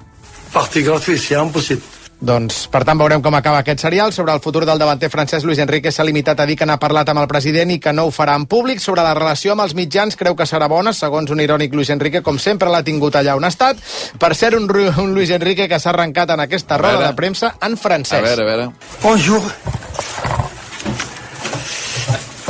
Partir 0.52 0.84
gratuït, 0.84 1.18
c'est 1.18 1.40
impossible. 1.40 2.01
Doncs, 2.22 2.68
per 2.70 2.84
tant, 2.86 3.00
veurem 3.02 3.22
com 3.26 3.34
acaba 3.34 3.64
aquest 3.64 3.82
serial. 3.82 4.12
Sobre 4.14 4.34
el 4.36 4.42
futur 4.46 4.62
del 4.70 4.78
davanter 4.78 5.10
francès, 5.10 5.42
Luis 5.44 5.58
Enrique 5.58 5.90
s'ha 5.92 6.06
limitat 6.06 6.40
a 6.40 6.46
dir 6.46 6.54
que 6.60 6.68
n'ha 6.70 6.78
parlat 6.78 7.10
amb 7.10 7.24
el 7.24 7.28
president 7.28 7.74
i 7.74 7.80
que 7.82 7.94
no 7.98 8.06
ho 8.06 8.12
farà 8.14 8.36
en 8.38 8.46
públic. 8.46 8.78
Sobre 8.80 9.02
la 9.02 9.16
relació 9.18 9.56
amb 9.56 9.66
els 9.66 9.74
mitjans, 9.74 10.16
creu 10.20 10.36
que 10.38 10.46
serà 10.46 10.68
bona, 10.70 10.94
segons 10.94 11.34
un 11.34 11.42
irònic 11.42 11.74
Luis 11.74 11.90
Enrique, 11.90 12.22
com 12.22 12.38
sempre 12.38 12.70
l'ha 12.70 12.84
tingut 12.86 13.18
allà 13.18 13.34
on 13.40 13.48
ha 13.48 13.50
estat. 13.50 13.82
Per 14.22 14.36
ser 14.38 14.54
un, 14.54 14.70
un 14.70 15.16
Luis 15.16 15.34
Enrique 15.34 15.66
que 15.68 15.80
s'ha 15.82 15.90
arrencat 15.96 16.36
en 16.36 16.46
aquesta 16.46 16.78
roda 16.78 17.08
de 17.08 17.18
premsa 17.18 17.56
en 17.66 17.78
francès. 17.78 18.20
A 18.20 18.22
veure, 18.22 18.46
a 18.46 18.50
veure. 18.52 18.70
Bonjour. 19.02 19.42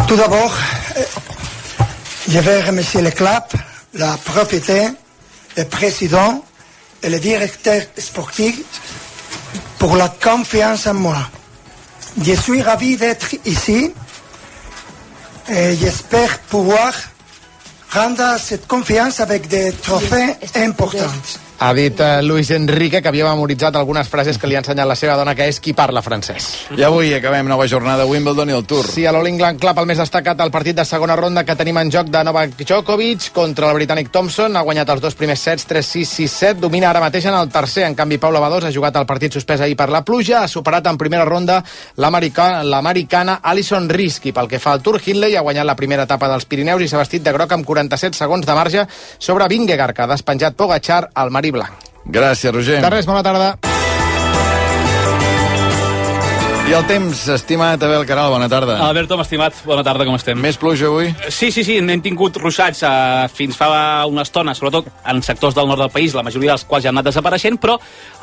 Tout 0.05 0.17
d'abord, 0.17 0.51
je 2.27 2.39
vais 2.39 2.59
remercier 2.59 3.01
le 3.01 3.11
club, 3.11 3.43
la 3.93 4.17
propriété, 4.25 4.89
le 5.55 5.63
président 5.63 6.43
et 7.01 7.09
le 7.09 7.19
directeur 7.19 7.81
sportif 7.97 8.65
pour 9.81 9.95
la 9.95 10.09
confiance 10.09 10.85
en 10.85 10.93
moi. 10.93 11.17
Je 12.21 12.33
suis 12.33 12.61
ravi 12.61 12.97
d'être 12.97 13.33
ici 13.45 13.91
et 15.49 15.75
j'espère 15.75 16.37
pouvoir 16.41 16.93
rendre 17.89 18.37
cette 18.39 18.67
confiance 18.67 19.19
avec 19.19 19.47
des 19.47 19.73
trophées 19.73 20.35
importants. 20.53 21.17
Ha 21.61 21.75
dit 21.77 21.99
eh, 21.99 22.23
Luis 22.23 22.49
Enrique 22.49 23.03
que 23.03 23.07
havia 23.07 23.27
memoritzat 23.29 23.75
algunes 23.77 24.07
frases 24.09 24.39
que 24.41 24.47
li 24.49 24.55
ha 24.55 24.63
ensenyat 24.63 24.87
la 24.89 24.95
seva 24.97 25.13
dona, 25.13 25.35
que 25.37 25.45
és 25.45 25.59
qui 25.61 25.75
parla 25.77 26.01
francès. 26.01 26.47
I 26.73 26.81
avui 26.87 27.11
acabem 27.13 27.45
nova 27.45 27.67
jornada 27.69 28.01
a 28.01 28.09
Wimbledon 28.09 28.49
i 28.49 28.55
el 28.57 28.63
Tour. 28.65 28.87
Sí, 28.89 29.03
a 29.05 29.11
l'All 29.13 29.29
England 29.29 29.61
Club 29.61 29.77
el 29.77 29.85
més 29.91 30.01
destacat 30.01 30.39
del 30.39 30.49
partit 30.49 30.79
de 30.79 30.85
segona 30.89 31.13
ronda 31.19 31.43
que 31.45 31.55
tenim 31.59 31.77
en 31.77 31.91
joc 31.93 32.09
de 32.09 32.23
Novak 32.25 32.55
Djokovic 32.57 33.27
contra 33.35 33.69
el 33.69 33.77
britànic 33.77 34.09
Thompson. 34.09 34.57
Ha 34.57 34.63
guanyat 34.65 34.89
els 34.89 35.03
dos 35.03 35.17
primers 35.19 35.43
sets, 35.45 35.67
3-6, 35.69 36.15
6-7. 36.23 36.63
Domina 36.63 36.89
ara 36.89 37.03
mateix 37.05 37.27
en 37.29 37.37
el 37.37 37.53
tercer. 37.53 37.85
En 37.85 37.99
canvi, 37.99 38.17
Paula 38.17 38.41
Badós 38.41 38.65
ha 38.65 38.73
jugat 38.73 38.97
el 38.97 39.05
partit 39.05 39.37
suspès 39.37 39.61
ahir 39.61 39.77
per 39.77 39.91
la 39.93 40.01
pluja. 40.01 40.41
Ha 40.41 40.49
superat 40.49 40.89
en 40.89 40.97
primera 40.97 41.29
ronda 41.29 41.59
l'americana 42.01 43.37
Alison 43.53 43.85
Risky. 43.85 44.33
Pel 44.33 44.49
que 44.49 44.57
fa 44.57 44.73
al 44.73 44.81
Tour, 44.81 44.97
Hindley 44.97 45.37
ha 45.37 45.45
guanyat 45.45 45.69
la 45.69 45.77
primera 45.77 46.09
etapa 46.09 46.25
dels 46.33 46.49
Pirineus 46.49 46.81
i 46.81 46.89
s'ha 46.89 47.05
vestit 47.05 47.21
de 47.21 47.37
groc 47.37 47.53
amb 47.53 47.69
47 47.69 48.17
segons 48.17 48.49
de 48.49 48.57
marge 48.57 48.89
sobre 49.19 49.45
Vingegaard, 49.45 49.93
que 49.93 50.07
ha 50.07 50.11
despenjat 50.15 50.57
Pogachar 50.57 51.03
al 51.13 51.29
marí 51.29 51.50
blanc. 51.51 51.89
Gràcies, 52.05 52.53
Roger. 52.53 52.81
De 52.81 52.89
res, 52.89 53.05
bona 53.05 53.23
tarda. 53.23 53.55
I 56.61 56.73
el 56.77 56.85
temps, 56.87 57.23
estimat 57.33 57.81
Abel 57.83 58.05
Caral, 58.07 58.29
bona 58.31 58.47
tarda. 58.47 58.77
Albert, 58.85 59.09
Tom, 59.09 59.19
estimat, 59.23 59.57
bona 59.67 59.81
tarda, 59.83 60.05
com 60.07 60.15
estem? 60.15 60.37
Més 60.39 60.55
pluja 60.61 60.87
avui? 60.87 61.09
Sí, 61.27 61.49
sí, 61.51 61.65
sí, 61.67 61.79
n'hem 61.83 61.99
tingut 62.05 62.37
ruixats 62.39 62.83
eh, 62.87 63.25
fins 63.33 63.57
fa 63.59 63.67
una 64.07 64.23
estona, 64.23 64.53
sobretot 64.55 64.87
en 65.11 65.19
sectors 65.25 65.57
del 65.57 65.67
nord 65.67 65.81
del 65.83 65.91
país, 65.91 66.13
la 66.15 66.23
majoria 66.23 66.53
dels 66.53 66.63
quals 66.69 66.85
ja 66.85 66.91
han 66.93 66.95
anat 66.95 67.09
desapareixent, 67.09 67.57
però 67.59 67.75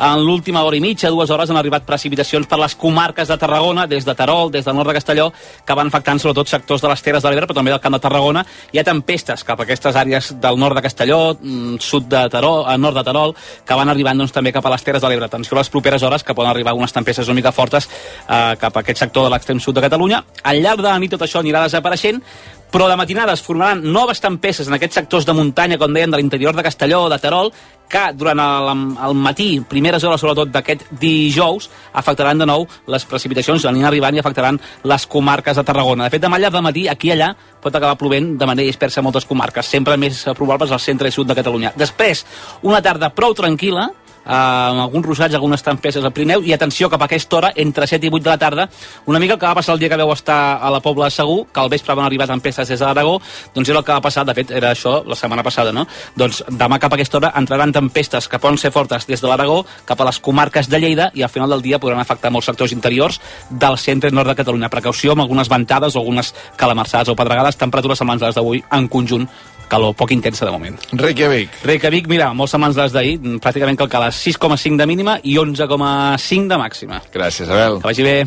en 0.07 0.23
l'última 0.25 0.63
hora 0.65 0.79
i 0.79 0.81
mitja, 0.81 1.11
dues 1.13 1.33
hores, 1.35 1.51
han 1.51 1.59
arribat 1.61 1.85
precipitacions 1.85 2.49
per 2.49 2.61
les 2.63 2.77
comarques 2.79 3.29
de 3.29 3.37
Tarragona, 3.43 3.89
des 3.91 4.07
de 4.07 4.15
Terol, 4.17 4.53
des 4.55 4.65
del 4.65 4.79
nord 4.79 4.93
de 4.93 4.97
Castelló, 4.97 5.29
que 5.67 5.77
van 5.77 5.93
afectant 5.93 6.23
sobretot 6.23 6.49
sectors 6.49 6.87
de 6.87 6.93
les 6.95 7.05
Terres 7.05 7.27
de 7.27 7.35
l'Ebre, 7.35 7.51
però 7.51 7.59
també 7.59 7.75
del 7.75 7.83
Camp 7.85 7.99
de 7.99 8.03
Tarragona. 8.07 8.47
Hi 8.73 8.81
ha 8.81 8.87
tempestes 8.87 9.45
cap 9.45 9.61
a 9.61 9.67
aquestes 9.67 9.99
àrees 9.99 10.31
del 10.41 10.63
nord 10.63 10.79
de 10.79 10.87
Castelló, 10.87 11.35
mm, 11.35 11.83
sud 11.85 12.09
de 12.09 12.25
Terol, 12.33 12.65
eh, 12.71 12.79
nord 12.79 12.97
de 13.03 13.05
Terol, 13.11 13.37
que 13.67 13.81
van 13.83 13.93
arribant 13.93 14.25
doncs, 14.25 14.33
també 14.33 14.55
cap 14.57 14.65
a 14.65 14.73
les 14.77 14.89
Terres 14.89 15.03
de 15.03 15.13
l'Ebre. 15.13 15.27
Atenció 15.29 15.59
a 15.59 15.61
les 15.61 15.69
properes 15.69 16.03
hores, 16.03 16.25
que 16.25 16.39
poden 16.39 16.55
arribar 16.55 16.79
unes 16.79 16.93
tempestes 16.97 17.29
una 17.29 17.43
mica 17.43 17.53
fortes 17.53 17.89
eh, 18.29 18.55
cap 18.61 18.77
a 18.77 18.85
aquest 18.85 19.03
sector 19.07 19.27
de 19.27 19.33
l'extrem 19.35 19.61
sud 19.61 19.75
de 19.79 19.85
Catalunya. 19.85 20.23
Al 20.45 20.63
llarg 20.63 20.85
de 20.85 20.91
la 20.91 20.99
nit 21.01 21.17
tot 21.17 21.25
això 21.25 21.41
anirà 21.43 21.65
desapareixent, 21.65 22.23
però 22.71 22.89
de 22.89 22.97
matinada 23.01 23.33
es 23.33 23.43
formaran 23.43 23.81
noves 23.93 24.21
tempestes 24.21 24.69
en 24.69 24.77
aquests 24.77 25.01
sectors 25.01 25.25
de 25.25 25.33
muntanya, 25.33 25.79
com 25.81 25.93
deien, 25.95 26.11
de 26.13 26.19
l'interior 26.21 26.57
de 26.57 26.63
Castelló, 26.63 27.07
de 27.09 27.19
Terol, 27.19 27.51
que 27.89 28.03
durant 28.13 28.41
el, 28.45 28.83
el 29.07 29.15
matí, 29.17 29.47
primeres 29.65 30.05
hores 30.05 30.21
sobretot 30.21 30.51
d'aquest 30.53 30.85
dijous, 31.01 31.71
afectaran 31.97 32.39
de 32.39 32.49
nou 32.51 32.67
les 32.93 33.07
precipitacions, 33.09 33.65
aniran 33.65 33.89
arribant 33.89 34.19
i 34.19 34.21
afectaran 34.21 34.61
les 34.85 35.07
comarques 35.09 35.57
de 35.57 35.65
Tarragona. 35.65 36.05
De 36.05 36.13
fet, 36.13 36.25
demà 36.27 36.41
llarg 36.43 36.59
de 36.59 36.63
matí, 36.67 36.85
aquí 36.93 37.09
i 37.09 37.15
allà, 37.17 37.31
pot 37.63 37.75
acabar 37.75 37.97
plovent 37.97 38.35
de 38.37 38.51
manera 38.51 38.69
dispersa 38.69 39.01
a 39.01 39.07
moltes 39.07 39.25
comarques, 39.25 39.65
sempre 39.65 39.97
més 39.97 40.27
probables 40.37 40.75
al 40.75 40.85
centre 40.85 41.09
i 41.09 41.15
sud 41.15 41.33
de 41.33 41.39
Catalunya. 41.39 41.73
Després, 41.81 42.27
una 42.69 42.83
tarda 42.85 43.09
prou 43.17 43.33
tranquil·la, 43.39 43.89
amb 44.29 44.83
alguns 44.85 45.07
ruixats, 45.07 45.35
algunes 45.35 45.65
tempestes 45.65 46.05
al 46.05 46.13
Pirineu, 46.13 46.45
i 46.45 46.53
atenció 46.53 46.91
cap 46.93 47.03
a 47.03 47.09
aquesta 47.09 47.39
hora, 47.39 47.53
entre 47.57 47.87
7 47.89 48.07
i 48.07 48.11
8 48.13 48.23
de 48.25 48.31
la 48.31 48.39
tarda, 48.39 48.69
una 49.07 49.19
mica 49.19 49.35
el 49.35 49.41
que 49.41 49.47
va 49.47 49.55
passar 49.57 49.75
el 49.75 49.81
dia 49.81 49.89
que 49.89 49.97
veu 49.97 50.13
estar 50.13 50.59
a 50.61 50.71
la 50.71 50.81
Pobla 50.85 51.09
de 51.09 51.17
Segur, 51.17 51.47
que 51.53 51.61
al 51.61 51.73
vespre 51.73 51.97
van 51.97 52.07
arribar 52.07 52.29
tempestes 52.29 52.69
des 52.69 52.79
de 52.79 52.85
l'Aragó, 52.85 53.19
doncs 53.55 53.73
era 53.73 53.81
el 53.81 53.85
que 53.85 53.93
va 53.97 54.05
passar, 54.05 54.27
de 54.29 54.37
fet, 54.37 54.53
era 54.53 54.73
això 54.77 55.03
la 55.07 55.17
setmana 55.17 55.43
passada, 55.43 55.73
no? 55.73 55.87
Doncs 56.17 56.45
demà 56.49 56.79
cap 56.79 56.93
a 56.93 57.01
aquesta 57.01 57.19
hora 57.19 57.33
entraran 57.41 57.73
tempestes 57.73 58.29
que 58.29 58.39
poden 58.39 58.59
ser 58.59 58.71
fortes 58.71 59.07
des 59.09 59.21
de 59.21 59.29
l'Aragó 59.29 59.65
cap 59.89 60.01
a 60.01 60.09
les 60.11 60.21
comarques 60.21 60.69
de 60.69 60.81
Lleida 60.81 61.11
i 61.15 61.23
al 61.23 61.33
final 61.33 61.51
del 61.51 61.63
dia 61.63 61.81
podran 61.81 62.01
afectar 62.01 62.31
molts 62.31 62.51
sectors 62.53 62.73
interiors 62.77 63.21
del 63.51 63.79
centre 63.79 64.11
i 64.11 64.15
nord 64.15 64.29
de 64.29 64.37
Catalunya. 64.39 64.69
Precaució 64.69 65.13
amb 65.13 65.25
algunes 65.25 65.49
ventades 65.49 65.97
o 65.97 66.03
algunes 66.03 66.35
calamarsades 66.57 67.09
o 67.09 67.17
pedregades, 67.17 67.57
temperatures 67.57 67.99
semblants 67.99 68.23
a 68.23 68.33
d'avui 68.37 68.63
en 68.71 68.89
conjunt 68.89 69.29
calor 69.69 69.95
poc 69.99 70.13
intensa 70.17 70.49
de 70.49 70.55
moment. 70.55 70.81
Reykjavik. 70.93 71.63
Reykjavik, 71.69 72.11
mira, 72.11 72.33
molt 72.35 72.53
semblants 72.53 72.81
les 72.81 72.97
d'ahir, 72.97 73.17
pràcticament 73.45 73.79
calcades 73.79 74.21
6,5 74.27 74.77
de 74.81 74.91
mínima 74.91 75.19
i 75.23 75.39
11,5 75.39 76.49
de 76.49 76.61
màxima. 76.61 77.03
Gràcies, 77.15 77.49
Abel. 77.49 77.83
Que 77.83 77.93
vagi 77.93 78.07
bé. 78.07 78.19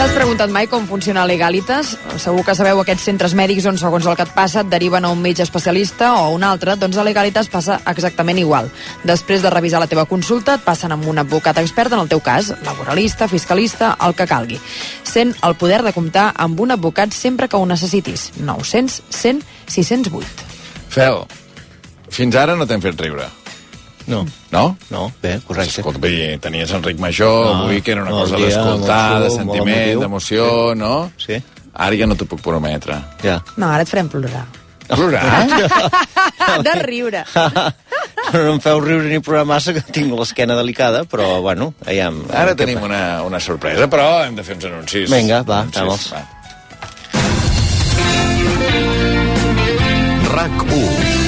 T'has 0.00 0.14
preguntat 0.16 0.48
mai 0.48 0.64
com 0.64 0.86
funciona 0.88 1.26
Legalitas? 1.28 1.90
Segur 2.22 2.40
que 2.40 2.54
sabeu 2.56 2.78
aquests 2.80 3.02
centres 3.04 3.34
mèdics 3.36 3.66
on, 3.68 3.76
segons 3.76 4.06
el 4.08 4.14
que 4.16 4.24
et 4.24 4.30
passa, 4.32 4.62
et 4.62 4.68
deriven 4.72 5.04
a 5.04 5.10
un 5.12 5.18
metge 5.20 5.44
especialista 5.44 6.14
o 6.14 6.22
a 6.22 6.30
un 6.32 6.46
altre. 6.48 6.72
Doncs 6.80 6.96
a 6.96 7.02
Legalitas 7.04 7.50
passa 7.52 7.76
exactament 7.92 8.40
igual. 8.40 8.70
Després 9.04 9.44
de 9.44 9.50
revisar 9.52 9.82
la 9.82 9.90
teva 9.90 10.06
consulta, 10.08 10.54
et 10.56 10.64
passen 10.64 10.94
amb 10.96 11.04
un 11.04 11.20
advocat 11.20 11.60
expert, 11.60 11.92
en 11.92 12.00
el 12.00 12.08
teu 12.08 12.22
cas, 12.24 12.48
laboralista, 12.64 13.28
fiscalista, 13.28 13.90
el 14.00 14.16
que 14.16 14.24
calgui. 14.30 14.56
Sent 15.04 15.34
el 15.44 15.58
poder 15.60 15.82
de 15.84 15.92
comptar 15.92 16.30
amb 16.32 16.64
un 16.64 16.72
advocat 16.72 17.12
sempre 17.12 17.50
que 17.52 17.60
ho 17.60 17.68
necessitis. 17.68 18.30
900 18.40 19.02
100 19.10 19.44
608. 19.68 20.48
Fel, 20.96 21.26
fins 22.08 22.40
ara 22.40 22.56
no 22.56 22.64
t'hem 22.64 22.88
fet 22.88 23.04
riure. 23.04 23.28
No. 24.10 24.26
No? 24.50 24.76
No, 24.90 25.12
bé, 25.22 25.40
correcte. 25.46 25.80
Escolta, 25.80 26.00
bé, 26.02 26.36
tenies 26.42 26.72
Enric 26.74 26.98
Major, 26.98 27.44
No, 27.46 27.64
avui 27.64 27.80
que 27.80 27.92
era 27.94 28.02
una 28.02 28.10
no, 28.10 28.24
cosa 28.24 28.40
d'escoltar, 28.42 29.20
de 29.22 29.30
sentiment, 29.30 30.00
d'emoció, 30.02 30.74
no? 30.74 31.12
Sí. 31.20 31.38
Ara 31.80 31.94
ja 31.96 32.08
no 32.10 32.16
t'ho 32.18 32.26
puc 32.26 32.42
prometre. 32.42 32.98
Ja. 33.22 33.38
No, 33.54 33.68
ara 33.70 33.86
et 33.86 33.92
farem 33.92 34.10
plorar. 34.10 34.42
Plorar? 34.90 35.22
de 36.66 36.74
riure. 36.82 37.22
Però 37.30 38.42
no 38.48 38.56
em 38.56 38.60
feu 38.64 38.82
riure 38.82 39.06
ni 39.06 39.22
plorar 39.22 39.46
massa, 39.46 39.76
que 39.76 39.84
tinc 39.94 40.10
l'esquena 40.18 40.58
delicada, 40.58 41.04
però, 41.06 41.38
bueno, 41.46 41.70
aviam... 41.86 42.24
Ara 42.34 42.58
tenim 42.58 42.82
una, 42.82 43.22
una 43.22 43.38
sorpresa, 43.38 43.86
però 43.92 44.24
hem 44.26 44.34
de 44.34 44.42
fer 44.42 44.58
uns 44.58 44.66
anuncis. 44.72 45.06
Vinga, 45.14 45.44
va, 45.46 45.62
Anuncis, 45.70 46.10
vamos. 46.10 46.10
RAC 50.34 50.62
1 50.74 51.19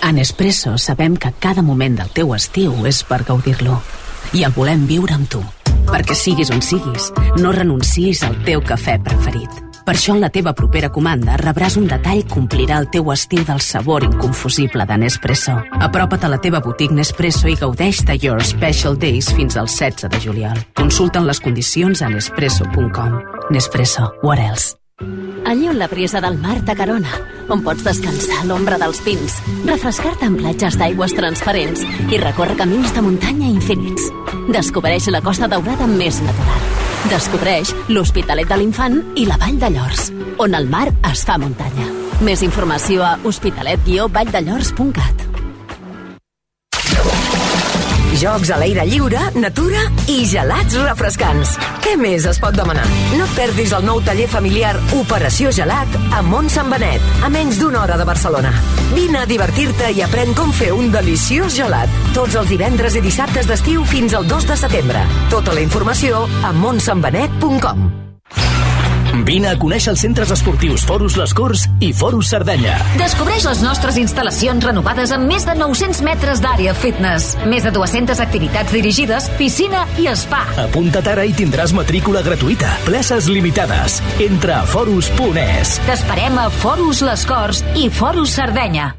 A 0.00 0.12
Nespresso 0.12 0.78
sabem 0.78 1.16
que 1.16 1.32
cada 1.38 1.62
moment 1.62 1.98
del 1.98 2.10
teu 2.14 2.34
estiu 2.34 2.86
és 2.86 3.02
per 3.04 3.24
gaudir-lo. 3.26 3.80
I 4.32 4.44
el 4.46 4.54
volem 4.54 4.86
viure 4.86 5.14
amb 5.16 5.28
tu. 5.28 5.42
Perquè 5.88 6.14
siguis 6.16 6.50
on 6.54 6.62
siguis, 6.62 7.10
no 7.40 7.52
renuncis 7.52 8.22
al 8.26 8.36
teu 8.44 8.62
cafè 8.64 8.98
preferit. 9.02 9.64
Per 9.88 9.94
això 9.96 10.12
en 10.12 10.20
la 10.20 10.28
teva 10.28 10.52
propera 10.52 10.90
comanda 10.92 11.38
rebràs 11.40 11.78
un 11.80 11.86
detall 11.88 12.20
que 12.28 12.36
omplirà 12.36 12.76
el 12.82 12.90
teu 12.92 13.08
estil 13.14 13.46
del 13.48 13.62
sabor 13.64 14.04
inconfusible 14.04 14.84
de 14.84 14.98
Nespresso. 15.00 15.54
Apropa't 15.80 16.26
a 16.26 16.32
la 16.34 16.40
teva 16.44 16.60
botiga 16.60 16.98
Nespresso 16.98 17.48
i 17.48 17.56
gaudeix 17.56 18.02
de 18.04 18.18
Your 18.20 18.44
Special 18.44 18.98
Days 19.00 19.32
fins 19.32 19.56
al 19.56 19.68
16 19.72 20.12
de 20.12 20.20
juliol. 20.20 20.60
Consulta'n 20.76 21.24
les 21.24 21.40
condicions 21.40 22.02
a 22.04 22.12
nespresso.com. 22.12 23.22
Nespresso. 23.48 24.12
What 24.20 24.44
else? 24.44 24.76
Allí 25.48 25.68
on 25.68 25.78
la 25.78 25.88
brisa 25.88 26.20
del 26.20 26.36
mar 26.36 26.58
t'acarona, 26.66 27.08
on 27.48 27.62
pots 27.64 27.80
descansar 27.86 28.42
a 28.42 28.44
l'ombra 28.44 28.76
dels 28.76 28.98
pins, 29.00 29.38
refrescar-te 29.64 30.26
en 30.28 30.34
platges 30.36 30.76
d'aigües 30.76 31.14
transparents 31.16 31.86
i 32.12 32.18
recórrer 32.20 32.58
camins 32.58 32.92
de 32.92 33.00
muntanya 33.06 33.48
infinits. 33.48 34.10
Descobreix 34.52 35.08
la 35.08 35.22
Costa 35.24 35.48
Daurada 35.48 35.86
més 35.88 36.20
natural. 36.20 36.66
Descobreix 37.08 37.72
l'Hospitalet 37.88 38.44
de 38.50 38.58
l'Infant 38.60 39.00
i 39.16 39.24
la 39.24 39.40
Vall 39.40 39.56
de 39.62 39.70
Llors, 39.72 40.10
on 40.36 40.52
el 40.58 40.68
mar 40.68 40.90
es 41.12 41.24
fa 41.24 41.38
muntanya. 41.40 41.88
Més 42.20 42.44
informació 42.44 43.06
a 43.06 43.16
hospitalet-valldellors.cat. 43.24 45.47
Jocs 48.18 48.50
a 48.50 48.56
l'aire 48.58 48.82
lliure, 48.82 49.20
natura 49.38 49.84
i 50.10 50.24
gelats 50.26 50.74
refrescants. 50.80 51.52
Què 51.84 51.92
més 52.00 52.24
es 52.26 52.40
pot 52.42 52.56
demanar? 52.56 52.82
No 53.14 53.28
et 53.28 53.36
perdis 53.36 53.70
el 53.76 53.84
nou 53.86 54.00
taller 54.02 54.26
familiar 54.32 54.72
Operació 54.98 55.52
Gelat 55.54 55.94
a 56.16 56.22
Mont 56.26 56.50
Sant 56.50 56.72
Benet, 56.72 57.04
a 57.22 57.30
menys 57.30 57.60
d'una 57.62 57.84
hora 57.84 57.98
de 58.00 58.08
Barcelona. 58.08 58.50
Vine 58.90 59.20
a 59.22 59.28
divertir-te 59.30 59.92
i 59.94 60.02
aprèn 60.02 60.34
com 60.34 60.50
fer 60.50 60.72
un 60.74 60.90
deliciós 60.90 61.54
gelat. 61.60 61.94
Tots 62.16 62.34
els 62.42 62.50
divendres 62.50 62.98
i 62.98 63.04
dissabtes 63.06 63.46
d'estiu 63.46 63.86
fins 63.86 64.18
al 64.18 64.26
2 64.26 64.50
de 64.50 64.58
setembre. 64.66 65.06
Tota 65.30 65.54
la 65.54 65.62
informació 65.62 66.26
a 66.42 66.50
montsantbenet.com. 66.58 67.86
Vine 69.26 69.50
a 69.50 69.56
conèixer 69.58 69.92
els 69.94 70.02
centres 70.04 70.30
esportius 70.34 70.84
Forus 70.88 71.16
Les 71.18 71.32
Corts 71.36 71.64
i 71.84 71.90
Forus 71.96 72.30
Cerdanya. 72.32 72.76
Descobreix 73.00 73.46
les 73.48 73.62
nostres 73.64 73.98
instal·lacions 74.00 74.64
renovades 74.68 75.12
amb 75.14 75.28
més 75.30 75.46
de 75.48 75.56
900 75.58 76.02
metres 76.06 76.42
d'àrea 76.44 76.74
fitness, 76.78 77.32
més 77.48 77.66
de 77.66 77.72
200 77.74 78.22
activitats 78.24 78.74
dirigides, 78.74 79.30
piscina 79.40 79.86
i 79.98 80.08
spa. 80.18 80.44
Apunta't 80.68 81.10
ara 81.14 81.26
i 81.28 81.34
tindràs 81.36 81.74
matrícula 81.76 82.22
gratuïta. 82.26 82.70
Places 82.86 83.28
limitades. 83.32 84.00
Entra 84.22 84.62
a 84.62 84.70
forus.es. 84.70 85.78
T'esperem 85.88 86.38
a 86.38 86.48
Forus 86.62 87.02
Les 87.06 87.26
Corts 87.28 87.64
i 87.76 87.90
Forus 87.90 88.38
Cerdanya. 88.38 88.92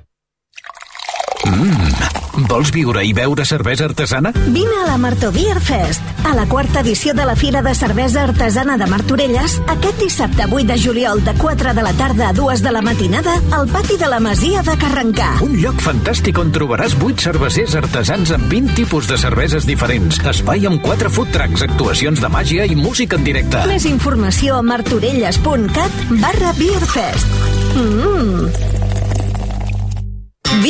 Mmm, 1.47 2.45
vols 2.49 2.69
viure 2.75 3.01
i 3.05 3.13
beure 3.15 3.45
cervesa 3.47 3.85
artesana? 3.87 4.31
Vine 4.51 4.81
a 4.83 4.87
la 4.89 4.97
Marto 4.99 5.31
Beer 5.31 5.59
Fest, 5.63 6.03
a 6.27 6.33
la 6.35 6.45
quarta 6.51 6.81
edició 6.81 7.13
de 7.15 7.25
la 7.25 7.35
Fira 7.35 7.61
de 7.63 7.73
Cervesa 7.75 8.23
Artesana 8.27 8.77
de 8.77 8.87
Martorelles, 8.91 9.55
aquest 9.71 10.01
dissabte 10.03 10.45
8 10.49 10.67
de 10.67 10.77
juliol 10.81 11.23
de 11.23 11.33
4 11.39 11.73
de 11.73 11.85
la 11.85 11.93
tarda 11.93 12.29
a 12.29 12.33
2 12.33 12.61
de 12.61 12.73
la 12.75 12.81
matinada 12.81 13.35
al 13.55 13.67
pati 13.71 13.97
de 13.97 14.09
la 14.11 14.19
Masia 14.19 14.63
de 14.67 14.75
Carrencà. 14.81 15.29
Un 15.45 15.55
lloc 15.61 15.79
fantàstic 15.83 16.39
on 16.41 16.51
trobaràs 16.55 16.97
8 16.99 17.29
cervesers 17.29 17.77
artesans 17.79 18.33
amb 18.35 18.51
20 18.51 18.75
tipus 18.81 19.07
de 19.07 19.17
cerveses 19.17 19.67
diferents, 19.69 20.19
espai 20.29 20.67
amb 20.67 20.83
4 20.85 21.13
food 21.13 21.31
trucks, 21.35 21.63
actuacions 21.69 22.19
de 22.19 22.31
màgia 22.31 22.67
i 22.67 22.75
música 22.75 23.15
en 23.15 23.23
directe. 23.27 23.63
Més 23.71 23.87
informació 23.89 24.59
a 24.59 24.65
martorelles.cat 24.65 26.03
barra 26.19 26.53
beerfest. 26.59 27.39
Mmm, 27.79 28.78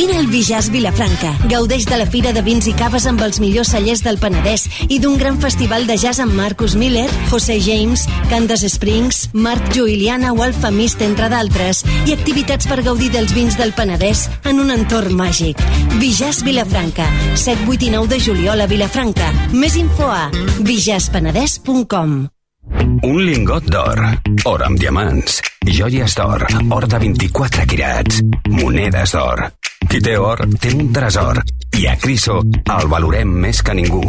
Vine 0.00 0.16
al 0.16 0.30
Bijàs 0.32 0.70
Vilafranca. 0.72 1.34
Gaudeix 1.50 1.84
de 1.84 1.96
la 2.00 2.06
Fira 2.08 2.30
de 2.32 2.40
Vins 2.40 2.64
i 2.70 2.72
Caves 2.72 3.04
amb 3.04 3.20
els 3.20 3.36
millors 3.42 3.68
cellers 3.74 4.00
del 4.00 4.16
Penedès 4.16 4.62
i 4.88 4.96
d'un 4.96 5.18
gran 5.20 5.36
festival 5.42 5.84
de 5.84 5.98
jazz 6.00 6.22
amb 6.24 6.32
Marcus 6.32 6.72
Miller, 6.72 7.04
José 7.28 7.58
James, 7.60 8.06
Candace 8.30 8.70
Springs, 8.72 9.26
Marc 9.34 9.68
Juiliana 9.76 10.32
o 10.32 10.40
Alfa 10.40 10.70
Mist, 10.72 11.04
entre 11.04 11.28
d'altres, 11.28 11.82
i 12.08 12.16
activitats 12.16 12.64
per 12.70 12.80
gaudir 12.80 13.10
dels 13.12 13.36
vins 13.36 13.60
del 13.60 13.74
Penedès 13.76 14.24
en 14.48 14.64
un 14.64 14.72
entorn 14.72 15.12
màgic. 15.20 15.60
Bijàs 16.00 16.40
Vilafranca, 16.48 17.04
7, 17.34 17.68
8 17.68 17.90
i 17.90 17.94
9 17.98 18.08
de 18.14 18.24
juliol 18.24 18.64
a 18.64 18.70
Vilafranca. 18.72 19.28
Més 19.52 19.76
info 19.76 20.08
a 20.08 20.30
bijàspenedès.com 20.64 22.22
Un 23.04 23.20
lingot 23.28 23.68
d'or, 23.68 24.00
or 24.48 24.64
amb 24.64 24.80
diamants, 24.80 25.42
joies 25.68 26.16
d'or, 26.16 26.48
or 26.72 26.88
de 26.88 27.04
24 27.04 27.68
quirats, 27.68 28.24
monedes 28.48 29.12
d'or. 29.12 29.50
Qui 29.88 30.00
té 30.04 30.16
or, 30.18 30.42
té 30.60 30.74
un 30.76 30.92
tresor. 30.92 31.40
I 31.80 31.86
a 31.88 31.96
Criso 31.98 32.40
el 32.42 32.88
valorem 32.90 33.30
més 33.46 33.62
que 33.64 33.74
ningú. 33.74 34.02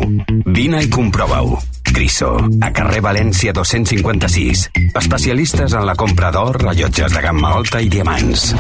Vine 0.46 0.84
i 0.84 0.90
comprova-ho. 0.92 1.60
Criso, 1.92 2.34
a 2.62 2.72
carrer 2.76 3.02
València 3.04 3.54
256. 3.56 4.68
Especialistes 4.96 5.74
en 5.74 5.86
la 5.88 5.96
compra 5.96 6.32
d'or, 6.32 6.62
rellotges 6.64 7.14
de 7.14 7.24
gamma 7.24 7.56
alta 7.58 7.82
i 7.82 7.90
diamants. 7.92 8.52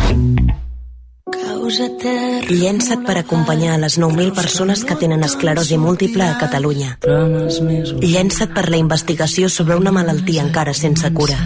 Llença't 2.51 3.05
per 3.07 3.15
acompanyar 3.21 3.75
a 3.75 3.79
les 3.79 3.95
9.000 4.01 4.33
persones 4.35 4.83
que 4.83 4.97
tenen 4.99 5.23
esclerosi 5.23 5.77
múltiple 5.79 6.25
a 6.25 6.37
Catalunya. 6.41 6.97
Llença't 8.01 8.51
per 8.55 8.67
la 8.69 8.81
investigació 8.81 9.47
sobre 9.47 9.77
una 9.79 9.93
malaltia 9.95 10.43
encara 10.43 10.73
sense 10.73 11.13
cura. 11.13 11.37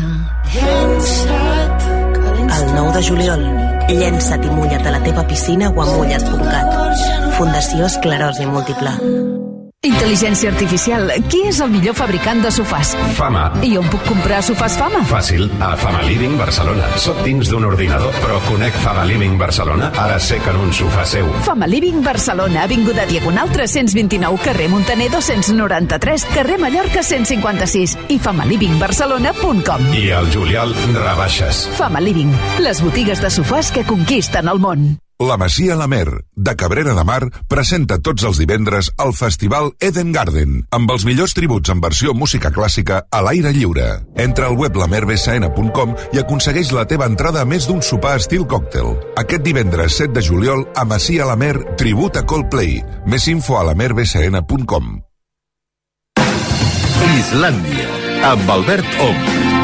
El 2.56 2.74
9 2.74 2.92
de 2.96 3.04
juliol, 3.04 3.46
llença't 3.94 4.45
i 4.45 4.49
mulla't 4.49 4.88
a 4.88 4.95
la 4.95 5.03
teva 5.06 5.26
piscina 5.30 5.70
o 5.70 5.82
a 5.82 5.88
mulla't.cat. 5.94 6.76
Fundació 7.38 7.86
Esclerosi 7.86 8.49
Múltiple. 8.49 9.35
Intel·ligència 9.86 10.49
artificial. 10.49 11.12
Qui 11.30 11.44
és 11.45 11.60
el 11.62 11.70
millor 11.70 11.94
fabricant 11.98 12.40
de 12.41 12.49
sofàs? 12.53 12.95
Fama. 13.18 13.44
I 13.66 13.76
on 13.78 13.86
puc 13.94 14.02
comprar 14.10 14.40
sofàs 14.45 14.80
Fama? 14.80 15.03
Fàcil, 15.06 15.45
a 15.62 15.76
Fama 15.78 16.02
Living 16.07 16.40
Barcelona. 16.40 16.88
Soc 17.02 17.22
dins 17.26 17.52
d'un 17.52 17.68
ordinador, 17.68 18.16
però 18.24 18.40
conec 18.48 18.74
Fama 18.82 19.06
Living 19.06 19.38
Barcelona. 19.38 19.91
Ara 20.02 20.18
sé 20.20 20.40
que 20.41 20.49
en 20.49 20.57
un 20.64 20.74
sofà 20.74 21.06
seu. 21.06 21.30
Fama 21.45 21.70
Living 21.70 22.02
Barcelona, 22.03 22.64
Avinguda 22.66 23.06
Diagonal 23.06 23.53
329, 23.53 24.41
carrer 24.44 24.70
Montaner 24.74 25.12
293, 25.14 26.28
carrer 26.34 26.60
Mallorca 26.66 27.06
156 27.06 27.98
i 28.10 28.20
famalivingbarcelona.com. 28.20 29.90
I 29.94 30.10
al 30.18 30.34
juliol, 30.34 30.74
rebaixes. 30.98 31.68
Fama 31.78 32.02
Living, 32.02 32.34
les 32.66 32.82
botigues 32.82 33.22
de 33.22 33.30
sofàs 33.30 33.70
que 33.76 33.86
conquisten 33.86 34.49
el 34.49 34.60
món. 34.60 34.95
La 35.18 35.38
Masia 35.38 35.78
La 35.78 35.88
Mer, 35.88 36.26
de 36.36 36.56
Cabrera 36.58 36.94
de 36.94 37.04
Mar, 37.08 37.30
presenta 37.48 38.02
tots 38.04 38.26
els 38.28 38.36
divendres 38.42 38.90
el 39.00 39.14
Festival 39.16 39.70
Eden 39.80 40.12
Garden, 40.12 40.58
amb 40.76 40.92
els 40.92 41.06
millors 41.08 41.32
tributs 41.38 41.72
en 41.72 41.80
versió 41.80 42.12
música 42.12 42.52
clàssica 42.52 43.06
a 43.08 43.22
l'aire 43.24 43.54
lliure. 43.56 43.88
Entra 44.20 44.50
al 44.52 44.60
web 44.60 44.76
lamerbsn.com 44.76 45.96
i 46.12 46.20
aconsegueix 46.20 46.74
la 46.76 46.84
teva 46.84 47.08
entrada 47.08 47.46
a 47.46 47.48
més 47.48 47.70
d'un 47.70 47.80
sopar 47.80 48.18
estil 48.20 48.44
còctel. 48.44 48.92
Aquest 49.16 49.48
divendres 49.48 49.96
7 50.04 50.20
de 50.20 50.28
juliol 50.28 50.68
a 50.76 50.84
Masia 50.84 51.32
La 51.32 51.40
Mer, 51.40 51.56
tribut 51.80 52.20
a 52.20 52.28
Coldplay. 52.28 52.82
Més 53.08 53.32
info 53.32 53.56
a 53.56 53.64
lamerbsn.com. 53.72 54.98
Islàndia, 57.16 57.88
amb 58.36 58.58
Albert 58.60 59.00
Ong. 59.00 59.55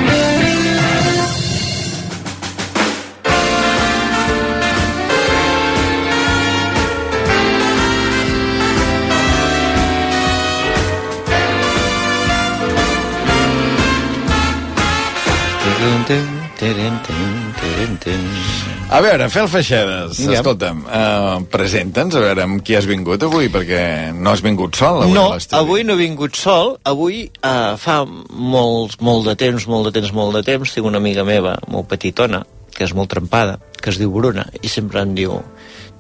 A 18.92 19.00
veure, 19.02 19.30
Fel 19.34 19.48
Feixedes, 19.50 20.20
Ja. 20.20 20.36
escolta'm, 20.38 20.84
uh, 20.86 21.42
presenta'ns, 21.50 22.14
a 22.16 22.22
veure 22.22 22.44
amb 22.44 22.62
qui 22.62 22.76
has 22.78 22.86
vingut 22.86 23.24
avui, 23.24 23.48
perquè 23.50 24.12
no 24.14 24.30
has 24.34 24.44
vingut 24.46 24.76
sol 24.78 25.02
avui 25.04 25.16
no, 25.16 25.32
a 25.32 25.36
l'estudi. 25.40 25.58
avui 25.60 25.84
no 25.88 25.94
he 25.94 26.02
vingut 26.04 26.36
sol. 26.38 26.76
Avui 26.86 27.24
uh, 27.42 27.78
fa 27.82 28.04
molts, 28.06 29.00
molt 29.02 29.26
de 29.32 29.36
temps, 29.40 29.66
molt 29.72 29.90
de 29.90 29.96
temps, 30.00 30.14
molt 30.14 30.36
de 30.38 30.44
temps, 30.44 30.74
tinc 30.76 30.86
una 30.86 31.00
amiga 31.02 31.24
meva, 31.26 31.56
molt 31.72 31.88
petitona, 31.90 32.44
que 32.76 32.84
és 32.86 32.94
molt 32.94 33.10
trempada, 33.10 33.58
que 33.82 33.90
es 33.90 33.98
diu 33.98 34.12
Bruna, 34.14 34.46
i 34.62 34.68
sempre 34.70 35.02
em 35.02 35.16
diu 35.18 35.40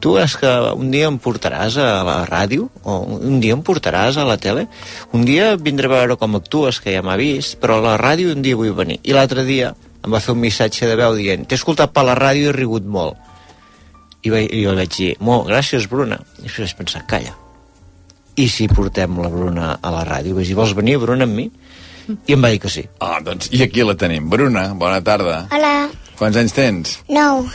tu 0.02 0.16
és 0.18 0.34
que 0.40 0.50
un 0.74 0.90
dia 0.94 1.08
em 1.12 1.18
portaràs 1.22 1.78
a 1.82 1.88
la 2.08 2.18
ràdio, 2.28 2.68
o 2.84 2.98
un 3.22 3.40
dia 3.44 3.54
em 3.54 3.62
portaràs 3.66 4.18
a 4.18 4.26
la 4.28 4.38
tele, 4.42 4.68
un 5.14 5.26
dia 5.28 5.54
vindré 5.56 5.88
a 5.90 5.94
veure 5.94 6.18
com 6.18 6.36
actues, 6.40 6.80
que 6.82 6.94
ja 6.96 7.04
m'ha 7.06 7.18
vist, 7.22 7.60
però 7.62 7.78
a 7.80 7.86
la 7.86 7.98
ràdio 8.02 8.34
un 8.36 8.42
dia 8.42 8.58
vull 8.58 8.74
venir. 8.78 9.00
I 9.04 9.14
l'altre 9.18 9.46
dia 9.48 9.74
em 10.02 10.10
va 10.12 10.20
fer 10.24 10.34
un 10.34 10.42
missatge 10.42 10.88
de 10.90 10.96
veu 10.98 11.14
dient 11.16 11.46
t'he 11.46 11.60
escoltat 11.60 11.94
per 11.94 12.04
la 12.08 12.16
ràdio 12.18 12.48
i 12.48 12.52
he 12.52 12.58
rigut 12.58 12.84
molt. 12.90 13.18
I, 14.26 14.30
vaig, 14.30 14.50
i 14.54 14.64
jo 14.66 14.74
vaig 14.78 14.92
dir, 14.98 15.14
molt, 15.22 15.48
gràcies, 15.50 15.88
Bruna. 15.90 16.20
I 16.42 16.46
després 16.50 16.68
vaig 16.72 16.78
pensar, 16.84 17.06
calla, 17.10 17.34
i 18.38 18.46
si 18.50 18.68
portem 18.70 19.18
la 19.22 19.30
Bruna 19.34 19.72
a 19.82 19.94
la 19.94 20.04
ràdio? 20.08 20.36
Vaig 20.38 20.50
dir, 20.50 20.58
vols 20.58 20.74
venir, 20.78 20.98
Bruna, 21.02 21.26
amb 21.30 21.38
mi? 21.38 21.48
I 22.28 22.34
em 22.36 22.42
va 22.44 22.50
dir 22.54 22.60
que 22.62 22.70
sí. 22.70 22.84
Ah, 23.00 23.20
doncs, 23.24 23.50
i 23.54 23.62
aquí 23.66 23.84
la 23.86 23.94
tenim. 23.98 24.30
Bruna, 24.30 24.72
bona 24.78 25.02
tarda. 25.06 25.44
Hola, 25.54 25.90
Quants 26.18 26.38
anys 26.38 26.54
tens? 26.54 26.96
nou. 27.10 27.46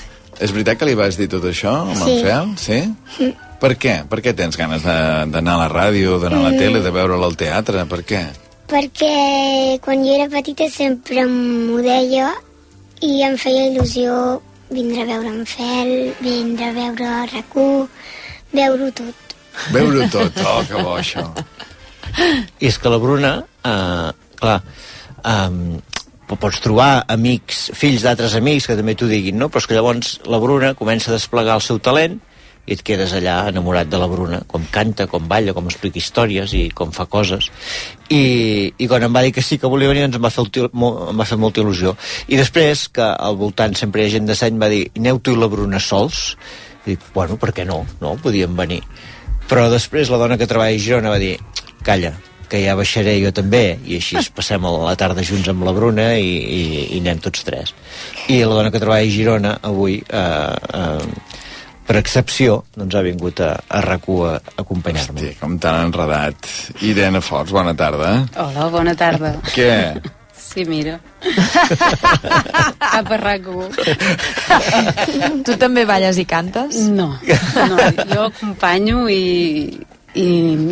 És 0.40 0.52
veritat 0.52 0.78
que 0.78 0.84
li 0.88 0.94
vas 0.94 1.16
dir 1.16 1.28
tot 1.32 1.44
això, 1.48 1.72
amb 1.86 1.96
Sí. 1.96 2.18
en 2.18 2.24
Fel? 2.24 2.56
Sí? 2.58 3.34
Per 3.60 3.70
què? 3.80 4.04
Per 4.08 4.20
què 4.20 4.34
tens 4.36 4.56
ganes 4.56 4.82
de- 4.82 5.26
d'anar 5.32 5.54
a 5.54 5.62
la 5.64 5.68
ràdio, 5.68 6.18
d'anar 6.20 6.38
a 6.38 6.42
la 6.42 6.50
Mm. 6.50 6.58
tele, 6.58 6.80
de 6.82 6.90
veure'l 6.90 7.22
al 7.24 7.36
teatre? 7.36 7.86
Per 7.86 8.04
què? 8.04 8.26
Perquè 8.68 9.78
quan 9.80 10.04
jo 10.04 10.12
era 10.14 10.28
petita 10.28 10.68
sempre 10.68 11.24
m'ho 11.24 11.78
deia 11.80 12.34
i 13.00 13.22
em 13.22 13.36
feia 13.38 13.70
il·lusió 13.70 14.40
vindre 14.70 15.02
a 15.02 15.04
veure 15.06 15.28
en 15.28 15.46
Fel, 15.46 16.14
vindre 16.20 16.66
a 16.66 16.72
veure 16.72 17.28
RAC1, 17.30 17.88
veure-ho 18.52 18.90
tot. 18.92 19.14
Veure-ho 19.72 20.08
tot. 20.16 20.32
Oh, 20.44 20.62
que 20.68 20.74
bo, 20.82 20.98
això. 20.98 21.32
I 22.60 22.66
és 22.66 22.78
que 22.78 22.88
la 22.88 22.98
Bruna, 22.98 23.44
eh, 23.64 24.12
clar, 24.36 24.62
eh, 25.24 25.80
pots 26.34 26.58
trobar 26.64 27.04
amics, 27.12 27.68
fills 27.78 28.02
d'altres 28.02 28.34
amics 28.34 28.66
que 28.66 28.76
també 28.78 28.96
t'ho 28.98 29.06
diguin, 29.10 29.38
no? 29.38 29.46
Però 29.48 29.62
és 29.62 29.68
que 29.70 29.76
llavors 29.76 30.16
la 30.26 30.40
Bruna 30.42 30.74
comença 30.74 31.12
a 31.12 31.14
desplegar 31.14 31.54
el 31.54 31.62
seu 31.62 31.78
talent 31.78 32.18
i 32.66 32.74
et 32.74 32.82
quedes 32.82 33.12
allà 33.14 33.36
enamorat 33.52 33.86
de 33.86 33.98
la 34.00 34.08
Bruna, 34.10 34.40
com 34.50 34.64
canta, 34.74 35.06
com 35.06 35.28
balla, 35.30 35.54
com 35.54 35.68
explica 35.70 36.00
històries 36.00 36.50
i 36.58 36.64
com 36.74 36.90
fa 36.90 37.06
coses. 37.06 37.46
I, 38.10 38.74
i 38.74 38.88
quan 38.90 39.06
em 39.06 39.14
va 39.14 39.22
dir 39.22 39.30
que 39.36 39.44
sí 39.44 39.60
que 39.62 39.70
volia 39.70 39.92
venir, 39.92 40.02
doncs 40.08 40.18
em 40.18 40.26
va 40.26 40.32
fer, 40.34 40.66
em 40.66 41.20
va 41.22 41.28
fer 41.30 41.38
molta 41.38 41.62
il·lusió. 41.62 41.94
I 42.26 42.40
després, 42.42 42.88
que 42.90 43.06
al 43.06 43.38
voltant 43.38 43.78
sempre 43.78 44.02
hi 44.02 44.08
ha 44.08 44.16
gent 44.16 44.26
de 44.26 44.34
seny, 44.38 44.58
va 44.58 44.70
dir, 44.72 44.88
aneu 44.98 45.22
tu 45.22 45.36
i 45.36 45.38
la 45.38 45.50
Bruna 45.52 45.78
sols? 45.78 46.32
I 46.82 46.96
dic, 46.96 47.06
bueno, 47.14 47.38
per 47.38 47.54
què 47.54 47.66
no? 47.68 47.84
No, 48.02 48.16
podíem 48.22 48.58
venir. 48.58 48.82
Però 49.46 49.68
després 49.70 50.10
la 50.10 50.18
dona 50.18 50.38
que 50.38 50.50
treballa 50.50 50.74
a 50.74 50.82
Girona 50.82 51.14
va 51.14 51.22
dir, 51.22 51.36
calla, 51.86 52.16
que 52.50 52.60
ja 52.62 52.76
baixaré 52.78 53.16
jo 53.22 53.32
també, 53.34 53.78
i 53.84 53.98
així 54.00 54.18
es 54.20 54.30
passem 54.32 54.64
a 54.64 54.72
la 54.74 54.96
tarda 54.98 55.24
junts 55.26 55.48
amb 55.52 55.66
la 55.66 55.74
Bruna 55.76 56.12
i, 56.18 56.32
i, 56.58 56.62
i 56.96 57.00
anem 57.02 57.22
tots 57.24 57.44
tres. 57.46 57.74
I 58.32 58.42
la 58.44 58.60
dona 58.60 58.72
que 58.74 58.82
treballa 58.82 59.06
a 59.06 59.12
Girona 59.12 59.56
avui, 59.66 59.98
eh, 60.00 60.54
eh, 60.80 61.46
per 61.86 61.98
excepció, 62.00 62.60
doncs 62.74 62.98
ha 62.98 63.04
vingut 63.06 63.40
a, 63.44 63.52
a 63.68 63.82
RAC1 63.84 64.28
a 64.32 64.36
acompanyar-me. 64.64 65.20
Hosti, 65.22 65.38
com 65.40 65.58
tan 65.62 65.88
enredat. 65.88 66.50
Irene 66.86 67.22
Forts, 67.22 67.54
bona 67.54 67.74
tarda. 67.78 68.12
Hola, 68.42 68.70
bona 68.74 68.94
tarda. 68.98 69.36
Què? 69.54 69.72
Sí, 70.56 70.64
mira. 70.64 70.96
Cap 72.80 73.10
a 73.12 73.16
rac 73.20 73.48
Tu 75.44 75.56
també 75.60 75.84
balles 75.84 76.16
i 76.16 76.24
cantes? 76.24 76.78
No, 76.88 77.10
no 77.68 77.76
jo 78.08 78.22
acompanyo 78.30 79.04
i, 79.12 79.76
i 80.16 80.26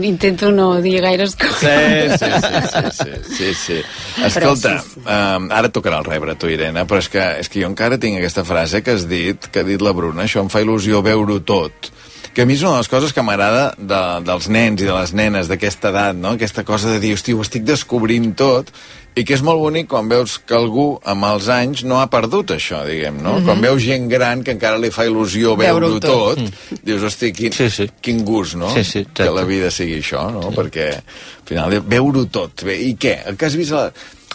intento 0.08 0.50
no 0.50 0.70
dir 0.82 1.00
gaires 1.04 1.36
coses. 1.36 2.18
Sí, 2.18 2.24
sí, 2.24 2.30
sí, 2.44 2.62
sí, 2.72 2.90
sí, 2.98 3.34
sí, 3.36 3.54
sí. 3.54 3.78
Escolta, 4.24 4.78
Però 4.78 4.84
sí, 4.86 5.02
um, 5.04 5.50
ara 5.52 5.70
tocarà 5.72 6.00
el 6.00 6.08
rebre 6.08 6.36
tu, 6.40 6.48
Irene, 6.52 6.86
però 6.88 7.02
és 7.02 7.10
que, 7.12 7.24
és 7.42 7.50
que 7.52 7.60
jo 7.62 7.68
encara 7.70 8.00
tinc 8.00 8.18
aquesta 8.18 8.46
frase 8.48 8.82
que 8.84 8.96
has 8.96 9.08
dit, 9.10 9.50
que 9.52 9.62
ha 9.62 9.68
dit 9.68 9.84
la 9.84 9.92
Bruna, 9.96 10.24
això 10.24 10.42
em 10.44 10.50
fa 10.52 10.64
il·lusió 10.64 11.04
veure-ho 11.04 11.42
tot 11.44 11.92
que 12.34 12.42
a 12.42 12.46
mi 12.50 12.56
és 12.56 12.64
una 12.64 12.72
de 12.74 12.82
les 12.82 12.90
coses 12.90 13.12
que 13.14 13.22
m'agrada 13.22 13.68
de, 13.78 14.00
dels 14.26 14.48
nens 14.50 14.82
i 14.82 14.88
de 14.88 14.94
les 14.96 15.12
nenes 15.14 15.46
d'aquesta 15.46 15.92
edat, 15.92 16.18
no? 16.18 16.32
aquesta 16.34 16.64
cosa 16.66 16.90
de 16.90 16.98
dir, 16.98 17.12
hosti, 17.14 17.30
ho 17.30 17.44
estic 17.44 17.62
descobrint 17.62 18.32
tot, 18.34 18.72
i 19.14 19.22
que 19.22 19.36
és 19.36 19.42
molt 19.46 19.60
bonic 19.62 19.86
quan 19.92 20.08
veus 20.10 20.40
que 20.42 20.56
algú 20.56 20.98
amb 21.06 21.22
els 21.28 21.46
anys 21.54 21.84
no 21.86 22.00
ha 22.02 22.08
perdut 22.10 22.50
això, 22.56 22.80
diguem, 22.88 23.20
no? 23.22 23.36
Mhm. 23.38 23.44
Quan 23.46 23.60
veus 23.62 23.78
gent 23.84 24.08
gran 24.10 24.42
que 24.42 24.50
encara 24.56 24.74
li 24.82 24.90
fa 24.90 25.04
il·lusió 25.06 25.54
veure-ho 25.56 26.00
tot, 26.02 26.34
tot. 26.40 26.50
dius, 26.82 27.02
hosti, 27.06 27.30
quin, 27.32 27.52
sí, 27.54 27.68
sí. 27.70 27.86
quin 28.02 28.24
gust, 28.26 28.56
no? 28.58 28.72
Sí, 28.74 28.82
sí, 28.82 28.98
exacte. 29.04 29.22
que 29.22 29.30
la 29.30 29.44
vida 29.46 29.70
sigui 29.70 30.00
això, 30.02 30.24
no? 30.34 30.42
Sí. 30.50 30.56
Perquè, 30.58 30.88
al 30.98 31.46
final, 31.46 31.78
veure-ho 31.94 32.24
tot. 32.26 32.64
Bé, 32.66 32.74
I 32.88 32.96
què? 32.98 33.14
Què 33.38 33.46
has 33.46 33.54
vist 33.60 33.70
a 33.72 33.76
la... 33.84 33.92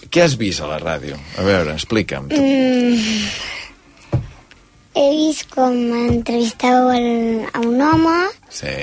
Què 0.09 0.21
has 0.23 0.37
vist 0.39 0.61
a 0.63 0.67
la 0.71 0.79
ràdio? 0.79 1.17
A 1.37 1.43
veure, 1.43 1.73
explica'm. 1.75 2.29
Tu. 2.31 2.39
Mm, 2.39 2.95
he 4.95 5.09
vist 5.17 5.43
com 5.53 5.75
entrevistàveu 6.05 6.87
el, 6.95 7.09
a 7.51 7.59
un 7.67 7.81
home, 7.83 8.15
Sí. 8.49 8.71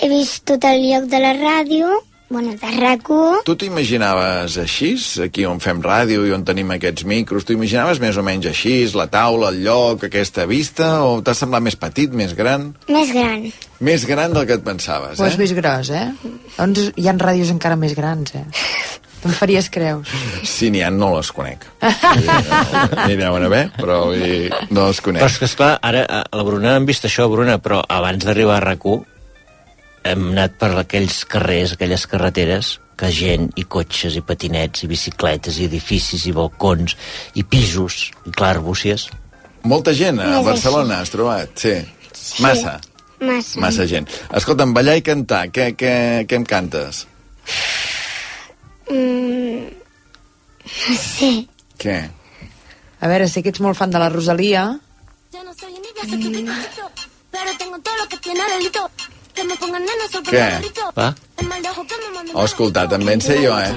he 0.00 0.08
vist 0.10 0.42
tot 0.48 0.64
el 0.66 0.80
lloc 0.88 1.04
de 1.12 1.20
la 1.22 1.34
ràdio, 1.36 1.92
bueno, 2.30 2.50
de 2.50 2.58
RAC1, 2.66 3.42
Tu 3.44 3.54
t'imaginaves 3.60 4.56
així, 4.58 4.94
aquí 5.22 5.44
on 5.46 5.60
fem 5.62 5.82
ràdio 5.84 6.24
i 6.26 6.32
on 6.34 6.44
tenim 6.46 6.72
aquests 6.74 7.04
micros, 7.06 7.44
t'ho 7.44 7.54
imaginaves 7.54 8.00
més 8.02 8.16
o 8.16 8.24
menys 8.26 8.48
així, 8.50 8.76
la 8.96 9.06
taula, 9.12 9.52
el 9.52 9.62
lloc, 9.66 10.06
aquesta 10.08 10.46
vista, 10.50 11.04
o 11.04 11.20
t'ha 11.22 11.34
semblat 11.36 11.62
més 11.62 11.76
petit, 11.76 12.10
més 12.12 12.34
gran? 12.34 12.72
més 12.88 13.12
gran. 13.14 13.46
Més 13.84 14.06
gran 14.08 14.32
del 14.34 14.46
que 14.48 14.58
et 14.58 14.64
pensaves, 14.66 15.20
Ho 15.20 15.24
has 15.26 15.36
eh? 15.36 15.42
vist 15.42 15.54
gros, 15.58 15.90
eh? 15.90 16.08
Doncs 16.56 16.92
hi 16.96 17.08
ha 17.08 17.16
ràdios 17.20 17.52
encara 17.52 17.76
més 17.76 17.94
grans, 17.94 18.34
eh? 18.34 18.44
Te'n 19.24 19.32
faries 19.32 19.70
creus. 19.72 20.10
Si 20.44 20.68
n'hi 20.68 20.82
ha, 20.84 20.90
no 20.92 21.14
les 21.14 21.30
conec. 21.32 21.62
N'hi 21.80 23.16
deuen 23.16 23.46
haver, 23.46 23.62
però 23.78 24.02
no 24.68 24.90
les 24.90 25.00
conec. 25.00 25.22
Però 25.22 25.30
és 25.30 25.38
que, 25.40 25.48
esclar, 25.48 25.70
ara, 25.80 26.04
a 26.04 26.36
la 26.36 26.44
Bruna 26.44 26.74
hem 26.76 26.84
vist 26.84 27.08
això, 27.08 27.24
Bruna, 27.32 27.56
però 27.56 27.80
abans 27.88 28.26
d'arribar 28.26 28.58
a 28.58 28.64
rac 28.66 28.84
hem 30.04 30.30
anat 30.32 30.56
per 30.60 30.70
aquells 30.78 31.22
carrers, 31.28 31.74
aquelles 31.74 32.06
carreteres, 32.10 32.78
que 32.98 33.10
gent, 33.10 33.48
i 33.58 33.64
cotxes, 33.66 34.16
i 34.18 34.22
patinets, 34.22 34.84
i 34.84 34.88
bicicletes, 34.90 35.58
i 35.58 35.68
edificis, 35.68 36.26
i 36.28 36.34
balcons, 36.36 36.96
i 37.34 37.42
pisos, 37.42 38.10
i 38.28 38.34
clar, 38.34 38.54
arbúcies. 38.58 39.08
Molta 39.64 39.94
gent 39.96 40.20
a 40.20 40.28
Més 40.28 40.44
Barcelona 40.46 41.00
has 41.00 41.12
trobat, 41.12 41.54
sí. 41.58 41.74
Massa. 42.44 42.76
Massa. 43.24 43.60
Massa 43.62 43.86
gent. 43.88 44.10
Escolta'm, 44.36 44.74
ballar 44.76 44.98
i 45.00 45.04
cantar, 45.06 45.46
què, 45.54 45.70
què, 45.78 45.94
què 46.28 46.38
em 46.38 46.44
cantes? 46.48 47.06
Mm, 48.92 49.72
no 50.68 50.98
sé. 51.00 51.32
Què? 51.80 51.98
A 53.00 53.10
veure, 53.10 53.28
sé 53.28 53.42
que 53.44 53.50
ets 53.52 53.62
molt 53.64 53.76
fan 53.78 53.92
de 53.92 54.00
la 54.00 54.10
Rosalia. 54.12 54.68
Pero 57.34 57.50
tengo 57.58 57.78
todo 57.80 57.96
lo 57.96 58.08
que 58.08 58.16
tiene 58.18 58.40
delito. 58.56 58.90
Què? 59.34 60.46
Va? 60.96 61.14
El 61.38 61.48
mal 61.48 61.62
de 61.62 61.68
ojo 61.70 61.84
que 61.86 61.96
me 61.98 62.10
manden 62.14 62.36
Oh, 62.36 62.44
escolta, 62.44 62.86
també 62.88 63.14
en 63.16 63.20
sé 63.20 63.36
jo, 63.42 63.54
eh? 63.58 63.74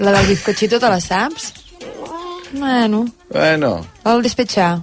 La 0.00 0.12
del 0.16 0.26
bizcochito 0.32 0.80
te 0.80 0.88
la 0.88 1.00
saps? 1.00 1.52
Bueno, 2.52 3.06
Bueno, 3.30 3.86
el 4.04 4.22
despechar. 4.22 4.80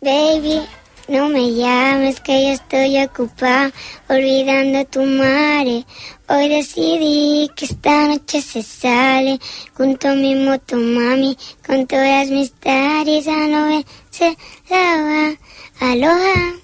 Baby, 0.00 0.60
no 1.08 1.28
me 1.28 1.52
llames 1.54 2.20
que 2.20 2.42
yo 2.44 2.52
estoy 2.52 3.02
ocupada 3.02 3.70
olvidando 4.08 4.78
a 4.78 4.84
tu 4.84 5.02
madre. 5.02 5.84
Hoy 6.28 6.48
decidí 6.48 7.50
que 7.56 7.64
esta 7.64 8.06
noche 8.08 8.42
se 8.42 8.62
sale 8.62 9.38
junto 9.76 10.08
a 10.08 10.14
mi 10.14 10.34
moto 10.34 10.76
mami 10.76 11.36
con 11.66 11.86
todas 11.86 12.28
mis 12.28 12.52
taris 12.52 13.26
a 13.26 13.46
no 13.46 13.66
ver 13.68 13.84
se 14.10 14.36
va. 14.70 15.34
Aloha. 15.80 16.54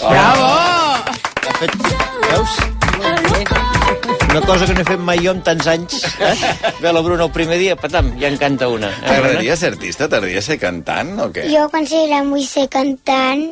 Bravo! 0.00 1.37
Ha 1.48 1.52
fet, 1.58 1.72
veus? 2.28 2.56
Una 4.28 4.40
cosa 4.44 4.66
que 4.68 4.74
no 4.76 4.80
he 4.82 4.86
fet 4.86 5.00
mai 5.00 5.20
jo 5.24 5.32
en 5.32 5.40
tants 5.46 5.66
anys. 5.72 5.94
Eh? 6.20 6.34
Ve 6.82 6.90
la 6.92 7.00
Bruna 7.04 7.24
el 7.24 7.32
primer 7.34 7.56
dia, 7.60 7.76
patam, 7.80 8.10
ja 8.20 8.28
en 8.28 8.36
canta 8.40 8.68
una. 8.68 8.90
Eh, 8.92 9.06
t'agradaria 9.08 9.56
ser 9.56 9.70
artista? 9.72 10.06
T'agradaria 10.08 10.42
ser 10.44 10.58
cantant 10.60 11.14
o 11.24 11.28
què? 11.34 11.46
Jo 11.50 11.64
quan 11.72 11.86
sigui 11.88 12.10
gran 12.10 12.28
vull 12.34 12.44
ser 12.46 12.66
cantant 12.72 13.46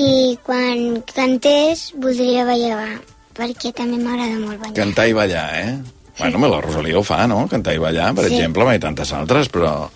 i 0.00 0.38
quan 0.46 1.02
cantés 1.12 1.90
voldria 2.00 2.46
ballar 2.48 2.94
perquè 3.36 3.74
també 3.76 3.98
m'agrada 4.00 4.38
molt 4.40 4.60
ballar. 4.62 4.76
Cantar 4.78 5.08
i 5.10 5.16
ballar, 5.16 5.46
eh? 5.60 5.74
Bueno, 6.18 6.38
la 6.46 6.60
Rosalia 6.62 6.96
ho 7.00 7.02
fa, 7.02 7.24
no? 7.26 7.40
Cantar 7.50 7.74
i 7.74 7.80
ballar, 7.82 8.12
per 8.14 8.28
Sí. 8.28 8.36
exemple, 8.36 8.68
i 8.74 8.78
tantes 8.78 9.10
altres, 9.12 9.50
però... 9.50 9.88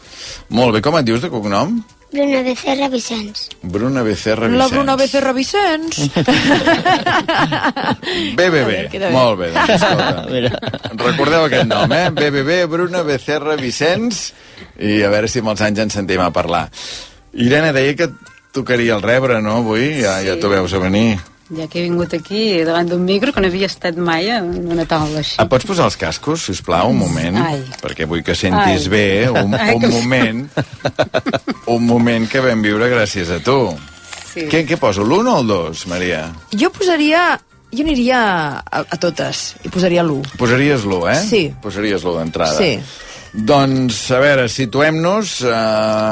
Molt 0.51 0.75
bé, 0.75 0.83
com 0.83 0.97
et 0.99 1.07
dius 1.07 1.23
de 1.23 1.31
cognom? 1.31 1.77
Bruna 2.12 2.43
Becerra 2.43 2.89
Vicenç. 2.89 3.48
Bruna 3.62 4.02
Becerra 4.02 4.48
La 4.48 4.64
Vicenç. 4.64 4.72
Bruna 4.72 4.97
Becerra 4.97 5.32
Vicenç. 5.36 5.98
BBB, 8.39 8.70
molt 9.12 9.39
bé, 9.43 9.51
doncs, 9.52 9.70
escolta. 9.76 10.24
Recordeu 11.02 11.44
aquest 11.44 11.68
nom, 11.68 11.93
eh? 11.93 12.09
BBB, 12.16 12.64
Bruna 12.72 13.02
Becerra 13.05 13.59
Vicenç, 13.60 14.32
i 14.80 15.02
a 15.05 15.10
veure 15.12 15.28
si 15.28 15.44
molts 15.44 15.60
anys 15.66 15.78
ens 15.85 15.93
sentim 16.01 16.20
a 16.24 16.30
parlar. 16.32 16.70
Irene, 17.36 17.74
deia 17.76 17.93
que 17.98 18.09
tocaria 18.56 18.97
el 18.97 19.05
rebre, 19.05 19.43
no, 19.44 19.59
avui? 19.60 20.01
Ja, 20.01 20.16
ja 20.24 20.39
t'ho 20.40 20.48
veus 20.55 20.72
a 20.72 20.80
venir. 20.80 21.18
Ja 21.57 21.65
que 21.66 21.81
he 21.81 21.85
vingut 21.87 22.12
aquí 22.12 22.61
davant 22.66 22.91
d'un 22.91 23.05
micro 23.09 23.33
que 23.33 23.41
no 23.41 23.49
havia 23.49 23.66
estat 23.70 23.97
mai 23.97 24.27
en 24.35 24.51
una 24.69 24.85
taula 24.85 25.23
així. 25.23 25.39
Et 25.41 25.49
pots 25.49 25.65
posar 25.65 25.87
els 25.89 25.97
cascos, 25.97 26.43
si 26.45 26.53
us 26.53 26.61
plau, 26.61 26.91
un 26.93 26.99
moment? 27.01 27.39
Ai. 27.41 27.62
Perquè 27.81 28.05
vull 28.11 28.20
que 28.27 28.35
sentis 28.37 28.85
Ai. 28.85 28.93
bé 28.93 29.05
un, 29.31 29.55
Ai, 29.57 29.75
un 29.75 29.81
que- 29.81 29.89
moment 29.89 30.43
un 31.66 31.87
moment 31.87 32.29
que 32.29 32.41
vam 32.45 32.61
viure 32.65 32.91
gràcies 32.93 33.31
a 33.33 33.41
tu. 33.45 33.57
Sí. 34.29 34.45
Què, 34.53 34.65
què 34.69 34.77
poso, 34.77 35.03
l'1 35.05 35.27
o 35.33 35.39
el 35.41 35.47
2, 35.55 35.87
Maria? 35.89 36.27
Jo 36.53 36.70
posaria... 36.70 37.39
Jo 37.69 37.83
aniria 37.85 38.19
a, 38.65 38.79
a 38.81 38.97
totes 38.97 39.55
i 39.61 39.69
posaria 39.69 40.01
l'1. 40.01 40.37
Posaries 40.41 40.87
l'1, 40.89 41.03
eh? 41.12 41.19
Sí. 41.29 41.41
Posaries 41.61 42.01
l'1 42.05 42.15
d'entrada. 42.23 42.57
Sí. 42.57 42.79
Doncs, 43.39 43.97
a 44.10 44.19
veure, 44.19 44.48
situem-nos. 44.51 45.39
Eh, 45.47 45.52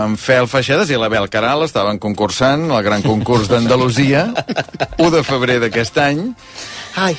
en 0.06 0.14
Fel 0.20 0.46
Feixedes 0.50 0.90
i 0.94 0.98
la 1.00 1.08
Bel 1.10 1.26
Caral 1.32 1.64
estaven 1.66 1.98
concursant 1.98 2.68
al 2.70 2.84
gran 2.86 3.02
concurs 3.02 3.48
d'Andalusia, 3.50 4.28
1 5.02 5.10
de 5.14 5.22
febrer 5.26 5.58
d'aquest 5.64 5.98
any. 5.98 6.22
Ai. 6.96 7.16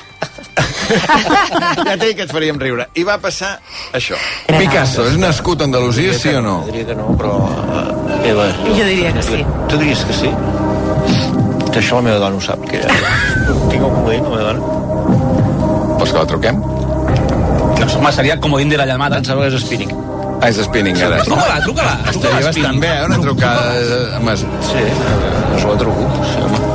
ja 1.85 1.97
t'he 1.99 2.13
que 2.15 2.23
et 2.25 2.31
faríem 2.31 2.57
riure. 2.61 2.87
I 2.97 3.03
va 3.05 3.17
passar 3.21 3.57
això. 3.97 4.17
Picasso 4.47 5.05
és 5.11 5.19
nascut 5.21 5.61
a 5.61 5.67
Andalusia, 5.67 6.15
sí 6.17 6.31
o 6.33 6.41
no? 6.41 6.61
Diria 6.71 6.87
que 6.87 6.95
no, 6.97 7.11
però... 7.19 7.35
eh, 8.23 8.31
Eva, 8.31 8.47
Jo 8.71 8.87
diria 8.87 9.11
que 9.13 9.21
sí. 9.27 9.43
Tu 9.69 9.77
diries 9.83 10.01
que 10.07 10.15
sí? 10.23 10.31
Això 11.77 11.99
la 11.99 12.07
meva 12.07 12.17
dona 12.17 12.39
ho 12.39 12.41
sap, 12.41 12.63
que 12.65 12.79
ja... 12.81 12.89
Tinc 13.69 13.83
un 13.83 13.91
comodín, 13.99 14.23
la 14.23 14.31
meva 14.33 14.47
dona. 14.49 15.97
Vols 15.99 16.09
que 16.09 16.17
la 16.17 16.25
truquem? 16.31 16.57
Home, 17.95 18.11
seria 18.11 18.39
comodín 18.39 18.69
de 18.69 18.77
la 18.77 18.85
llamada. 18.85 19.17
Em 19.17 19.25
sembla 19.25 19.47
que 19.47 19.55
és 19.55 19.63
spinning. 19.63 19.91
Ah, 20.41 20.49
és 20.51 20.59
spinning, 20.67 20.97
ara. 21.01 21.23
Truca-la, 21.25 21.59
truca-la. 21.63 21.95
Estaria 22.11 22.45
bastant 22.45 22.79
bé, 22.83 22.91
eh, 22.99 23.05
una 23.07 23.17
trucada... 23.23 23.71
eh, 23.79 24.15
Amb... 24.19 24.33
Sí, 24.67 24.83
us 25.57 25.63
la 25.65 25.77
truco. 25.81 26.09
Sí, 26.27 26.41
home. 26.45 26.65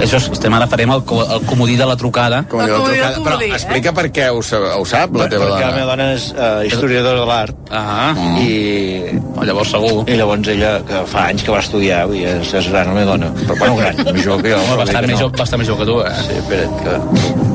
Això 0.00 0.16
és, 0.16 0.26
estem 0.32 0.54
ara 0.56 0.64
farem 0.70 0.88
el, 0.94 1.02
el 1.04 1.42
comodí 1.44 1.74
de 1.76 1.84
la 1.84 1.94
trucada. 2.00 2.38
Comodí 2.48 2.70
de 2.72 2.78
la 2.78 3.10
trucada. 3.12 3.20
Però 3.26 3.50
explica 3.58 3.92
per 3.92 4.06
què 4.16 4.30
ho, 4.32 4.40
ho 4.40 4.84
sap, 4.88 5.12
la 5.20 5.26
teva 5.28 5.44
Perquè 5.44 5.60
la 5.60 5.68
dona. 5.68 5.76
meva 5.76 5.90
dona 5.92 6.06
és 6.14 6.30
uh, 6.32 6.62
historiadora 6.64 7.20
de 7.20 7.26
l'art. 7.28 7.60
Ah. 7.68 8.14
I... 8.40 9.20
Oh, 9.36 9.44
llavors 9.44 9.74
segur. 9.76 10.06
I 10.08 10.16
llavors 10.16 10.48
ella, 10.56 10.72
que 10.88 11.04
fa 11.10 11.26
anys 11.34 11.44
que 11.44 11.52
va 11.52 11.60
estudiar, 11.60 12.06
dir, 12.08 12.24
és, 12.32 12.54
és 12.62 12.72
gran 12.72 12.94
la 12.94 12.96
meva 12.96 13.12
dona. 13.12 13.28
Però, 13.44 13.58
bueno, 13.60 13.76
gran, 13.82 14.00
més 14.08 14.24
jove 14.24 14.40
que 14.48 14.54
jo. 14.56 14.64
Home, 14.64 14.80
bastant, 14.86 15.10
més 15.12 15.20
jove, 15.20 15.36
bastant 15.44 15.60
més 15.60 15.68
jove 15.74 15.84
que 15.84 15.90
tu, 15.92 16.00
eh? 16.00 16.16
Sí, 16.24 16.40
espera't, 16.40 16.84
que... 16.86 17.49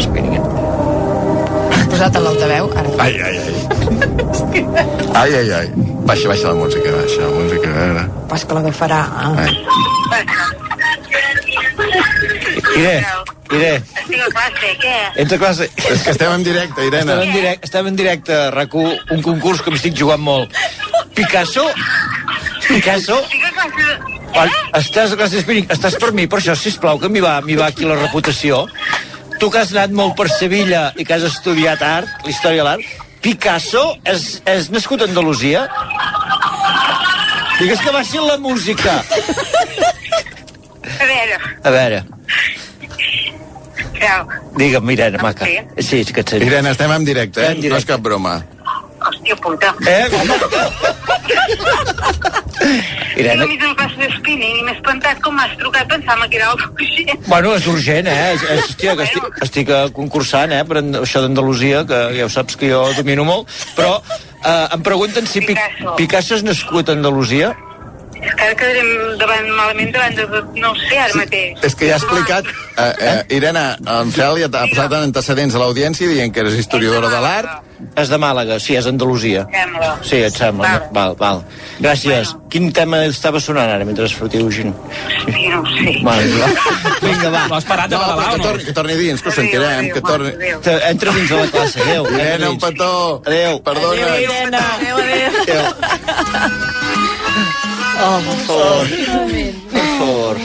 Spinning. 0.00 0.44
Posat 1.90 2.16
a 2.16 2.22
l'altaveu, 2.24 2.70
ara. 2.74 2.94
Ai, 3.04 3.14
ai, 3.20 3.36
ai. 3.38 3.54
Ai, 5.14 5.34
ai, 5.40 5.50
ai. 5.60 5.68
Baixa, 6.04 6.28
baixa 6.28 6.48
la 6.48 6.54
música, 6.54 6.90
baixa 6.90 7.20
la 7.22 7.32
música, 7.34 7.68
a 7.70 7.76
veure. 7.78 8.08
Pas 8.28 8.44
que 8.44 8.54
l'agafarà. 8.58 9.02
Ah. 9.14 9.46
Iré, 12.74 12.96
Iré, 13.54 13.74
Estic 13.76 14.20
a 14.20 14.30
classe, 14.32 14.70
què? 14.82 14.94
ets 15.22 15.32
a 15.32 15.38
classe? 15.38 15.68
És 15.92 16.02
que 16.02 16.12
estem 16.14 16.32
en 16.32 16.42
directe, 16.46 16.86
Irene. 16.88 17.12
Estem 17.12 17.28
en 17.28 17.36
directe, 17.36 17.68
estem 17.68 17.90
en 17.90 17.96
directe, 18.00 18.40
rac 18.54 18.74
un 18.74 19.22
concurs 19.22 19.62
que 19.62 19.70
m'estic 19.74 19.94
jugant 20.00 20.20
molt. 20.20 20.58
Picasso? 21.14 21.68
Picasso? 22.66 23.20
Estic 23.22 23.46
a 23.46 23.54
classe... 23.60 24.12
Quan 24.34 24.50
estàs 24.74 25.12
a 25.14 25.16
classe 25.18 25.38
de 25.38 25.44
spinning, 25.44 25.68
estàs 25.70 25.94
per 26.02 26.10
mi, 26.10 26.24
per 26.26 26.40
això, 26.40 26.56
sisplau, 26.58 26.98
que 26.98 27.06
m'hi 27.06 27.22
va, 27.22 27.36
va 27.38 27.68
aquí 27.68 27.86
la 27.86 27.94
reputació. 28.00 28.64
Tu 29.44 29.50
que 29.52 29.60
has 29.60 29.74
anat 29.74 29.92
molt 29.92 30.14
per 30.16 30.24
Sevilla 30.32 30.86
i 30.96 31.04
que 31.04 31.12
has 31.18 31.24
estudiat 31.26 31.82
art, 31.84 32.08
la 32.24 32.30
història 32.32 32.62
de 32.62 32.64
l'art, 32.64 32.84
Picasso 33.20 33.82
és, 34.08 34.22
és 34.48 34.70
nascut 34.72 35.02
a 35.04 35.08
Andalusia? 35.10 35.66
Digues 37.58 37.82
que 37.84 37.92
va 37.92 38.00
ser 38.08 38.22
la 38.24 38.38
música. 38.40 38.94
A 40.94 41.10
veure, 41.10 41.36
A 41.60 41.74
veure, 41.76 42.00
Creu, 43.98 44.32
digue'm, 44.56 44.94
Irene, 44.96 45.20
maca. 45.20 45.44
Sí, 45.76 46.00
és 46.00 46.08
que 46.08 46.24
et 46.24 46.32
sento. 46.32 46.48
Irene, 46.48 46.72
estem 46.72 46.96
en 46.96 47.04
directe, 47.04 47.44
eh? 47.44 47.52
No 47.68 47.76
és 47.76 47.84
cap 47.92 48.00
broma. 48.00 48.38
hòstia 49.04 49.36
puta. 49.44 49.76
Eh? 49.84 50.08
Irene, 53.14 53.46
mig 53.46 53.60
d'una 53.60 53.74
classe 53.78 53.98
de 54.00 54.08
spinning 54.16 54.60
i 54.60 54.64
m'he 54.66 54.74
espantat 54.74 55.20
com 55.24 55.36
m'has 55.36 55.52
trucat, 55.60 55.88
pensava 55.90 56.28
que 56.28 56.40
era 56.40 56.50
algo 56.52 56.70
urgent. 56.74 57.12
Bueno, 57.26 57.54
és 57.58 57.66
urgent, 57.70 58.08
eh? 58.10 58.32
És, 58.34 58.46
hòstia, 58.56 58.96
que 58.98 59.06
estic, 59.08 59.42
estic 59.48 59.74
eh, 59.74 59.82
concursant, 59.96 60.54
eh? 60.54 60.62
Per 60.68 60.80
això 61.02 61.22
d'Andalusia, 61.24 61.84
que 61.88 62.00
ja 62.18 62.26
ho 62.28 62.32
saps 62.32 62.58
que 62.60 62.72
jo 62.72 62.82
domino 62.98 63.26
molt, 63.28 63.52
però 63.76 63.98
eh, 64.00 64.74
em 64.74 64.82
pregunten 64.86 65.28
si 65.30 65.44
Picasso, 65.44 65.94
Picasso 66.00 66.40
és 66.40 66.46
nascut 66.46 66.90
a 66.90 66.98
Andalusia. 66.98 67.54
És 68.24 68.32
que 68.34 68.44
ara 68.46 68.54
quedarem 68.58 68.90
davant, 69.20 69.48
malament 69.56 69.92
davant 69.94 70.16
de... 70.18 70.42
No 70.60 70.72
ho 70.72 70.78
sé, 70.86 70.96
ara 70.98 71.14
mateix. 71.20 71.58
És 71.68 71.74
que 71.76 71.88
ja 71.90 71.98
ha 71.98 72.00
explicat... 72.02 72.48
Eh, 72.74 72.88
eh, 73.10 73.36
Irene, 73.36 73.64
en 73.98 74.10
Fel 74.14 74.40
ja 74.42 74.48
t'ha 74.50 74.64
posat 74.72 74.92
en 74.96 75.02
antecedents 75.10 75.54
a 75.54 75.60
l'audiència 75.62 76.08
dient 76.10 76.32
que 76.34 76.40
eres 76.42 76.56
historiadora 76.58 77.08
de 77.12 77.20
l'art. 77.22 77.70
És 78.00 78.08
de 78.08 78.16
Màlaga, 78.18 78.56
sí, 78.62 78.74
és 78.78 78.86
Andalusia. 78.88 79.42
Sembla. 79.52 79.88
Sí, 80.06 80.16
et 80.24 80.34
sembla. 80.38 80.70
Val, 80.94 81.12
val. 81.20 81.42
Gràcies. 81.84 82.30
Quin 82.50 82.70
tema 82.74 83.02
estava 83.04 83.40
sonant 83.42 83.68
ara 83.74 83.84
mentre 83.84 84.06
sortiu 84.08 84.48
gent? 84.54 84.72
Sí, 85.26 85.48
no 85.52 85.60
ho 85.60 85.66
sé. 85.74 85.92
Vale, 86.06 86.24
va. 86.40 86.48
Vinga, 87.04 87.30
va. 87.34 87.42
No 87.50 87.58
has 87.58 87.66
parat 87.68 87.92
de 87.92 87.98
No, 87.98 88.06
però 88.16 88.30
que 88.30 88.42
torni, 88.46 88.64
que 88.70 88.74
torni 88.78 88.96
dins, 89.02 89.20
que 89.22 89.28
ho 89.28 89.36
sentirem, 89.36 89.90
que 89.92 90.00
torni... 90.06 90.32
Te- 90.64 90.80
Entra 90.88 91.12
dins 91.18 91.28
de 91.34 91.36
la 91.42 91.46
classe, 91.52 91.82
adéu. 91.84 92.08
Irene, 92.14 92.48
un 92.54 92.58
petó. 92.62 92.90
Adéu. 93.26 93.60
Perdona. 93.66 94.08
Adéu, 94.08 94.24
Irene. 94.24 94.64
Adéu, 94.78 94.96
adéu. 95.04 95.62
Oh, 97.94 98.20
per 98.26 98.38
favor. 98.46 98.88
Per 99.72 99.84
favor. 99.98 100.40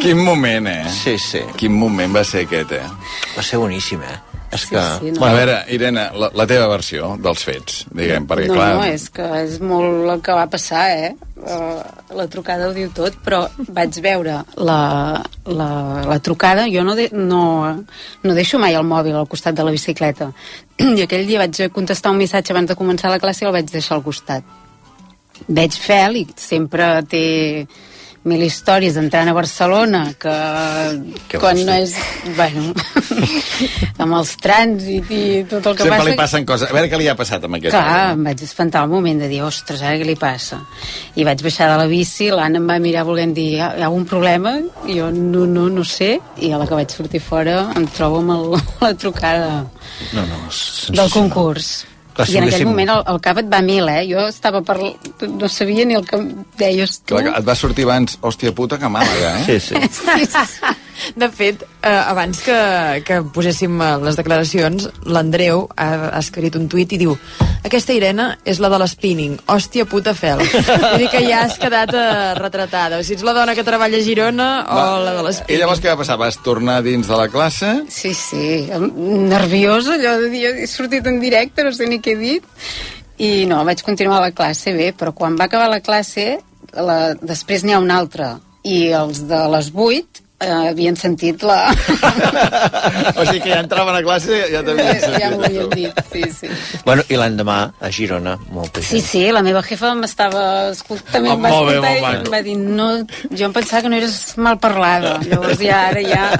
Quin 0.00 0.18
moment, 0.24 0.66
eh? 0.68 0.88
Sí, 0.92 1.16
sí. 1.18 1.44
Quin 1.56 1.72
moment 1.76 2.12
va 2.16 2.24
ser 2.24 2.44
aquest, 2.46 2.74
eh? 2.76 2.84
Va 3.36 3.44
ser 3.44 3.60
boníssim, 3.62 4.02
eh? 4.04 4.18
És 4.50 4.64
que... 4.66 4.80
sí, 4.98 5.12
A 5.22 5.30
veure, 5.30 5.56
Irene, 5.70 6.08
la, 6.18 6.30
la 6.34 6.46
teva 6.50 6.66
versió 6.72 7.12
dels 7.22 7.42
fets, 7.46 7.84
diguem, 7.94 8.26
perquè 8.26 8.48
no, 8.50 8.56
clar... 8.58 8.70
no, 8.80 8.86
és 8.90 9.06
que 9.14 9.26
és 9.44 9.58
molt 9.62 10.10
el 10.10 10.22
que 10.26 10.34
va 10.34 10.48
passar, 10.50 10.86
eh? 10.90 11.12
Uh, 11.40 11.78
la 12.18 12.26
trucada 12.28 12.66
ho 12.68 12.74
diu 12.74 12.90
tot, 12.92 13.14
però 13.24 13.44
vaig 13.70 14.00
veure 14.02 14.40
la, 14.58 14.80
la, 15.46 15.70
la 16.08 16.18
trucada, 16.20 16.66
jo 16.72 16.82
no, 16.84 16.96
de, 16.98 17.06
no, 17.14 17.44
no 18.26 18.36
deixo 18.36 18.58
mai 18.60 18.74
el 18.76 18.84
mòbil 18.88 19.16
al 19.16 19.30
costat 19.30 19.56
de 19.56 19.64
la 19.66 19.74
bicicleta. 19.76 20.32
I 20.98 21.06
aquell 21.06 21.28
dia 21.30 21.44
vaig 21.46 21.70
contestar 21.76 22.12
un 22.12 22.18
missatge 22.20 22.52
abans 22.52 22.72
de 22.72 22.78
començar 22.80 23.14
la 23.14 23.22
classe 23.22 23.46
i 23.46 23.48
el 23.48 23.54
vaig 23.54 23.70
deixar 23.70 24.00
al 24.00 24.04
costat. 24.04 24.58
Veig 25.48 25.78
Fel 25.80 26.20
i 26.20 26.26
sempre 26.36 26.92
té 27.08 27.24
mil 28.28 28.42
històries 28.44 28.98
entrant 29.00 29.30
a 29.30 29.32
Barcelona 29.32 30.02
que, 30.20 30.32
Què 31.30 31.38
quan 31.40 31.56
no 31.64 31.72
és 31.72 31.94
bueno, 32.36 32.66
amb 34.02 34.16
els 34.18 34.34
trànsit 34.44 35.08
i 35.08 35.22
tot 35.48 35.70
el 35.70 35.78
que 35.78 35.86
Sempre 35.86 35.96
passa 35.96 36.10
li 36.10 36.16
passen 36.18 36.48
coses. 36.48 36.68
A 36.68 36.76
veure 36.76 36.90
què 36.92 37.00
li 37.00 37.08
ha 37.08 37.16
passat 37.16 37.46
amb 37.48 37.56
aquest 37.56 37.72
Clar, 37.72 37.86
home. 38.10 38.18
em 38.18 38.28
vaig 38.28 38.44
espantar 38.44 38.84
el 38.84 38.92
moment 38.92 39.22
de 39.24 39.30
dir, 39.32 39.40
ostres, 39.46 39.80
ara 39.80 39.96
què 39.96 40.04
li 40.04 40.18
passa? 40.20 40.60
I 41.16 41.24
vaig 41.24 41.40
baixar 41.46 41.70
de 41.72 41.78
la 41.80 41.88
bici, 41.88 42.28
l'Anna 42.34 42.60
em 42.60 42.68
va 42.68 42.76
mirar 42.82 43.06
volent 43.08 43.32
dir, 43.32 43.54
hi 43.54 43.60
ha, 43.62 43.70
hi 43.78 43.86
ha 43.86 43.88
algun 43.88 44.04
problema? 44.10 44.58
I 44.84 44.98
jo 45.00 45.08
no, 45.16 45.46
no, 45.48 45.70
no 45.72 45.84
sé, 45.88 46.18
i 46.44 46.52
a 46.52 46.60
la 46.60 46.68
que 46.68 46.76
vaig 46.76 46.92
sortir 46.92 47.22
fora 47.24 47.70
em 47.72 47.88
trobo 47.88 48.20
amb 48.20 48.36
el, 48.36 48.58
la 48.84 48.92
trucada 49.00 49.48
No, 50.12 50.22
no, 50.28 50.44
del 50.92 51.10
concurs. 51.12 51.86
Clar, 52.14 52.26
si 52.26 52.34
I 52.34 52.40
en 52.40 52.48
aquell 52.48 52.66
moment 52.68 52.92
el, 52.96 53.02
el 53.12 53.20
cap 53.24 53.38
et 53.42 53.48
va 53.50 53.60
a 53.62 53.66
mil, 53.66 53.88
eh? 53.92 54.02
Jo 54.10 54.26
estava 54.28 54.62
per... 54.66 54.76
no 55.30 55.48
sabia 55.48 55.86
ni 55.86 55.96
el 55.98 56.06
que 56.08 56.20
deies 56.60 57.00
tu. 57.00 57.14
Clar, 57.14 57.24
que 57.28 57.34
et 57.38 57.48
va 57.48 57.56
sortir 57.58 57.86
abans, 57.88 58.18
hòstia 58.20 58.54
puta, 58.56 58.78
que 58.82 58.90
Màlaga, 58.90 59.34
eh? 59.40 59.44
Sí, 59.46 59.60
sí. 59.70 59.88
Sí, 60.10 60.26
sí. 60.26 60.76
De 61.16 61.28
fet, 61.32 61.62
eh, 61.82 61.88
abans 61.90 62.40
que, 62.44 62.58
que 63.06 63.20
poséssim 63.34 63.80
eh, 63.80 63.92
les 64.04 64.18
declaracions, 64.18 64.88
l'Andreu 65.06 65.66
ha, 65.76 65.88
ha 66.10 66.20
escrit 66.20 66.56
un 66.58 66.68
tuit 66.70 66.92
i 66.92 67.00
diu 67.00 67.16
aquesta 67.64 67.92
Irene 67.92 68.26
és 68.48 68.60
la 68.62 68.70
de 68.72 68.78
l'spinning, 68.80 69.36
hòstia 69.52 69.84
puta 69.88 70.14
fel. 70.16 70.40
Vull 70.84 71.02
dir 71.02 71.10
que 71.12 71.22
ja 71.26 71.42
has 71.44 71.58
quedat 71.60 71.92
eh, 71.94 72.34
retratada. 72.38 73.00
O 73.00 73.04
sigui, 73.04 73.18
ets 73.18 73.26
la 73.26 73.34
dona 73.36 73.54
que 73.58 73.64
treballa 73.66 74.00
a 74.00 74.04
Girona 74.04 74.48
o 74.64 74.84
la 75.04 75.16
de 75.16 75.24
I 75.24 75.26
l'spinning. 75.28 75.60
llavors 75.64 75.82
què 75.82 75.92
va 75.92 75.98
passar? 76.00 76.18
Vas 76.20 76.40
tornar 76.44 76.80
dins 76.86 77.08
de 77.08 77.18
la 77.20 77.28
classe? 77.32 77.74
Sí, 77.92 78.14
sí, 78.16 78.46
nerviosa, 79.30 79.96
allò 79.98 80.16
de 80.22 80.30
dir, 80.32 80.46
he 80.64 80.68
sortit 80.70 81.06
en 81.10 81.20
directe, 81.20 81.64
no 81.66 81.72
sé 81.76 81.88
ni 81.90 82.00
què 82.00 82.16
he 82.16 82.20
dit, 82.20 82.48
i 83.20 83.44
no, 83.48 83.60
vaig 83.68 83.82
continuar 83.84 84.22
la 84.24 84.32
classe 84.32 84.72
bé, 84.76 84.92
però 84.96 85.12
quan 85.16 85.36
va 85.36 85.50
acabar 85.50 85.68
la 85.68 85.82
classe, 85.84 86.38
la, 86.72 87.14
després 87.20 87.64
n'hi 87.64 87.76
ha 87.76 87.82
una 87.82 87.98
altra, 88.00 88.38
i 88.64 88.88
els 88.96 89.24
de 89.28 89.40
les 89.52 89.70
8 89.74 90.24
eh, 90.40 90.68
havien 90.70 90.96
sentit 90.96 91.42
la... 91.46 91.58
O 93.20 93.24
sigui 93.26 93.40
que 93.44 93.50
ja 93.52 93.60
entraven 93.62 93.96
a 93.98 94.02
classe 94.04 94.32
i 94.48 94.52
ja 94.54 94.62
t'havien 94.66 95.00
sentit. 95.00 95.20
ja 95.22 95.30
m'ho 95.34 95.44
havien 95.46 95.70
dit, 95.74 96.00
sí, 96.12 96.22
sí. 96.40 96.50
Bueno, 96.86 97.04
i 97.12 97.18
l'endemà, 97.20 97.58
a 97.80 97.90
Girona, 97.92 98.36
molta 98.54 98.80
Sí, 98.82 98.98
gent. 99.00 99.08
sí, 99.10 99.24
la 99.34 99.42
meva 99.46 99.62
jefa 99.66 99.92
m'estava 99.98 100.44
escoltant, 100.72 101.12
també 101.14 101.32
em 101.34 101.44
va 101.44 101.52
Molt 101.54 101.68
bé, 101.70 101.76
escoltar 101.76 101.94
molt 102.00 102.14
i 102.14 102.26
em 102.26 102.32
va 102.36 102.42
dir, 102.46 102.56
no, 102.58 102.88
jo 103.36 103.48
em 103.50 103.56
pensava 103.56 103.82
que 103.86 103.92
no 103.92 104.00
eres 104.00 104.18
mal 104.38 104.58
parlada, 104.62 105.18
llavors 105.28 105.60
ja, 105.62 105.86
ara 105.92 106.04
ja... 106.06 106.30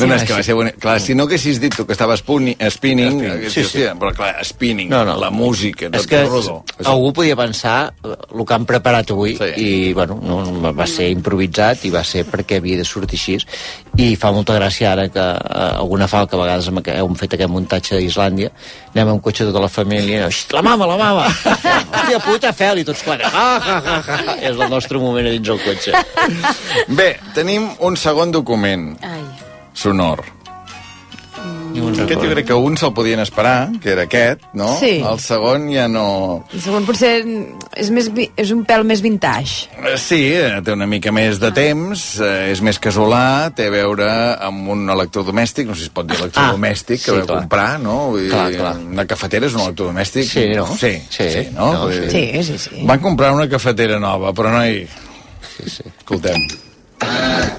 No, 0.00 0.06
no, 0.08 0.16
és 0.16 0.24
que 0.26 0.34
va 0.34 0.42
ser 0.42 0.54
bonic. 0.58 0.74
Clar, 0.82 0.96
si 0.98 1.14
no 1.14 1.28
haguessis 1.28 1.60
dit 1.62 1.70
tu 1.76 1.84
que 1.86 1.94
estaves 1.94 2.18
spuni, 2.24 2.56
spinning, 2.74 3.20
sí, 3.44 3.50
sí. 3.52 3.62
Hòstia, 3.62 3.92
però 4.00 4.10
clar, 4.16 4.32
spinning, 4.44 4.88
No, 4.90 5.04
no. 5.06 5.14
la 5.20 5.28
música, 5.30 5.86
tot 5.92 6.00
És 6.00 6.08
que 6.10 6.24
rodó. 6.26 6.56
algú 6.90 7.12
podia 7.14 7.36
pensar 7.38 7.92
eh, 8.02 8.16
el 8.34 8.42
que 8.48 8.54
han 8.56 8.66
preparat 8.66 9.12
avui 9.14 9.36
sí. 9.38 9.50
i, 9.62 9.68
bueno, 9.94 10.18
no, 10.18 10.72
va 10.74 10.86
ser 10.90 11.06
improvisat 11.14 11.84
i 11.86 11.92
va 11.94 12.02
ser 12.02 12.21
perquè 12.28 12.58
havia 12.60 12.78
de 12.80 12.84
sortir 12.84 13.18
així 13.18 13.38
i 14.02 14.14
fa 14.16 14.32
molta 14.32 14.56
gràcia 14.58 14.92
ara 14.92 15.08
que 15.12 15.22
eh, 15.22 15.70
alguna 15.78 16.08
falca, 16.08 16.36
a 16.36 16.42
vegades 16.42 16.68
hem 16.68 17.14
fet 17.18 17.36
aquest 17.36 17.50
muntatge 17.50 18.00
d'Islàndia, 18.00 18.50
anem 18.94 19.14
amb 19.14 19.22
cotxe 19.24 19.46
tota 19.48 19.60
la 19.60 19.68
família, 19.68 20.26
"Hosti, 20.26 20.54
la 20.56 20.62
mama, 20.62 20.86
la 20.86 20.96
mama! 20.96 21.26
Hòstia 21.92 22.20
puta, 22.24 22.52
fel, 22.52 22.78
i 22.78 22.84
tots 22.84 23.02
quatre, 23.02 23.26
ah, 23.26 23.60
ah, 23.60 23.82
ah, 23.86 24.02
ah. 24.08 24.36
És 24.40 24.56
el 24.56 24.68
nostre 24.70 24.98
moment 24.98 25.26
a 25.26 25.30
dins 25.30 25.48
el 25.48 25.60
cotxe. 25.64 25.92
Bé, 26.88 27.16
tenim 27.34 27.70
un 27.80 27.96
segon 27.96 28.30
document 28.30 28.96
Ai. 29.02 29.24
sonor. 29.74 30.41
Aquest 31.72 32.20
jo 32.20 32.28
crec 32.32 32.46
que 32.48 32.56
un 32.58 32.74
se'l 32.76 32.92
podien 32.94 33.20
esperar, 33.22 33.70
que 33.82 33.92
era 33.94 34.04
aquest, 34.08 34.42
no? 34.58 34.68
Sí. 34.78 34.96
El 35.00 35.18
segon 35.22 35.68
ja 35.72 35.86
no... 35.88 36.44
El 36.52 36.60
segon 36.64 36.84
potser 36.88 37.12
és, 37.78 37.90
més, 37.94 38.10
vi- 38.12 38.28
és 38.36 38.50
un 38.54 38.64
pèl 38.68 38.84
més 38.88 39.02
vintage. 39.04 39.68
Eh, 39.80 39.96
Sí, 40.02 40.20
eh, 40.36 40.58
té 40.64 40.74
una 40.74 40.86
mica 40.90 41.12
més 41.14 41.38
de 41.40 41.52
temps, 41.56 42.02
eh, 42.20 42.50
és 42.52 42.60
més 42.64 42.78
casolà, 42.82 43.50
té 43.56 43.68
a 43.70 43.74
veure 43.74 44.08
amb 44.44 44.68
un 44.74 44.84
electrodomèstic, 44.92 45.68
no 45.68 45.74
sé 45.76 45.86
si 45.86 45.90
es 45.90 45.94
pot 45.94 46.08
dir 46.10 46.18
electrodomèstic, 46.20 47.00
Ah, 47.00 47.04
que 47.04 47.10
sí, 47.12 47.16
vau 47.18 47.26
clar. 47.26 47.38
comprar, 47.44 47.70
no? 47.80 47.96
Vull 48.16 48.28
Clar, 48.28 48.48
dir, 48.50 48.58
clar. 48.60 48.74
Una 48.92 49.06
cafetera 49.06 49.46
és 49.46 49.54
un 49.54 49.62
electrodomèstic? 49.66 50.28
Sí, 50.28 50.46
no? 50.56 50.66
Sí, 50.76 50.92
Sí, 51.08 51.30
sí, 51.30 51.46
no? 51.54 51.72
no, 51.72 51.88
dir- 51.88 52.10
Sí, 52.10 52.24
sí, 52.44 52.58
sí. 52.58 52.82
Van 52.84 53.00
comprar 53.00 53.32
una 53.32 53.48
cafetera 53.48 53.98
nova, 54.02 54.32
però 54.34 54.50
no 54.52 54.64
hi... 54.66 54.84
Sí, 55.56 55.70
sí. 55.70 55.82
Escoltem. 55.98 56.36
Ja 57.02 57.58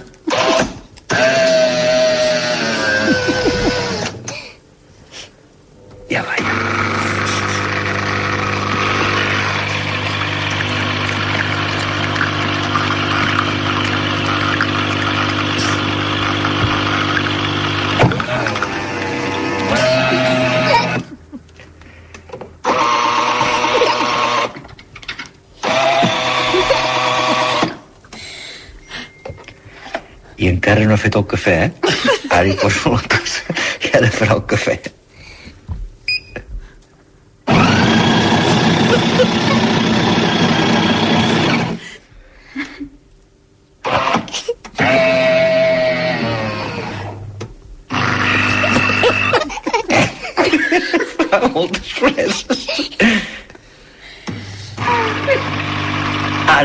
I 30.37 30.49
encara 30.49 30.85
no 30.87 30.95
ha 30.95 31.01
fet 31.01 31.15
el 31.19 31.25
cafè, 31.29 31.55
eh? 31.67 31.93
Ara 32.33 32.47
hi 32.49 32.57
poso 32.59 32.95
la 32.95 33.01
cosa 33.13 33.55
i 33.85 33.93
ara 33.97 34.09
farà 34.13 34.37
el 34.39 34.45
cafè. 34.49 34.79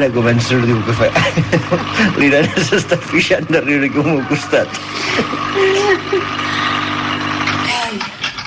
Ara 0.09 0.17
comença 0.17 0.47
a 0.47 0.51
sortir 0.57 0.73
el 0.73 0.81
cafè. 0.87 1.09
L'Irene 2.19 2.63
s'està 2.65 2.97
fixant 3.11 3.45
de 3.53 3.61
riure 3.61 3.91
aquí 3.91 4.01
al 4.01 4.07
meu 4.07 4.23
costat. 4.31 4.69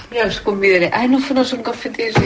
Ja 0.10 0.26
us 0.26 0.40
convidaré. 0.42 0.90
Ai, 0.90 1.06
no, 1.12 1.22
no 1.22 1.44
són 1.46 1.62
cafeters. 1.62 2.18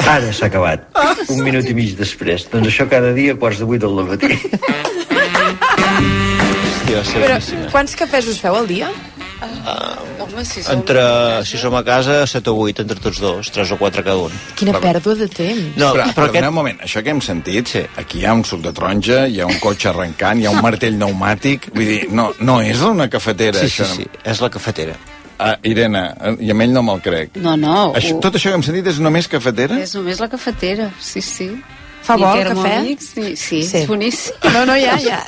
Ara 0.00 0.32
s'ha 0.32 0.48
acabat. 0.48 0.88
Un 1.28 1.44
minut 1.44 1.68
i 1.68 1.76
mig 1.76 1.92
després. 2.00 2.48
Doncs 2.48 2.72
això 2.72 2.88
cada 2.88 3.12
dia 3.12 3.36
a 3.36 3.40
quarts 3.44 3.60
de 3.60 3.68
vuit 3.68 3.84
del 3.84 4.06
matí. 4.14 4.32
Hòstia, 7.02 7.20
Però 7.24 7.70
quants 7.72 7.94
cafès 7.98 8.28
us 8.30 8.38
feu 8.42 8.54
al 8.56 8.66
dia? 8.70 8.88
Home, 10.20 10.44
si 10.44 10.62
Entre, 10.72 11.02
si 11.44 11.58
som 11.60 11.74
a 11.76 11.82
casa, 11.84 12.26
7 12.26 12.50
o 12.50 12.54
8 12.64 12.82
entre 12.84 12.98
tots 13.02 13.18
dos, 13.20 13.50
3 13.52 13.72
o 13.74 13.78
4 13.80 14.02
cada 14.04 14.16
un. 14.16 14.32
Quina 14.56 14.72
pèrdua 14.80 15.14
de 15.18 15.28
temps. 15.28 15.76
No, 15.76 15.90
però, 15.92 16.04
però 16.04 16.14
però 16.14 16.24
aquest- 16.28 16.28
aquest... 16.30 16.48
un 16.48 16.54
moment, 16.54 16.78
això 16.86 17.02
que 17.04 17.10
hem 17.12 17.20
sentit, 17.20 17.66
sí. 17.68 17.82
aquí 18.00 18.20
hi 18.22 18.26
ha 18.26 18.32
un 18.34 18.44
suc 18.44 18.62
de 18.64 18.72
taronja, 18.72 19.26
hi 19.28 19.40
ha 19.40 19.46
un 19.46 19.58
cotxe 19.60 19.90
arrencant, 19.90 20.40
hi 20.40 20.46
ha 20.46 20.50
un 20.54 20.62
martell 20.64 20.96
pneumàtic, 20.96 21.68
vull 21.74 21.84
dir, 21.90 22.00
no, 22.10 22.30
no 22.40 22.60
és 22.62 22.80
una 22.80 23.08
cafetera, 23.10 23.58
Sí, 23.58 23.66
això. 23.66 23.84
sí, 23.90 24.02
sí, 24.04 24.08
és 24.24 24.40
la 24.40 24.50
cafetera. 24.50 24.96
Ah, 25.38 25.56
Irene, 25.66 26.04
i 26.40 26.50
amb 26.54 26.62
ell 26.62 26.70
no 26.72 26.82
me'l 26.86 27.00
crec. 27.02 27.36
No, 27.42 27.56
no. 27.58 27.92
Això, 27.98 28.14
ho- 28.14 28.20
tot 28.22 28.36
això 28.38 28.52
que 28.52 28.54
hem 28.60 28.62
sentit 28.62 28.86
és 28.86 29.00
només 29.02 29.26
cafetera? 29.28 29.80
És 29.82 29.92
només 29.98 30.20
la 30.22 30.28
cafetera, 30.30 30.90
sí, 31.02 31.20
sí. 31.20 31.50
Fa 32.04 32.16
bo 32.20 32.30
el 32.36 32.44
cafè? 32.50 32.72
Sí, 33.00 33.30
sí, 33.40 33.60
és 33.64 33.86
boníssim. 33.88 34.34
No, 34.54 34.64
no, 34.68 34.74
ja, 34.76 34.94
ja. 35.00 35.18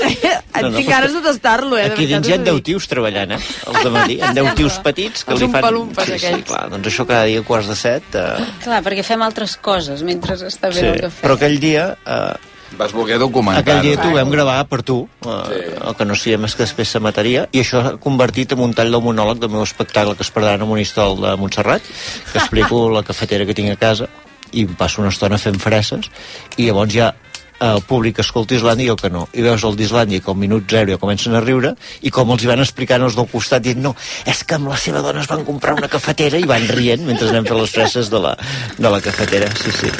No, 0.61 0.69
no, 0.71 0.77
Tinc 0.77 0.89
ganes 0.91 1.15
de 1.17 1.23
tastar-lo, 1.25 1.79
eh? 1.79 1.87
de 1.89 1.95
Aquí 1.95 2.07
dins 2.11 2.29
hi 2.29 2.35
ha 2.35 2.37
us 2.37 2.43
ho 2.43 2.45
10 2.51 2.55
dic. 2.59 2.65
tios 2.69 2.89
treballant, 2.91 3.33
eh? 3.37 3.39
Els 3.71 3.79
de 3.87 3.91
matí. 3.95 4.19
Ha 4.21 4.33
10 4.37 4.51
tios 4.61 4.77
petits 4.85 5.25
que 5.25 5.33
Els 5.35 5.41
li 5.43 5.49
fan... 5.49 5.57
umpalumpes 5.63 6.05
sí, 6.11 6.19
sí, 6.19 6.27
aquells. 6.27 6.45
clar, 6.51 6.67
doncs 6.75 6.91
això 6.93 7.07
cada 7.09 7.25
dia 7.31 7.41
a 7.41 7.47
quarts 7.49 7.71
de 7.73 7.77
set... 7.81 8.19
Eh... 8.21 8.51
Clar, 8.67 8.83
perquè 8.85 9.03
fem 9.09 9.25
altres 9.25 9.57
coses 9.57 10.05
mentre 10.07 10.37
està 10.37 10.69
bé 10.73 10.77
Sí, 10.83 10.85
el 10.93 11.01
cafè. 11.07 11.23
però 11.25 11.39
aquell 11.41 11.59
dia... 11.63 11.89
Eh, 12.05 12.53
Vas 12.77 12.91
voler 12.93 13.17
documentar. 13.23 13.63
aquell 13.63 13.81
dia 13.85 13.97
t'ho 13.97 14.11
vam 14.13 14.29
gravar 14.29 14.59
per 14.69 14.81
tu, 14.83 14.97
eh, 15.25 15.37
sí. 15.49 15.61
el 15.87 15.95
que 15.97 16.05
no 16.05 16.17
sabíem 16.19 16.45
és 16.49 16.57
que 16.59 16.65
després 16.67 16.91
s'emataria, 16.93 17.45
i 17.55 17.61
això 17.63 17.81
s'ha 17.85 17.93
convertit 18.03 18.53
en 18.57 18.61
un 18.67 18.75
tall 18.77 18.91
del 18.93 19.01
monòleg 19.05 19.39
del 19.41 19.53
meu 19.55 19.63
espectacle 19.63 20.17
que 20.19 20.27
es 20.27 20.33
perdrà 20.35 20.57
a 20.59 20.67
Monistol 20.69 21.15
de 21.23 21.37
Montserrat, 21.41 21.87
que 22.33 22.39
explico 22.43 22.89
la 22.97 23.05
cafetera 23.07 23.47
que 23.47 23.55
tinc 23.55 23.71
a 23.73 23.79
casa, 23.81 24.11
i 24.53 24.67
passo 24.67 25.01
una 25.03 25.11
estona 25.15 25.39
fent 25.39 25.59
freses, 25.63 26.11
i 26.57 26.69
llavors 26.69 26.95
ja 26.95 27.13
el 27.61 27.81
públic 27.89 28.19
escolta 28.21 28.55
Islàndia 28.57 28.87
i 28.87 28.93
el 28.93 28.99
que 29.01 29.09
no. 29.11 29.27
I 29.33 29.43
veus 29.45 29.63
el 29.65 29.77
d'Islàndia 29.79 30.21
que 30.21 30.31
al 30.31 30.37
minut 30.37 30.65
zero 30.71 30.93
ja 30.93 30.99
comencen 31.01 31.35
a 31.35 31.41
riure 31.41 31.75
i 32.03 32.11
com 32.13 32.31
els 32.35 32.43
hi 32.45 32.51
van 32.51 32.61
explicant 32.61 33.03
els 33.07 33.17
del 33.17 33.29
costat 33.33 33.63
dient 33.65 33.81
no, 33.83 33.95
és 34.29 34.43
que 34.45 34.59
amb 34.59 34.69
la 34.69 34.77
seva 34.77 35.01
dona 35.05 35.23
es 35.25 35.29
van 35.31 35.45
comprar 35.47 35.75
una 35.79 35.89
cafetera 35.89 36.37
i 36.39 36.45
van 36.49 36.67
rient 36.69 37.07
mentre 37.09 37.29
anem 37.31 37.47
fent 37.49 37.61
les 37.61 37.71
freses 37.73 38.11
de 38.13 38.21
la, 38.21 38.35
de 38.77 38.91
la 38.93 39.01
cafetera. 39.01 39.49
Sí, 39.57 39.73
sí. 39.73 39.91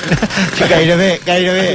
gairebé, 0.69 1.09
gairebé, 1.25 1.67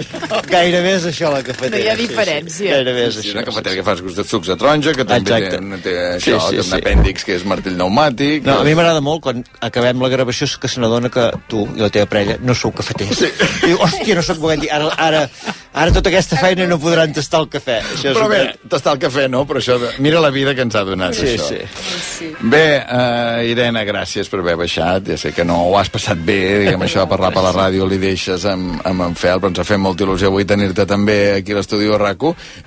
gairebé 0.50 0.94
és 1.00 1.08
això 1.12 1.32
la 1.34 1.42
cafetera. 1.46 1.78
No 1.78 1.84
hi 1.84 1.90
ha 1.90 1.96
sí, 1.96 2.02
sí. 2.02 2.08
diferència. 2.10 2.76
Gairebé 2.76 3.08
és 3.08 3.16
Sí, 3.22 3.26
això. 3.28 3.38
una 3.38 3.46
cafetera 3.50 3.76
que 3.80 3.84
fas 3.90 4.02
gust 4.06 4.18
de 4.22 4.26
sucs 4.28 4.48
de 4.52 4.58
taronja, 4.62 4.94
que 4.98 5.06
també 5.06 5.32
té, 5.32 5.42
Exacte. 5.50 5.82
té 5.86 5.96
això, 6.18 6.38
Sí, 6.40 6.48
sí, 6.48 6.56
té 6.56 6.62
un 6.62 6.70
sí. 6.70 6.80
apèndix 6.80 7.26
que 7.28 7.36
és 7.40 7.46
martell 7.46 7.76
pneumàtic... 7.78 8.46
No, 8.46 8.60
a 8.62 8.68
mi 8.68 8.76
m'agrada 8.78 9.02
molt 9.02 9.22
quan 9.26 9.44
acabem 9.62 10.02
la 10.02 10.10
gravació 10.14 10.48
que 10.62 10.68
se 10.72 10.82
n'adona 10.82 11.10
que 11.14 11.28
tu 11.52 11.66
i 11.76 11.82
la 11.84 11.90
teva 11.94 12.08
parella 12.10 12.38
no 12.42 12.56
sou 12.58 12.72
cafeters. 12.76 13.18
Sí. 13.22 13.30
I 13.64 13.72
diu, 13.72 13.78
hòstia, 13.82 14.16
no 14.18 14.24
sóc 14.26 14.40
Bogendi, 14.42 14.70
ara, 14.74 14.90
ara, 14.98 15.26
ara 15.74 15.92
tota 15.96 16.10
aquesta 16.12 16.38
feina 16.42 16.66
no 16.68 16.78
podran 16.82 17.14
tastar 17.16 17.40
el 17.44 17.50
cafè. 17.52 17.78
Això 17.96 18.12
és 18.12 18.18
Però 18.18 18.28
bé, 18.32 18.42
tastar 18.70 18.96
el 18.98 19.02
cafè 19.04 19.28
no, 19.32 19.46
però 19.48 19.62
això... 19.62 19.78
De... 19.80 19.92
Mira 20.04 20.20
la 20.24 20.30
vida 20.34 20.54
que 20.56 20.66
ens 20.66 20.76
ha 20.76 20.84
donat, 20.88 21.16
Sí, 21.16 21.36
això. 21.38 21.48
sí. 21.48 22.32
Bé, 22.52 22.64
uh, 22.84 23.40
Irene, 23.48 23.84
gràcies 23.88 24.30
per 24.30 24.42
haver 24.44 24.58
baixat. 24.60 25.08
Ja 25.14 25.18
sé 25.18 25.32
que 25.36 25.46
no 25.48 25.62
ho 25.70 25.78
has 25.80 25.90
passat 25.90 26.20
bé, 26.28 26.40
diguem, 26.66 26.84
això 26.86 27.06
de 27.06 27.10
parlar 27.12 27.32
per 27.34 27.44
la 27.48 27.54
ràdio 27.56 27.88
li 27.90 27.98
deixes 28.02 28.46
amb, 28.50 28.82
amb 28.88 29.08
en 29.08 29.16
Fel, 29.16 29.40
però 29.40 29.52
ens 29.54 29.60
ha 29.64 29.68
fet 29.68 29.80
molta 29.82 30.04
il·lusió 30.06 30.32
avui 30.32 30.46
tenir-te 30.46 30.86
també 30.90 31.20
aquí 31.40 31.56
a 31.56 31.60
l'estudi 31.62 31.88
de 31.90 31.98
rac 31.98 32.22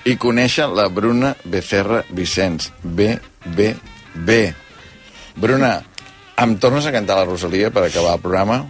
i 0.04 0.16
conèixer 0.16 0.66
la 0.72 0.88
Bruna 0.88 1.34
Becerra 1.44 2.02
Vicenç. 2.10 2.70
B, 2.82 3.12
B, 3.44 3.74
B. 4.14 4.38
Bruna, 5.36 5.76
em 6.38 6.56
tornes 6.58 6.86
a 6.86 6.92
cantar 6.94 7.16
la 7.20 7.24
Rosalia 7.28 7.70
per 7.70 7.84
acabar 7.84 8.14
el 8.16 8.20
programa? 8.22 8.64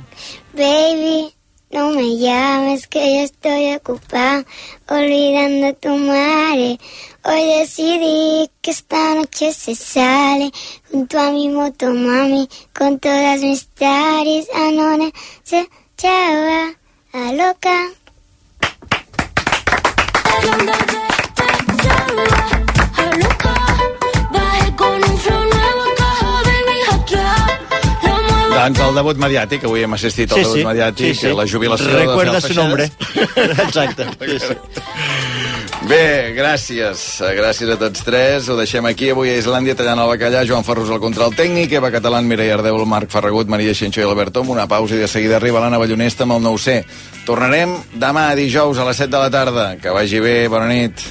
Baby, 0.55 1.34
no 1.75 1.91
me 1.91 2.17
llames 2.19 2.87
que 2.87 3.01
yo 3.01 3.21
estoy 3.23 3.75
ocupada 3.75 4.45
olvidando 4.89 5.67
a 5.67 5.73
tu 5.73 5.89
madre. 5.89 6.79
Hoy 7.25 7.45
decidí 7.59 8.49
que 8.63 8.71
esta 8.71 9.17
noche 9.17 9.53
se 9.53 9.75
sale 9.75 10.53
junto 10.89 11.19
a 11.19 11.33
mi 11.33 11.49
moto 11.49 11.93
mami 11.93 12.49
con 12.73 13.01
todas 13.01 13.41
mis 13.41 13.67
taris 13.71 14.47
anone 14.55 15.13
se 15.43 15.69
chava 15.97 16.75
a 17.13 17.33
loca. 17.33 17.91
Doncs 28.65 28.81
el 28.81 28.95
debut 28.97 29.19
mediàtic, 29.21 29.65
avui 29.69 29.83
hem 29.85 29.93
assistit 29.93 30.31
al 30.33 30.39
Sí, 30.39 30.45
debut 30.47 30.57
sí, 30.57 30.65
mediàtic, 30.65 31.15
sí, 31.19 31.27
sí. 31.29 31.33
la 31.37 31.45
jubilació 31.45 31.91
Recuerda 31.99 32.39
de 32.39 32.41
su 32.41 32.55
nombre. 32.57 32.87
Exacte. 33.67 34.07
Sí, 34.25 34.39
sí. 34.41 34.55
Bé, 35.85 36.33
gràcies. 36.33 37.03
Gràcies 37.37 37.69
a 37.75 37.77
tots 37.77 38.01
tres. 38.07 38.49
Ho 38.49 38.57
deixem 38.57 38.87
aquí. 38.89 39.11
Avui 39.13 39.35
a 39.35 39.37
Islàndia 39.37 39.77
tallant 39.77 40.01
el 40.01 40.09
bacallà. 40.15 40.47
Joan 40.49 40.65
Ferrus 40.65 40.89
al 40.89 41.03
control 41.03 41.37
tècnic, 41.37 41.77
Eva 41.77 41.93
Catalán, 41.93 42.25
Mireia 42.31 42.57
Ardeu, 42.57 42.81
Marc 42.89 43.13
Ferragut, 43.13 43.53
Maria 43.53 43.77
Xenxo 43.77 44.01
i 44.01 44.09
Alberto. 44.09 44.41
Amb 44.41 44.55
una 44.57 44.65
pausa 44.71 44.97
i 44.97 45.03
de 45.05 45.09
seguida 45.13 45.37
arriba 45.37 45.61
l'Anna 45.61 45.83
Ballonesta 45.83 46.25
amb 46.25 46.39
el 46.39 46.47
9C. 46.49 46.79
Tornarem 47.29 47.77
demà 48.01 48.31
dijous 48.39 48.81
a 48.81 48.89
les 48.89 48.97
7 49.05 49.13
de 49.13 49.25
la 49.27 49.31
tarda. 49.31 49.69
Que 49.77 49.93
vagi 49.93 50.25
bé. 50.25 50.39
Bona 50.49 50.73
nit. 50.73 51.05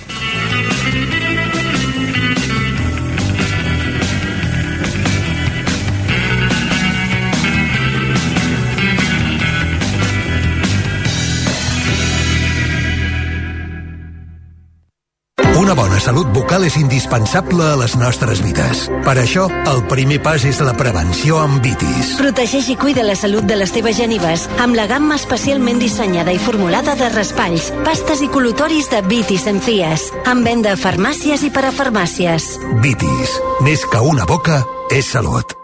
Una 15.73 15.87
bona 15.87 15.97
salut 15.97 16.27
bucal 16.29 16.67
és 16.67 16.75
indispensable 16.77 17.65
a 17.65 17.77
les 17.79 17.95
nostres 17.97 18.43
vides. 18.45 18.83
Per 19.07 19.15
això, 19.17 19.47
el 19.71 19.79
primer 19.89 20.19
pas 20.21 20.43
és 20.45 20.59
la 20.61 20.75
prevenció 20.77 21.39
amb 21.41 21.65
Vitis. 21.65 22.11
Protegeix 22.19 22.67
i 22.69 22.75
cuida 22.77 23.01
la 23.01 23.15
salut 23.17 23.47
de 23.49 23.57
les 23.57 23.73
teves 23.73 23.97
genives 23.97 24.43
amb 24.61 24.77
la 24.77 24.85
gamma 24.85 25.17
especialment 25.17 25.81
dissenyada 25.81 26.29
i 26.29 26.37
formulada 26.37 26.93
de 26.99 27.09
raspalls, 27.15 27.71
pastes 27.87 28.21
i 28.21 28.29
col·lutoris 28.29 28.91
de 28.93 29.01
Vitis 29.09 29.47
Encias, 29.49 30.11
amb 30.29 30.45
venda 30.45 30.75
a 30.75 30.77
farmàcies 30.77 31.41
i 31.41 31.49
per 31.49 31.65
a 31.65 31.73
farmàcies. 31.73 32.51
Vitis. 32.85 33.33
Més 33.65 33.89
que 33.89 34.05
una 34.13 34.29
boca, 34.29 34.61
és 34.93 35.09
salut. 35.09 35.57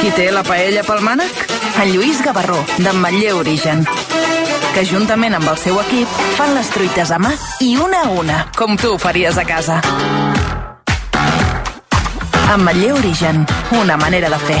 Qui 0.00 0.16
té 0.16 0.30
la 0.32 0.40
paella 0.40 0.88
pel 0.88 1.04
mànec? 1.04 1.44
En 1.84 1.92
Lluís 1.92 2.24
Gavarró, 2.24 2.64
d'Emmetller 2.80 3.36
Origen 3.44 3.84
que 4.74 4.84
juntament 4.86 5.34
amb 5.34 5.48
el 5.50 5.58
seu 5.58 5.78
equip 5.82 6.18
fan 6.36 6.54
les 6.54 6.68
truites 6.74 7.10
a 7.10 7.18
mà 7.22 7.32
i 7.64 7.74
una 7.80 8.04
a 8.06 8.10
una, 8.22 8.42
com 8.56 8.76
tu 8.78 8.96
faries 8.98 9.38
a 9.38 9.44
casa. 9.48 9.80
Ametller 12.50 12.92
Origen, 12.98 13.46
una 13.80 13.96
manera 13.96 14.30
de 14.30 14.38
fer. 14.46 14.60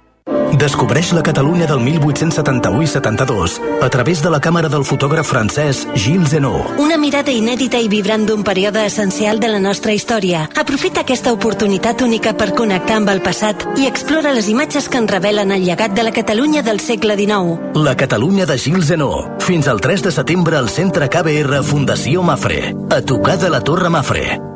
Descobreix 0.61 1.11
la 1.13 1.23
Catalunya 1.23 1.65
del 1.65 1.79
1871 1.79 2.83
i 2.83 2.87
72 2.87 3.55
a 3.81 3.89
través 3.89 4.21
de 4.21 4.29
la 4.29 4.39
càmera 4.39 4.69
del 4.69 4.83
fotògraf 4.85 5.25
francès 5.31 5.87
Gilles 5.95 6.29
Zenot. 6.35 6.75
Una 6.77 6.99
mirada 7.01 7.33
inèdita 7.33 7.79
i 7.81 7.89
vibrant 7.89 8.27
d'un 8.27 8.43
període 8.45 8.83
essencial 8.85 9.39
de 9.41 9.49
la 9.49 9.61
nostra 9.63 9.95
història. 9.97 10.43
Aprofita 10.53 11.01
aquesta 11.01 11.33
oportunitat 11.33 12.03
única 12.05 12.35
per 12.37 12.51
connectar 12.53 12.99
amb 12.99 13.09
el 13.15 13.23
passat 13.25 13.65
i 13.81 13.89
explora 13.89 14.35
les 14.35 14.51
imatges 14.53 14.89
que 14.89 15.01
ens 15.01 15.09
revelen 15.09 15.55
el 15.55 15.65
llegat 15.65 15.97
de 15.97 16.05
la 16.05 16.13
Catalunya 16.13 16.61
del 16.61 16.79
segle 16.79 17.17
XIX. 17.17 17.73
La 17.81 17.97
Catalunya 17.97 18.45
de 18.45 18.59
Gilles 18.59 18.91
Zenot. 18.91 19.41
Fins 19.41 19.67
al 19.67 19.81
3 19.81 20.05
de 20.05 20.13
setembre 20.13 20.61
al 20.61 20.69
Centre 20.69 21.09
KBR 21.09 21.63
Fundació 21.63 22.21
Mafre. 22.21 22.75
A 22.91 23.01
tocar 23.01 23.39
de 23.39 23.49
la 23.49 23.65
Torre 23.65 23.89
Mafre. 23.89 24.50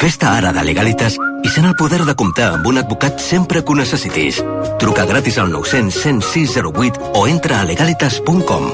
Festa 0.00 0.30
ara 0.32 0.48
de 0.56 0.62
Legalitas 0.64 1.18
i 1.44 1.50
sent 1.52 1.66
el 1.68 1.74
poder 1.76 2.06
de 2.08 2.14
comptar 2.16 2.46
amb 2.54 2.68
un 2.70 2.80
advocat 2.80 3.20
sempre 3.20 3.60
que 3.60 3.74
ho 3.74 3.76
necessitis. 3.76 4.38
Truca 4.80 5.04
gratis 5.04 5.36
al 5.36 5.52
900 5.52 5.92
106 5.92 6.56
08 6.56 7.10
o 7.20 7.26
entra 7.28 7.60
a 7.60 7.66
legalitas.com. 7.68 8.64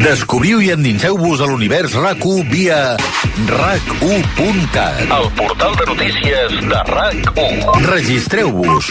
Descobriu 0.00 0.62
i 0.64 0.70
endinseu-vos 0.72 1.42
a 1.44 1.48
l'univers 1.50 1.92
RAC1 1.98 2.48
via 2.48 2.78
RAC1.cat. 3.50 5.04
El 5.12 5.28
portal 5.36 5.76
de 5.82 5.88
notícies 5.92 6.56
de 6.72 6.80
RAC1. 6.94 7.84
Registreu-vos. 7.90 8.88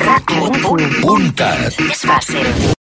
RAC1.cat. 0.00 1.80
És 1.90 2.06
fàcil. 2.08 2.64